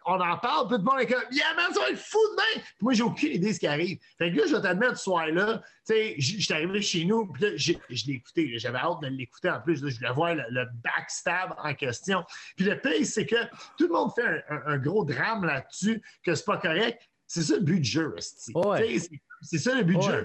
on 0.07 0.21
en 0.21 0.39
parle, 0.39 0.69
tout 0.69 0.77
le 0.77 0.83
monde 0.83 1.01
est 1.01 1.07
comme, 1.07 1.23
yeah, 1.33 1.53
man, 1.57 1.73
ça 1.75 1.81
va 1.81 1.91
être 1.91 1.99
fou 1.99 2.19
demain! 2.33 2.62
Puis 2.62 2.75
moi, 2.81 2.93
j'ai 2.95 3.03
aucune 3.03 3.33
idée 3.33 3.49
de 3.49 3.53
ce 3.55 3.59
qui 3.59 3.67
arrive. 3.67 3.99
Fait 4.19 4.31
que 4.33 4.37
là, 4.37 4.45
je 4.47 4.55
vais 4.55 4.62
t'admettre, 4.62 4.97
ce 4.99 5.05
soir-là, 5.05 5.62
tu 5.87 5.95
sais, 5.95 6.14
j'étais 6.19 6.55
arrivé 6.55 6.81
chez 6.83 7.05
nous, 7.05 7.27
puis 7.33 7.43
là, 7.43 7.49
je 7.57 7.73
l'ai 8.07 8.14
écouté. 8.14 8.59
J'avais 8.59 8.79
hâte 8.79 9.01
de 9.03 9.09
l'écouter 9.09 9.51
en 9.51 9.61
plus. 9.61 9.83
là. 9.83 9.91
je 9.91 9.97
voulais 9.97 10.12
voir 10.12 10.35
le, 10.35 10.45
le 10.51 10.67
backstab 10.85 11.55
en 11.59 11.75
question. 11.75 12.25
Puis 12.57 12.64
le 12.67 12.81
pire, 12.81 13.05
c'est 13.05 13.27
que 13.27 13.37
tout 13.77 13.87
le 13.87 13.93
monde 13.93 14.12
fait 14.14 14.23
un, 14.27 14.41
un- 14.57 14.62
un 14.75 14.79
gros 14.79 15.05
drame 15.05 15.45
là-dessus, 15.45 16.03
que 16.25 16.35
c'est 16.35 16.45
pas 16.47 16.59
correct. 16.59 17.03
C'est 17.27 17.43
ça 17.43 17.55
le 17.57 17.62
but 17.62 17.81
du 17.81 17.91
jeu. 17.91 18.14
Ouais. 18.55 18.99
C'est 19.43 19.59
ça 19.59 19.75
le 19.75 19.83
but 19.83 19.99
du 19.99 20.07
Ouais. 20.07 20.25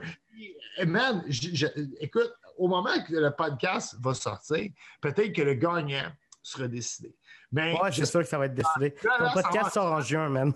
jeu. 0.77 0.85
Man, 0.85 1.23
je- 1.27 1.49
je- 1.53 1.67
écoute, 1.99 2.31
au 2.57 2.67
moment 2.67 2.93
que 3.07 3.13
le 3.13 3.31
podcast 3.31 3.95
va 3.99 4.13
sortir, 4.13 4.69
peut-être 5.01 5.33
que 5.33 5.41
le 5.41 5.55
gagnant 5.55 6.11
sera 6.41 6.67
décidé. 6.67 7.15
Mais 7.51 7.73
Ouais, 7.81 7.91
c'est 7.91 8.05
sûr 8.05 8.21
que 8.21 8.27
ça 8.27 8.37
va 8.37 8.45
être 8.45 8.55
décidé. 8.55 8.95
Là, 9.03 9.17
Ton 9.19 9.41
podcast 9.41 9.71
sort 9.73 9.91
en 9.91 10.01
juin, 10.01 10.29
man. 10.29 10.53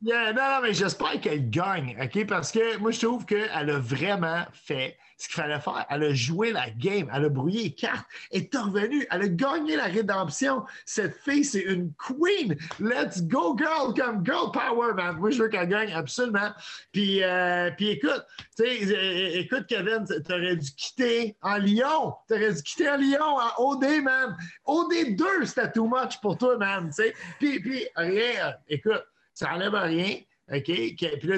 Non, 0.00 0.32
non, 0.32 0.60
mais 0.62 0.74
j'espère 0.74 1.20
qu'elle 1.20 1.50
gagne, 1.50 1.96
OK? 2.00 2.24
Parce 2.26 2.52
que 2.52 2.76
moi, 2.78 2.92
je 2.92 3.00
trouve 3.04 3.26
qu'elle 3.26 3.50
a 3.50 3.78
vraiment 3.80 4.44
fait 4.52 4.96
ce 5.16 5.26
qu'il 5.26 5.34
fallait 5.34 5.58
faire. 5.58 5.84
Elle 5.90 6.04
a 6.04 6.14
joué 6.14 6.52
la 6.52 6.70
game, 6.70 7.10
elle 7.12 7.24
a 7.24 7.28
brouillé 7.28 7.64
les 7.64 7.74
cartes, 7.74 8.06
elle 8.30 8.42
est 8.42 8.56
revenue, 8.56 9.04
elle 9.10 9.22
a 9.22 9.28
gagné 9.28 9.74
la 9.74 9.86
rédemption. 9.86 10.64
Cette 10.86 11.16
fille, 11.24 11.44
c'est 11.44 11.62
une 11.62 11.92
queen. 11.94 12.56
Let's 12.78 13.22
go, 13.22 13.56
girl, 13.58 13.92
comme 13.92 14.24
girl 14.24 14.52
power, 14.52 14.94
man. 14.94 15.16
Moi, 15.16 15.30
je 15.30 15.42
veux 15.42 15.48
qu'elle 15.48 15.68
gagne 15.68 15.92
absolument. 15.92 16.52
Puis, 16.92 17.24
euh, 17.24 17.72
puis 17.76 17.88
écoute, 17.88 18.24
sais, 18.54 18.78
euh, 18.94 19.40
écoute, 19.40 19.66
Kevin, 19.66 20.04
t'aurais 20.26 20.56
dû 20.56 20.70
quitter 20.76 21.36
en 21.42 21.56
Lyon. 21.56 22.14
T'aurais 22.28 22.52
dû 22.52 22.62
quitter 22.62 22.88
en 22.88 22.96
Lyon, 22.96 23.20
en 23.24 23.64
OD, 23.64 24.02
man. 24.02 24.36
OD2, 24.64 25.44
c'était 25.44 25.72
too 25.72 25.88
much 25.88 26.20
pour 26.20 26.38
toi, 26.38 26.56
man, 26.56 26.86
tu 26.86 27.02
sais. 27.02 27.14
Puis, 27.40 27.58
puis, 27.58 27.84
rien, 27.96 28.46
euh, 28.46 28.52
écoute, 28.68 29.02
ça 29.38 29.54
enlève 29.54 29.74
rien. 29.74 30.16
OK? 30.50 30.64
Puis 30.64 31.28
là, 31.28 31.36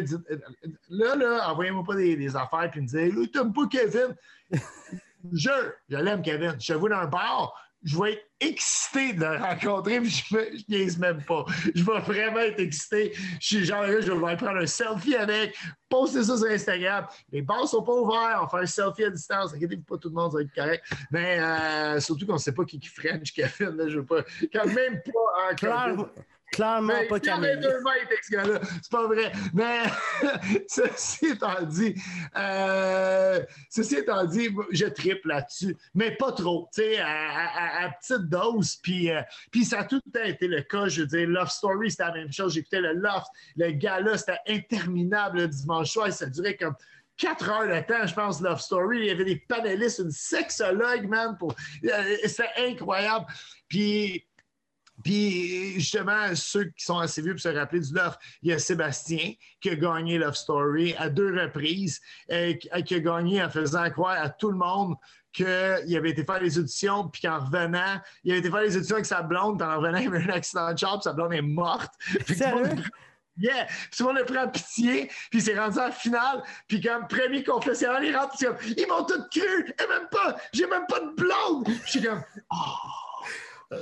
là, 0.89 1.17
là, 1.17 1.51
envoyez-moi 1.51 1.85
pas 1.85 1.97
des, 1.97 2.17
des 2.17 2.35
affaires 2.35 2.71
puis 2.71 2.81
me 2.81 2.87
dire 2.87 3.13
t'aimes 3.31 3.53
pas 3.53 3.67
Kevin? 3.67 4.15
je, 5.33 5.51
je 5.89 5.97
l'aime, 5.97 6.23
Kevin. 6.23 6.57
Je 6.59 6.73
vous 6.73 6.89
dans 6.89 6.97
un 6.97 7.07
bar, 7.07 7.53
je 7.83 7.99
vais 7.99 8.13
être 8.13 8.27
excité 8.41 9.13
de 9.13 9.21
le 9.21 9.37
rencontrer, 9.37 10.01
puis 10.01 10.11
je, 10.11 10.25
je 10.31 10.65
niaise 10.69 10.99
même 10.99 11.23
pas. 11.25 11.45
Je 11.75 11.85
vais 11.85 12.01
vraiment 12.01 12.39
être 12.39 12.61
excité. 12.61 13.13
Je 13.39 13.47
suis 13.47 13.65
genre, 13.65 13.83
là, 13.83 14.01
je 14.01 14.13
vais 14.13 14.37
prendre 14.37 14.61
un 14.61 14.67
selfie 14.67 15.17
avec, 15.17 15.55
poster 15.89 16.25
ça 16.25 16.39
sur 16.39 16.47
Instagram. 16.47 17.07
Les 17.31 17.43
bars 17.43 17.69
sont 17.69 17.83
pas 17.83 17.93
ouverts, 17.93 18.39
on 18.39 18.45
va 18.45 18.49
faire 18.49 18.61
un 18.61 18.67
selfie 18.67 19.05
à 19.05 19.11
distance. 19.11 19.53
Inquiétez-vous 19.53 19.83
pas, 19.83 19.99
tout 19.99 20.09
le 20.09 20.15
monde 20.15 20.33
va 20.33 20.41
être 20.41 20.55
correct. 20.55 20.85
Mais 21.11 21.39
euh, 21.39 22.01
surtout 22.01 22.27
qu'on 22.27 22.39
sait 22.39 22.53
pas 22.53 22.65
qui 22.65 22.79
qui 22.79 22.89
French 22.89 23.33
Kevin. 23.33 23.77
Là, 23.77 23.89
je 23.89 23.99
veux 23.99 24.07
pas. 24.07 24.23
Quand 24.53 24.67
même 24.67 25.03
pas 25.03 25.51
en 25.51 25.55
Clairement, 25.55 26.09
clairement 26.53 26.95
mais 27.01 27.07
pas 27.09 27.17
il 27.17 27.23
y 27.25 27.27
Camille. 27.27 27.57
deux 27.61 27.81
mètres 27.83 28.07
avec 28.07 28.25
ce 28.25 28.33
gars-là. 28.33 28.61
C'est 28.83 28.91
pas 28.93 29.07
vrai. 29.07 29.33
Mais 29.55 29.83
ceci 30.69 31.27
étant 31.27 31.63
dit, 31.63 31.95
euh, 32.37 33.41
ceci 33.71 33.97
étant 33.97 34.25
dit, 34.25 34.49
je 34.71 34.87
triple 34.87 35.29
là-dessus. 35.29 35.77
Mais 35.95 36.13
pas 36.17 36.33
trop. 36.33 36.69
Tu 36.75 36.83
sais, 36.83 36.99
à, 36.99 37.07
à- 37.07 37.83
à- 37.83 37.87
à 37.87 37.91
petite 37.91 38.29
dose. 38.29 38.77
Puis, 38.83 39.11
euh, 39.11 39.23
puis 39.51 39.65
ça 39.65 39.81
a 39.81 39.85
tout 39.85 40.01
le 40.07 40.13
temps 40.13 40.27
été 40.27 40.47
le 40.49 40.63
cas. 40.63 40.89
Je 40.89 41.03
veux 41.03 41.07
dire, 41.07 41.29
Love 41.29 41.51
Story, 41.51 41.91
c'était 41.91 42.05
la 42.05 42.13
même 42.13 42.33
chose. 42.33 42.55
J'écoutais 42.55 42.81
le 42.81 42.93
Loft. 42.95 43.27
Le 43.57 43.71
gars-là, 43.73 44.17
c'était 44.19 44.39
interminable 44.49 45.39
le 45.39 45.49
dimanche 45.49 45.91
soir. 45.91 46.13
Ça 46.13 46.27
durait 46.27 46.57
comme. 46.57 46.75
Quatre 47.17 47.51
heures 47.51 47.69
de 47.69 47.81
temps, 47.87 48.07
je 48.07 48.15
pense, 48.15 48.41
Love 48.41 48.61
Story. 48.63 49.01
Il 49.01 49.05
y 49.05 49.11
avait 49.11 49.27
des 49.27 49.37
panélistes, 49.37 49.99
une 49.99 50.11
sexologue, 50.11 51.07
man. 51.07 51.37
Pour... 51.39 51.55
euh, 51.85 52.17
C'était 52.25 52.49
incroyable. 52.57 53.27
Puis, 53.69 54.27
puis 55.03 55.81
justement, 55.81 56.35
ceux 56.35 56.65
qui 56.65 56.85
sont 56.85 56.99
assez 56.99 57.23
vieux 57.23 57.33
pour 57.33 57.41
se 57.41 57.49
rappeler 57.49 57.81
du 57.81 57.95
Love, 57.95 58.17
il 58.43 58.51
y 58.51 58.53
a 58.53 58.59
Sébastien 58.59 59.33
qui 59.61 59.71
a 59.71 59.75
gagné 59.75 60.19
Love 60.19 60.35
Story 60.35 60.95
à 60.99 61.09
deux 61.09 61.39
reprises, 61.39 62.01
euh, 62.31 62.55
qui 62.55 62.69
qui 62.85 62.95
a 62.95 63.01
gagné 63.01 63.43
en 63.43 63.51
faisant 63.51 63.89
croire 63.91 64.17
à 64.21 64.29
tout 64.29 64.51
le 64.51 64.57
monde 64.57 64.97
qu'il 65.33 65.47
avait 65.47 66.11
été 66.11 66.25
faire 66.25 66.41
les 66.41 66.59
auditions, 66.59 67.09
puis 67.09 67.23
qu'en 67.23 67.39
revenant, 67.39 68.01
il 68.25 68.33
avait 68.33 68.41
été 68.41 68.51
faire 68.51 68.63
les 68.63 68.77
auditions 68.77 68.97
avec 68.97 69.07
sa 69.07 69.23
blonde, 69.23 69.59
puis 69.59 69.69
en 69.69 69.77
revenant, 69.77 69.99
il 69.99 70.09
avait 70.09 70.19
eu 70.19 70.31
un 70.31 70.35
accident 70.35 70.73
de 70.73 70.79
char, 70.79 70.95
puis 70.95 71.05
sa 71.05 71.13
blonde 71.13 71.33
est 71.33 71.43
morte. 71.43 71.93
Sérieux? 72.27 72.83
Yeah! 73.37 73.67
Puis 73.67 73.97
tout 73.97 74.07
le 74.07 74.13
monde 74.13 74.19
le 74.19 74.25
prend 74.25 74.49
pitié, 74.49 75.07
puis 75.31 75.39
il 75.39 75.43
s'est 75.43 75.59
rendu 75.59 75.79
en 75.79 75.93
finale, 75.93 76.43
puis 76.69 76.81
comme 76.81 77.07
premier 77.07 77.43
confessionnal, 77.43 78.05
il 78.05 78.15
rentre, 78.15 78.31
puis 78.31 78.39
c'est 78.41 78.47
comme, 78.47 78.59
ils 78.77 78.87
m'ont 78.87 79.05
tout 79.05 79.23
cru, 79.31 79.67
et 79.69 79.89
même 79.89 80.09
pas, 80.11 80.37
j'ai 80.53 80.67
même 80.67 80.87
pas 80.89 81.01
de 81.01 81.15
blonde! 81.15 81.69
Puis 81.85 82.03
comme, 82.03 82.23
oh, 82.53 82.57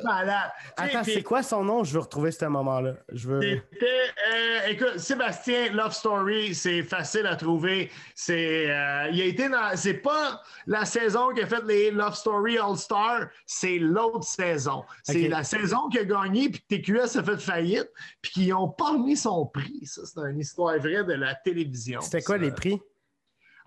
malade! 0.04 0.50
Attends, 0.76 1.04
c'est 1.04 1.22
quoi 1.22 1.42
son 1.42 1.64
nom? 1.64 1.84
Je 1.84 1.92
veux 1.94 2.00
retrouver 2.00 2.30
ce 2.30 2.44
moment-là. 2.44 2.94
Je 3.12 3.28
veux. 3.28 3.40
c'était, 3.40 3.86
euh, 4.32 4.68
écoute, 4.68 4.98
Sébastien 4.98 5.72
Love 5.72 5.92
Story, 5.92 6.54
c'est 6.54 6.82
facile 6.82 7.26
à 7.26 7.36
trouver. 7.36 7.90
C'est, 8.14 8.70
euh, 8.70 9.08
il 9.12 9.20
a 9.22 9.24
été 9.24 9.48
dans, 9.48 9.76
c'est 9.76 9.94
pas 9.94 10.42
la 10.66 10.84
saison 10.84 11.32
qui 11.32 11.42
a 11.42 11.46
fait 11.46 11.64
les 11.64 11.90
Love 11.90 12.14
Story 12.14 12.58
All 12.58 12.76
Star, 12.76 13.28
c'est 13.46 13.78
l'autre 13.78 14.24
saison. 14.24 14.84
C'est 15.02 15.28
la 15.28 15.44
saison 15.44 15.88
qui 15.88 15.98
a 15.98 16.04
gagné 16.04 16.50
puis 16.50 16.62
TQS 16.68 17.18
a 17.18 17.22
fait 17.22 17.38
faillite 17.40 17.90
puis 18.20 18.32
qu'ils 18.32 18.54
ont 18.54 18.68
pas 18.68 18.92
remis 18.92 19.16
son 19.16 19.46
prix. 19.46 19.80
Ça, 19.84 20.02
c'est 20.04 20.20
une 20.30 20.40
histoire 20.40 20.76
vraie 20.78 21.04
de 21.04 21.14
la 21.14 21.34
télévision. 21.34 22.00
C'était 22.00 22.22
quoi 22.22 22.36
Ça. 22.36 22.42
les 22.42 22.50
prix? 22.50 22.80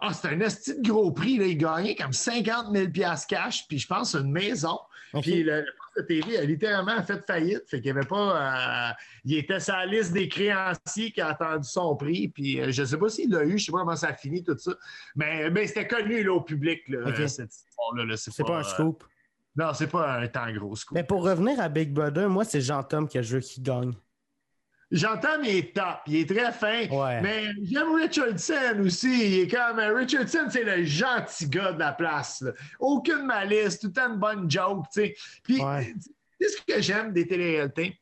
Ah, 0.02 0.14
c'était 0.14 0.30
un 0.36 0.40
esti 0.42 0.82
de 0.82 0.88
gros 0.90 1.12
prix. 1.12 1.38
Là. 1.38 1.46
Il 1.46 1.58
gagnait 1.58 1.96
comme 1.96 2.12
50 2.14 2.76
000 2.76 2.88
cash, 3.28 3.68
puis 3.68 3.78
je 3.80 3.88
pense 3.88 4.16
une 4.16 4.32
maison. 4.32 4.80
Puis 5.22 5.44
le, 5.44 5.66
le 5.98 6.06
TV 6.06 6.38
a 6.38 6.44
littéralement 6.46 7.04
fait 7.04 7.24
faillite. 7.26 7.64
Fait 7.70 7.82
qu'il 7.82 7.92
avait 7.92 8.06
pas. 8.08 8.90
euh, 8.90 8.94
il 9.26 9.38
était 9.38 9.60
sur 9.60 9.76
la 9.76 9.86
liste 9.86 10.14
des 10.14 10.30
créanciers 10.30 11.12
qui 11.12 11.20
a 11.22 11.28
attendu 11.30 11.68
son 11.68 11.96
prix. 11.96 12.30
Puis 12.30 12.60
euh, 12.62 12.72
je 12.72 12.82
ne 12.82 12.88
sais 12.88 12.98
pas 12.98 13.10
s'il 13.10 13.30
l'a 13.30 13.44
eu, 13.44 13.50
je 13.50 13.54
ne 13.54 13.60
sais 13.60 13.72
pas 13.74 13.80
comment 13.80 13.96
ça 13.96 14.08
a 14.08 14.14
fini, 14.14 14.44
tout 14.44 14.58
ça. 14.58 14.72
Mais, 15.16 15.50
mais 15.50 15.68
c'était 15.68 15.88
connu 15.88 16.24
là, 16.24 16.34
au 16.34 16.42
public, 16.42 16.88
là, 16.88 17.00
euh, 17.00 17.28
cette 17.28 17.54
histoire-là. 17.54 18.06
là. 18.06 18.16
C'est 18.18 18.44
pas 18.44 18.58
un 18.58 18.62
euh, 18.62 18.64
scoop. 18.64 19.04
non, 19.58 19.74
c'est 19.74 19.88
pas 19.88 20.18
un 20.20 20.28
temps 20.28 20.52
gros 20.54 20.76
scoop. 20.78 20.96
Mais 20.96 21.04
pour 21.04 21.24
revenir 21.24 21.60
à 21.60 21.68
Big 21.68 21.92
Brother, 21.92 22.30
moi, 22.30 22.46
c'est 22.46 22.62
Jean-Tom 22.62 23.10
que 23.10 23.22
je 23.22 23.36
veux 23.36 23.42
qu'il 23.42 23.64
gagne. 23.64 23.92
J'entends, 24.92 25.40
mais 25.42 25.50
il 25.50 25.58
est 25.58 25.74
top. 25.76 26.00
Il 26.08 26.16
est 26.18 26.30
très 26.36 26.52
fin. 26.52 26.88
Ouais. 26.90 27.22
Mais 27.22 27.46
j'aime 27.64 27.94
Richardson 27.96 28.82
aussi. 28.86 29.08
Il 29.26 29.40
est 29.42 29.48
comme. 29.48 29.80
Richardson, 29.80 30.48
c'est 30.50 30.64
le 30.66 30.84
gentil 30.84 31.48
gars 31.48 31.72
de 31.72 31.80
la 31.80 31.94
place. 31.94 32.42
là. 32.42 32.52
Aucune 32.80 33.26
malice, 33.26 33.80
tout 33.80 33.88
le 33.88 33.94
temps 33.94 34.12
une 34.14 34.20
bonne 34.20 34.52
joke. 34.52 34.86
tu 34.94 35.02
sais. 35.02 35.16
Puis, 35.44 35.62
Ouais. 35.62 35.94
ce 36.42 36.62
que 36.68 36.82
j'aime 36.82 37.14
des 37.14 37.26
téléréalités? 37.26 37.98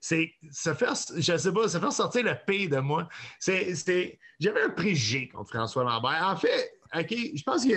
C'est 0.00 0.32
se 0.50 0.74
faire, 0.74 0.94
je 1.16 1.36
sais 1.36 1.52
pas, 1.52 1.68
se 1.68 1.78
faire 1.78 1.92
sortir 1.92 2.24
le 2.24 2.34
P 2.46 2.66
de 2.68 2.78
moi. 2.78 3.08
C'est- 3.38 4.18
j'avais 4.40 4.62
un 4.62 4.70
préjugé 4.70 5.28
contre 5.28 5.50
François 5.50 5.84
Lambert. 5.84 6.22
En 6.28 6.36
fait, 6.36 6.72
OK, 6.94 7.14
je 7.34 7.42
pense 7.44 7.64
que 7.64 7.74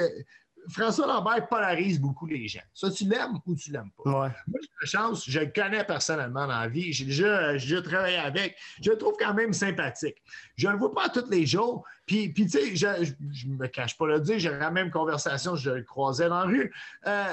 François 0.69 1.07
Lambert 1.07 1.47
polarise 1.47 1.99
beaucoup 1.99 2.25
les 2.25 2.47
gens. 2.47 2.61
Ça, 2.73 2.89
tu 2.91 3.05
l'aimes 3.05 3.39
ou 3.45 3.55
tu 3.55 3.71
l'aimes 3.71 3.91
pas? 3.97 4.09
Ouais. 4.09 4.29
Moi, 4.47 4.59
j'ai 4.61 4.69
la 4.81 4.87
chance, 4.87 5.23
je 5.27 5.39
le 5.39 5.47
connais 5.47 5.83
personnellement 5.83 6.47
dans 6.47 6.59
la 6.59 6.67
vie. 6.67 6.91
J'ai 6.93 7.05
déjà, 7.05 7.53
déjà 7.53 7.81
travaillé 7.81 8.17
avec. 8.17 8.55
Je 8.81 8.91
le 8.91 8.97
trouve 8.97 9.15
quand 9.19 9.33
même 9.33 9.53
sympathique. 9.53 10.17
Je 10.55 10.67
ne 10.67 10.73
le 10.73 10.77
vois 10.77 10.93
pas 10.93 11.09
tous 11.09 11.29
les 11.29 11.45
jours. 11.45 11.83
Puis, 12.05 12.29
puis 12.29 12.45
tu 12.45 12.51
sais, 12.51 12.75
je, 12.75 13.13
je, 13.31 13.47
me 13.47 13.67
cache 13.67 13.97
pas 13.97 14.05
le 14.05 14.19
dire, 14.19 14.37
j'ai 14.37 14.51
la 14.51 14.69
même 14.69 14.91
conversation, 14.91 15.55
je 15.55 15.71
le 15.71 15.83
croisais 15.83 16.29
dans 16.29 16.39
la 16.41 16.45
rue. 16.45 16.73
Euh, 17.07 17.23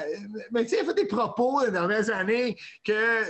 mais 0.51 0.63
tu 0.63 0.69
sais, 0.69 0.77
il 0.77 0.81
a 0.81 0.85
fait 0.85 0.95
des 0.95 1.05
propos 1.07 1.63
les 1.63 1.71
dernières 1.71 2.09
années 2.09 2.57
que, 2.83 3.23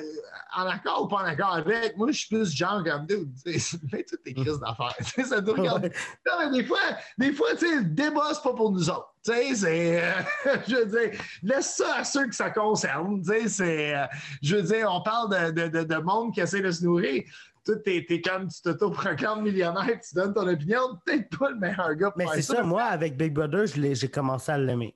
en 0.55 0.65
accord 0.67 1.03
ou 1.03 1.07
pas 1.07 1.17
en 1.17 1.25
accord 1.25 1.53
avec, 1.53 1.97
moi, 1.97 2.11
je 2.11 2.19
suis 2.19 2.27
plus 2.29 2.55
genre 2.55 2.81
comme, 2.83 3.05
dude, 3.05 3.29
fais 3.43 4.03
toutes 4.09 4.23
tes 4.23 4.33
crises 4.33 4.59
d'affaires. 4.59 4.95
Ça 5.25 5.41
doit 5.41 5.55
regarder. 5.55 5.89
Ouais. 5.89 5.93
Non, 6.25 6.33
mais 6.39 6.57
des 6.61 6.65
fois, 6.65 6.79
des 7.17 7.33
fois, 7.33 7.51
tu 7.51 7.67
sais, 7.67 7.75
le 7.75 7.83
débat, 7.83 8.33
c'est 8.33 8.43
pas 8.43 8.53
pour 8.53 8.71
nous 8.71 8.89
autres. 8.89 9.13
Tu 9.25 9.31
sais, 9.33 9.55
c'est. 9.55 10.03
euh, 10.03 10.11
je 10.67 10.75
veux 10.75 10.85
dire, 10.85 11.19
laisse 11.43 11.75
ça 11.75 11.95
à 11.97 12.03
ceux 12.05 12.27
que 12.27 12.35
ça 12.35 12.51
concerne. 12.51 13.21
Tu 13.21 13.29
sais, 13.29 13.47
c'est. 13.49 13.95
euh, 13.95 14.05
je 14.41 14.55
veux 14.55 14.63
dire, 14.63 14.87
on 14.89 15.01
parle 15.01 15.53
de, 15.53 15.67
de, 15.67 15.67
de, 15.79 15.83
de 15.83 15.95
monde 15.97 16.33
qui 16.33 16.39
essaie 16.39 16.61
de 16.61 16.71
se 16.71 16.83
nourrir. 16.85 17.23
Toi, 17.65 17.75
t'es, 17.83 18.05
t'es 18.07 18.21
comme 18.21 18.47
tu 18.47 18.61
t'auto-proclames 18.61 19.41
millionnaire, 19.41 19.99
tu 19.99 20.15
donnes 20.15 20.33
ton 20.33 20.47
opinion, 20.47 20.99
peut-être 21.05 21.37
pas 21.37 21.49
le 21.49 21.55
meilleur 21.57 21.93
gars 21.95 22.09
pour 22.11 22.17
Mais 22.17 22.25
faire 22.25 22.33
c'est 22.35 22.41
ça, 22.41 22.63
moi, 22.63 22.83
avec 22.83 23.15
Big 23.17 23.33
Brother, 23.33 23.65
je 23.67 23.79
l'ai- 23.79 23.95
j'ai 23.95 24.09
commencé 24.09 24.51
à 24.51 24.57
l'aimer. 24.57 24.95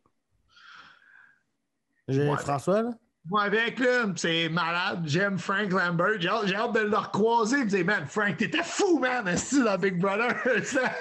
J'ai- 2.08 2.30
Ouais. 2.30 2.38
François, 2.38 2.82
là? 2.84 2.92
Moi, 3.26 3.44
avec, 3.44 3.80
là, 3.80 4.06
c'est 4.16 4.48
malade. 4.48 5.04
J'aime 5.06 5.38
Frank 5.38 5.70
Lambert. 5.72 6.20
J'ai 6.22 6.30
hâte, 6.30 6.48
j'ai 6.48 6.56
hâte 6.56 6.74
de 6.76 6.80
le 6.80 6.96
recroiser 6.98 7.60
et 7.60 7.66
de 7.66 7.70
dire, 7.70 7.86
man, 7.86 8.06
Frank, 8.06 8.38
t'étais 8.38 8.64
fou, 8.64 9.00
man, 9.00 9.28
est 9.28 9.54
dans 9.64 9.78
Big 9.78 10.00
Brother? 10.00 10.34
fait, 10.44 10.92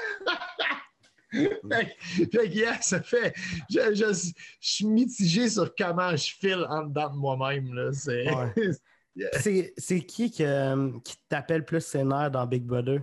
que- 1.31 2.25
fait 2.25 2.29
que, 2.29 2.47
yeah, 2.49 2.81
ça 2.81 3.01
fait. 3.01 3.33
Je, 3.71 3.95
je- 3.95 4.13
je 4.13 4.33
suis 4.61 4.87
mitigé 4.87 5.49
sur 5.49 5.73
comment 5.77 6.11
je 6.17 6.33
file 6.35 6.67
en 6.69 6.85
dedans 6.85 7.11
de 7.11 7.17
moi-même. 7.17 7.73
Là. 7.73 7.93
C'est, 7.93 8.29
Ouais. 8.35 8.53
C'est 9.33 9.73
c'est 9.79 10.01
qui 10.01 10.31
que- 10.31 10.99
qui 11.01 11.17
t'appelle 11.29 11.65
plus 11.65 11.81
ses 11.81 12.05
nerfs 12.05 12.31
dans 12.31 12.47
Big 12.47 12.65
Brother? 12.65 13.01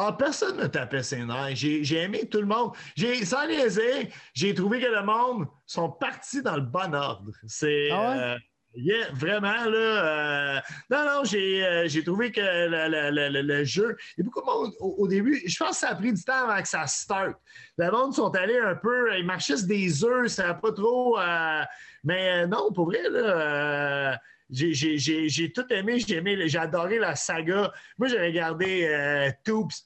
Ah, 0.00 0.12
personne 0.16 0.56
ne 0.58 0.66
tapait 0.68 1.02
ses 1.02 1.24
nerfs. 1.24 1.56
J'ai, 1.56 1.96
aimé 1.96 2.28
tout 2.30 2.38
le 2.38 2.46
monde. 2.46 2.72
J'ai, 2.94 3.24
sans 3.24 3.48
niaiser, 3.48 4.10
j'ai 4.32 4.54
trouvé 4.54 4.80
que 4.80 4.86
le 4.86 5.02
monde 5.02 5.46
sont 5.66 5.90
partis 5.90 6.40
dans 6.42 6.54
le 6.54 6.62
bon 6.62 6.94
ordre. 6.94 7.32
C'est. 7.48 7.88
Ah 7.90 8.10
ouais? 8.10 8.22
euh, 8.22 8.36
yeah, 8.76 9.10
vraiment, 9.12 9.64
là. 9.64 10.58
euh, 10.58 10.60
non, 10.88 11.04
non, 11.04 11.24
j'ai, 11.24 11.66
euh, 11.66 11.88
trouvé 12.04 12.30
que 12.30 12.40
le, 12.40 13.10
le- 13.10 13.28
le- 13.28 13.42
le- 13.42 13.64
jeu. 13.64 13.96
Il 14.16 14.20
y 14.20 14.22
a 14.22 14.24
beaucoup 14.26 14.40
de 14.40 14.46
monde 14.46 14.72
au, 14.78 14.94
au 14.98 15.08
début. 15.08 15.42
Je 15.44 15.56
pense 15.58 15.70
que 15.70 15.76
ça 15.78 15.88
a 15.88 15.94
pris 15.96 16.12
du 16.12 16.22
temps 16.22 16.48
avant 16.48 16.62
que 16.62 16.68
ça 16.68 16.86
start. 16.86 17.36
Le 17.76 17.90
monde 17.90 18.14
sont 18.14 18.30
allés 18.36 18.58
un 18.58 18.76
peu. 18.76 19.18
Ils 19.18 19.26
marchaient 19.26 19.56
sur 19.56 19.66
des 19.66 20.04
œufs, 20.04 20.28
ça 20.28 20.46
n'a 20.46 20.54
pas 20.54 20.70
trop. 20.70 21.18
euh, 21.18 21.64
mais 22.04 22.44
euh, 22.44 22.46
non, 22.46 22.72
pour 22.72 22.84
vrai, 22.86 23.02
là. 23.10 24.16
J'ai, 24.50 25.52
tout 25.52 25.64
aimé, 25.70 25.98
j'ai 25.98 26.16
aimé, 26.16 26.36
adoré 26.56 26.98
la 26.98 27.14
saga. 27.14 27.72
Moi, 27.98 28.08
j'ai 28.08 28.20
regardé 28.20 28.84
euh, 28.84 29.30
Toops 29.44 29.84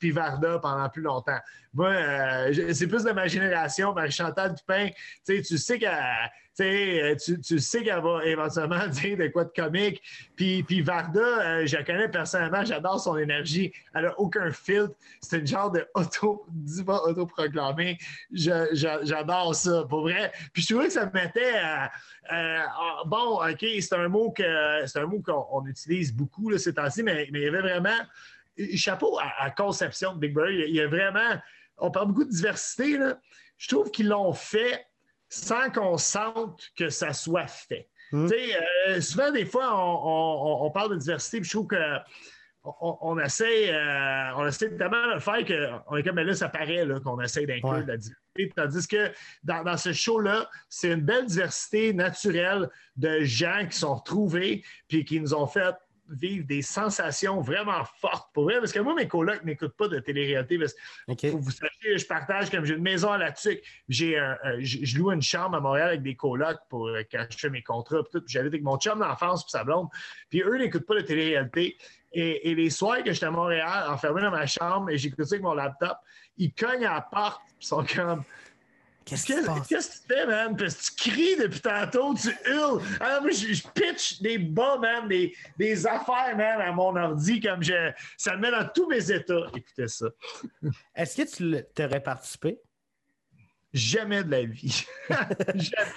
pendant 0.60 0.88
plus 0.88 1.02
longtemps. 1.02 1.38
Moi, 1.74 1.88
euh, 1.88 2.72
c'est 2.72 2.86
plus 2.86 3.04
de 3.04 3.12
ma 3.12 3.26
génération, 3.26 3.92
Marie-Chantal 3.92 4.54
Dupin. 4.54 4.88
Tu 5.26 5.36
sais, 5.36 5.42
tu 5.42 5.58
sais 5.58 5.78
qu'elle. 5.78 6.30
Euh, 6.60 7.16
Tu, 7.16 7.40
tu 7.40 7.58
sais 7.58 7.82
qu'elle 7.82 8.02
va 8.02 8.24
éventuellement 8.24 8.86
dire 8.88 9.16
de 9.16 9.28
quoi 9.28 9.44
de 9.44 9.52
comique. 9.54 10.02
Puis, 10.36 10.62
puis 10.62 10.82
Varda, 10.82 11.20
euh, 11.20 11.66
je 11.66 11.76
la 11.76 11.84
connais 11.84 12.08
personnellement, 12.08 12.64
j'adore 12.64 13.00
son 13.00 13.16
énergie. 13.16 13.72
Elle 13.94 14.04
n'a 14.04 14.18
aucun 14.18 14.50
filtre. 14.50 14.94
C'est 15.20 15.38
une 15.38 15.46
genre 15.46 15.70
de 15.70 15.86
auto, 15.94 16.44
diva 16.50 17.00
J'adore 18.32 19.54
ça, 19.54 19.84
pour 19.88 20.02
vrai. 20.02 20.32
Puis 20.52 20.62
je 20.62 20.68
trouvais 20.74 20.86
que 20.88 20.92
ça 20.92 21.06
me 21.06 21.12
mettait. 21.12 21.58
à- 21.58 21.90
euh, 22.32 22.62
bon, 23.06 23.40
OK, 23.42 23.64
c'est 23.80 23.94
un 23.94 24.08
mot 24.08 24.30
que 24.30 24.86
c'est 24.86 24.98
un 25.00 25.06
mot 25.06 25.20
qu'on 25.20 25.46
on 25.50 25.66
utilise 25.66 26.14
beaucoup 26.14 26.56
ces 26.56 26.74
temps-ci, 26.74 27.02
mais, 27.02 27.28
mais 27.32 27.40
il 27.40 27.44
y 27.44 27.48
avait 27.48 27.62
vraiment. 27.62 27.98
Chapeau 28.76 29.18
à, 29.18 29.44
à 29.44 29.50
conception 29.50 30.14
de 30.14 30.18
Big 30.18 30.34
Brother. 30.34 30.52
Il 30.52 30.68
il 30.68 30.76
y 30.76 30.80
a 30.80 30.86
vraiment. 30.86 31.40
On 31.78 31.90
parle 31.90 32.08
beaucoup 32.08 32.24
de 32.24 32.30
diversité. 32.30 32.96
Là. 32.98 33.18
Je 33.56 33.68
trouve 33.68 33.90
qu'ils 33.90 34.08
l'ont 34.08 34.32
fait 34.32 34.86
sans 35.34 35.70
qu'on 35.70 35.96
sente 35.96 36.62
que 36.76 36.90
ça 36.90 37.14
soit 37.14 37.46
fait. 37.46 37.88
Hmm. 38.12 38.28
Euh, 38.90 39.00
souvent, 39.00 39.30
des 39.30 39.46
fois, 39.46 39.74
on, 39.74 39.78
on- 39.80 40.62
on- 40.62 40.66
on 40.66 40.70
parle 40.70 40.90
de 40.90 40.96
diversité, 40.96 41.40
puis 41.40 41.48
je 41.48 41.56
trouve 41.56 41.68
que 41.68 41.76
on, 42.64 42.98
on 43.00 43.18
essaie, 43.18 43.72
euh, 43.74 44.34
on 44.36 44.46
essaie 44.46 44.76
tellement 44.76 45.08
de 45.08 45.14
le 45.14 45.20
faire 45.20 45.82
qu'on 45.88 45.96
est 45.96 46.02
comme, 46.02 46.16
mais 46.16 46.24
là, 46.24 46.34
ça 46.34 46.48
paraît 46.50 46.86
qu'on 47.02 47.18
essaie 47.22 47.46
d'inclure 47.46 47.70
Ouais. 47.72 47.82
de 47.82 47.88
la 47.88 47.96
diversité. 47.96 48.52
Tandis 48.54 48.86
que 48.86 49.10
dans, 49.42 49.64
dans 49.64 49.76
ce 49.78 49.92
show-là, 49.92 50.48
c'est 50.68 50.92
une 50.92 51.00
belle 51.00 51.24
diversité 51.26 51.92
naturelle 51.94 52.68
de 52.96 53.20
gens 53.22 53.66
qui 53.68 53.76
sont 53.78 53.94
retrouvés 53.94 54.62
puis 54.88 55.04
qui 55.04 55.18
nous 55.20 55.32
ont 55.34 55.46
fait 55.46 55.74
vivre 56.12 56.46
des 56.46 56.62
sensations 56.62 57.40
vraiment 57.40 57.84
fortes 58.00 58.30
pour 58.32 58.44
vrai. 58.44 58.58
Parce 58.58 58.72
que 58.72 58.78
moi, 58.80 58.94
mes 58.94 59.08
colocs 59.08 59.44
n'écoutent 59.44 59.76
pas 59.76 59.88
de 59.88 59.98
télé-réalité. 59.98 60.58
Parce 60.58 60.74
que 61.16 61.26
vous 61.28 61.50
sachiez, 61.50 61.98
je 61.98 62.06
partage 62.06 62.50
comme 62.50 62.64
j'ai 62.64 62.74
une 62.74 62.82
maison 62.82 63.10
à 63.12 63.18
la 63.18 63.32
tuque. 63.32 63.62
J'ai 63.88 64.18
un- 64.18 64.38
un- 64.44 64.60
je 64.60 64.98
loue 64.98 65.10
une 65.12 65.22
chambre 65.22 65.56
à 65.56 65.60
Montréal 65.60 65.88
avec 65.88 66.02
des 66.02 66.14
colocs 66.16 66.60
pour 66.68 66.88
euh, 66.88 67.02
quand 67.10 67.24
je 67.30 67.38
fais 67.38 67.50
mes 67.50 67.62
contrats. 67.62 68.02
puis 68.02 68.10
tout. 68.12 68.20
Puis 68.24 68.32
J'allais 68.32 68.48
avec 68.48 68.62
mon 68.62 68.78
chum 68.78 68.98
d'enfance 68.98 69.44
puis 69.44 69.50
sa 69.50 69.64
blonde. 69.64 69.88
Puis 70.30 70.42
eux 70.42 70.58
n'écoutent 70.58 70.86
pas 70.86 70.94
de 70.96 71.00
télé-réalité. 71.00 71.76
Et, 72.12 72.50
et 72.50 72.54
les 72.54 72.68
soirs 72.68 73.02
que 73.02 73.12
j'étais 73.12 73.26
à 73.26 73.30
Montréal, 73.30 73.86
enfermé 73.88 74.20
dans 74.20 74.30
ma 74.30 74.46
chambre, 74.46 74.90
et 74.90 74.98
j'écoute 74.98 75.24
ça 75.24 75.34
avec 75.34 75.42
mon 75.42 75.54
laptop, 75.54 75.96
ils 76.36 76.52
cognent 76.52 76.84
à 76.84 76.94
la 76.94 77.00
porte, 77.00 77.40
ils 77.60 77.66
sont 77.66 77.84
comme 77.84 78.22
Qu'est-ce 79.04 79.26
que 79.26 79.32
tu 79.34 79.98
fais, 80.08 80.26
man? 80.26 80.56
Parce 80.56 80.90
que 80.90 81.02
tu 81.02 81.10
cries 81.10 81.36
depuis 81.36 81.60
tantôt, 81.60 82.14
tu 82.14 82.28
hurles. 82.50 82.82
Alors, 83.00 83.22
moi, 83.22 83.30
je, 83.30 83.52
je 83.52 83.62
pitch 83.74 84.20
des 84.20 84.38
bas, 84.38 84.78
man, 84.78 85.08
des, 85.08 85.34
des 85.58 85.86
affaires, 85.86 86.36
man, 86.36 86.60
à 86.60 86.72
mon 86.72 86.94
ordi, 86.96 87.40
comme 87.40 87.62
je. 87.62 87.90
Ça 88.16 88.36
me 88.36 88.42
met 88.42 88.50
dans 88.50 88.68
tous 88.74 88.88
mes 88.88 89.10
états. 89.10 89.46
Écoutez 89.54 89.88
ça. 89.88 90.06
Est-ce 90.94 91.16
que 91.16 91.36
tu 91.36 91.64
t'aurais 91.74 92.02
participé? 92.02 92.58
Jamais 93.72 94.22
de 94.22 94.30
la 94.30 94.44
vie. 94.44 94.84
Jamais. 95.08 95.36
Jamais? 95.54 95.92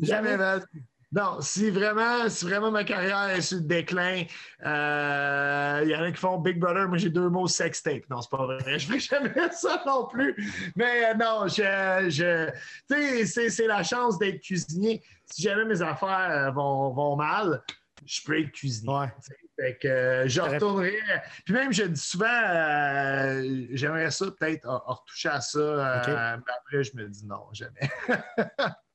Jamais, 0.00 0.36
man. 0.36 0.64
Non, 1.10 1.40
si 1.40 1.70
vraiment, 1.70 2.28
si 2.28 2.44
vraiment 2.44 2.70
ma 2.70 2.84
carrière 2.84 3.30
est 3.30 3.40
sur 3.40 3.56
le 3.56 3.62
déclin, 3.64 4.24
euh, 4.66 5.80
il 5.84 5.90
y 5.90 5.96
en 5.96 6.02
a 6.02 6.10
qui 6.10 6.18
font 6.18 6.38
Big 6.38 6.58
Brother, 6.58 6.86
moi 6.86 6.98
j'ai 6.98 7.08
deux 7.08 7.30
mots 7.30 7.48
sex 7.48 7.82
tape. 7.82 8.02
Non, 8.10 8.20
c'est 8.20 8.30
pas 8.30 8.44
vrai. 8.44 8.58
Je 8.78 8.86
ferai 8.86 9.00
jamais 9.00 9.50
ça 9.52 9.82
non 9.86 10.06
plus. 10.06 10.36
Mais 10.76 11.06
euh, 11.06 11.14
non, 11.14 11.48
je, 11.48 12.06
je 12.10 12.50
tu 12.90 13.26
sais, 13.26 13.48
c'est, 13.48 13.66
la 13.66 13.82
chance 13.82 14.18
d'être 14.18 14.40
cuisinier. 14.40 15.02
Si 15.24 15.42
jamais 15.42 15.64
mes 15.64 15.80
affaires 15.80 16.30
euh, 16.30 16.50
vont, 16.50 16.90
vont 16.92 17.16
mal, 17.16 17.62
je 18.04 18.20
peux 18.22 18.38
être 18.40 18.52
cuisinier. 18.52 18.92
Ouais. 18.92 19.12
Fait 19.58 19.76
que 19.76 19.88
euh, 19.88 20.28
je 20.28 20.40
retournerai. 20.40 20.98
Puis 21.44 21.54
même, 21.54 21.72
je 21.72 21.82
dis 21.84 22.00
souvent, 22.00 22.26
euh, 22.28 23.66
j'aimerais 23.72 24.10
ça 24.10 24.26
peut-être 24.30 24.68
retoucher 24.86 25.30
à 25.30 25.40
ça. 25.40 25.58
euh. 25.58 26.36
Mais 26.36 26.52
après, 26.58 26.84
je 26.84 26.96
me 26.96 27.08
dis 27.08 27.26
non, 27.26 27.42
jamais. 27.52 27.90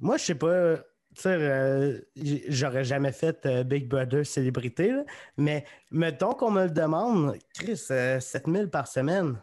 Moi, 0.00 0.16
je 0.16 0.24
sais 0.24 0.34
pas. 0.34 0.76
Tu 1.16 1.22
sais, 1.22 1.28
euh, 1.28 2.00
j'aurais 2.48 2.82
jamais 2.82 3.12
fait 3.12 3.46
euh, 3.46 3.62
Big 3.62 3.88
Brother 3.88 4.26
célébrité, 4.26 4.90
là, 4.90 5.04
mais 5.36 5.64
mettons 5.92 6.32
qu'on 6.32 6.50
me 6.50 6.64
le 6.64 6.70
demande, 6.70 7.38
Chris, 7.54 7.80
euh, 7.92 8.18
7000 8.18 8.68
par 8.68 8.88
semaine. 8.88 9.40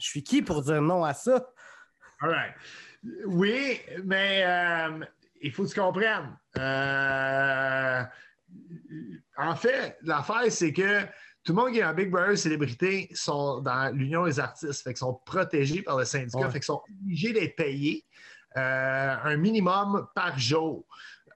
Je 0.00 0.06
suis 0.06 0.24
qui 0.24 0.42
pour 0.42 0.60
dire 0.62 0.82
non 0.82 1.04
à 1.04 1.14
ça? 1.14 1.52
All 2.20 2.30
right. 2.30 2.54
Oui, 3.26 3.78
mais 4.04 4.42
euh, 4.44 5.04
il 5.40 5.52
faut 5.52 5.62
que 5.64 5.68
tu 5.68 5.78
comprennes. 5.78 6.36
En 9.36 9.56
fait, 9.56 9.96
l'affaire, 10.02 10.50
c'est 10.50 10.72
que 10.72 11.02
tout 11.44 11.52
le 11.52 11.54
monde 11.54 11.72
qui 11.72 11.78
est 11.78 11.84
en 11.84 11.94
Big 11.94 12.10
Brother 12.10 12.36
célébrité 12.36 13.08
sont 13.14 13.60
dans 13.60 13.94
l'Union 13.94 14.24
des 14.26 14.38
artistes, 14.38 14.82
fait 14.82 14.90
qu'ils 14.90 14.98
sont 14.98 15.20
protégés 15.24 15.82
par 15.82 15.96
le 15.98 16.04
syndicat, 16.04 16.38
Ouais. 16.38 16.46
fait 16.50 16.58
qu'ils 16.60 16.64
sont 16.64 16.82
obligés 17.02 17.32
d'être 17.32 17.56
payés 17.56 18.04
un 18.54 19.36
minimum 19.36 20.06
par 20.14 20.38
jour. 20.38 20.84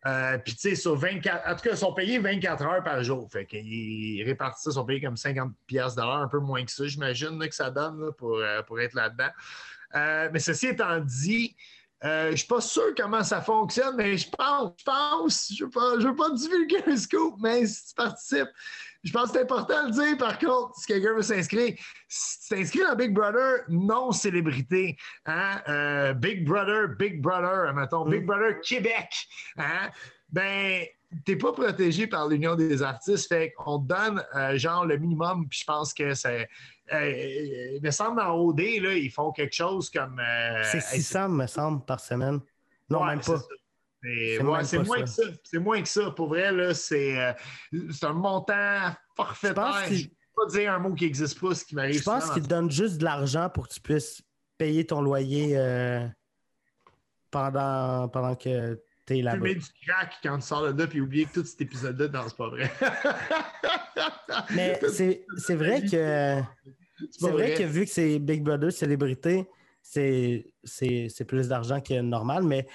Euh, 0.06 0.38
Puis, 0.38 0.54
tu 0.54 0.60
sais, 0.60 0.74
sur 0.76 0.94
24, 0.94 1.48
en 1.48 1.56
tout 1.56 1.62
cas, 1.62 1.70
ils 1.70 1.76
sont 1.76 1.92
payés 1.92 2.18
24 2.18 2.64
heures 2.64 2.82
par 2.84 3.02
jour. 3.02 3.28
Fait 3.30 3.44
qu'ils 3.44 4.22
répartissent 4.24 4.64
ça, 4.64 4.70
ils 4.70 4.74
sont 4.74 4.84
payés 4.84 5.00
comme 5.00 5.16
50 5.16 5.52
pièces 5.66 5.98
un 5.98 6.28
peu 6.28 6.38
moins 6.38 6.64
que 6.64 6.70
ça, 6.70 6.86
j'imagine, 6.86 7.38
que 7.48 7.54
ça 7.54 7.70
donne 7.70 8.12
pour, 8.16 8.36
euh, 8.36 8.62
pour 8.62 8.80
être 8.80 8.94
là-dedans. 8.94 9.30
Euh, 9.94 10.28
mais 10.32 10.38
ceci 10.38 10.68
étant 10.68 11.00
dit, 11.00 11.56
euh, 12.04 12.26
je 12.26 12.30
ne 12.32 12.36
suis 12.36 12.46
pas 12.46 12.60
sûr 12.60 12.94
comment 12.96 13.24
ça 13.24 13.40
fonctionne, 13.40 13.96
mais 13.96 14.16
je 14.16 14.28
pense, 14.28 14.72
je 14.78 14.84
pense, 14.84 15.52
je 15.56 15.64
ne 15.64 16.08
veux, 16.08 16.14
pas- 16.14 16.30
divulguer 16.30 16.82
un 16.86 16.96
scoop, 16.96 17.36
mais 17.40 17.66
si 17.66 17.88
tu 17.88 17.94
participes, 17.94 18.48
je 19.02 19.12
pense 19.12 19.28
que 19.28 19.34
c'est 19.34 19.42
important 19.42 19.84
de 19.84 19.88
le 19.88 19.92
dire, 19.92 20.18
par 20.18 20.38
contre, 20.38 20.74
si 20.76 20.86
quelqu'un 20.86 21.14
veut 21.14 21.22
s'inscrire, 21.22 21.74
si 22.08 22.40
tu 22.48 22.54
t'inscris 22.54 22.80
dans 22.80 22.96
Big 22.96 23.14
Brother, 23.14 23.60
non 23.68 24.12
célébrité, 24.12 24.96
hein, 25.26 25.62
euh, 25.68 26.12
Big 26.12 26.44
Brother, 26.46 26.88
Big 26.98 27.22
Brother, 27.22 27.72
mettons, 27.72 28.04
Big 28.04 28.22
Mm. 28.22 28.26
Brother 28.26 28.60
Québec, 28.60 29.08
hein, 29.56 29.90
ben, 30.28 30.84
t'es 31.24 31.36
pas 31.36 31.52
protégé 31.52 32.06
par 32.06 32.28
l'Union 32.28 32.54
des 32.56 32.82
artistes, 32.82 33.28
fait 33.28 33.52
qu'on 33.52 33.78
te 33.78 33.86
donne 33.88 34.24
euh, 34.34 34.56
genre 34.58 34.84
le 34.86 34.96
minimum, 34.98 35.48
puis 35.48 35.60
je 35.60 35.64
pense 35.64 35.94
que 35.94 36.14
c'est. 36.14 36.48
euh, 36.92 37.74
il 37.74 37.80
me 37.82 37.90
semble 37.90 38.16
dans 38.18 38.32
OD, 38.34 38.60
là, 38.80 38.94
ils 38.94 39.10
font 39.10 39.32
quelque 39.32 39.54
chose 39.54 39.88
comme. 39.90 40.18
euh, 40.20 40.62
C'est 40.64 40.78
hey, 40.78 41.02
600, 41.02 41.28
me 41.30 41.46
semble, 41.46 41.84
par 41.84 42.00
semaine. 42.00 42.40
Non, 42.90 43.00
Ouais, 43.00 43.06
même 43.16 43.20
pas. 43.20 43.38
C'est 44.02 44.38
ouais, 44.38 44.42
moins 44.42 44.62
ça. 44.64 44.78
que 44.78 45.06
ça. 45.06 45.22
C'est 45.42 45.58
moins 45.58 45.82
que 45.82 45.88
ça. 45.88 46.10
Pour 46.12 46.28
vrai, 46.28 46.52
là, 46.52 46.74
c'est 46.74 47.18
euh, 47.18 47.32
c'est 47.90 48.06
un 48.06 48.12
montant 48.12 48.92
forfaitaire. 49.16 49.84
Je 49.90 49.94
ne 49.94 50.02
peux 50.04 50.10
pas 50.36 50.46
dire 50.52 50.72
un 50.72 50.78
mot 50.78 50.94
qui 50.94 51.04
n'existe 51.04 51.40
pas, 51.40 51.54
ce 51.54 51.64
qui 51.64 51.74
m'arrive 51.74 51.98
Je 51.98 52.04
pense 52.04 52.30
qu'ils 52.30 52.42
te 52.42 52.48
donnent 52.48 52.70
juste 52.70 52.98
de 52.98 53.04
l'argent 53.04 53.48
pour 53.48 53.66
que 53.66 53.74
tu 53.74 53.80
puisses 53.80 54.22
payer 54.58 54.86
ton 54.86 55.00
loyer 55.00 55.56
pendant, 57.30 58.08
pendant 58.08 58.34
que 58.36 58.80
tu 59.06 59.14
es 59.18 59.22
dans- 59.22 59.30
là-bas. 59.32 59.38
Fumer 59.46 59.54
du 59.54 59.66
crack 59.86 60.14
quand 60.22 60.36
tu 60.38 60.46
sors 60.46 60.72
de 60.72 60.78
là 60.80 60.86
puis 60.86 61.00
oublier 61.00 61.24
que 61.26 61.40
tout 61.40 61.44
cet 61.44 61.60
épisode-là, 61.60 62.08
non, 62.08 62.24
c'est 62.28 62.36
pas 62.36 62.48
vrai. 62.48 62.70
Mais 64.54 64.80
c'est 64.88 65.54
vrai 65.54 65.82
que 65.82 66.42
C'est 67.10 67.30
vrai 67.30 67.54
que 67.54 67.62
vu 67.64 67.84
que 67.84 67.90
c'est 67.90 68.18
Big 68.18 68.42
Brother 68.42 68.72
célébrité, 68.72 69.48
c'est 69.82 70.44
plus 71.26 71.48
d'argent 71.48 71.80
que 71.80 72.00
normal, 72.00 72.42
mais 72.42 72.66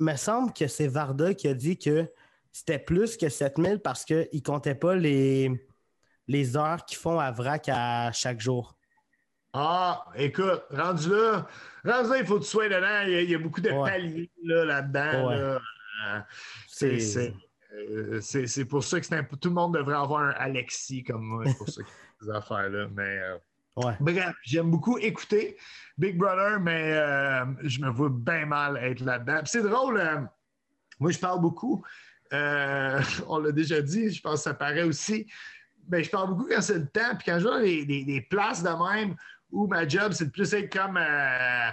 il 0.00 0.06
me 0.06 0.16
semble 0.16 0.52
que 0.52 0.66
c'est 0.68 0.86
Varda 0.86 1.34
qui 1.34 1.48
a 1.48 1.54
dit 1.54 1.76
que 1.78 2.10
c'était 2.52 2.78
plus 2.78 3.16
que 3.16 3.28
7000 3.28 3.80
parce 3.80 4.04
qu'il 4.04 4.28
ne 4.32 4.40
comptait 4.40 4.74
pas 4.74 4.94
les, 4.94 5.50
les 6.28 6.56
heures 6.56 6.84
qu'ils 6.84 6.98
font 6.98 7.18
à 7.18 7.30
vrac 7.30 7.68
à 7.68 8.12
chaque 8.12 8.40
jour? 8.40 8.77
Ah, 9.52 10.04
écoute, 10.14 10.62
rendu 10.70 11.08
là, 11.10 11.46
rendu 11.84 12.10
là, 12.10 12.18
il 12.18 12.26
faut 12.26 12.38
que 12.38 12.44
tu 12.44 12.50
sois 12.50 12.68
dedans. 12.68 13.02
Il 13.06 13.10
y 13.12 13.16
a, 13.16 13.20
il 13.22 13.30
y 13.30 13.34
a 13.34 13.38
beaucoup 13.38 13.60
de 13.60 13.70
Ouais. 13.70 13.90
paliers 13.90 14.30
là, 14.44 14.64
là-dedans. 14.64 15.28
Ouais. 15.28 15.36
là. 15.38 15.58
Euh, 16.06 16.20
c'est- 16.66 17.00
c'est 17.00 17.34
euh, 17.74 18.64
pour 18.66 18.84
ça 18.84 19.00
que 19.00 19.06
c'est 19.06 19.28
tout 19.40 19.48
le 19.48 19.54
monde 19.54 19.74
devrait 19.74 19.96
avoir 19.96 20.20
un 20.22 20.30
Alexis 20.36 21.02
comme 21.02 21.22
moi. 21.22 21.44
C'est 21.46 21.56
pour 21.56 21.68
ça 21.68 21.82
qu'il 21.82 21.92
y 21.92 22.30
a 22.30 22.32
ces 22.32 22.38
affaires-là. 22.38 22.88
Mais 22.94 23.18
euh, 23.18 23.38
Ouais. 23.76 23.94
bref, 24.00 24.34
j'aime 24.42 24.70
beaucoup 24.70 24.98
écouter 24.98 25.56
Big 25.96 26.16
Brother, 26.18 26.58
mais 26.60 26.92
euh, 26.94 27.44
je 27.62 27.80
me 27.80 27.88
vois 27.90 28.10
bien 28.10 28.44
mal 28.46 28.76
être 28.76 29.00
là-dedans. 29.00 29.40
C'est 29.44 29.62
drôle, 29.62 29.98
euh, 29.98 30.20
moi 31.00 31.10
je 31.10 31.18
parle 31.18 31.40
beaucoup. 31.40 31.84
On 33.26 33.38
l'a 33.38 33.52
déjà 33.52 33.80
dit, 33.80 34.10
je 34.10 34.20
pense 34.20 34.34
que 34.34 34.40
ça 34.50 34.54
paraît 34.54 34.82
aussi. 34.82 35.26
Mais 35.90 36.04
je 36.04 36.10
parle 36.10 36.28
beaucoup 36.28 36.46
quand 36.50 36.60
c'est 36.60 36.78
le 36.78 36.86
temps, 36.88 37.16
puis 37.16 37.24
quand 37.26 37.38
je 37.38 37.62
des, 37.62 37.86
des- 37.86 38.04
des 38.04 38.20
places 38.20 38.62
de 38.62 38.68
même 38.68 39.16
où 39.50 39.66
ma 39.66 39.86
job, 39.86 40.12
c'est 40.12 40.26
de 40.26 40.30
plus 40.30 40.52
être 40.54 40.72
comme. 40.72 40.96
euh, 40.96 41.70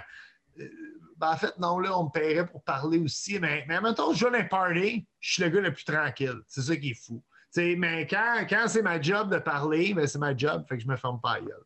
euh, 0.60 0.68
ben, 1.16 1.30
en 1.32 1.36
fait, 1.36 1.58
non, 1.58 1.78
là, 1.78 1.98
on 1.98 2.04
me 2.04 2.10
paierait 2.10 2.46
pour 2.46 2.62
parler 2.62 2.98
aussi. 2.98 3.38
Mais, 3.38 3.64
mais 3.68 3.80
mettons, 3.80 4.12
je 4.12 4.18
joue 4.18 4.34
un 4.34 4.44
party, 4.44 5.06
je 5.18 5.32
suis 5.32 5.42
le 5.42 5.48
gars 5.48 5.60
le 5.60 5.72
plus 5.72 5.84
tranquille. 5.84 6.40
C'est 6.46 6.62
ça 6.62 6.76
qui 6.76 6.90
est 6.90 6.94
fou. 6.94 7.22
Tu 7.54 7.60
sais, 7.60 7.76
mais 7.76 8.06
quand, 8.06 8.44
quand 8.48 8.64
c'est 8.68 8.82
ma 8.82 9.00
job 9.00 9.30
de 9.32 9.38
parler, 9.38 9.94
ben, 9.94 10.06
c'est 10.06 10.18
ma 10.18 10.36
job, 10.36 10.64
fait 10.68 10.76
que 10.76 10.82
je 10.82 10.88
me 10.88 10.96
ferme 10.96 11.20
pas 11.20 11.40
gueule. 11.40 11.64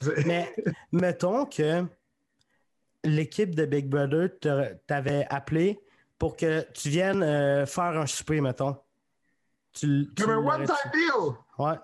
Mais 0.26 0.54
mettons 0.92 1.46
que 1.46 1.84
l'équipe 3.02 3.54
de 3.54 3.64
Big 3.64 3.88
Brother 3.88 4.28
t'avait 4.86 5.26
appelé 5.30 5.80
pour 6.18 6.36
que 6.36 6.64
tu 6.72 6.90
viennes 6.90 7.22
euh, 7.22 7.66
faire 7.66 7.98
un 7.98 8.06
souper, 8.06 8.40
mettons. 8.40 8.76
Tu, 9.72 10.08
tu 10.14 10.22
Comme 10.22 10.32
un 10.32 10.54
one-time 10.54 10.90
deal! 10.92 11.34
Ouais. 11.58 11.74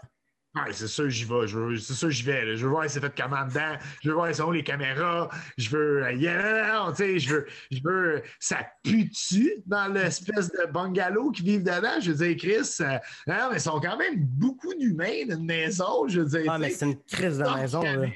Ouais, 0.67 0.73
c'est 0.73 0.87
sûr, 0.89 1.09
j'y 1.11 1.25
vais. 1.25 1.47
Je 1.47 1.59
veux- 1.59 1.77
C'est 1.77 1.93
sûr, 1.95 2.11
j'y 2.11 2.23
vais. 2.23 2.45
là. 2.45 2.55
Je 2.57 2.65
veux 2.65 2.71
voir 2.71 2.85
c'est 2.89 3.01
fait 3.01 3.13
comment 3.17 3.45
dedans. 3.47 3.77
Je 4.03 4.09
veux 4.09 4.15
voir 4.15 4.35
sont 4.35 4.51
les 4.51 4.63
caméras. 4.65 5.29
Je 5.57 5.71
veux. 5.71 6.05
euh, 6.05 6.13
yeah, 6.13 6.93
je 6.97 7.29
veux. 7.31 7.47
Je 7.71 7.79
veux. 7.85 8.23
Ça 8.41 8.59
pue-tu 8.83 9.53
dans 9.67 9.89
l'espèce 9.93 10.51
de 10.51 10.71
bungalow 10.73 11.31
qui 11.31 11.43
vivent 11.43 11.63
dedans? 11.63 12.01
Je 12.01 12.13
veux 12.13 12.27
dire, 12.27 12.37
Chris, 12.37 12.77
euh, 12.81 12.99
non, 13.27 13.49
mais 13.51 13.57
ils 13.57 13.61
sont 13.61 13.81
quand 13.81 13.97
même 13.97 14.15
beaucoup 14.17 14.75
d'humains 14.75 15.27
dans 15.29 15.37
une 15.37 15.45
maison. 15.47 16.09
Je 16.09 16.21
veux 16.21 16.27
dire. 16.41 16.51
Ah, 16.53 16.59
mais 16.59 16.71
c'est 16.71 16.87
une 16.87 17.03
crise 17.05 17.39
de 17.39 17.45
maison, 17.61 17.83
là. 17.83 18.07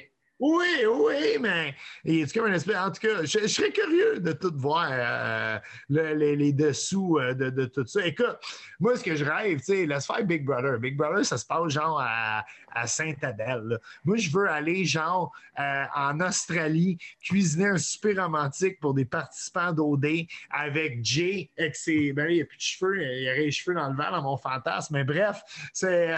Oui, 0.42 0.66
oui, 0.92 1.38
mais. 1.40 1.72
En 2.04 2.90
tout 2.90 3.00
cas, 3.00 3.22
je, 3.22 3.46
serais 3.46 3.70
curieux 3.70 4.18
de 4.18 4.32
tout 4.32 4.52
voir 4.56 4.88
euh, 4.90 5.58
le- 5.88 6.34
les, 6.34 6.52
dessous 6.52 7.16
euh, 7.20 7.32
de, 7.32 7.66
tout 7.66 7.86
ça. 7.86 8.04
Écoute, 8.04 8.38
moi, 8.80 8.96
ce 8.96 9.04
que 9.04 9.14
je 9.14 9.24
rêve, 9.24 9.58
tu 9.58 9.66
sais, 9.66 9.86
laisse 9.86 10.04
faire 10.04 10.24
Big 10.24 10.44
Brother. 10.44 10.80
Big 10.80 10.96
Brother, 10.96 11.24
ça 11.24 11.38
se 11.38 11.46
passe 11.46 11.68
genre 11.68 12.00
à, 12.00 12.44
à 12.74 12.86
Sainte-Adèle. 12.88 13.62
là. 13.66 13.78
Moi, 14.04 14.16
je 14.16 14.30
veux 14.30 14.48
aller 14.50 14.84
genre 14.84 15.32
euh, 15.60 15.84
en 15.94 16.18
Australie, 16.18 16.98
cuisiner 17.22 17.68
un 17.68 17.78
super 17.78 18.24
romantique 18.24 18.80
pour 18.80 18.94
des 18.94 19.04
participants 19.04 19.72
d'OD 19.72 20.26
avec 20.50 21.04
Jay, 21.04 21.50
avec 21.56 21.76
ses. 21.76 22.12
Ben 22.12 22.28
il 22.28 22.34
n'y 22.36 22.42
a 22.42 22.46
plus 22.46 22.56
de 22.56 22.62
cheveux, 22.62 23.00
il 23.00 23.22
y 23.22 23.30
aurait 23.30 23.44
les 23.44 23.50
cheveux 23.52 23.76
dans 23.76 23.88
le 23.88 23.94
vent 23.94 24.10
dans 24.10 24.22
mon 24.22 24.36
fantasme. 24.36 24.94
Mais 24.94 25.04
bref, 25.04 25.40
c'est 25.72 26.16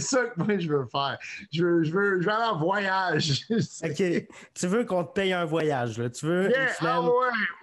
ça 0.00 0.24
que 0.24 0.42
moi, 0.42 0.58
je 0.58 0.68
veux 0.68 0.86
faire. 0.90 1.18
Je 1.52 1.62
veux, 1.62 1.82
je 1.84 1.92
veux, 1.92 2.20
je 2.22 2.26
veux 2.26 2.32
aller 2.32 2.44
en 2.44 2.58
voyage. 2.58 3.44
OK. 3.84 4.26
Tu 4.54 4.66
veux 4.66 4.84
qu'on 4.84 5.04
te 5.04 5.12
paye 5.12 5.32
un 5.32 5.44
voyage, 5.44 5.98
là. 5.98 6.08
Tu 6.10 6.26
veux 6.26 6.50
Yeah, 6.50 6.68
ah 6.80 7.00
ouais, 7.02 7.10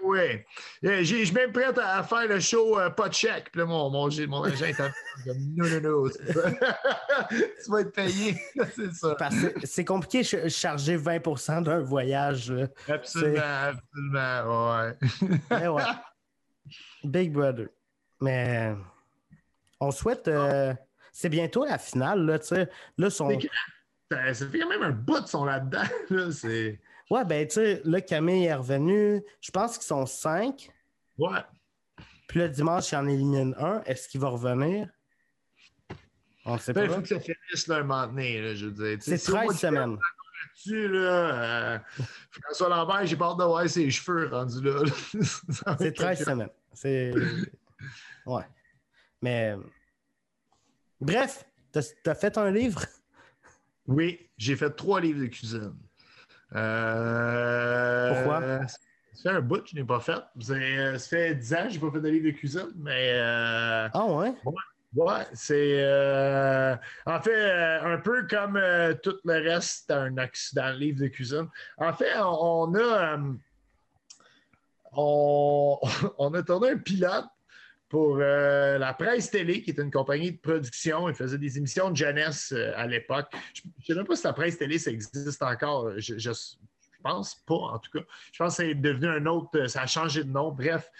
ouais. 0.03 0.45
Yeah, 0.81 1.03
Je 1.03 1.23
suis 1.23 1.31
même 1.31 1.51
prêt 1.51 1.65
à, 1.77 1.97
à 1.99 2.03
faire 2.03 2.27
le 2.27 2.39
show 2.39 2.79
euh, 2.79 2.89
pas 2.89 3.09
de 3.09 3.13
chèque. 3.13 3.51
Puis 3.51 3.59
là, 3.59 3.65
mon, 3.65 3.89
mon, 3.89 4.09
mon 4.27 4.43
agent 4.43 4.65
est 4.65 4.73
comme 4.73 4.91
non, 5.55 5.65
non, 5.67 5.81
non. 6.03 6.09
tu 6.27 6.33
vas- 6.33 7.83
tu 7.83 7.87
être 7.87 7.93
payé. 7.93 8.35
c'est 8.75 8.93
ça. 8.93 9.15
Parce 9.17 9.35
que 9.35 9.65
c'est 9.65 9.85
compliqué 9.85 10.21
de 10.21 10.49
charger 10.49 10.97
20% 10.97 11.63
d'un 11.63 11.79
voyage. 11.79 12.51
là. 12.51 12.67
Absolument, 12.89 13.41
absolument. 13.41 14.75
Ouais. 14.75 14.93
Mais 15.51 15.67
ouais. 15.67 15.83
Big 17.03 17.31
Brother. 17.31 17.67
Mais 18.19 18.73
on 19.79 19.91
souhaite. 19.91 20.27
euh, 20.27 20.73
c'est 21.11 21.29
bientôt 21.29 21.65
la 21.65 21.79
finale, 21.79 22.25
là, 22.25 22.37
tu 22.37 22.47
sais. 22.47 22.69
Là, 22.97 23.09
son... 23.09 23.29
Ça, 24.11 24.33
ça 24.33 24.47
fait 24.47 24.59
quand 24.59 24.69
même 24.69 24.83
un 24.83 24.91
bout 24.91 25.19
de 25.19 25.27
son 25.27 25.45
là-dedans. 25.45 25.83
Là, 26.09 26.31
c'est... 26.31 26.79
Ouais, 27.09 27.23
ben, 27.25 27.47
tu 27.47 27.55
sais, 27.55 27.81
là, 27.85 28.01
Camille 28.01 28.45
est 28.45 28.53
revenu. 28.53 29.21
Je 29.41 29.51
pense 29.51 29.77
qu'ils 29.77 29.87
sont 29.87 30.05
cinq. 30.05 30.69
Ouais. 31.17 31.39
Puis 32.27 32.39
le 32.39 32.49
dimanche, 32.49 32.91
il 32.91 32.95
en 32.97 33.07
élimine 33.07 33.55
un. 33.57 33.81
Est-ce 33.85 34.09
qu'il 34.09 34.19
va 34.19 34.27
revenir? 34.29 34.89
On 36.45 36.53
ne 36.55 36.59
sait 36.59 36.73
Ben, 36.73 36.81
pas. 36.87 36.93
il 36.93 36.95
faut 36.95 37.01
que 37.01 37.07
ça 37.07 37.19
finisse 37.19 37.67
là, 37.67 37.77
un 37.77 37.83
moment 37.83 38.07
donné, 38.07 38.41
là, 38.41 38.55
je 38.55 38.65
veux 38.67 38.71
dire. 38.71 38.97
C'est 39.01 39.17
si 39.17 39.31
au 39.31 39.35
mois 39.35 39.45
13 39.45 39.53
de 39.53 39.57
juillet, 39.57 39.71
semaines. 39.71 40.91
là, 40.93 41.73
euh, 41.75 41.79
François 42.43 42.69
Lambert, 42.69 43.05
j'ai 43.05 43.15
peur 43.17 43.35
de 43.37 43.43
voir 43.43 43.69
ses 43.69 43.89
cheveux 43.89 44.27
rendus 44.29 44.61
là. 44.61 44.81
C'est 45.21 45.81
être 45.87 45.95
13 45.95 46.17
quelque- 46.17 46.29
semaines. 46.29 46.49
C'est. 46.73 47.13
Ouais. 48.25 48.43
Mais. 49.21 49.55
Bref, 50.99 51.45
t'as 51.71 51.81
as 52.05 52.15
fait 52.15 52.37
un 52.37 52.51
livre? 52.51 52.81
Oui, 53.87 54.29
j'ai 54.37 54.55
fait 54.55 54.69
trois 54.71 54.99
livres 55.01 55.21
de 55.21 55.27
cuisine. 55.27 55.73
Euh, 56.55 58.13
Pourquoi? 58.13 58.67
Ça 59.13 59.31
fait 59.31 59.37
un 59.37 59.41
bout 59.41 59.61
que 59.63 59.69
je 59.69 59.75
n'ai 59.75 59.83
pas 59.83 59.99
fait. 59.99 60.19
Euh, 60.51 60.97
Ça 60.97 61.09
fait 61.09 61.35
10 61.35 61.53
ans 61.53 61.63
que 61.63 61.69
je 61.69 61.73
n'ai 61.75 61.79
pas 61.79 61.91
fait 61.91 62.01
de 62.01 62.09
livre 62.09 62.25
de 62.25 62.31
cuisine, 62.31 62.71
mais 62.75 63.11
euh, 63.13 63.89
Ah 63.93 64.05
ouais? 64.05 64.33
ouais, 64.95 65.23
c'est 65.33 65.77
euh, 65.83 66.75
en 67.05 67.21
fait 67.21 67.35
euh, 67.35 67.93
un 67.95 67.97
peu 67.99 68.27
comme 68.27 68.57
euh, 68.57 68.93
tout 69.01 69.17
le 69.25 69.33
reste 69.49 69.89
d'un 69.89 70.17
accident 70.17 70.71
de 70.73 70.77
livre 70.77 70.99
de 71.01 71.07
cuisine. 71.07 71.47
En 71.77 71.93
fait, 71.93 72.17
on, 72.19 72.69
on 72.71 72.75
a 72.75 73.17
on, 74.93 75.79
on 76.17 76.33
a 76.33 76.43
tourné 76.43 76.71
un 76.71 76.77
pilote 76.77 77.25
pour 77.89 78.17
euh, 78.19 78.77
la 78.77 78.93
presse 78.93 79.31
télé, 79.31 79.61
qui 79.61 79.71
est 79.71 79.79
une 79.79 79.91
compagnie 79.91 80.33
de 80.33 80.37
production. 80.37 81.07
Ils 81.07 81.15
faisaient 81.15 81.37
des 81.37 81.57
émissions 81.57 81.89
de 81.89 81.95
jeunesse 81.95 82.51
euh, 82.51 82.73
à 82.75 82.85
l'époque. 82.85 83.27
Je 83.53 83.61
ne 83.65 83.83
sais 83.83 83.95
même 83.95 84.05
pas 84.05 84.15
si 84.15 84.25
la 84.25 84.33
presse 84.33 84.57
télé, 84.57 84.77
ça 84.77 84.91
existe 84.91 85.41
encore. 85.41 85.91
Je, 85.97 86.17
je, 86.17 86.31
je 86.31 87.01
pense 87.01 87.35
pas, 87.45 87.55
en 87.55 87.79
tout 87.79 87.91
cas. 87.91 88.05
Je 88.33 88.37
pense 88.39 88.57
que 88.57 88.63
c'est 88.63 88.75
devenu 88.75 89.07
un 89.07 89.25
autre, 89.25 89.67
ça 89.67 89.83
a 89.83 89.87
changé 89.87 90.23
de 90.23 90.29
nom. 90.29 90.51
Bref, 90.51 90.91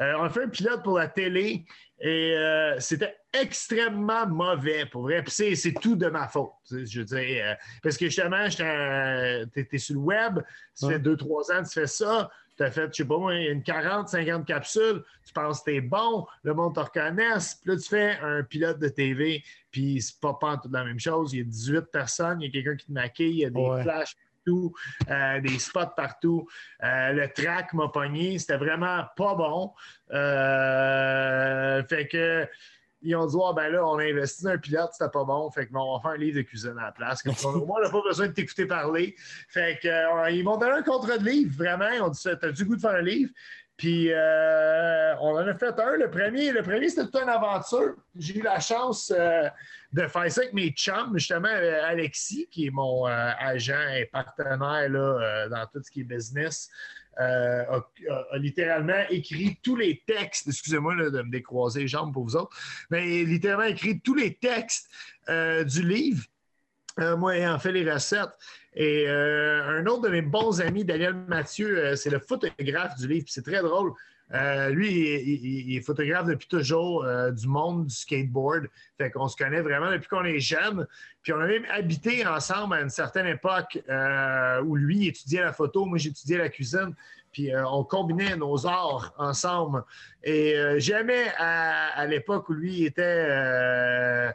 euh, 0.00 0.12
on 0.18 0.24
a 0.24 0.30
fait 0.30 0.44
un 0.44 0.48
pilote 0.48 0.82
pour 0.82 0.98
la 0.98 1.08
télé 1.08 1.64
et 2.00 2.36
c'était 2.80 3.16
extrêmement 3.32 4.26
mauvais, 4.26 4.84
pour 4.84 5.02
vrai. 5.02 5.22
Puis 5.22 5.54
c'est, 5.56 5.72
tout 5.80 5.96
de 5.96 6.08
ma 6.08 6.28
faute. 6.28 6.50
tu 6.68 6.84
Je 6.84 6.98
veux 6.98 7.06
dire, 7.06 7.56
parce 7.82 7.96
que 7.96 8.06
justement, 8.06 8.46
t'es, 8.50 9.64
t'es 9.64 9.78
sur 9.78 9.94
le 9.94 10.00
web, 10.00 10.40
ça 10.74 10.88
fait 10.88 10.98
deux, 10.98 11.16
trois 11.16 11.50
ans 11.52 11.62
que 11.62 11.68
tu 11.68 11.80
fais 11.80 11.86
ça. 11.86 12.30
Tu 12.56 12.62
as 12.62 12.70
fait, 12.70 12.86
je 12.92 13.02
sais 13.02 13.04
pas 13.04 13.18
moi, 13.18 13.34
une 13.34 13.62
40, 13.62 14.08
50 14.08 14.46
capsules, 14.46 15.02
tu 15.26 15.32
penses 15.32 15.60
que 15.60 15.72
t'es 15.72 15.80
bon, 15.80 16.26
le 16.42 16.54
monde 16.54 16.74
te 16.74 16.80
reconnaisse, 16.80 17.56
puis 17.56 17.70
là, 17.72 17.76
tu 17.76 17.88
fais 17.88 18.18
un 18.22 18.42
pilote 18.44 18.78
de 18.78 18.88
TV, 18.88 19.42
puis 19.72 20.00
c'est 20.00 20.20
pas, 20.20 20.34
pas 20.34 20.56
toute 20.58 20.72
la 20.72 20.84
même 20.84 21.00
chose. 21.00 21.32
Il 21.32 21.38
y 21.38 21.40
a 21.42 21.44
18 21.44 21.86
personnes, 21.92 22.40
il 22.40 22.46
y 22.46 22.48
a 22.48 22.52
quelqu'un 22.52 22.76
qui 22.76 22.86
te 22.86 22.92
maquille, 22.92 23.30
il 23.30 23.38
y 23.38 23.44
a 23.44 23.50
des 23.50 23.60
Ouais. 23.60 23.82
flashs 23.82 24.14
partout, 24.44 24.74
euh, 25.10 25.40
des 25.40 25.58
spots 25.58 25.94
partout. 25.96 26.46
Euh, 26.82 27.12
le 27.12 27.28
track 27.32 27.72
m'a 27.72 27.88
pogné, 27.88 28.38
c'était 28.38 28.58
vraiment 28.58 29.02
pas 29.16 29.34
bon. 29.34 29.72
Euh, 30.12 31.82
fait 31.88 32.06
que 32.08 32.46
ils 33.04 33.14
ont 33.16 33.26
dit 33.26 33.36
Ah, 33.44 33.52
ben 33.54 33.68
là, 33.68 33.86
on 33.86 33.98
a 33.98 34.04
investi 34.04 34.44
dans 34.44 34.50
un 34.50 34.58
pilote, 34.58 34.90
c'était 34.92 35.10
pas 35.10 35.24
bon. 35.24 35.50
Fait 35.50 35.66
que 35.66 35.72
bon, 35.72 35.80
on 35.80 35.96
va 35.96 36.02
faire 36.02 36.10
un 36.12 36.16
livre 36.16 36.38
de 36.38 36.42
cuisine 36.42 36.76
à 36.78 36.86
la 36.86 36.92
place. 36.92 37.22
Comme 37.22 37.34
ça, 37.34 37.48
au 37.48 37.64
moins, 37.64 37.80
on 37.80 37.84
n'a 37.84 37.90
pas 37.90 38.02
besoin 38.02 38.28
de 38.28 38.32
t'écouter 38.32 38.66
parler. 38.66 39.14
Fait 39.48 39.78
que 39.80 39.88
euh, 39.88 40.30
ils 40.30 40.42
m'ont 40.42 40.56
donné 40.56 40.72
un 40.72 40.82
contrat 40.82 41.18
de 41.18 41.24
livre, 41.24 41.54
vraiment. 41.56 42.06
Ont 42.06 42.08
dit 42.08 42.20
T'as 42.22 42.50
du 42.50 42.64
goût 42.64 42.76
de 42.76 42.80
faire 42.80 42.94
un 42.94 43.02
livre? 43.02 43.30
Puis 43.76 44.12
euh, 44.12 45.16
on 45.20 45.34
en 45.36 45.46
a 45.46 45.54
fait 45.54 45.78
un. 45.78 45.96
Le 45.96 46.08
premier, 46.08 46.52
le 46.52 46.62
premier 46.62 46.88
c'était 46.88 47.04
toute 47.04 47.16
une 47.16 47.28
aventure. 47.28 47.94
J'ai 48.16 48.38
eu 48.38 48.42
la 48.42 48.60
chance 48.60 49.12
euh, 49.14 49.48
de 49.92 50.06
faire 50.06 50.30
ça 50.30 50.40
avec 50.40 50.54
mes 50.54 50.70
chums, 50.70 51.12
justement, 51.14 51.48
Alexis, 51.48 52.48
qui 52.50 52.66
est 52.66 52.70
mon 52.70 53.04
agent 53.04 53.88
et 53.96 54.06
partenaire 54.06 54.88
là, 54.88 55.48
dans 55.48 55.66
tout 55.72 55.82
ce 55.82 55.90
qui 55.90 56.00
est 56.00 56.04
business. 56.04 56.70
Euh, 57.20 57.64
a, 57.68 57.76
a- 58.10 58.24
a 58.32 58.38
littéralement 58.38 59.02
écrit 59.10 59.58
tous 59.62 59.76
les 59.76 60.02
textes, 60.06 60.48
excusez-moi 60.48 60.94
de 60.96 61.22
me 61.22 61.30
décroiser 61.30 61.80
les 61.80 61.88
jambes 61.88 62.12
pour 62.12 62.24
vous 62.24 62.36
autres, 62.36 62.56
mais 62.90 63.24
littéralement 63.24 63.64
écrit 63.64 64.00
tous 64.00 64.14
les 64.14 64.34
textes 64.34 64.88
euh, 65.28 65.64
du 65.64 65.82
livre, 65.86 66.24
euh, 67.00 67.16
moi 67.16 67.36
ayant 67.36 67.58
fait 67.58 67.72
les 67.72 67.90
recettes. 67.90 68.30
Et 68.76 69.08
un 69.08 69.86
autre 69.86 70.02
de 70.02 70.08
mes 70.08 70.22
bons 70.22 70.60
amis, 70.60 70.84
Daniel 70.84 71.14
Mathieu, 71.14 71.94
c'est 71.94 72.10
le 72.10 72.18
photographe 72.18 72.96
du 72.98 73.06
livre, 73.06 73.26
c'est 73.28 73.44
très 73.44 73.62
drôle. 73.62 73.92
Euh, 74.32 74.70
lui, 74.70 74.88
il, 74.90 75.28
il- 75.44 75.70
il 75.70 75.76
est 75.76 75.80
photographe 75.82 76.26
depuis 76.26 76.48
toujours 76.48 77.04
euh, 77.04 77.30
du 77.30 77.46
monde 77.46 77.86
du 77.86 77.94
skateboard. 77.94 78.66
Fait 78.98 79.10
qu'on 79.10 79.28
se 79.28 79.36
connaît 79.36 79.60
vraiment 79.60 79.90
depuis 79.90 80.08
qu'on 80.08 80.24
est 80.24 80.40
jeune. 80.40 80.86
Puis 81.22 81.32
on 81.32 81.40
a 81.40 81.46
même 81.46 81.66
habité 81.70 82.26
ensemble 82.26 82.74
à 82.74 82.80
une 82.80 82.88
certaine 82.90 83.26
époque 83.26 83.78
euh, 83.88 84.62
où 84.62 84.76
lui 84.76 85.06
étudiait 85.08 85.42
la 85.42 85.52
photo, 85.52 85.84
moi 85.84 85.98
j'étudiais 85.98 86.38
la 86.38 86.48
cuisine. 86.48 86.94
Puis 87.32 87.50
on 87.68 87.82
combinait 87.84 88.36
nos 88.36 88.64
arts 88.66 89.12
ensemble. 89.18 89.82
Et 90.22 90.54
jamais 90.78 91.24
à, 91.36 91.88
à 91.98 92.06
l'époque 92.06 92.48
où 92.48 92.52
lui 92.52 92.84
était, 92.84 94.30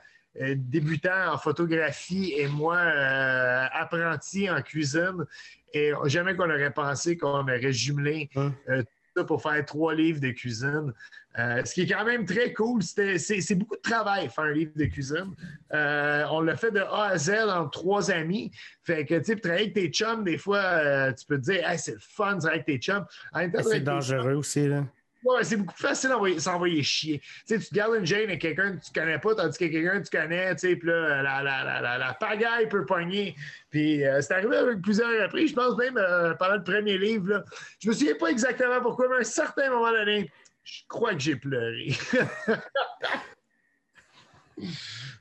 débutant 0.56 1.34
en 1.34 1.38
photographie 1.38 2.34
et 2.38 2.48
moi, 2.48 2.76
euh, 2.78 3.66
apprenti 3.72 4.50
en 4.50 4.62
cuisine. 4.62 5.26
Et 5.74 5.92
jamais 6.06 6.36
qu'on 6.36 6.50
aurait 6.50 6.72
pensé 6.74 7.18
qu'on 7.18 7.40
aurait 7.42 7.72
jumelé 7.72 8.30
Hum. 8.36 8.54
euh, 8.70 8.82
tout 8.82 8.88
ça 9.20 9.24
pour 9.26 9.42
faire 9.42 9.64
trois 9.66 9.94
livres 9.94 10.20
de 10.20 10.32
cuisine. 10.32 10.94
Euh, 11.38 11.64
ce 11.64 11.74
qui 11.74 11.82
est 11.82 11.88
quand 11.88 12.06
même 12.06 12.26
très 12.26 12.54
cool. 12.54 12.82
C'est 12.84 13.56
beaucoup 13.56 13.76
de 13.76 13.82
travail 13.82 14.30
faire 14.30 14.46
un 14.46 14.52
livre 14.52 14.72
de 14.76 14.86
cuisine. 14.86 15.36
Euh, 15.74 16.26
on 16.32 16.42
l'a 16.42 16.56
fait 16.56 16.72
de 16.72 16.80
A 16.80 17.10
à 17.12 17.18
Z 17.18 17.32
en 17.50 17.68
trois 17.70 18.12
amis. 18.12 18.52
Fait 18.84 19.06
que, 19.06 19.16
tu 19.16 19.26
sais, 19.26 19.36
travailler 19.36 19.64
avec 19.64 19.76
tes 19.76 19.90
chums, 19.90 20.24
des 20.24 20.38
fois, 20.38 20.60
euh, 20.60 21.14
tu 21.14 21.26
peux 21.26 21.38
te 21.38 21.44
dire, 21.44 21.70
hey, 21.70 21.78
c'est 21.78 21.94
le 21.94 22.00
fun 22.00 22.36
de 22.36 22.40
travailler 22.40 22.62
avec 22.62 22.66
tes 22.66 22.78
chums. 22.78 23.06
C'est 23.64 23.82
dangereux 23.82 24.34
aussi, 24.34 24.68
là. 24.68 24.86
Ouais, 25.24 25.44
c'est 25.44 25.58
beaucoup 25.58 25.74
plus 25.74 25.82
facile 25.88 26.10
d'envoyer- 26.12 26.40
s'envoyer 26.40 26.82
chier. 26.82 27.20
Tu 27.20 27.30
sais, 27.46 27.60
tu 27.60 27.66
te 27.68 27.76
gardes 27.76 27.96
une 27.96 28.06
gêne 28.06 28.24
avec 28.30 28.42
quelqu'un 28.42 28.78
que 28.78 28.86
tu 28.86 28.92
connais 28.94 29.20
pas, 29.20 29.36
tandis 29.36 29.58
que 29.58 29.66
quelqu'un 29.66 30.02
que 30.02 30.08
tu 30.08 30.18
connais, 30.18 30.56
tu 30.56 30.60
sais, 30.70 30.80
là, 30.84 31.22
la, 31.22 31.44
la, 31.44 31.64
la, 31.64 31.82
la, 31.82 31.98
la 31.98 32.14
pagaille 32.14 32.70
peut 32.70 32.86
pogner. 32.86 33.36
Puis 33.70 34.06
euh, 34.06 34.22
c'est 34.22 34.34
arrivé 34.34 34.56
avec 34.56 34.82
plusieurs 34.82 35.10
reprises. 35.24 35.50
Je 35.50 35.56
pense 35.56 35.78
même 35.78 35.98
euh, 35.98 36.34
pendant 36.36 36.56
le 36.56 36.64
premier 36.64 36.98
livre, 36.98 37.28
là, 37.30 37.44
je 37.82 37.90
me 37.90 37.94
souviens 37.94 38.16
pas 38.16 38.28
exactement 38.28 38.80
pourquoi, 38.82 39.08
mais 39.10 39.16
à 39.16 39.20
un 39.20 39.24
certain 39.24 39.70
moment 39.70 39.92
donné, 39.92 40.32
je 40.64 40.82
crois 40.88 41.14
que 41.14 41.20
j'ai 41.20 41.36
pleuré. 41.36 41.90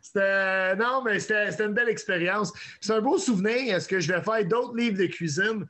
C'était- 0.00 0.74
non, 0.76 1.02
mais 1.02 1.20
c'était 1.20 1.50
c'était 1.50 1.66
une 1.66 1.74
belle 1.74 1.88
expérience. 1.88 2.52
C'est 2.80 2.92
un 2.92 3.00
beau 3.00 3.18
souvenir. 3.18 3.74
Est-ce 3.76 3.86
que 3.88 4.00
je 4.00 4.12
vais 4.12 4.22
faire 4.22 4.44
d'autres 4.44 4.76
livres 4.76 4.98
de 4.98 5.06
cuisine? 5.06 5.66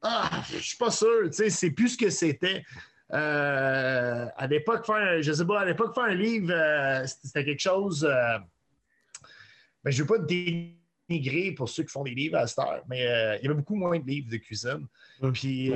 Ah, 0.00 0.30
je 0.52 0.58
suis 0.58 0.76
pas 0.76 0.90
sûr. 0.90 1.24
Tu 1.26 1.32
sais, 1.32 1.50
c'est 1.50 1.70
plus 1.70 1.90
ce 1.90 1.98
que 1.98 2.10
c'était. 2.10 2.62
Euh, 3.14 4.26
à 4.36 4.46
l'époque, 4.46 4.84
faire, 4.86 4.96
un- 4.96 5.20
je 5.20 5.32
sais 5.32 5.44
pas, 5.44 5.60
à 5.60 5.64
l'époque, 5.64 5.94
faire 5.94 6.04
un 6.04 6.14
livre, 6.14 6.50
euh, 6.52 7.06
c'était 7.06 7.44
quelque 7.44 7.60
chose. 7.62 8.04
euh, 8.04 8.38
ben, 9.84 9.90
je 9.90 10.02
ne 10.02 10.08
veux 10.08 10.16
pas 10.16 10.24
dénigrer 10.24 11.52
pour 11.52 11.68
ceux 11.68 11.82
qui 11.84 11.90
font 11.92 12.02
des 12.04 12.14
livres 12.14 12.38
à 12.38 12.46
cette 12.46 12.58
heure, 12.58 12.82
mais 12.88 13.00
il 13.38 13.44
y 13.44 13.46
avait 13.46 13.54
beaucoup 13.54 13.76
moins 13.76 13.98
de 13.98 14.06
livres 14.06 14.30
de 14.30 14.36
cuisine. 14.38 14.86
Hum, 15.22 15.32
Puis, 15.32 15.72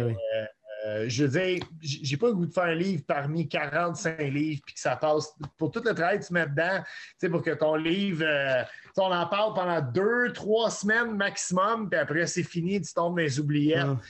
je 1.07 1.25
veux 1.25 1.29
dire, 1.41 1.63
j'ai 1.83 2.17
pas 2.17 2.29
le 2.29 2.35
goût 2.35 2.47
de 2.47 2.53
faire 2.53 2.65
un 2.65 2.75
livre 2.75 3.03
parmi 3.07 3.47
45 3.47 4.19
livres, 4.21 4.63
puis 4.65 4.75
que 4.75 4.81
ça 4.81 4.97
passe 4.97 5.35
pour 5.59 5.71
tout 5.71 5.83
le 5.85 5.93
travail 5.93 6.19
que 6.21 6.27
tu 6.27 6.33
mets 6.33 6.47
dedans, 6.47 6.79
tu 6.81 6.87
sais, 7.19 7.29
pour 7.29 7.43
que 7.43 7.51
ton 7.51 7.75
livre, 7.77 8.25
on 8.97 9.13
en 9.13 9.27
parle 9.27 9.55
pendant 9.55 9.81
deux, 9.83 10.33
trois 10.33 10.71
semaines 10.71 11.15
maximum, 11.15 11.91
puis 11.91 12.01
après 12.01 12.27
c'est 12.27 12.43
fini, 12.43 12.81
tu 12.81 12.93
tombes 12.95 13.17
dans 13.17 13.23
les 13.23 13.39
oubliettes. 13.39 13.85
Hum. 13.85 14.01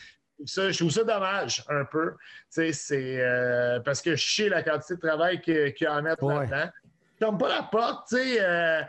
Ça, 0.44 0.70
je 0.70 0.78
trouve 0.78 0.90
ça 0.90 1.04
dommage 1.04 1.64
un 1.68 1.84
peu. 1.84 2.14
C'est 2.48 2.72
euh, 3.20 3.80
parce 3.80 4.00
que 4.00 4.14
je 4.16 4.34
sais 4.34 4.48
la 4.48 4.62
quantité 4.62 4.94
de 4.94 5.00
travail 5.00 5.40
qu'il 5.40 5.74
y 5.80 5.86
a 5.86 5.94
à 5.94 6.02
mettre 6.02 6.22
Ouais. 6.22 6.46
là-dedans. 6.46 6.70
Je 7.20 7.26
tombe 7.26 7.40
pas 7.40 7.48
la 7.48 7.62
porte, 7.64 8.08
tu 8.08 8.16
sais. 8.16 8.36
euh, 8.40 8.82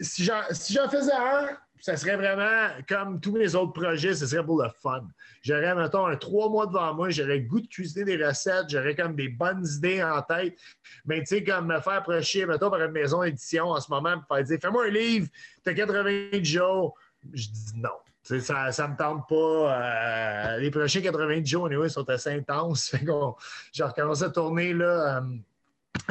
si 0.00 0.24
j'en 0.24 0.40
si 0.50 0.74
faisais 0.90 1.12
un, 1.12 1.48
ça 1.78 1.98
serait 1.98 2.16
vraiment 2.16 2.68
comme 2.88 3.20
tous 3.20 3.32
mes 3.32 3.54
autres 3.54 3.72
projets, 3.78 4.14
ce 4.14 4.26
serait 4.26 4.42
pour 4.42 4.62
le 4.62 4.70
fun. 4.82 5.06
J'aurais, 5.42 5.74
mettons, 5.74 6.06
un 6.06 6.16
trois 6.16 6.48
mois 6.48 6.66
devant 6.66 6.94
moi, 6.94 7.10
j'aurais 7.10 7.36
le 7.40 7.46
goût 7.46 7.60
de 7.60 7.66
cuisiner 7.66 8.16
des 8.16 8.24
recettes, 8.26 8.70
j'aurais 8.70 8.94
comme 8.94 9.14
des 9.14 9.28
bonnes 9.28 9.66
idées 9.76 10.02
en 10.02 10.22
tête. 10.22 10.56
Mais 11.04 11.20
tu 11.20 11.26
sais, 11.26 11.44
comme 11.44 11.66
me 11.66 11.78
faire 11.80 11.92
approcher, 11.94 12.46
mettons, 12.46 12.70
par 12.70 12.80
une 12.80 12.92
maison 12.92 13.22
d'édition 13.22 13.66
en 13.66 13.80
ce 13.80 13.90
moment, 13.90 14.18
pour 14.20 14.34
faire 14.34 14.44
dire 14.46 14.58
Fais-moi 14.62 14.86
un 14.86 14.88
livre, 14.90 15.28
t'as 15.62 15.74
80 15.74 16.42
jours. 16.42 16.96
Je 17.34 17.48
dis 17.48 17.72
non. 17.76 17.90
Ça 18.24 18.34
ne 18.34 18.92
me 18.92 18.96
tente 18.96 19.28
pas. 19.28 20.54
Euh, 20.54 20.56
les 20.58 20.70
prochains 20.70 21.02
90 21.02 21.46
jours, 21.46 21.66
anyway, 21.66 21.88
sont 21.90 22.08
assez 22.08 22.30
intenses. 22.30 22.88
Fait 22.90 23.04
qu'on- 23.04 23.36
J'ai 23.72 23.84
recommencé 23.84 24.24
à 24.24 24.30
tourner. 24.30 24.72
Euh, 24.72 25.20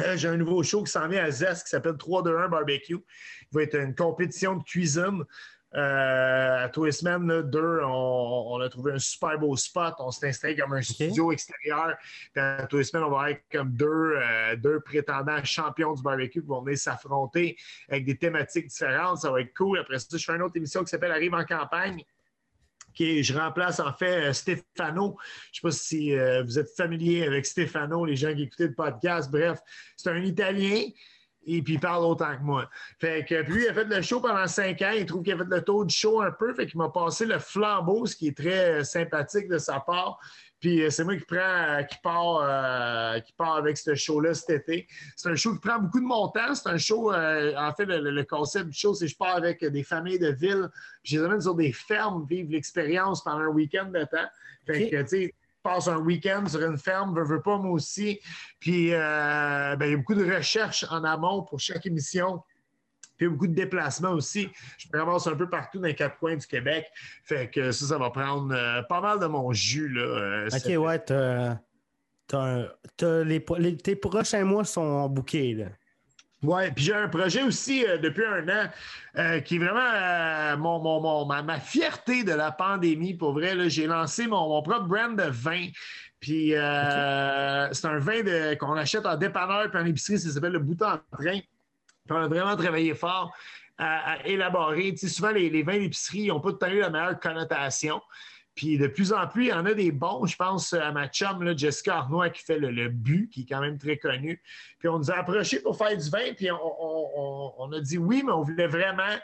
euh, 0.00 0.16
J'ai 0.16 0.28
un 0.28 0.36
nouveau 0.36 0.62
show 0.62 0.82
qui 0.84 0.92
s'en 0.92 1.08
vient 1.08 1.24
à 1.24 1.30
Zest 1.30 1.64
qui 1.64 1.70
s'appelle 1.70 1.94
3-2-1 1.96 2.48
Barbecue. 2.48 2.94
Il 3.52 3.54
va 3.54 3.62
être 3.62 3.74
une 3.76 3.94
compétition 3.94 4.56
de 4.56 4.62
cuisine. 4.62 5.24
Euh, 5.76 6.64
à 6.64 6.68
tous 6.68 6.84
les 6.84 6.92
semaines, 6.92 7.26
là, 7.26 7.42
deux, 7.42 7.80
on, 7.82 8.44
on 8.52 8.60
a 8.60 8.68
trouvé 8.68 8.92
un 8.92 8.98
super 8.98 9.38
beau 9.38 9.56
spot. 9.56 9.94
On 9.98 10.10
s'est 10.12 10.28
installé 10.28 10.56
comme 10.56 10.72
un 10.72 10.82
studio 10.82 11.32
extérieur. 11.32 11.96
Puis 12.32 12.40
à 12.40 12.66
tous 12.66 12.78
les 12.78 12.84
semaines, 12.84 13.04
on 13.04 13.10
va 13.10 13.32
être 13.32 13.42
comme 13.50 13.72
deux, 13.72 13.86
euh, 14.16 14.56
deux 14.56 14.80
prétendants 14.80 15.42
champions 15.42 15.94
du 15.94 16.02
barbecue 16.02 16.40
qui 16.40 16.46
vont 16.46 16.62
venir 16.62 16.78
s'affronter 16.78 17.56
avec 17.88 18.04
des 18.04 18.16
thématiques 18.16 18.68
différentes. 18.68 19.18
Ça 19.18 19.32
va 19.32 19.40
être 19.40 19.54
cool. 19.54 19.80
Après 19.80 19.98
ça, 19.98 20.16
je 20.16 20.24
fais 20.24 20.34
une 20.34 20.42
autre 20.42 20.56
émission 20.56 20.84
qui 20.84 20.90
s'appelle 20.90 21.10
Arrive 21.10 21.34
en 21.34 21.44
campagne. 21.44 22.04
Qui 22.94 23.24
je 23.24 23.36
remplace 23.36 23.80
en 23.80 23.92
fait 23.92 24.28
euh, 24.28 24.32
Stéphano. 24.32 25.18
Je 25.50 25.58
ne 25.66 25.72
sais 25.72 25.76
pas 25.76 25.82
si 25.82 26.14
euh, 26.14 26.44
vous 26.44 26.60
êtes 26.60 26.70
familier 26.76 27.26
avec 27.26 27.44
Stéphano, 27.44 28.04
les 28.04 28.14
gens 28.14 28.32
qui 28.32 28.42
écoutaient 28.42 28.68
le 28.68 28.74
podcast. 28.74 29.28
Bref, 29.32 29.58
c'est 29.96 30.10
un 30.10 30.22
Italien 30.22 30.84
et 31.46 31.62
puis 31.62 31.74
il 31.74 31.80
parle 31.80 32.04
autant 32.04 32.36
que 32.36 32.42
moi. 32.42 32.68
Fait 32.98 33.24
que 33.24 33.42
puis 33.42 33.54
lui, 33.54 33.64
il 33.64 33.68
a 33.68 33.74
fait 33.74 33.84
le 33.84 34.02
show 34.02 34.20
pendant 34.20 34.46
cinq 34.46 34.82
ans. 34.82 34.92
Il 34.96 35.06
trouve 35.06 35.22
qu'il 35.22 35.32
a 35.32 35.38
fait 35.38 35.44
le 35.48 35.62
tour 35.62 35.84
du 35.84 35.94
show 35.94 36.20
un 36.20 36.30
peu. 36.30 36.54
Fait 36.54 36.66
qu'il 36.66 36.78
m'a 36.78 36.88
passé 36.88 37.26
le 37.26 37.38
flambeau, 37.38 38.06
ce 38.06 38.16
qui 38.16 38.28
est 38.28 38.36
très 38.36 38.80
euh, 38.80 38.84
sympathique 38.84 39.48
de 39.48 39.58
sa 39.58 39.80
part. 39.80 40.18
Puis 40.64 40.82
euh, 40.82 40.88
c'est 40.88 41.04
moi 41.04 41.14
qui 41.14 41.26
prend, 41.26 41.36
euh, 41.38 41.82
qui 41.82 41.98
part, 42.02 42.40
euh, 42.42 43.20
qui 43.20 43.34
part 43.34 43.56
avec 43.56 43.76
ce 43.76 43.94
show-là 43.94 44.32
cet 44.32 44.48
été. 44.48 44.86
C'est 45.14 45.28
un 45.28 45.34
show 45.34 45.52
qui 45.52 45.60
prend 45.60 45.78
beaucoup 45.78 46.00
de 46.00 46.06
mon 46.06 46.28
temps. 46.28 46.54
C'est 46.54 46.70
un 46.70 46.78
show, 46.78 47.12
euh, 47.12 47.54
en 47.54 47.74
fait, 47.74 47.84
le, 47.84 48.24
concept 48.24 48.70
du 48.70 48.78
show, 48.78 48.94
c'est 48.94 49.04
que 49.04 49.10
je 49.12 49.16
pars 49.18 49.36
avec 49.36 49.62
des 49.62 49.82
familles 49.82 50.18
de 50.18 50.30
ville. 50.30 50.70
Puis 51.02 51.16
je 51.16 51.18
les 51.18 51.26
amène 51.26 51.42
sur 51.42 51.54
des 51.54 51.70
fermes, 51.70 52.24
vivre 52.26 52.50
l'expérience 52.50 53.22
pendant 53.22 53.40
un 53.40 53.48
week-end 53.48 53.90
de 53.92 54.04
temps. 54.04 54.26
Fait 54.66 54.88
que, 54.88 55.02
tu 55.02 55.08
sais, 55.08 55.34
passe 55.64 55.88
un 55.88 55.96
week-end 55.96 56.44
sur 56.46 56.62
une 56.62 56.78
ferme, 56.78 57.14
veux, 57.14 57.24
veux 57.24 57.42
pas, 57.42 57.58
moi 57.58 57.72
aussi. 57.72 58.20
Puis, 58.60 58.92
euh, 58.92 59.74
ben, 59.76 59.86
il 59.86 59.90
y 59.90 59.94
a 59.94 59.96
beaucoup 59.96 60.14
de 60.14 60.24
recherches 60.24 60.84
en 60.90 61.02
amont 61.02 61.42
pour 61.42 61.58
chaque 61.58 61.86
émission. 61.86 62.42
Puis, 63.16 63.20
il 63.20 63.24
y 63.24 63.26
a 63.26 63.30
beaucoup 63.30 63.46
de 63.46 63.54
déplacements 63.54 64.10
aussi. 64.10 64.48
Je 64.78 64.86
me 64.92 65.00
ramasse 65.02 65.26
un 65.26 65.34
peu 65.34 65.48
partout 65.48 65.78
dans 65.78 65.86
les 65.86 65.94
quatre 65.94 66.18
coins 66.18 66.36
du 66.36 66.46
Québec. 66.46 66.86
Fait 67.24 67.50
que 67.50 67.72
ça, 67.72 67.86
ça 67.86 67.98
va 67.98 68.10
prendre 68.10 68.54
euh, 68.54 68.82
pas 68.82 69.00
mal 69.00 69.18
de 69.18 69.26
mon 69.26 69.52
jus. 69.52 69.88
Là, 69.88 70.02
euh, 70.02 70.48
Ok, 70.52 70.84
ouais, 70.84 70.98
t'as. 71.00 71.58
t'as 72.28 73.24
les, 73.24 73.44
tes 73.76 73.96
prochains 73.96 74.44
mois 74.44 74.64
sont 74.64 75.08
bookés, 75.08 75.54
là. 75.54 75.66
Oui, 76.44 76.70
puis 76.74 76.84
j'ai 76.84 76.94
un 76.94 77.08
projet 77.08 77.42
aussi 77.42 77.86
euh, 77.86 77.96
depuis 77.98 78.24
un 78.24 78.46
an 78.48 78.68
euh, 79.16 79.40
qui 79.40 79.56
est 79.56 79.58
vraiment 79.58 79.80
euh, 79.80 80.56
mon, 80.58 80.78
mon- 80.80 81.00
mon- 81.00 81.24
ma, 81.24 81.42
ma 81.42 81.58
fierté 81.58 82.22
de 82.22 82.32
la 82.32 82.52
pandémie. 82.52 83.14
Pour 83.14 83.32
vrai, 83.32 83.54
là, 83.54 83.68
j'ai 83.68 83.86
lancé 83.86 84.26
mon, 84.26 84.48
mon 84.48 84.62
propre 84.62 84.84
brand 84.84 85.16
de 85.16 85.24
vin. 85.30 85.68
Puis 86.20 86.50
c'est 86.50 86.56
un 87.86 87.98
vin 87.98 88.22
de- 88.22 88.54
qu'on 88.56 88.74
achète 88.74 89.06
en 89.06 89.16
dépanneur 89.16 89.70
puis 89.70 89.80
en 89.80 89.86
épicerie, 89.86 90.18
ça 90.18 90.30
s'appelle 90.30 90.52
le 90.52 90.58
bouton 90.58 90.86
en 90.86 90.98
train. 91.16 91.38
Puis 91.40 92.10
on 92.10 92.16
a 92.16 92.28
vraiment 92.28 92.56
travaillé 92.56 92.94
fort 92.94 93.32
à, 93.78 94.12
à 94.12 94.26
élaborer. 94.26 94.92
Tu 94.92 94.98
sais, 94.98 95.08
souvent, 95.08 95.30
les, 95.30 95.48
les 95.50 95.62
vins 95.62 95.78
d'épicerie 95.78 96.28
n'ont 96.28 96.40
pas 96.40 96.50
le 96.50 96.58
temps 96.58 96.68
eu 96.68 96.80
la 96.80 96.90
meilleure 96.90 97.18
connotation. 97.20 98.00
Puis 98.54 98.78
de 98.78 98.86
plus 98.86 99.12
en 99.12 99.26
plus, 99.26 99.46
il 99.46 99.48
y 99.48 99.52
en 99.52 99.66
a 99.66 99.74
des 99.74 99.90
bons. 99.90 100.26
Je 100.26 100.36
pense 100.36 100.72
à 100.74 100.92
ma 100.92 101.08
chum, 101.08 101.42
là, 101.42 101.56
Jessica 101.56 101.96
Arnois, 101.96 102.30
qui 102.30 102.42
fait 102.44 102.58
le, 102.58 102.70
le 102.70 102.88
but, 102.88 103.28
qui 103.28 103.42
est 103.42 103.46
quand 103.46 103.60
même 103.60 103.78
très 103.78 103.96
connu. 103.96 104.40
Puis 104.78 104.88
on 104.88 104.98
nous 104.98 105.10
a 105.10 105.14
approchés 105.18 105.60
pour 105.60 105.76
faire 105.76 105.96
du 105.96 106.08
vin, 106.08 106.32
puis 106.36 106.50
on, 106.52 106.56
on- 106.56 107.10
on- 107.16 107.52
on 107.58 107.72
a 107.72 107.80
dit 107.80 107.98
oui, 107.98 108.22
mais 108.24 108.30
on 108.32 108.42
voulait 108.42 108.68
vraiment 108.68 109.16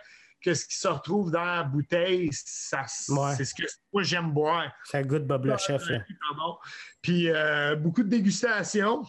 que 0.43 0.55
ce 0.55 0.67
qui 0.67 0.75
se 0.75 0.89
retrouve 0.89 1.31
dans 1.31 1.45
la 1.45 1.63
bouteille, 1.63 2.31
ça, 2.33 2.87
Ouais. 3.11 3.35
c'est 3.37 3.45
ce 3.45 3.55
que 3.55 3.63
moi 3.93 4.03
j'aime 4.03 4.33
boire. 4.33 4.73
Ça 4.85 5.03
goûte 5.03 5.27
Bob 5.27 5.45
le 5.45 5.57
chef, 5.59 5.87
là. 5.91 5.99
Puis 7.03 7.29
euh, 7.31 7.77
beaucoup 7.77 8.03
de 8.03 8.09
dégustation 8.09 9.05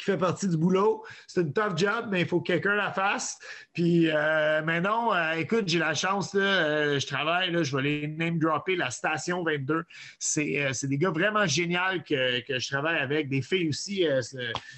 qui 0.00 0.06
fait 0.06 0.16
partie 0.16 0.48
du 0.48 0.56
boulot. 0.56 1.04
C'est 1.26 1.42
une 1.42 1.52
tough 1.52 1.76
job, 1.76 2.06
mais 2.10 2.22
il 2.22 2.26
faut 2.26 2.40
que 2.40 2.46
quelqu'un 2.46 2.74
la 2.74 2.90
fasse. 2.90 3.38
Puis 3.74 4.10
euh, 4.10 4.62
maintenant, 4.62 5.14
euh, 5.14 5.32
écoute, 5.32 5.68
j'ai 5.68 5.78
la 5.78 5.94
chance, 5.94 6.32
là, 6.34 6.40
euh, 6.42 6.98
je 6.98 7.06
travaille, 7.06 7.52
là, 7.52 7.62
je 7.62 7.76
vais 7.76 7.82
les 7.82 8.08
name 8.08 8.38
dropper, 8.38 8.76
la 8.76 8.90
station 8.90 9.44
22. 9.44 9.84
C'est 10.18 10.64
euh, 10.64 10.72
c'est 10.72 10.88
des 10.88 10.96
gars 10.96 11.10
vraiment 11.10 11.46
géniaux 11.46 12.00
que, 12.08 12.40
que 12.46 12.58
je 12.58 12.68
travaille 12.70 12.98
avec, 12.98 13.28
des 13.28 13.42
filles 13.42 13.68
aussi. 13.68 14.06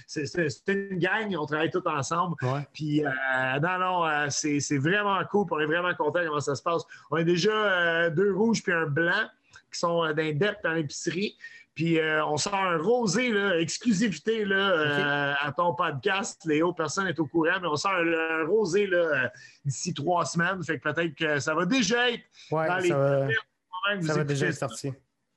c'est- 0.07 0.63
une 0.69 0.99
gang, 0.99 1.35
on 1.39 1.47
travaille 1.47 1.71
tous 1.71 1.87
ensemble. 1.87 2.35
Ouais. 2.43 2.67
Puis, 2.73 3.03
non, 3.03 3.79
non, 3.79 4.27
c'est 4.31 4.79
vraiment 4.79 5.23
cool. 5.31 5.47
On 5.51 5.61
est 5.61 5.67
vraiment 5.67 5.95
content 5.95 6.21
comment 6.27 6.41
ça 6.41 6.55
se 6.55 6.63
passe. 6.63 6.83
On 7.11 7.17
a 7.17 7.25
déjà 7.25 8.11
deux 8.11 8.35
rouges 8.35 8.63
puis 8.63 8.73
un 8.73 8.87
blanc 8.87 9.29
qui 9.73 9.79
sont 9.79 10.05
euh, 10.05 10.13
d'un 10.13 10.33
dep 10.33 10.57
dans 10.63 10.73
l'épicerie. 10.73 11.37
Puis 11.75 11.99
euh, 11.99 12.25
on 12.27 12.37
sort 12.37 12.55
un 12.55 12.77
rosé, 12.77 13.31
là, 13.31 13.59
exclusivité 13.59 14.45
là, 14.45 14.57
euh, 14.57 15.35
à 15.41 15.53
ton 15.53 15.75
podcast. 15.75 16.45
Léo, 16.45 16.73
personne 16.73 17.07
n'est 17.07 17.19
au 17.19 17.27
courant, 17.27 17.59
mais 17.61 17.69
on 17.69 17.77
sort 17.77 17.93
un, 17.93 18.43
un 18.43 18.47
rosé 18.47 18.87
là, 18.87 18.99
euh, 18.99 19.29
d'ici 19.65 19.95
trois 19.95 20.27
semaines. 20.27 20.63
Fait 20.63 20.79
que 20.79 20.91
peut-être 20.91 21.15
que 21.15 21.39
ça 21.39 21.55
va 21.55 21.65
déjà 21.65 22.11
être 22.11 22.23
Ouais, 22.51 22.69
dans 22.69 22.77
les 22.77 22.89
ça 22.89 22.99
va, 22.99 23.19
pendant 23.21 23.97
que 23.97 24.01
vous 24.03 24.07
ça 24.07 24.15
va 24.15 24.25
déjà 24.25 24.47
être 24.49 24.55
sorti. 24.57 24.93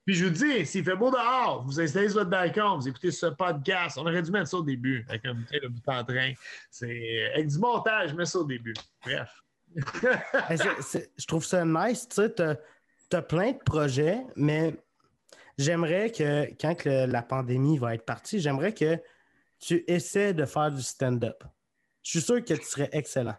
Puis 0.06 0.14
je 0.14 0.26
vous 0.26 0.32
dis, 0.32 0.66
s'il 0.68 0.84
fait 0.84 0.96
beau 0.96 1.10
dehors, 1.10 1.64
vous 1.66 1.82
installez 1.82 2.10
sur 2.10 2.20
votre 2.20 2.30
balcon, 2.30 2.76
vous 2.78 2.88
écoutez 2.88 3.10
ce 3.10 3.26
podcast. 3.28 3.98
On 3.98 4.02
aurait 4.06 4.22
dû 4.22 4.30
mettre 4.30 4.50
ça 4.50 4.58
au 4.58 4.62
début, 4.64 5.04
avec 5.10 5.26
un 5.26 5.34
bouteille 5.34 5.62
de 5.62 5.68
bout 5.68 5.82
en 5.88 6.04
train. 6.04 6.34
C'est 6.70 7.32
avec 7.34 7.48
du 7.48 7.58
montage, 7.58 8.14
mets 8.14 8.26
ça 8.26 8.40
au 8.40 8.44
début. 8.44 8.76
Bref. 9.04 9.42
C'est- 10.82 11.12
je 11.18 11.26
trouve 11.26 11.44
ça 11.44 11.66
nice, 11.66 12.08
tu 12.08 12.16
sais, 12.16 12.30
t'as 12.30 12.56
as 13.14 13.22
plein 13.22 13.54
de 13.54 13.58
projets, 13.58 14.22
mais 14.36 14.76
j'aimerais 15.58 16.12
que 16.12 16.46
quand 16.60 16.76
que 16.76 17.06
la 17.08 17.22
pandémie 17.22 17.78
va 17.78 17.96
être 17.96 18.06
partie, 18.06 18.40
j'aimerais 18.40 18.74
que 18.74 18.98
tu 19.60 19.84
essaies 19.88 20.34
de 20.34 20.46
faire 20.46 20.72
du 20.72 20.82
stand-up. 20.82 21.44
Je 22.04 22.12
suis 22.12 22.22
sûr 22.22 22.44
que 22.44 22.54
tu 22.54 22.64
serais 22.64 22.90
excellent. 22.92 23.36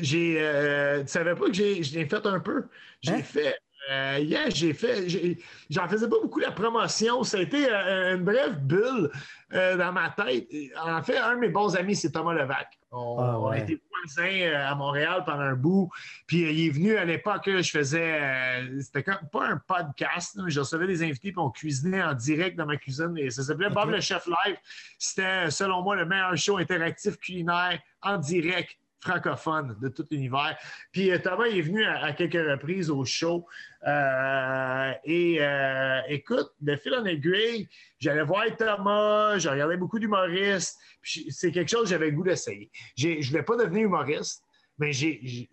J'ai, 0.00 0.40
euh, 0.40 1.02
tu 1.02 1.08
savais 1.08 1.34
pas 1.34 1.46
que 1.46 1.52
j'ai, 1.52 1.82
j'ai 1.82 2.06
fait 2.08 2.26
un 2.26 2.40
peu? 2.40 2.68
J'ai 3.02 3.16
Hein? 3.16 3.22
fait. 3.22 3.56
Euh, 3.90 4.18
hier, 4.20 4.50
j'ai 4.50 4.72
fait. 4.74 5.08
j'ai- 5.08 5.38
J'en 5.68 5.88
faisais 5.88 6.08
pas 6.08 6.20
beaucoup 6.20 6.38
la 6.38 6.52
promotion. 6.52 7.22
Ça 7.24 7.38
a 7.38 7.42
été 7.42 7.66
euh, 7.70 8.16
une 8.16 8.24
brève 8.24 8.58
bulle 8.60 9.10
euh, 9.52 9.76
dans 9.76 9.92
ma 9.92 10.10
tête. 10.10 10.48
En 10.82 11.02
fait, 11.02 11.16
un 11.18 11.34
de 11.36 11.40
mes 11.40 11.48
bons 11.50 11.76
amis, 11.76 11.96
c'est 11.96 12.10
Thomas 12.12 12.34
Levac. 12.34 12.79
On, 12.92 13.18
Ah, 13.20 13.38
on 13.38 13.48
ouais. 13.50 13.60
été 13.60 13.80
voisins 13.88 14.30
euh, 14.40 14.66
à 14.68 14.74
Montréal 14.74 15.22
pendant 15.24 15.42
un 15.42 15.54
bout. 15.54 15.90
Puis 16.26 16.44
euh, 16.44 16.50
il 16.50 16.66
est 16.66 16.70
venu 16.70 16.96
à 16.96 17.04
l'époque, 17.04 17.42
je 17.46 17.70
faisais. 17.70 18.20
euh, 18.20 18.80
C'était 18.80 19.02
comme 19.04 19.28
pas 19.30 19.46
un 19.48 19.56
podcast. 19.58 20.36
mais 20.42 20.50
je 20.50 20.58
recevais 20.60 20.86
des 20.86 21.02
invités, 21.02 21.30
puis 21.32 21.38
on 21.40 21.50
cuisinait 21.50 22.02
en 22.02 22.14
direct 22.14 22.56
dans 22.56 22.66
ma 22.66 22.76
cuisine. 22.76 23.14
Et 23.16 23.30
ça 23.30 23.42
s'appelait 23.44 23.70
Bob 23.70 23.90
le 23.90 24.00
Chef 24.00 24.26
Live. 24.26 24.56
C'était, 24.98 25.50
selon 25.50 25.82
moi, 25.82 25.94
le 25.96 26.04
meilleur 26.04 26.36
show 26.36 26.56
interactif 26.58 27.16
culinaire 27.18 27.78
en 28.02 28.18
direct 28.18 28.76
francophone 29.00 29.76
de 29.80 29.88
tout 29.88 30.06
l'univers. 30.10 30.56
Puis 30.92 31.10
euh, 31.10 31.18
Thomas 31.18 31.46
est 31.46 31.60
venu 31.60 31.84
à, 31.84 32.04
à 32.04 32.12
quelques 32.12 32.34
reprises 32.34 32.90
au 32.90 33.04
show. 33.04 33.46
Euh, 33.86 34.92
et 35.04 35.38
euh, 35.40 36.00
écoute, 36.08 36.50
de 36.60 36.76
fil 36.76 36.94
en 36.94 37.04
aiguille, 37.04 37.68
j'allais 37.98 38.22
voir 38.24 38.44
Thomas, 38.58 39.38
je 39.38 39.48
regardais 39.48 39.76
beaucoup 39.76 39.98
d'humoristes. 39.98 40.78
Puis 41.02 41.26
c'est 41.30 41.50
quelque 41.50 41.70
chose 41.70 41.84
que 41.84 41.88
j'avais 41.90 42.10
le 42.10 42.16
goût 42.16 42.24
d'essayer. 42.24 42.70
Je 42.96 43.08
ne 43.08 43.24
voulais 43.26 43.42
pas 43.42 43.56
devenir 43.56 43.84
humoriste, 43.86 44.44
mais 44.78 44.92
j'ai- 44.92 45.48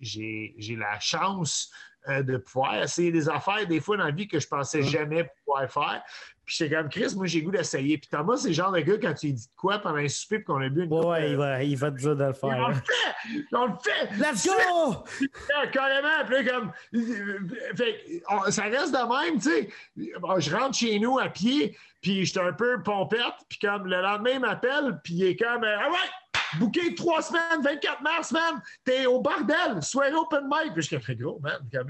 la 0.77 0.99
chance 0.99 1.71
de 2.07 2.37
pouvoir 2.37 2.83
essayer 2.83 3.11
des 3.11 3.27
affaires, 3.27 3.67
des 3.67 3.81
fois 3.81 3.97
dans 3.97 4.05
la 4.05 4.11
vie 4.11 4.27
que 4.29 4.39
je 4.39 4.47
pensais 4.47 4.81
jamais 4.83 5.29
pouvoir 5.45 5.69
faire. 5.71 6.03
Puis 6.47 6.55
j'étais 6.57 6.75
comme 6.75 6.87
Chris, 6.89 7.13
moi 7.15 7.25
j'ai 7.27 7.41
le 7.41 7.45
goût 7.45 7.51
d'essayer. 7.51 7.97
Puis 7.97 8.09
Thomas, 8.09 8.37
c'est 8.37 8.47
le 8.47 8.53
genre 8.53 8.71
de 8.71 8.79
gars 8.79 8.97
quand 9.01 9.13
tu 9.13 9.25
lui 9.27 9.33
dis 9.33 9.45
de 9.47 9.51
quoi 9.57 9.79
pendant 9.79 9.97
un 9.97 10.07
souper 10.07 10.37
puis 10.37 10.45
qu'on 10.45 10.61
a 10.61 10.69
bu 10.69 10.85
une 10.85 10.93
Ouais, 10.93 10.99
coupe 11.21 11.29
il 11.29 11.35
va, 11.35 11.63
il 11.63 11.77
va 11.77 11.91
te 11.91 11.97
dire 11.97 12.15
de 12.15 12.23
le 12.23 12.29
on 12.29 12.33
faire. 12.33 12.57
le 12.69 12.73
hein. 12.73 12.73
fait! 12.73 13.43
On 13.51 13.65
le 13.65 13.73
fait! 13.83 14.15
Let's 14.17 14.47
go! 14.47 15.03
Carrément, 15.73 16.25
puis 16.25 16.43
là, 16.45 16.51
comme. 16.53 16.71
Fait, 17.75 17.97
que, 17.97 18.33
on- 18.47 18.49
ça 18.49 18.63
reste 18.63 18.93
de 18.93 19.25
même, 19.29 19.39
tu 19.41 19.49
sais. 19.49 19.69
Bon, 20.21 20.39
je 20.39 20.55
rentre 20.55 20.77
chez 20.77 20.97
nous 20.99 21.19
à 21.19 21.27
pied, 21.29 21.77
puis 22.01 22.23
j'étais 22.25 22.39
un 22.39 22.53
peu 22.53 22.81
pompette, 22.81 23.19
puis 23.49 23.59
comme 23.59 23.85
le 23.85 24.01
lendemain, 24.01 24.31
il 24.35 24.39
m'appelle, 24.39 24.99
puis 25.03 25.15
il 25.15 25.23
est 25.25 25.35
comme 25.35 25.63
euh, 25.65 25.77
Ah 25.79 25.89
ouais! 25.89 26.59
Booké 26.59 26.95
trois 26.95 27.21
semaines, 27.21 27.61
24 27.61 28.01
mars, 28.01 28.31
man! 28.31 28.61
T'es 28.85 29.05
au 29.05 29.19
bordel, 29.19 29.81
soirée 29.83 30.13
open 30.13 30.45
mic! 30.45 30.71
Puis 30.73 30.83
je 30.83 30.95
suis 30.95 30.97
comme 31.05 31.15
gros, 31.17 31.39
man, 31.41 31.59
comme 31.73 31.89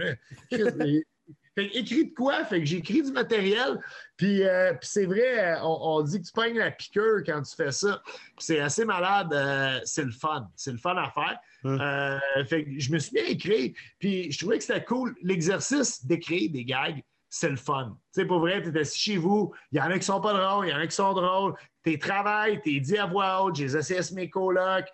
Fait 1.57 1.69
que, 1.69 1.77
écrit 1.79 2.05
de 2.05 2.13
quoi? 2.13 2.45
Fait 2.45 2.59
que 2.59 2.65
j'ai 2.65 2.77
écrit 2.77 3.01
du 3.01 3.11
matériel. 3.11 3.79
Puis, 4.15 4.43
euh, 4.43 4.73
puis 4.73 4.87
c'est 4.87 5.07
vrai, 5.07 5.55
euh, 5.55 5.63
on, 5.63 5.97
on 5.97 6.01
dit 6.03 6.21
que 6.21 6.27
tu 6.27 6.31
pognes 6.31 6.57
la 6.57 6.69
piqûre 6.69 7.23
quand 7.25 7.41
tu 7.41 7.55
fais 7.55 7.71
ça. 7.71 7.99
C'est 8.37 8.59
assez 8.59 8.85
malade. 8.85 9.33
euh, 9.33 9.79
c'est 9.83 10.03
le 10.03 10.11
fun. 10.11 10.47
C'est 10.55 10.71
le 10.71 10.77
fun 10.77 10.95
à 10.97 11.09
faire. 11.09 11.39
Euh, 11.65 12.19
fait 12.45 12.63
que 12.63 12.69
je 12.77 12.91
me 12.91 12.99
suis 12.99 13.13
mis 13.13 13.21
à 13.21 13.29
écrire. 13.29 13.71
Puis 13.97 14.31
je 14.31 14.37
trouvais 14.37 14.59
que 14.59 14.63
c'était 14.65 14.83
cool. 14.83 15.15
L'exercice 15.23 16.05
d'écrire 16.05 16.51
des 16.51 16.63
gags, 16.63 17.01
c'est 17.27 17.49
le 17.49 17.55
fun. 17.55 17.97
Tu 18.13 18.21
sais, 18.21 18.27
pour 18.27 18.39
vrai, 18.39 18.61
tu 18.61 18.69
es 18.69 18.79
assis 18.79 18.99
chez 18.99 19.17
vous. 19.17 19.51
Il 19.71 19.79
y 19.79 19.81
en 19.81 19.89
a 19.89 19.97
qui 19.97 20.05
sont 20.05 20.21
pas 20.21 20.33
drôles, 20.33 20.67
il 20.67 20.69
y 20.69 20.73
en 20.75 20.77
a 20.79 20.85
qui 20.85 20.95
sont 20.95 21.13
drôles. 21.13 21.55
T'es 21.81 21.97
travail, 21.97 22.61
t'es 22.61 22.79
dit 22.79 22.99
à 22.99 23.07
voix 23.07 23.41
haute. 23.43 23.55
J'ai 23.55 23.65
essayé 23.65 23.99
à 23.99 24.03
mes 24.13 24.29
colocs. 24.29 24.89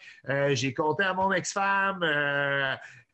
J'ai 0.53 0.73
compté 0.73 1.03
à 1.03 1.14
mon 1.14 1.30
ex-femme. 1.34 1.99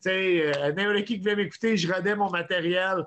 Tu 0.01 0.09
sais, 0.11 0.51
n'importe 0.76 0.97
qui 0.99 1.15
qui 1.15 1.17
voulait 1.17 1.35
m'écouter, 1.35 1.76
je 1.77 1.91
rodais 1.91 2.15
mon 2.15 2.30
matériel. 2.30 3.03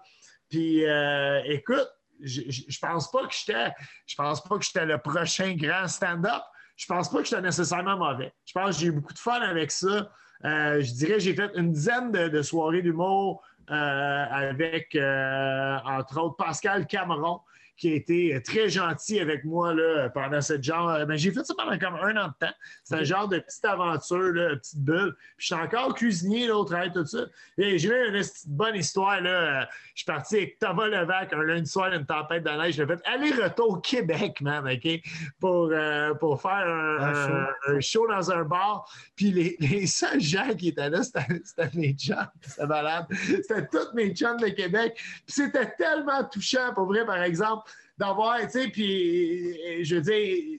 Puis, 0.52 0.84
euh, 0.84 1.40
écoute, 1.46 1.88
je, 2.20 2.78
pense 2.78 3.10
pas 3.10 3.26
que 3.26 3.32
j'étais, 3.34 3.72
je 4.06 4.14
pense 4.14 4.44
pas 4.44 4.58
que 4.58 4.64
j'étais 4.66 4.84
le 4.84 4.98
prochain 4.98 5.54
grand 5.54 5.88
stand-up. 5.88 6.42
Je 6.76 6.84
pense 6.84 7.10
pas 7.10 7.22
que 7.22 7.24
j'étais 7.24 7.40
nécessairement 7.40 7.96
mauvais. 7.96 8.34
Je 8.44 8.52
pense 8.52 8.76
que 8.76 8.82
j'ai 8.82 8.88
eu 8.88 8.92
beaucoup 8.92 9.14
de 9.14 9.18
fun 9.18 9.40
avec 9.40 9.70
ça. 9.70 10.12
Euh, 10.44 10.82
je 10.82 10.92
dirais 10.92 11.20
j'ai 11.20 11.34
fait 11.34 11.50
une 11.54 11.72
dizaine 11.72 12.12
de, 12.12 12.28
de 12.28 12.42
soirées 12.42 12.82
d'humour 12.82 13.42
avec, 13.68 14.94
euh, 14.94 15.76
entre 15.84 16.20
autres, 16.20 16.36
Pascal 16.36 16.86
Cameron, 16.86 17.40
qui 17.74 17.90
a 17.90 17.94
été 17.96 18.40
très 18.44 18.68
gentil 18.68 19.18
avec 19.18 19.44
moi 19.44 19.74
là, 19.74 20.08
pendant 20.10 20.40
cette 20.40 20.62
genre. 20.62 21.04
Ben, 21.06 21.16
j'ai 21.16 21.32
fait 21.32 21.42
ça 21.42 21.52
pendant 21.56 21.76
comme 21.78 21.94
un 21.96 22.16
an 22.16 22.28
de 22.28 22.46
temps. 22.46 22.52
C'est 22.84 22.94
un 22.96 23.02
genre 23.02 23.26
de 23.26 23.38
petite 23.40 23.64
aventure, 23.64 24.18
là, 24.34 24.54
petite 24.56 24.78
bulle. 24.78 25.16
Puis 25.36 25.36
je 25.38 25.46
suis 25.46 25.54
encore 25.54 25.94
cuisinier 25.94 26.46
là, 26.46 26.56
au 26.58 26.64
travail, 26.64 26.92
tout 26.92 27.04
ça. 27.06 27.24
Et 27.58 27.78
j'ai 27.78 27.88
eu 27.88 28.06
une 28.08 28.12
petite 28.12 28.46
bonne 28.48 28.76
histoire. 28.76 29.20
Là. 29.20 29.68
Je 29.94 30.02
suis 30.02 30.04
parti 30.04 30.36
avec 30.36 30.58
Thomas 30.60 30.86
Levac 30.86 31.32
un 31.32 31.42
lundi 31.42 31.68
soir 31.68 31.90
d'une 31.90 32.04
tempête 32.06 32.44
de 32.44 32.50
neige. 32.50 32.74
J'ai 32.74 32.86
fait 32.86 33.00
aller-retour 33.04 33.70
au 33.70 33.76
Québec, 33.80 34.40
man, 34.42 34.64
OK? 34.68 35.00
Pour, 35.40 35.70
euh, 35.72 36.14
pour 36.14 36.40
faire 36.40 36.52
un, 36.68 36.98
Un 37.00 37.14
show. 37.14 37.32
un- 37.32 37.74
un 37.76 37.80
show 37.80 38.06
dans 38.06 38.30
un 38.30 38.44
bar. 38.44 38.84
Puis 39.16 39.32
les, 39.32 39.56
les 39.58 39.86
seuls 39.88 40.20
gens 40.20 40.54
qui 40.56 40.68
étaient 40.68 40.90
là, 40.90 41.02
c'était 41.02 41.26
c'était 41.42 41.70
mes 41.74 41.94
chums. 41.94 42.16
C'était 42.42 42.66
malade. 42.66 43.06
C'était 43.12 43.51
tous 43.60 43.94
mes 43.94 44.14
chums 44.14 44.38
de 44.38 44.48
Québec. 44.48 45.00
C'était 45.26 45.70
tellement 45.76 46.24
touchant, 46.24 46.72
pour 46.74 46.86
vrai, 46.86 47.04
par 47.04 47.22
exemple, 47.22 47.70
d'avoir, 47.98 48.40
tu 48.40 48.50
sais, 48.50 48.68
puis 48.68 49.52
euh, 49.52 49.84
je 49.84 49.96
veux 49.96 50.00
dire, 50.00 50.58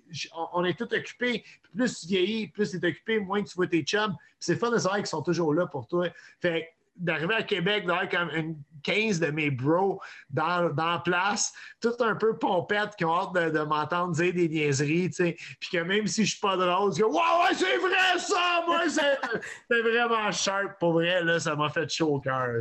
on, 0.54 0.64
est 0.64 0.78
tous 0.78 0.96
occupés. 0.96 1.44
Plus 1.76 2.02
tu 2.02 2.08
vieillis, 2.08 2.48
plus 2.48 2.72
tu 2.72 2.78
es 2.78 2.88
occupé, 2.88 3.20
moins 3.20 3.44
tu 3.44 3.56
vois 3.56 3.68
tes 3.68 3.82
chums. 3.82 4.16
C'est 4.40 4.56
fun 4.56 4.70
de 4.72 4.78
savoir 4.78 4.98
qu'ils 4.98 5.08
sont 5.08 5.24
toujours 5.24 5.54
là 5.54 5.68
pour 5.68 5.88
toi. 5.88 6.08
Fait 6.40 6.70
d'arriver 6.96 7.36
à 7.36 7.44
Québec, 7.44 7.86
d'avoir 7.86 8.10
comme 8.10 8.30
une 8.36 8.56
15 8.84 9.20
de 9.20 9.28
mes 9.28 9.50
bros 9.50 10.00
dans, 10.30 10.70
dans 10.74 10.92
la 10.92 11.00
place, 11.00 11.54
tout 11.82 11.94
un 12.02 12.16
peu 12.16 12.38
pompettes 12.38 12.96
qui 12.98 13.06
ont 13.06 13.16
hâte 13.16 13.34
de, 13.34 13.58
de 13.58 13.64
m'entendre 13.64 14.14
dire 14.14 14.34
des 14.34 14.50
niaiseries, 14.50 15.10
tu 15.10 15.16
sais. 15.16 15.36
Puis 15.60 15.70
que 15.72 15.78
même 15.80 16.06
si 16.06 16.26
je 16.26 16.32
suis 16.32 16.40
pas 16.40 16.58
drôle, 16.58 16.92
je 16.92 16.98
dis 16.98 17.04
«Ouais, 17.04 17.12
ouais, 17.12 17.56
c'est 17.56 17.78
vrai 17.78 18.20
ça! 18.20 18.64
Moi, 18.68 18.82
c'est 18.90 19.82
vraiment 19.82 20.32
sharp. 20.32 20.80
Pour 20.80 20.94
vrai, 20.94 21.24
là, 21.24 21.40
ça 21.40 21.56
m'a 21.56 21.70
fait 21.70 21.90
chaud 21.90 22.16
au 22.16 22.20
cœur. 22.20 22.60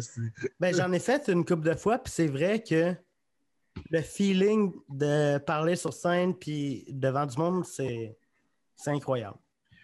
Ben, 0.58 0.74
j'en 0.74 0.92
ai 0.92 1.00
fait 1.00 1.28
une 1.28 1.44
couple 1.44 1.68
de 1.68 1.74
fois, 1.74 1.98
puis 1.98 2.12
c'est 2.12 2.28
vrai 2.28 2.62
que 2.62 2.94
le 3.90 4.02
feeling 4.02 4.72
de 4.88 5.38
parler 5.38 5.76
sur 5.76 5.92
scène 5.92 6.34
puis 6.34 6.84
devant 6.88 7.26
du 7.26 7.36
monde, 7.36 7.64
c'est 7.64 8.16
incroyable. 8.86 9.38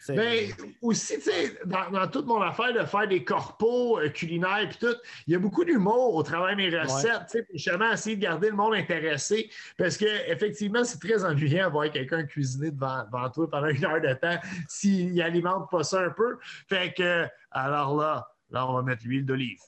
C'est- 0.09 0.16
Ben, 0.16 0.51
aussi, 0.80 1.16
tu 1.16 1.20
sais, 1.30 1.59
dans, 1.66 1.90
dans 1.90 2.09
toute 2.09 2.24
mon 2.24 2.40
affaire 2.40 2.72
de 2.72 2.82
faire 2.86 3.06
des 3.06 3.24
corpos 3.24 3.98
euh, 4.01 4.09
culinaires 4.09 4.60
et 4.60 4.68
tout, 4.70 4.97
il 5.26 5.35
y 5.35 5.36
a 5.36 5.39
beaucoup 5.39 5.66
d'humour 5.66 6.14
au 6.14 6.22
travers 6.22 6.52
de 6.56 6.62
mes 6.62 6.70
recettes, 6.78 7.26
tu 7.30 7.39
sais, 7.40 7.47
justement 7.52 7.93
essayer 7.93 8.16
de 8.16 8.22
garder 8.22 8.48
le 8.48 8.56
monde 8.56 8.72
intéressé. 8.74 9.51
Parce 9.76 9.98
que 9.98 10.06
effectivement, 10.30 10.82
c'est 10.82 10.98
très 10.98 11.22
ennuyant 11.26 11.66
de 11.66 11.72
voir 11.72 11.90
quelqu'un 11.90 12.24
cuisiner 12.24 12.70
devant, 12.70 13.05
devant 13.05 13.28
toi 13.28 13.51
pendant 13.51 13.66
une 13.68 13.85
heure 13.85 14.01
de 14.01 14.14
temps 14.14 14.39
s'il 14.66 15.12
n'alimente 15.14 15.70
pas 15.70 15.85
ça 15.85 16.01
un 16.01 16.10
peu. 16.10 16.39
Fait 16.68 16.94
que, 16.97 17.26
alors 17.51 17.94
là, 17.94 18.26
là, 18.48 18.66
on 18.66 18.72
va 18.72 18.82
mettre 18.82 19.02
l'huile 19.05 19.26
d'olive. 19.26 19.60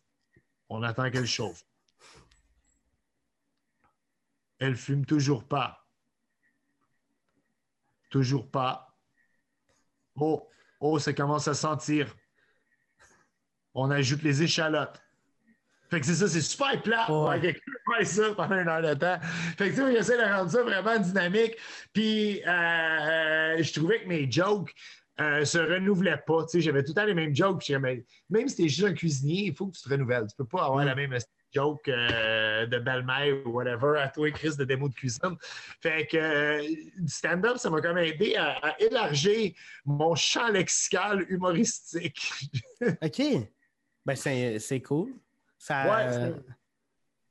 On 0.71 0.83
attend 0.83 1.11
qu'elle 1.11 1.27
chauffe. 1.27 1.65
Elle 4.59 4.77
fume 4.77 5.05
toujours 5.05 5.45
pas. 5.45 5.87
Toujours 8.09 8.51
pas. 8.51 8.90
Oh, 10.21 10.47
oh, 10.81 10.99
ça 10.99 11.13
commence 11.13 11.49
à 11.49 11.55
sentir. 11.55 12.15
On 13.75 13.91
ajoute 13.91 14.23
les 14.23 14.43
échalotes. 14.43 15.01
Fait 15.91 15.99
que 16.01 16.07
c'est 16.07 16.15
ça, 16.15 16.29
c'est 16.29 16.41
super 16.41 16.81
plat. 16.83 17.11
Ouais. 17.11 17.41
quelqu'un 17.41 17.61
faire 17.97 18.07
ça 18.07 18.35
pendant 18.37 18.57
une 18.61 18.69
heure 18.69 18.83
de 18.83 18.95
temps. 18.95 19.19
Fait 19.59 19.71
que 19.71 19.75
tu 19.75 19.81
sais, 19.81 19.93
j'essaie 19.93 20.17
de 20.19 20.23
rendre 20.23 20.51
ça 20.51 20.63
vraiment 20.63 20.99
dynamique. 20.99 21.57
Puis, 21.93 22.43
euh, 22.47 22.49
euh, 22.49 23.63
je 23.63 23.73
trouvais 23.73 24.03
que 24.03 24.09
mes 24.09 24.31
jokes 24.31 24.73
euh, 25.21 25.45
se 25.45 25.59
renouvelaient 25.59 26.23
pas. 26.25 26.45
Tu 26.45 26.51
sais, 26.51 26.61
j'avais 26.61 26.83
tout 26.85 26.91
le 26.91 26.95
temps 26.95 27.05
les 27.07 27.15
mêmes 27.15 27.35
jokes. 27.35 27.61
Puis, 27.65 27.75
même 28.29 28.49
si 28.49 28.57
t'es 28.57 28.69
juste 28.69 28.85
un 28.85 28.95
cuisinier, 28.95 29.47
il 29.47 29.55
faut 29.57 29.67
que 29.67 29.77
tu 29.77 29.83
te 29.83 29.89
renouvelles. 29.89 30.27
Tu 30.29 30.37
peux 30.37 30.45
pas 30.47 30.65
avoir 30.67 30.85
Mm. 30.85 30.87
la 30.89 30.95
même 30.95 31.13
joke 31.53 31.89
euh, 31.89 32.67
de 32.67 32.79
belle-mère 32.79 33.47
ou 33.47 33.51
whatever 33.51 33.99
à 33.99 34.09
toi, 34.09 34.31
Chris, 34.31 34.57
de 34.57 34.65
démo 34.65 34.89
de 34.89 34.95
cuisine. 34.95 35.37
Fait 35.81 36.07
que 36.07 36.17
euh, 36.17 36.63
du 36.99 37.13
stand-up, 37.13 37.57
ça 37.59 37.71
m'a 37.71 37.81
comme 37.81 37.99
aidé 37.99 38.37
à, 38.37 38.53
à 38.63 38.81
élargir 38.81 39.53
mon 39.85 40.15
champ 40.15 40.49
lexical 40.49 41.25
humoristique. 41.29 42.31
OK. 43.03 43.23
Ben, 44.07 44.15
c'est 44.17 44.81
cool. 44.83 45.13
Ça, 45.59 45.85
Ouais, 45.85 46.33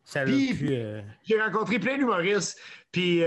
ça 0.03 0.23
euh, 0.27 1.01
J'ai 1.23 1.39
rencontré 1.39 1.77
plein 1.77 1.97
d'humoristes, 1.97 2.59
puis 2.91 3.21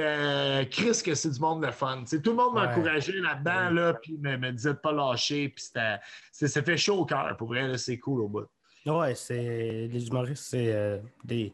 Chris, 0.71 1.01
que 1.05 1.15
c'est 1.15 1.31
du 1.31 1.39
monde 1.41 1.65
de 1.65 1.71
fun. 1.71 2.01
Tu 2.01 2.17
sais, 2.17 2.23
tout 2.23 2.31
le 2.31 2.37
monde 2.37 2.55
m'a 2.55 2.63
Ouais. 2.67 2.73
encouragé 2.73 3.13
là-dedans, 3.13 3.71
là, 3.71 3.95
puis 3.95 4.19
me, 4.19 4.37
me 4.37 4.51
disait 4.51 4.75
de 4.75 4.79
pas 4.79 4.93
lâcher, 4.93 5.49
puis 5.51 5.65
ça 5.65 6.63
fait 6.63 6.77
chaud 6.77 6.99
au 7.01 7.05
cœur, 7.05 7.37
pour 7.37 7.49
vrai, 7.49 7.79
c'est 7.79 7.99
cool 7.99 8.23
au 8.23 8.29
bout. 8.29 8.47
Ouais, 8.87 9.15
c'est... 9.15 9.89
Les 9.91 10.07
humoristes, 10.07 10.45
c'est 10.45 10.73
euh, 10.73 10.99
des... 11.25 11.53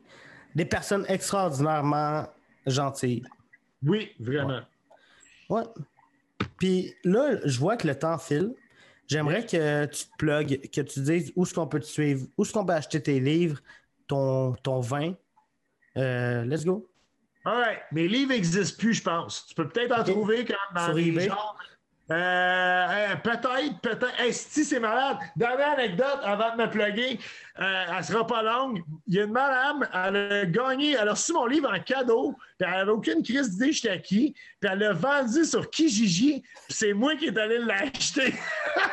des 0.54 0.64
personnes 0.64 1.04
extraordinairement 1.08 2.26
gentilles. 2.66 3.24
Oui, 3.82 4.12
vraiment. 4.18 4.60
Ouais. 5.48 5.62
Puis 6.58 6.94
là, 7.04 7.38
je 7.44 7.58
vois 7.58 7.76
que 7.76 7.86
le 7.86 7.98
temps 7.98 8.18
file. 8.18 8.54
J'aimerais 9.06 9.46
que 9.46 9.86
tu 9.86 10.04
te 10.04 10.16
plugues, 10.18 10.70
que 10.70 10.80
tu 10.82 11.00
dises 11.00 11.32
où 11.34 11.44
est-ce 11.44 11.54
qu'on 11.54 11.66
peut 11.66 11.80
te 11.80 11.86
suivre, 11.86 12.26
où 12.36 12.42
est-ce 12.42 12.52
qu'on 12.52 12.66
peut 12.66 12.74
acheter 12.74 13.02
tes 13.02 13.20
livres, 13.20 13.60
ton, 14.06 14.52
ton 14.62 14.80
vin. 14.80 15.14
Euh, 15.96 16.44
let's 16.44 16.64
go. 16.64 16.90
All 17.44 17.56
right. 17.56 17.78
Mes 17.92 18.06
livres 18.06 18.32
n'existent 18.32 18.76
plus, 18.78 18.94
je 18.94 19.02
pense. 19.02 19.46
Tu 19.46 19.54
peux 19.54 19.66
peut-être 19.66 19.98
en 19.98 20.04
trouver 20.04 20.44
quand 20.44 20.54
dans 20.74 20.84
Sur 20.86 20.94
les 20.94 21.08
eBay? 21.08 21.28
genres. 21.28 21.58
Euh, 22.10 22.14
euh, 22.14 23.16
peut-être, 23.16 23.80
peut-être. 23.82 24.32
Si 24.32 24.64
c'est 24.64 24.80
malade. 24.80 25.18
Dernière 25.36 25.72
anecdote 25.72 26.20
avant 26.22 26.56
de 26.56 26.62
me 26.62 26.70
plugger, 26.70 27.20
euh, 27.60 27.84
elle 27.96 28.04
sera 28.04 28.26
pas 28.26 28.42
longue. 28.42 28.82
Il 29.06 29.14
y 29.14 29.20
a 29.20 29.24
une 29.24 29.32
madame, 29.32 29.86
elle 29.92 30.16
a 30.16 30.46
gagné, 30.46 30.92
elle 30.92 31.08
a 31.08 31.12
reçu 31.12 31.34
mon 31.34 31.44
livre 31.44 31.70
en 31.70 31.80
cadeau, 31.80 32.34
puis 32.58 32.66
elle 32.66 32.78
n'avait 32.78 32.92
aucune 32.92 33.22
crise 33.22 33.50
d'idée 33.50 33.72
j'étais 33.72 34.00
qui, 34.00 34.34
puis 34.58 34.70
elle 34.72 34.78
l'a 34.78 34.92
vendu 34.94 35.44
sur 35.44 35.68
Kijiji, 35.68 36.40
puis 36.40 36.50
c'est 36.70 36.94
moi 36.94 37.14
qui 37.16 37.26
est 37.26 37.38
allé 37.38 37.58
l'acheter. 37.58 38.34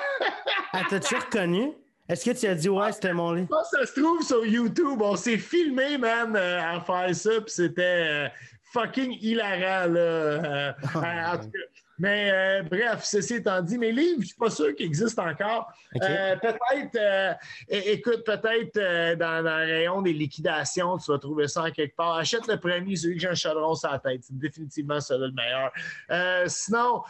elle 0.73 0.87
t'a-tu 0.89 1.15
reconnu? 1.15 1.71
Est-ce 2.09 2.25
que 2.25 2.37
tu 2.37 2.47
as 2.47 2.55
dit, 2.55 2.69
ouais, 2.69 2.91
c'était 2.91 3.13
mon 3.13 3.31
livre? 3.31 3.47
Ça 3.71 3.85
se 3.85 3.99
trouve 3.99 4.21
sur 4.21 4.45
YouTube. 4.45 5.01
On 5.01 5.15
s'est 5.15 5.39
filmé, 5.39 5.97
man, 5.97 6.35
à 6.35 6.79
faire 6.81 7.15
ça, 7.15 7.31
puis 7.41 7.49
c'était 7.49 8.29
fucking 8.73 9.17
hilarant, 9.21 9.89
là. 9.89 10.75
en 10.95 11.37
tout 11.37 11.49
cas, 11.49 11.74
mais 11.97 12.29
euh, 12.31 12.63
bref, 12.63 13.03
ceci 13.03 13.35
étant 13.35 13.61
dit, 13.61 13.77
mes 13.77 13.91
livres, 13.91 14.17
je 14.17 14.21
ne 14.21 14.25
suis 14.25 14.35
pas 14.35 14.49
sûr 14.49 14.75
qu'ils 14.75 14.87
existent 14.87 15.25
encore. 15.25 15.71
Euh, 16.01 16.35
peut-être, 16.35 16.97
euh, 16.99 17.33
écoute, 17.69 18.25
peut-être 18.25 19.17
dans, 19.17 19.43
le 19.43 19.49
rayon 19.49 20.01
des 20.01 20.11
liquidations, 20.11 20.97
tu 20.97 21.11
vas 21.11 21.19
trouver 21.19 21.47
ça 21.47 21.63
en 21.63 21.71
quelque 21.71 21.95
part. 21.95 22.17
Achète 22.17 22.47
le 22.47 22.59
premier, 22.59 22.97
celui 22.97 23.15
que 23.15 23.21
j'ai 23.21 23.29
un 23.29 23.35
chaudron 23.35 23.75
sur 23.75 23.89
la 23.89 23.99
tête. 23.99 24.23
C'est 24.23 24.37
définitivement 24.37 24.99
celui 24.99 25.25
le 25.27 25.31
meilleur. 25.31 26.49
sinon, 26.49 27.03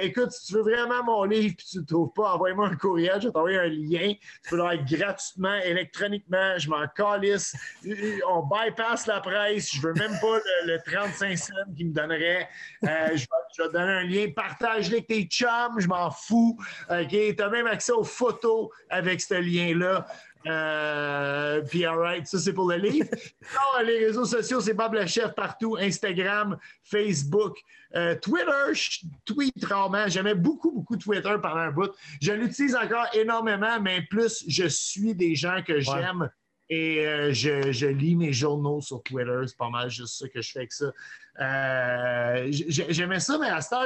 écoute, 0.00 0.30
si 0.30 0.46
tu 0.46 0.54
veux 0.54 0.62
vraiment 0.62 1.02
mon 1.02 1.24
livre 1.24 1.46
et 1.46 1.54
tu 1.56 1.76
ne 1.78 1.80
le 1.80 1.86
trouves 1.86 2.12
pas, 2.12 2.34
envoie-moi 2.34 2.68
un 2.68 2.76
courriel, 2.76 3.20
je 3.20 3.26
vais 3.26 3.32
t'envoyer 3.32 3.58
un 3.58 3.68
lien. 3.68 4.14
Tu 4.44 4.50
peux 4.50 4.56
l'avoir 4.56 4.76
gratuitement, 4.84 5.56
électroniquement. 5.64 6.58
Je 6.58 6.70
m'en 6.70 6.86
calisse. 6.86 7.56
On 8.28 8.42
bypass 8.42 9.06
la 9.06 9.20
presse. 9.20 9.72
Je 9.72 9.78
ne 9.78 9.86
veux 9.86 9.94
même 9.94 10.18
pas 10.20 10.38
le, 10.66 10.78
35 10.86 11.36
cents 11.36 11.54
qui 11.76 11.84
me 11.84 11.92
donnerait. 11.92 12.48
je 12.82 13.24
je 13.56 13.62
vais 13.62 13.68
un 13.88 14.02
lien, 14.04 14.26
partage-le 14.34 14.96
avec 14.96 15.06
tes 15.06 15.22
chums, 15.24 15.78
je 15.78 15.88
m'en 15.88 16.10
fous. 16.10 16.58
OK? 16.90 17.08
Tu 17.08 17.36
as 17.38 17.48
même 17.48 17.66
accès 17.66 17.92
aux 17.92 18.04
photos 18.04 18.68
avec 18.88 19.20
ce 19.20 19.34
lien-là. 19.34 20.06
Euh, 20.46 21.60
puis, 21.62 21.84
all 21.84 21.98
right, 21.98 22.26
ça, 22.26 22.38
c'est 22.38 22.52
pour 22.52 22.68
le 22.68 22.76
livre. 22.76 23.08
non, 23.54 23.84
les 23.84 24.06
réseaux 24.06 24.24
sociaux, 24.24 24.60
c'est 24.60 24.74
Bob 24.74 24.94
le 24.94 25.06
Chef 25.06 25.34
partout 25.34 25.76
Instagram, 25.78 26.56
Facebook, 26.82 27.58
euh, 27.94 28.14
Twitter. 28.16 28.72
Je 28.72 29.00
tweet 29.24 29.64
rarement. 29.64 30.08
J'aimais 30.08 30.34
beaucoup, 30.34 30.72
beaucoup 30.72 30.96
Twitter 30.96 31.34
pendant 31.42 31.56
un 31.56 31.70
bout. 31.70 31.90
Je 32.22 32.32
l'utilise 32.32 32.74
encore 32.74 33.06
énormément, 33.14 33.80
mais 33.80 34.02
plus 34.02 34.44
je 34.48 34.66
suis 34.66 35.14
des 35.14 35.34
gens 35.34 35.62
que 35.66 35.80
j'aime. 35.80 36.30
Et 36.72 37.04
euh, 37.04 37.32
je, 37.32 37.86
lis 37.86 38.14
mes 38.14 38.32
journaux 38.32 38.80
sur 38.80 39.02
Twitter. 39.02 39.40
C'est 39.46 39.56
pas 39.56 39.70
mal 39.70 39.90
juste 39.90 40.18
ça 40.20 40.28
que 40.28 40.40
je 40.40 40.52
fais 40.52 40.60
avec 40.60 40.72
ça. 40.72 40.92
Euh, 41.40 42.48
j'aimais 42.50 43.20
ça, 43.20 43.38
mais 43.38 43.48
à 43.48 43.60
ce 43.60 43.70
temps, 43.70 43.84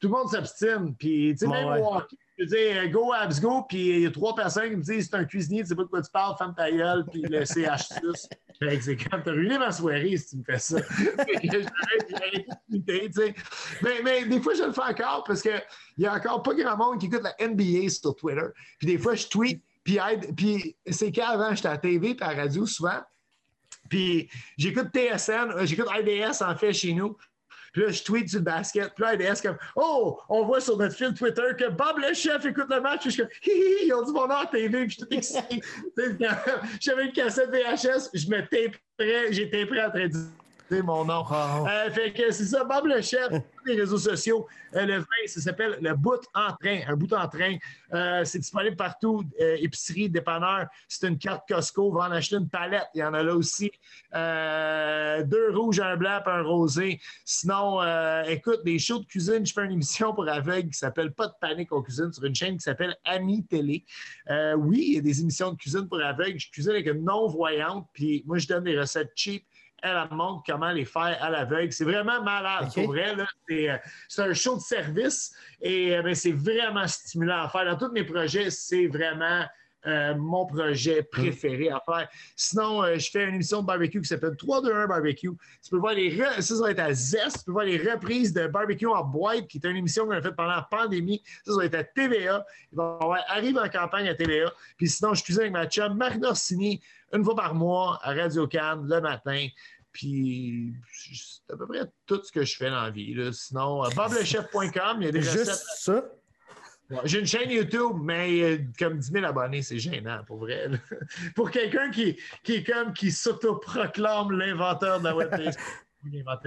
tout 0.00 0.08
le 0.08 0.12
monde 0.12 0.28
s'abstine. 0.28 0.94
Puis, 0.98 1.32
tu 1.32 1.46
sais, 1.46 1.46
même 1.46 1.68
au 1.68 2.00
je 2.38 2.44
dis 2.44 2.90
go 2.90 3.14
abs 3.14 3.40
go, 3.40 3.62
puis 3.66 3.88
il 3.88 4.00
y 4.02 4.06
a 4.06 4.10
trois 4.10 4.34
personnes 4.34 4.68
qui 4.68 4.76
me 4.76 4.82
disent 4.82 5.08
c'est 5.10 5.16
un 5.16 5.24
cuisinier, 5.24 5.62
tu 5.62 5.68
sais 5.68 5.74
pas 5.74 5.84
de 5.84 5.88
quoi 5.88 6.02
tu 6.02 6.10
parles, 6.10 6.36
femme 6.36 6.54
ta 6.54 6.70
gueule, 6.70 7.06
puis 7.10 7.22
le 7.22 7.46
CH 7.46 7.88
sus. 7.88 8.28
c'est 8.82 8.96
quand 8.96 9.22
t'as 9.24 9.30
ruiné 9.30 9.56
ma 9.56 9.72
soirée 9.72 10.18
si 10.18 10.28
tu 10.28 10.36
me 10.36 10.44
fais 10.44 10.58
ça. 10.58 10.76
mais, 13.82 14.02
mais 14.04 14.26
des 14.26 14.40
fois, 14.42 14.52
je 14.52 14.64
le 14.64 14.72
fais 14.72 14.82
encore 14.82 15.24
parce 15.26 15.40
qu'il 15.40 15.62
y 15.96 16.04
a 16.04 16.12
encore 16.14 16.42
pas 16.42 16.52
grand 16.52 16.76
monde 16.76 17.00
qui 17.00 17.06
écoute 17.06 17.22
la 17.22 17.34
NBA 17.48 17.88
sur 17.88 18.14
Twitter. 18.14 18.48
Puis 18.78 18.88
des 18.88 18.98
fois, 18.98 19.14
je 19.14 19.26
tweet 19.28 19.62
puis, 20.36 20.76
c'est 20.90 21.12
qu'avant, 21.12 21.54
j'étais 21.54 21.68
à 21.68 21.72
la 21.72 21.78
TV 21.78 22.10
et 22.10 22.22
à 22.22 22.34
la 22.34 22.42
radio 22.42 22.66
souvent. 22.66 23.00
Puis 23.88 24.28
j'écoute 24.56 24.88
TSN, 24.92 25.50
euh, 25.50 25.66
j'écoute 25.66 25.88
IDS 25.94 26.42
en 26.42 26.56
fait 26.56 26.72
chez 26.72 26.92
nous. 26.92 27.16
Puis 27.72 27.82
là, 27.82 27.90
je 27.90 28.02
tweet 28.02 28.32
le 28.32 28.40
basket. 28.40 28.94
Puis 28.94 29.04
là, 29.04 29.14
IDS 29.14 29.42
comme 29.42 29.58
Oh, 29.74 30.18
on 30.28 30.46
voit 30.46 30.60
sur 30.60 30.78
notre 30.78 30.94
fil 30.94 31.12
Twitter 31.12 31.42
que 31.58 31.68
Bob 31.68 31.98
le 31.98 32.14
chef 32.14 32.44
écoute 32.46 32.68
le 32.70 32.80
match. 32.80 33.02
Puis 33.02 33.10
je 33.10 33.14
suis 33.14 33.22
comme 33.22 33.30
Hi, 33.44 33.86
ils 33.86 33.92
ont 33.92 34.02
dit 34.02 34.12
mon 34.12 34.26
nom 34.26 34.36
à 34.36 34.46
TV. 34.46 34.86
Puis 34.86 34.90
je 34.90 34.94
suis 34.94 35.02
tout 35.02 35.14
excité. 35.14 35.60
J'avais 36.80 37.04
une 37.06 37.12
cassette 37.12 37.50
VHS, 37.50 38.10
je 38.14 38.28
me 38.28 38.40
taperais, 38.40 39.32
j'étais 39.32 39.66
prêt 39.66 39.84
en 39.84 39.90
train 39.90 40.08
de 40.08 40.82
mon 40.82 41.04
nom. 41.04 41.24
Euh, 41.32 41.90
fait 41.90 42.12
que 42.12 42.30
c'est 42.30 42.46
ça, 42.46 42.64
Bob 42.64 42.86
le 42.86 43.00
chef, 43.00 43.30
les 43.66 43.80
réseaux 43.80 43.98
sociaux. 43.98 44.46
Euh, 44.74 44.86
le 44.86 44.98
vin, 44.98 45.26
ça 45.26 45.40
s'appelle 45.40 45.78
le 45.80 45.94
bout 45.94 46.20
en 46.34 46.52
train, 46.54 46.80
un 46.86 46.96
bout 46.96 47.12
en 47.12 47.28
train. 47.28 47.56
Euh, 47.92 48.24
c'est 48.24 48.38
disponible 48.38 48.76
partout, 48.76 49.24
épicerie, 49.38 50.08
dépanneur. 50.08 50.66
C'est 50.88 51.08
une 51.08 51.18
carte 51.18 51.42
Costco, 51.48 51.92
va 51.92 52.08
en 52.08 52.12
acheter 52.12 52.36
une 52.36 52.48
palette. 52.48 52.86
Il 52.94 53.00
y 53.00 53.04
en 53.04 53.14
a 53.14 53.22
là 53.22 53.34
aussi. 53.34 53.70
deux 54.12 55.56
rouges, 55.56 55.80
un 55.80 55.96
blanc, 55.96 56.20
un 56.26 56.42
rosé. 56.42 57.00
Sinon, 57.24 57.80
écoute, 58.24 58.60
des 58.64 58.78
shows 58.78 59.00
de 59.00 59.06
cuisine, 59.06 59.44
je 59.44 59.52
fais 59.52 59.64
une 59.64 59.72
émission 59.72 60.14
pour 60.14 60.28
aveugles 60.28 60.70
qui 60.70 60.78
s'appelle 60.78 61.12
Pas 61.12 61.28
de 61.28 61.34
panique 61.40 61.72
en 61.72 61.82
cuisine 61.82 62.12
sur 62.12 62.24
une 62.24 62.34
chaîne 62.34 62.56
qui 62.56 62.62
s'appelle 62.62 62.96
Ami 63.04 63.44
Télé. 63.46 63.84
oui, 64.56 64.84
il 64.88 64.94
y 64.94 64.98
a 64.98 65.02
des 65.02 65.20
émissions 65.20 65.52
de 65.52 65.56
cuisine 65.56 65.88
pour 65.88 66.00
aveugles. 66.00 66.38
Je 66.38 66.50
cuisine 66.50 66.72
avec 66.72 66.86
une 66.86 67.04
non-voyante, 67.04 67.88
puis 67.92 68.22
moi, 68.26 68.38
je 68.38 68.46
donne 68.46 68.64
des 68.64 68.78
recettes 68.78 69.12
cheap 69.14 69.44
elle, 69.82 70.08
montre 70.10 70.42
comment 70.46 70.70
les 70.72 70.84
faire 70.84 71.18
à 71.20 71.30
l'aveugle. 71.30 71.72
C'est 71.72 71.84
vraiment 71.84 72.22
malade. 72.22 72.72
Pour 72.74 72.88
vrai, 72.88 73.14
euh, 73.50 73.76
c'est, 74.08 74.22
un 74.22 74.34
show 74.34 74.56
de 74.56 74.60
service 74.60 75.34
et 75.60 75.96
euh, 75.96 76.14
c'est 76.14 76.32
vraiment 76.32 76.86
stimulant 76.86 77.44
à 77.44 77.48
faire. 77.48 77.64
Dans 77.64 77.86
tous 77.86 77.92
mes 77.92 78.04
projets, 78.04 78.50
c'est 78.50 78.86
vraiment 78.86 79.44
euh, 79.86 80.14
mon 80.16 80.46
projet 80.46 81.02
préféré 81.02 81.70
à 81.70 81.80
faire. 81.84 82.08
Sinon, 82.34 82.82
je 82.96 83.08
fais 83.10 83.24
une 83.24 83.34
émission 83.36 83.60
de 83.60 83.66
barbecue 83.66 84.00
qui 84.00 84.08
s'appelle 84.08 84.32
3-2-1 84.32 84.88
Barbecue. 84.88 85.30
Tu 85.62 85.70
peux 85.70 85.76
voir 85.76 85.94
les 85.94 86.16
ça, 86.16 86.42
ça 86.42 86.60
va 86.60 86.70
être 86.70 86.80
à 86.80 86.92
Zest. 86.92 87.38
Tu 87.38 87.44
peux 87.44 87.52
voir 87.52 87.66
les 87.66 87.78
reprises 87.78 88.32
de 88.32 88.46
barbecue 88.48 88.86
en 88.86 89.04
boîte, 89.04 89.46
qui 89.46 89.58
est 89.58 89.68
une 89.68 89.76
émission 89.76 90.06
qu'on 90.06 90.12
a 90.12 90.22
faite 90.22 90.34
pendant 90.34 90.56
la 90.56 90.66
pandémie. 90.68 91.22
Ça, 91.44 91.52
ça 91.52 91.58
va 91.58 91.64
être 91.66 91.74
à 91.74 91.84
TVA. 91.84 92.44
Il 92.72 92.76
va 92.76 92.98
avoir 93.00 93.20
Arrive 93.28 93.58
en 93.58 93.68
campagne 93.68 94.08
à 94.08 94.14
TVA. 94.14 94.52
Puis 94.76 94.88
sinon, 94.88 95.14
je 95.14 95.22
cuisine 95.22 95.42
avec 95.42 95.52
ma 95.52 95.66
chum 95.66 95.94
Marc 95.96 96.16
Norsini 96.16 96.82
une 97.12 97.24
fois 97.24 97.36
par 97.36 97.54
mois 97.54 97.98
à 98.02 98.14
Radio 98.14 98.46
Cannes 98.46 98.86
le 98.88 99.00
matin. 99.00 99.46
Puis 99.92 100.74
c'est 100.92 101.54
à 101.54 101.56
peu 101.56 101.66
près 101.66 101.80
tout 102.04 102.22
ce 102.22 102.30
que 102.30 102.44
je 102.44 102.56
fais 102.56 102.68
dans 102.68 102.82
la 102.82 102.90
vie. 102.90 103.16
Sinon, 103.32 103.84
euh, 103.84 103.88
boblechef.com, 103.96 104.96
il 105.00 105.04
y 105.04 105.08
a 105.08 105.12
des 105.12 105.22
Juste 105.22 105.38
recettes. 105.38 105.64
ça? 105.78 106.04
J'ai 107.04 107.18
une 107.18 107.26
chaîne 107.26 107.50
YouTube, 107.50 107.96
mais 108.00 108.42
euh, 108.42 108.58
comme 108.78 108.98
10 108.98 109.10
000 109.10 109.24
abonnés, 109.24 109.62
c'est 109.62 109.78
gênant, 109.78 110.22
pour 110.24 110.38
vrai. 110.38 110.68
pour 111.34 111.50
quelqu'un 111.50 111.90
qui, 111.90 112.16
qui 112.44 112.56
est 112.56 112.64
comme 112.64 112.92
qui 112.92 113.10
s'autoproclame 113.10 114.30
l'inventeur 114.32 115.00
de 115.00 115.04
la 115.04 115.16
web 115.16 115.30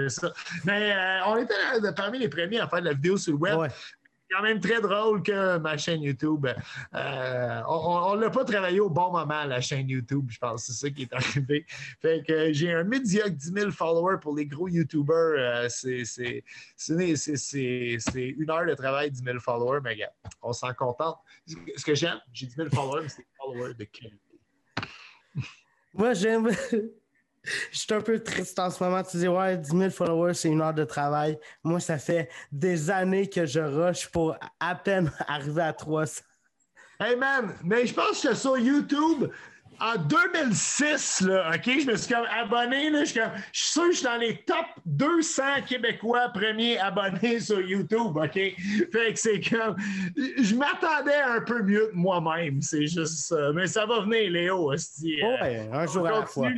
ça. 0.07 0.31
Mais 0.63 0.93
euh, 0.93 1.19
on 1.25 1.37
était 1.37 1.53
parmi 1.95 2.19
les 2.19 2.29
premiers 2.29 2.59
à 2.59 2.67
faire 2.67 2.79
de 2.79 2.85
la 2.85 2.93
vidéo 2.93 3.17
sur 3.17 3.33
le 3.33 3.39
web 3.39 3.71
quand 4.29 4.41
même 4.41 4.59
très 4.59 4.81
drôle 4.81 5.23
que 5.23 5.57
ma 5.57 5.77
chaîne 5.77 6.01
YouTube. 6.01 6.47
Euh, 6.93 7.61
on 7.67 8.15
ne 8.15 8.21
l'a 8.21 8.29
pas 8.29 8.45
travaillé 8.45 8.79
au 8.79 8.89
bon 8.89 9.11
moment, 9.11 9.45
la 9.45 9.61
chaîne 9.61 9.89
YouTube, 9.89 10.27
je 10.29 10.37
pense. 10.37 10.65
C'est 10.65 10.73
ça 10.73 10.89
qui 10.89 11.03
est 11.03 11.13
arrivé. 11.13 11.65
Fait 12.01 12.23
que 12.25 12.53
j'ai 12.53 12.73
un 12.73 12.83
médiocre 12.83 13.31
10 13.31 13.53
000 13.53 13.71
followers 13.71 14.17
pour 14.21 14.35
les 14.35 14.45
gros 14.45 14.67
YouTubers. 14.67 15.35
Euh, 15.37 15.69
c'est 15.69 16.43
une 16.87 18.49
heure 18.49 18.65
de 18.65 18.75
travail, 18.75 19.11
10 19.11 19.23
000 19.23 19.39
followers, 19.39 19.79
mais 19.83 19.95
gars, 19.95 20.11
on 20.41 20.53
s'en 20.53 20.73
contente. 20.73 21.17
Ce 21.47 21.83
que 21.83 21.95
j'aime, 21.95 22.19
j'ai 22.33 22.45
10 22.47 22.55
000 22.55 22.69
followers, 22.69 23.03
mais 23.03 23.09
c'est 23.09 23.21
des 23.21 23.27
followers 23.37 23.73
de 23.73 23.83
qualité. 23.85 24.19
Moi, 25.93 26.13
j'aime. 26.13 26.49
Je 27.71 27.79
suis 27.79 27.93
un 27.93 28.01
peu 28.01 28.19
triste 28.19 28.59
en 28.59 28.69
ce 28.69 28.83
moment. 28.83 29.01
Tu 29.03 29.17
dis, 29.17 29.27
ouais, 29.27 29.57
10 29.57 29.69
000 29.69 29.89
followers, 29.89 30.33
c'est 30.33 30.49
une 30.49 30.61
heure 30.61 30.73
de 30.73 30.83
travail. 30.83 31.37
Moi, 31.63 31.79
ça 31.79 31.97
fait 31.97 32.29
des 32.51 32.89
années 32.89 33.29
que 33.29 33.45
je 33.45 33.59
rush 33.59 34.07
pour 34.07 34.35
à 34.59 34.75
peine 34.75 35.11
arriver 35.27 35.61
à 35.61 35.73
300. 35.73 36.21
Hey 37.01 37.15
man, 37.15 37.55
mais 37.63 37.87
je 37.87 37.93
pense 37.93 38.21
que 38.21 38.33
sur 38.33 38.57
YouTube, 38.57 39.31
en 39.79 39.95
2006, 39.95 41.21
là, 41.21 41.51
OK, 41.55 41.63
je 41.65 41.85
me 41.89 41.95
suis 41.95 42.13
comme 42.13 42.25
abonné, 42.25 42.89
là, 42.89 43.05
je, 43.05 43.11
suis 43.11 43.21
sûr 43.53 43.83
que 43.83 43.91
je 43.91 43.95
suis 43.97 44.05
dans 44.05 44.17
les 44.17 44.43
top 44.43 44.65
200 44.85 45.43
Québécois 45.65 46.27
premiers 46.33 46.77
abonnés 46.77 47.39
sur 47.39 47.61
YouTube, 47.61 48.17
OK? 48.17 48.33
Fait 48.33 49.13
que 49.13 49.15
c'est 49.15 49.39
comme, 49.39 49.77
je 50.17 50.55
m'attendais 50.55 51.21
un 51.25 51.39
peu 51.41 51.63
mieux 51.63 51.87
que 51.87 51.95
moi-même, 51.95 52.61
c'est 52.61 52.87
juste 52.87 53.27
ça. 53.27 53.53
Mais 53.53 53.67
ça 53.67 53.85
va 53.85 54.01
venir, 54.01 54.29
Léo, 54.31 54.73
aussi. 54.73 55.21
Ouais, 55.23 55.69
un 55.71 55.87
jour 55.87 56.05
à 56.05 56.11
la 56.11 56.25
fois. 56.25 56.49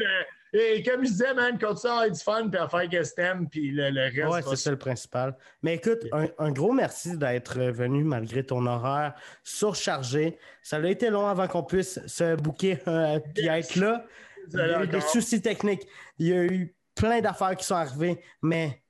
Et 0.54 0.84
comme 0.84 1.06
je 1.06 1.12
disais, 1.12 1.34
man, 1.34 1.58
quand 1.58 1.78
ça, 1.78 2.08
être 2.08 2.14
du 2.14 2.20
fun, 2.20 2.50
puis 2.50 2.60
à 2.60 2.68
faire 2.68 2.90
que 2.90 3.16
t'aimes, 3.16 3.48
puis 3.48 3.72
le, 3.72 3.90
le, 3.90 4.02
reste. 4.04 4.34
Ouais, 4.34 4.42
c'est 4.42 4.64
ça 4.64 4.72
le 4.72 4.78
principal. 4.78 5.38
Mais 5.64 5.76
écoute, 5.76 6.06
un, 6.12 6.52
gros 6.52 6.74
merci 6.74 7.18
d'être 7.18 7.58
venu 7.60 8.04
malgré 8.04 8.44
ton 8.46 8.66
horaire 8.66 9.14
surchargé. 9.44 10.38
Ça 10.62 10.78
a 10.78 10.88
été 10.88 11.10
long 11.10 11.26
avant 11.26 11.48
qu'on 11.48 11.64
puisse 11.64 12.06
se 12.06 12.36
booker 12.36 12.80
euh, 12.88 13.20
puis 13.34 13.48
être 13.48 13.76
là. 13.76 14.06
Il 14.52 14.60
y 14.60 14.62
a 14.62 14.84
eu 14.84 14.88
des 14.88 15.02
soucis 15.02 15.42
techniques. 15.42 15.88
Il 16.20 16.28
y 16.28 16.34
a 16.34 16.44
eu 16.44 16.76
plein 16.96 17.22
d'affaires 17.22 17.56
qui 17.56 17.66
sont 17.66 17.76
arrivées, 17.76 18.22
mais 18.42 18.82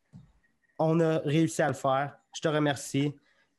on 0.80 1.00
a 1.00 1.20
réussi 1.20 1.62
à 1.62 1.68
le 1.68 1.76
faire. 1.76 2.18
Je 2.36 2.42
te 2.42 2.48
remercie 2.48 3.14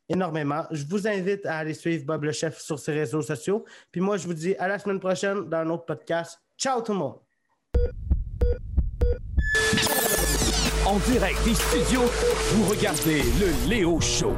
énormément. 0.08 0.66
Je 0.72 0.84
vous 0.86 1.06
invite 1.06 1.46
à 1.46 1.58
aller 1.58 1.74
suivre 1.74 2.04
Bob 2.04 2.24
le 2.24 2.32
Chef 2.32 2.58
sur 2.58 2.78
ses 2.78 2.92
réseaux 2.92 3.22
sociaux. 3.22 3.64
Puis 3.92 4.00
moi, 4.00 4.16
je 4.16 4.26
vous 4.26 4.34
dis 4.34 4.56
à 4.56 4.66
la 4.66 4.78
semaine 4.80 4.98
prochaine 4.98 5.48
dans 5.48 5.58
un 5.58 5.70
autre 5.70 5.84
podcast. 5.84 6.40
Ciao 6.58 6.82
tout 6.82 6.92
le 6.92 6.98
monde! 6.98 7.18
En 10.84 10.98
direct 11.10 11.38
des 11.44 11.54
studios, 11.54 12.02
vous 12.52 12.68
regardez 12.68 13.22
le 13.38 13.68
Léo 13.68 14.00
Show. 14.00 14.32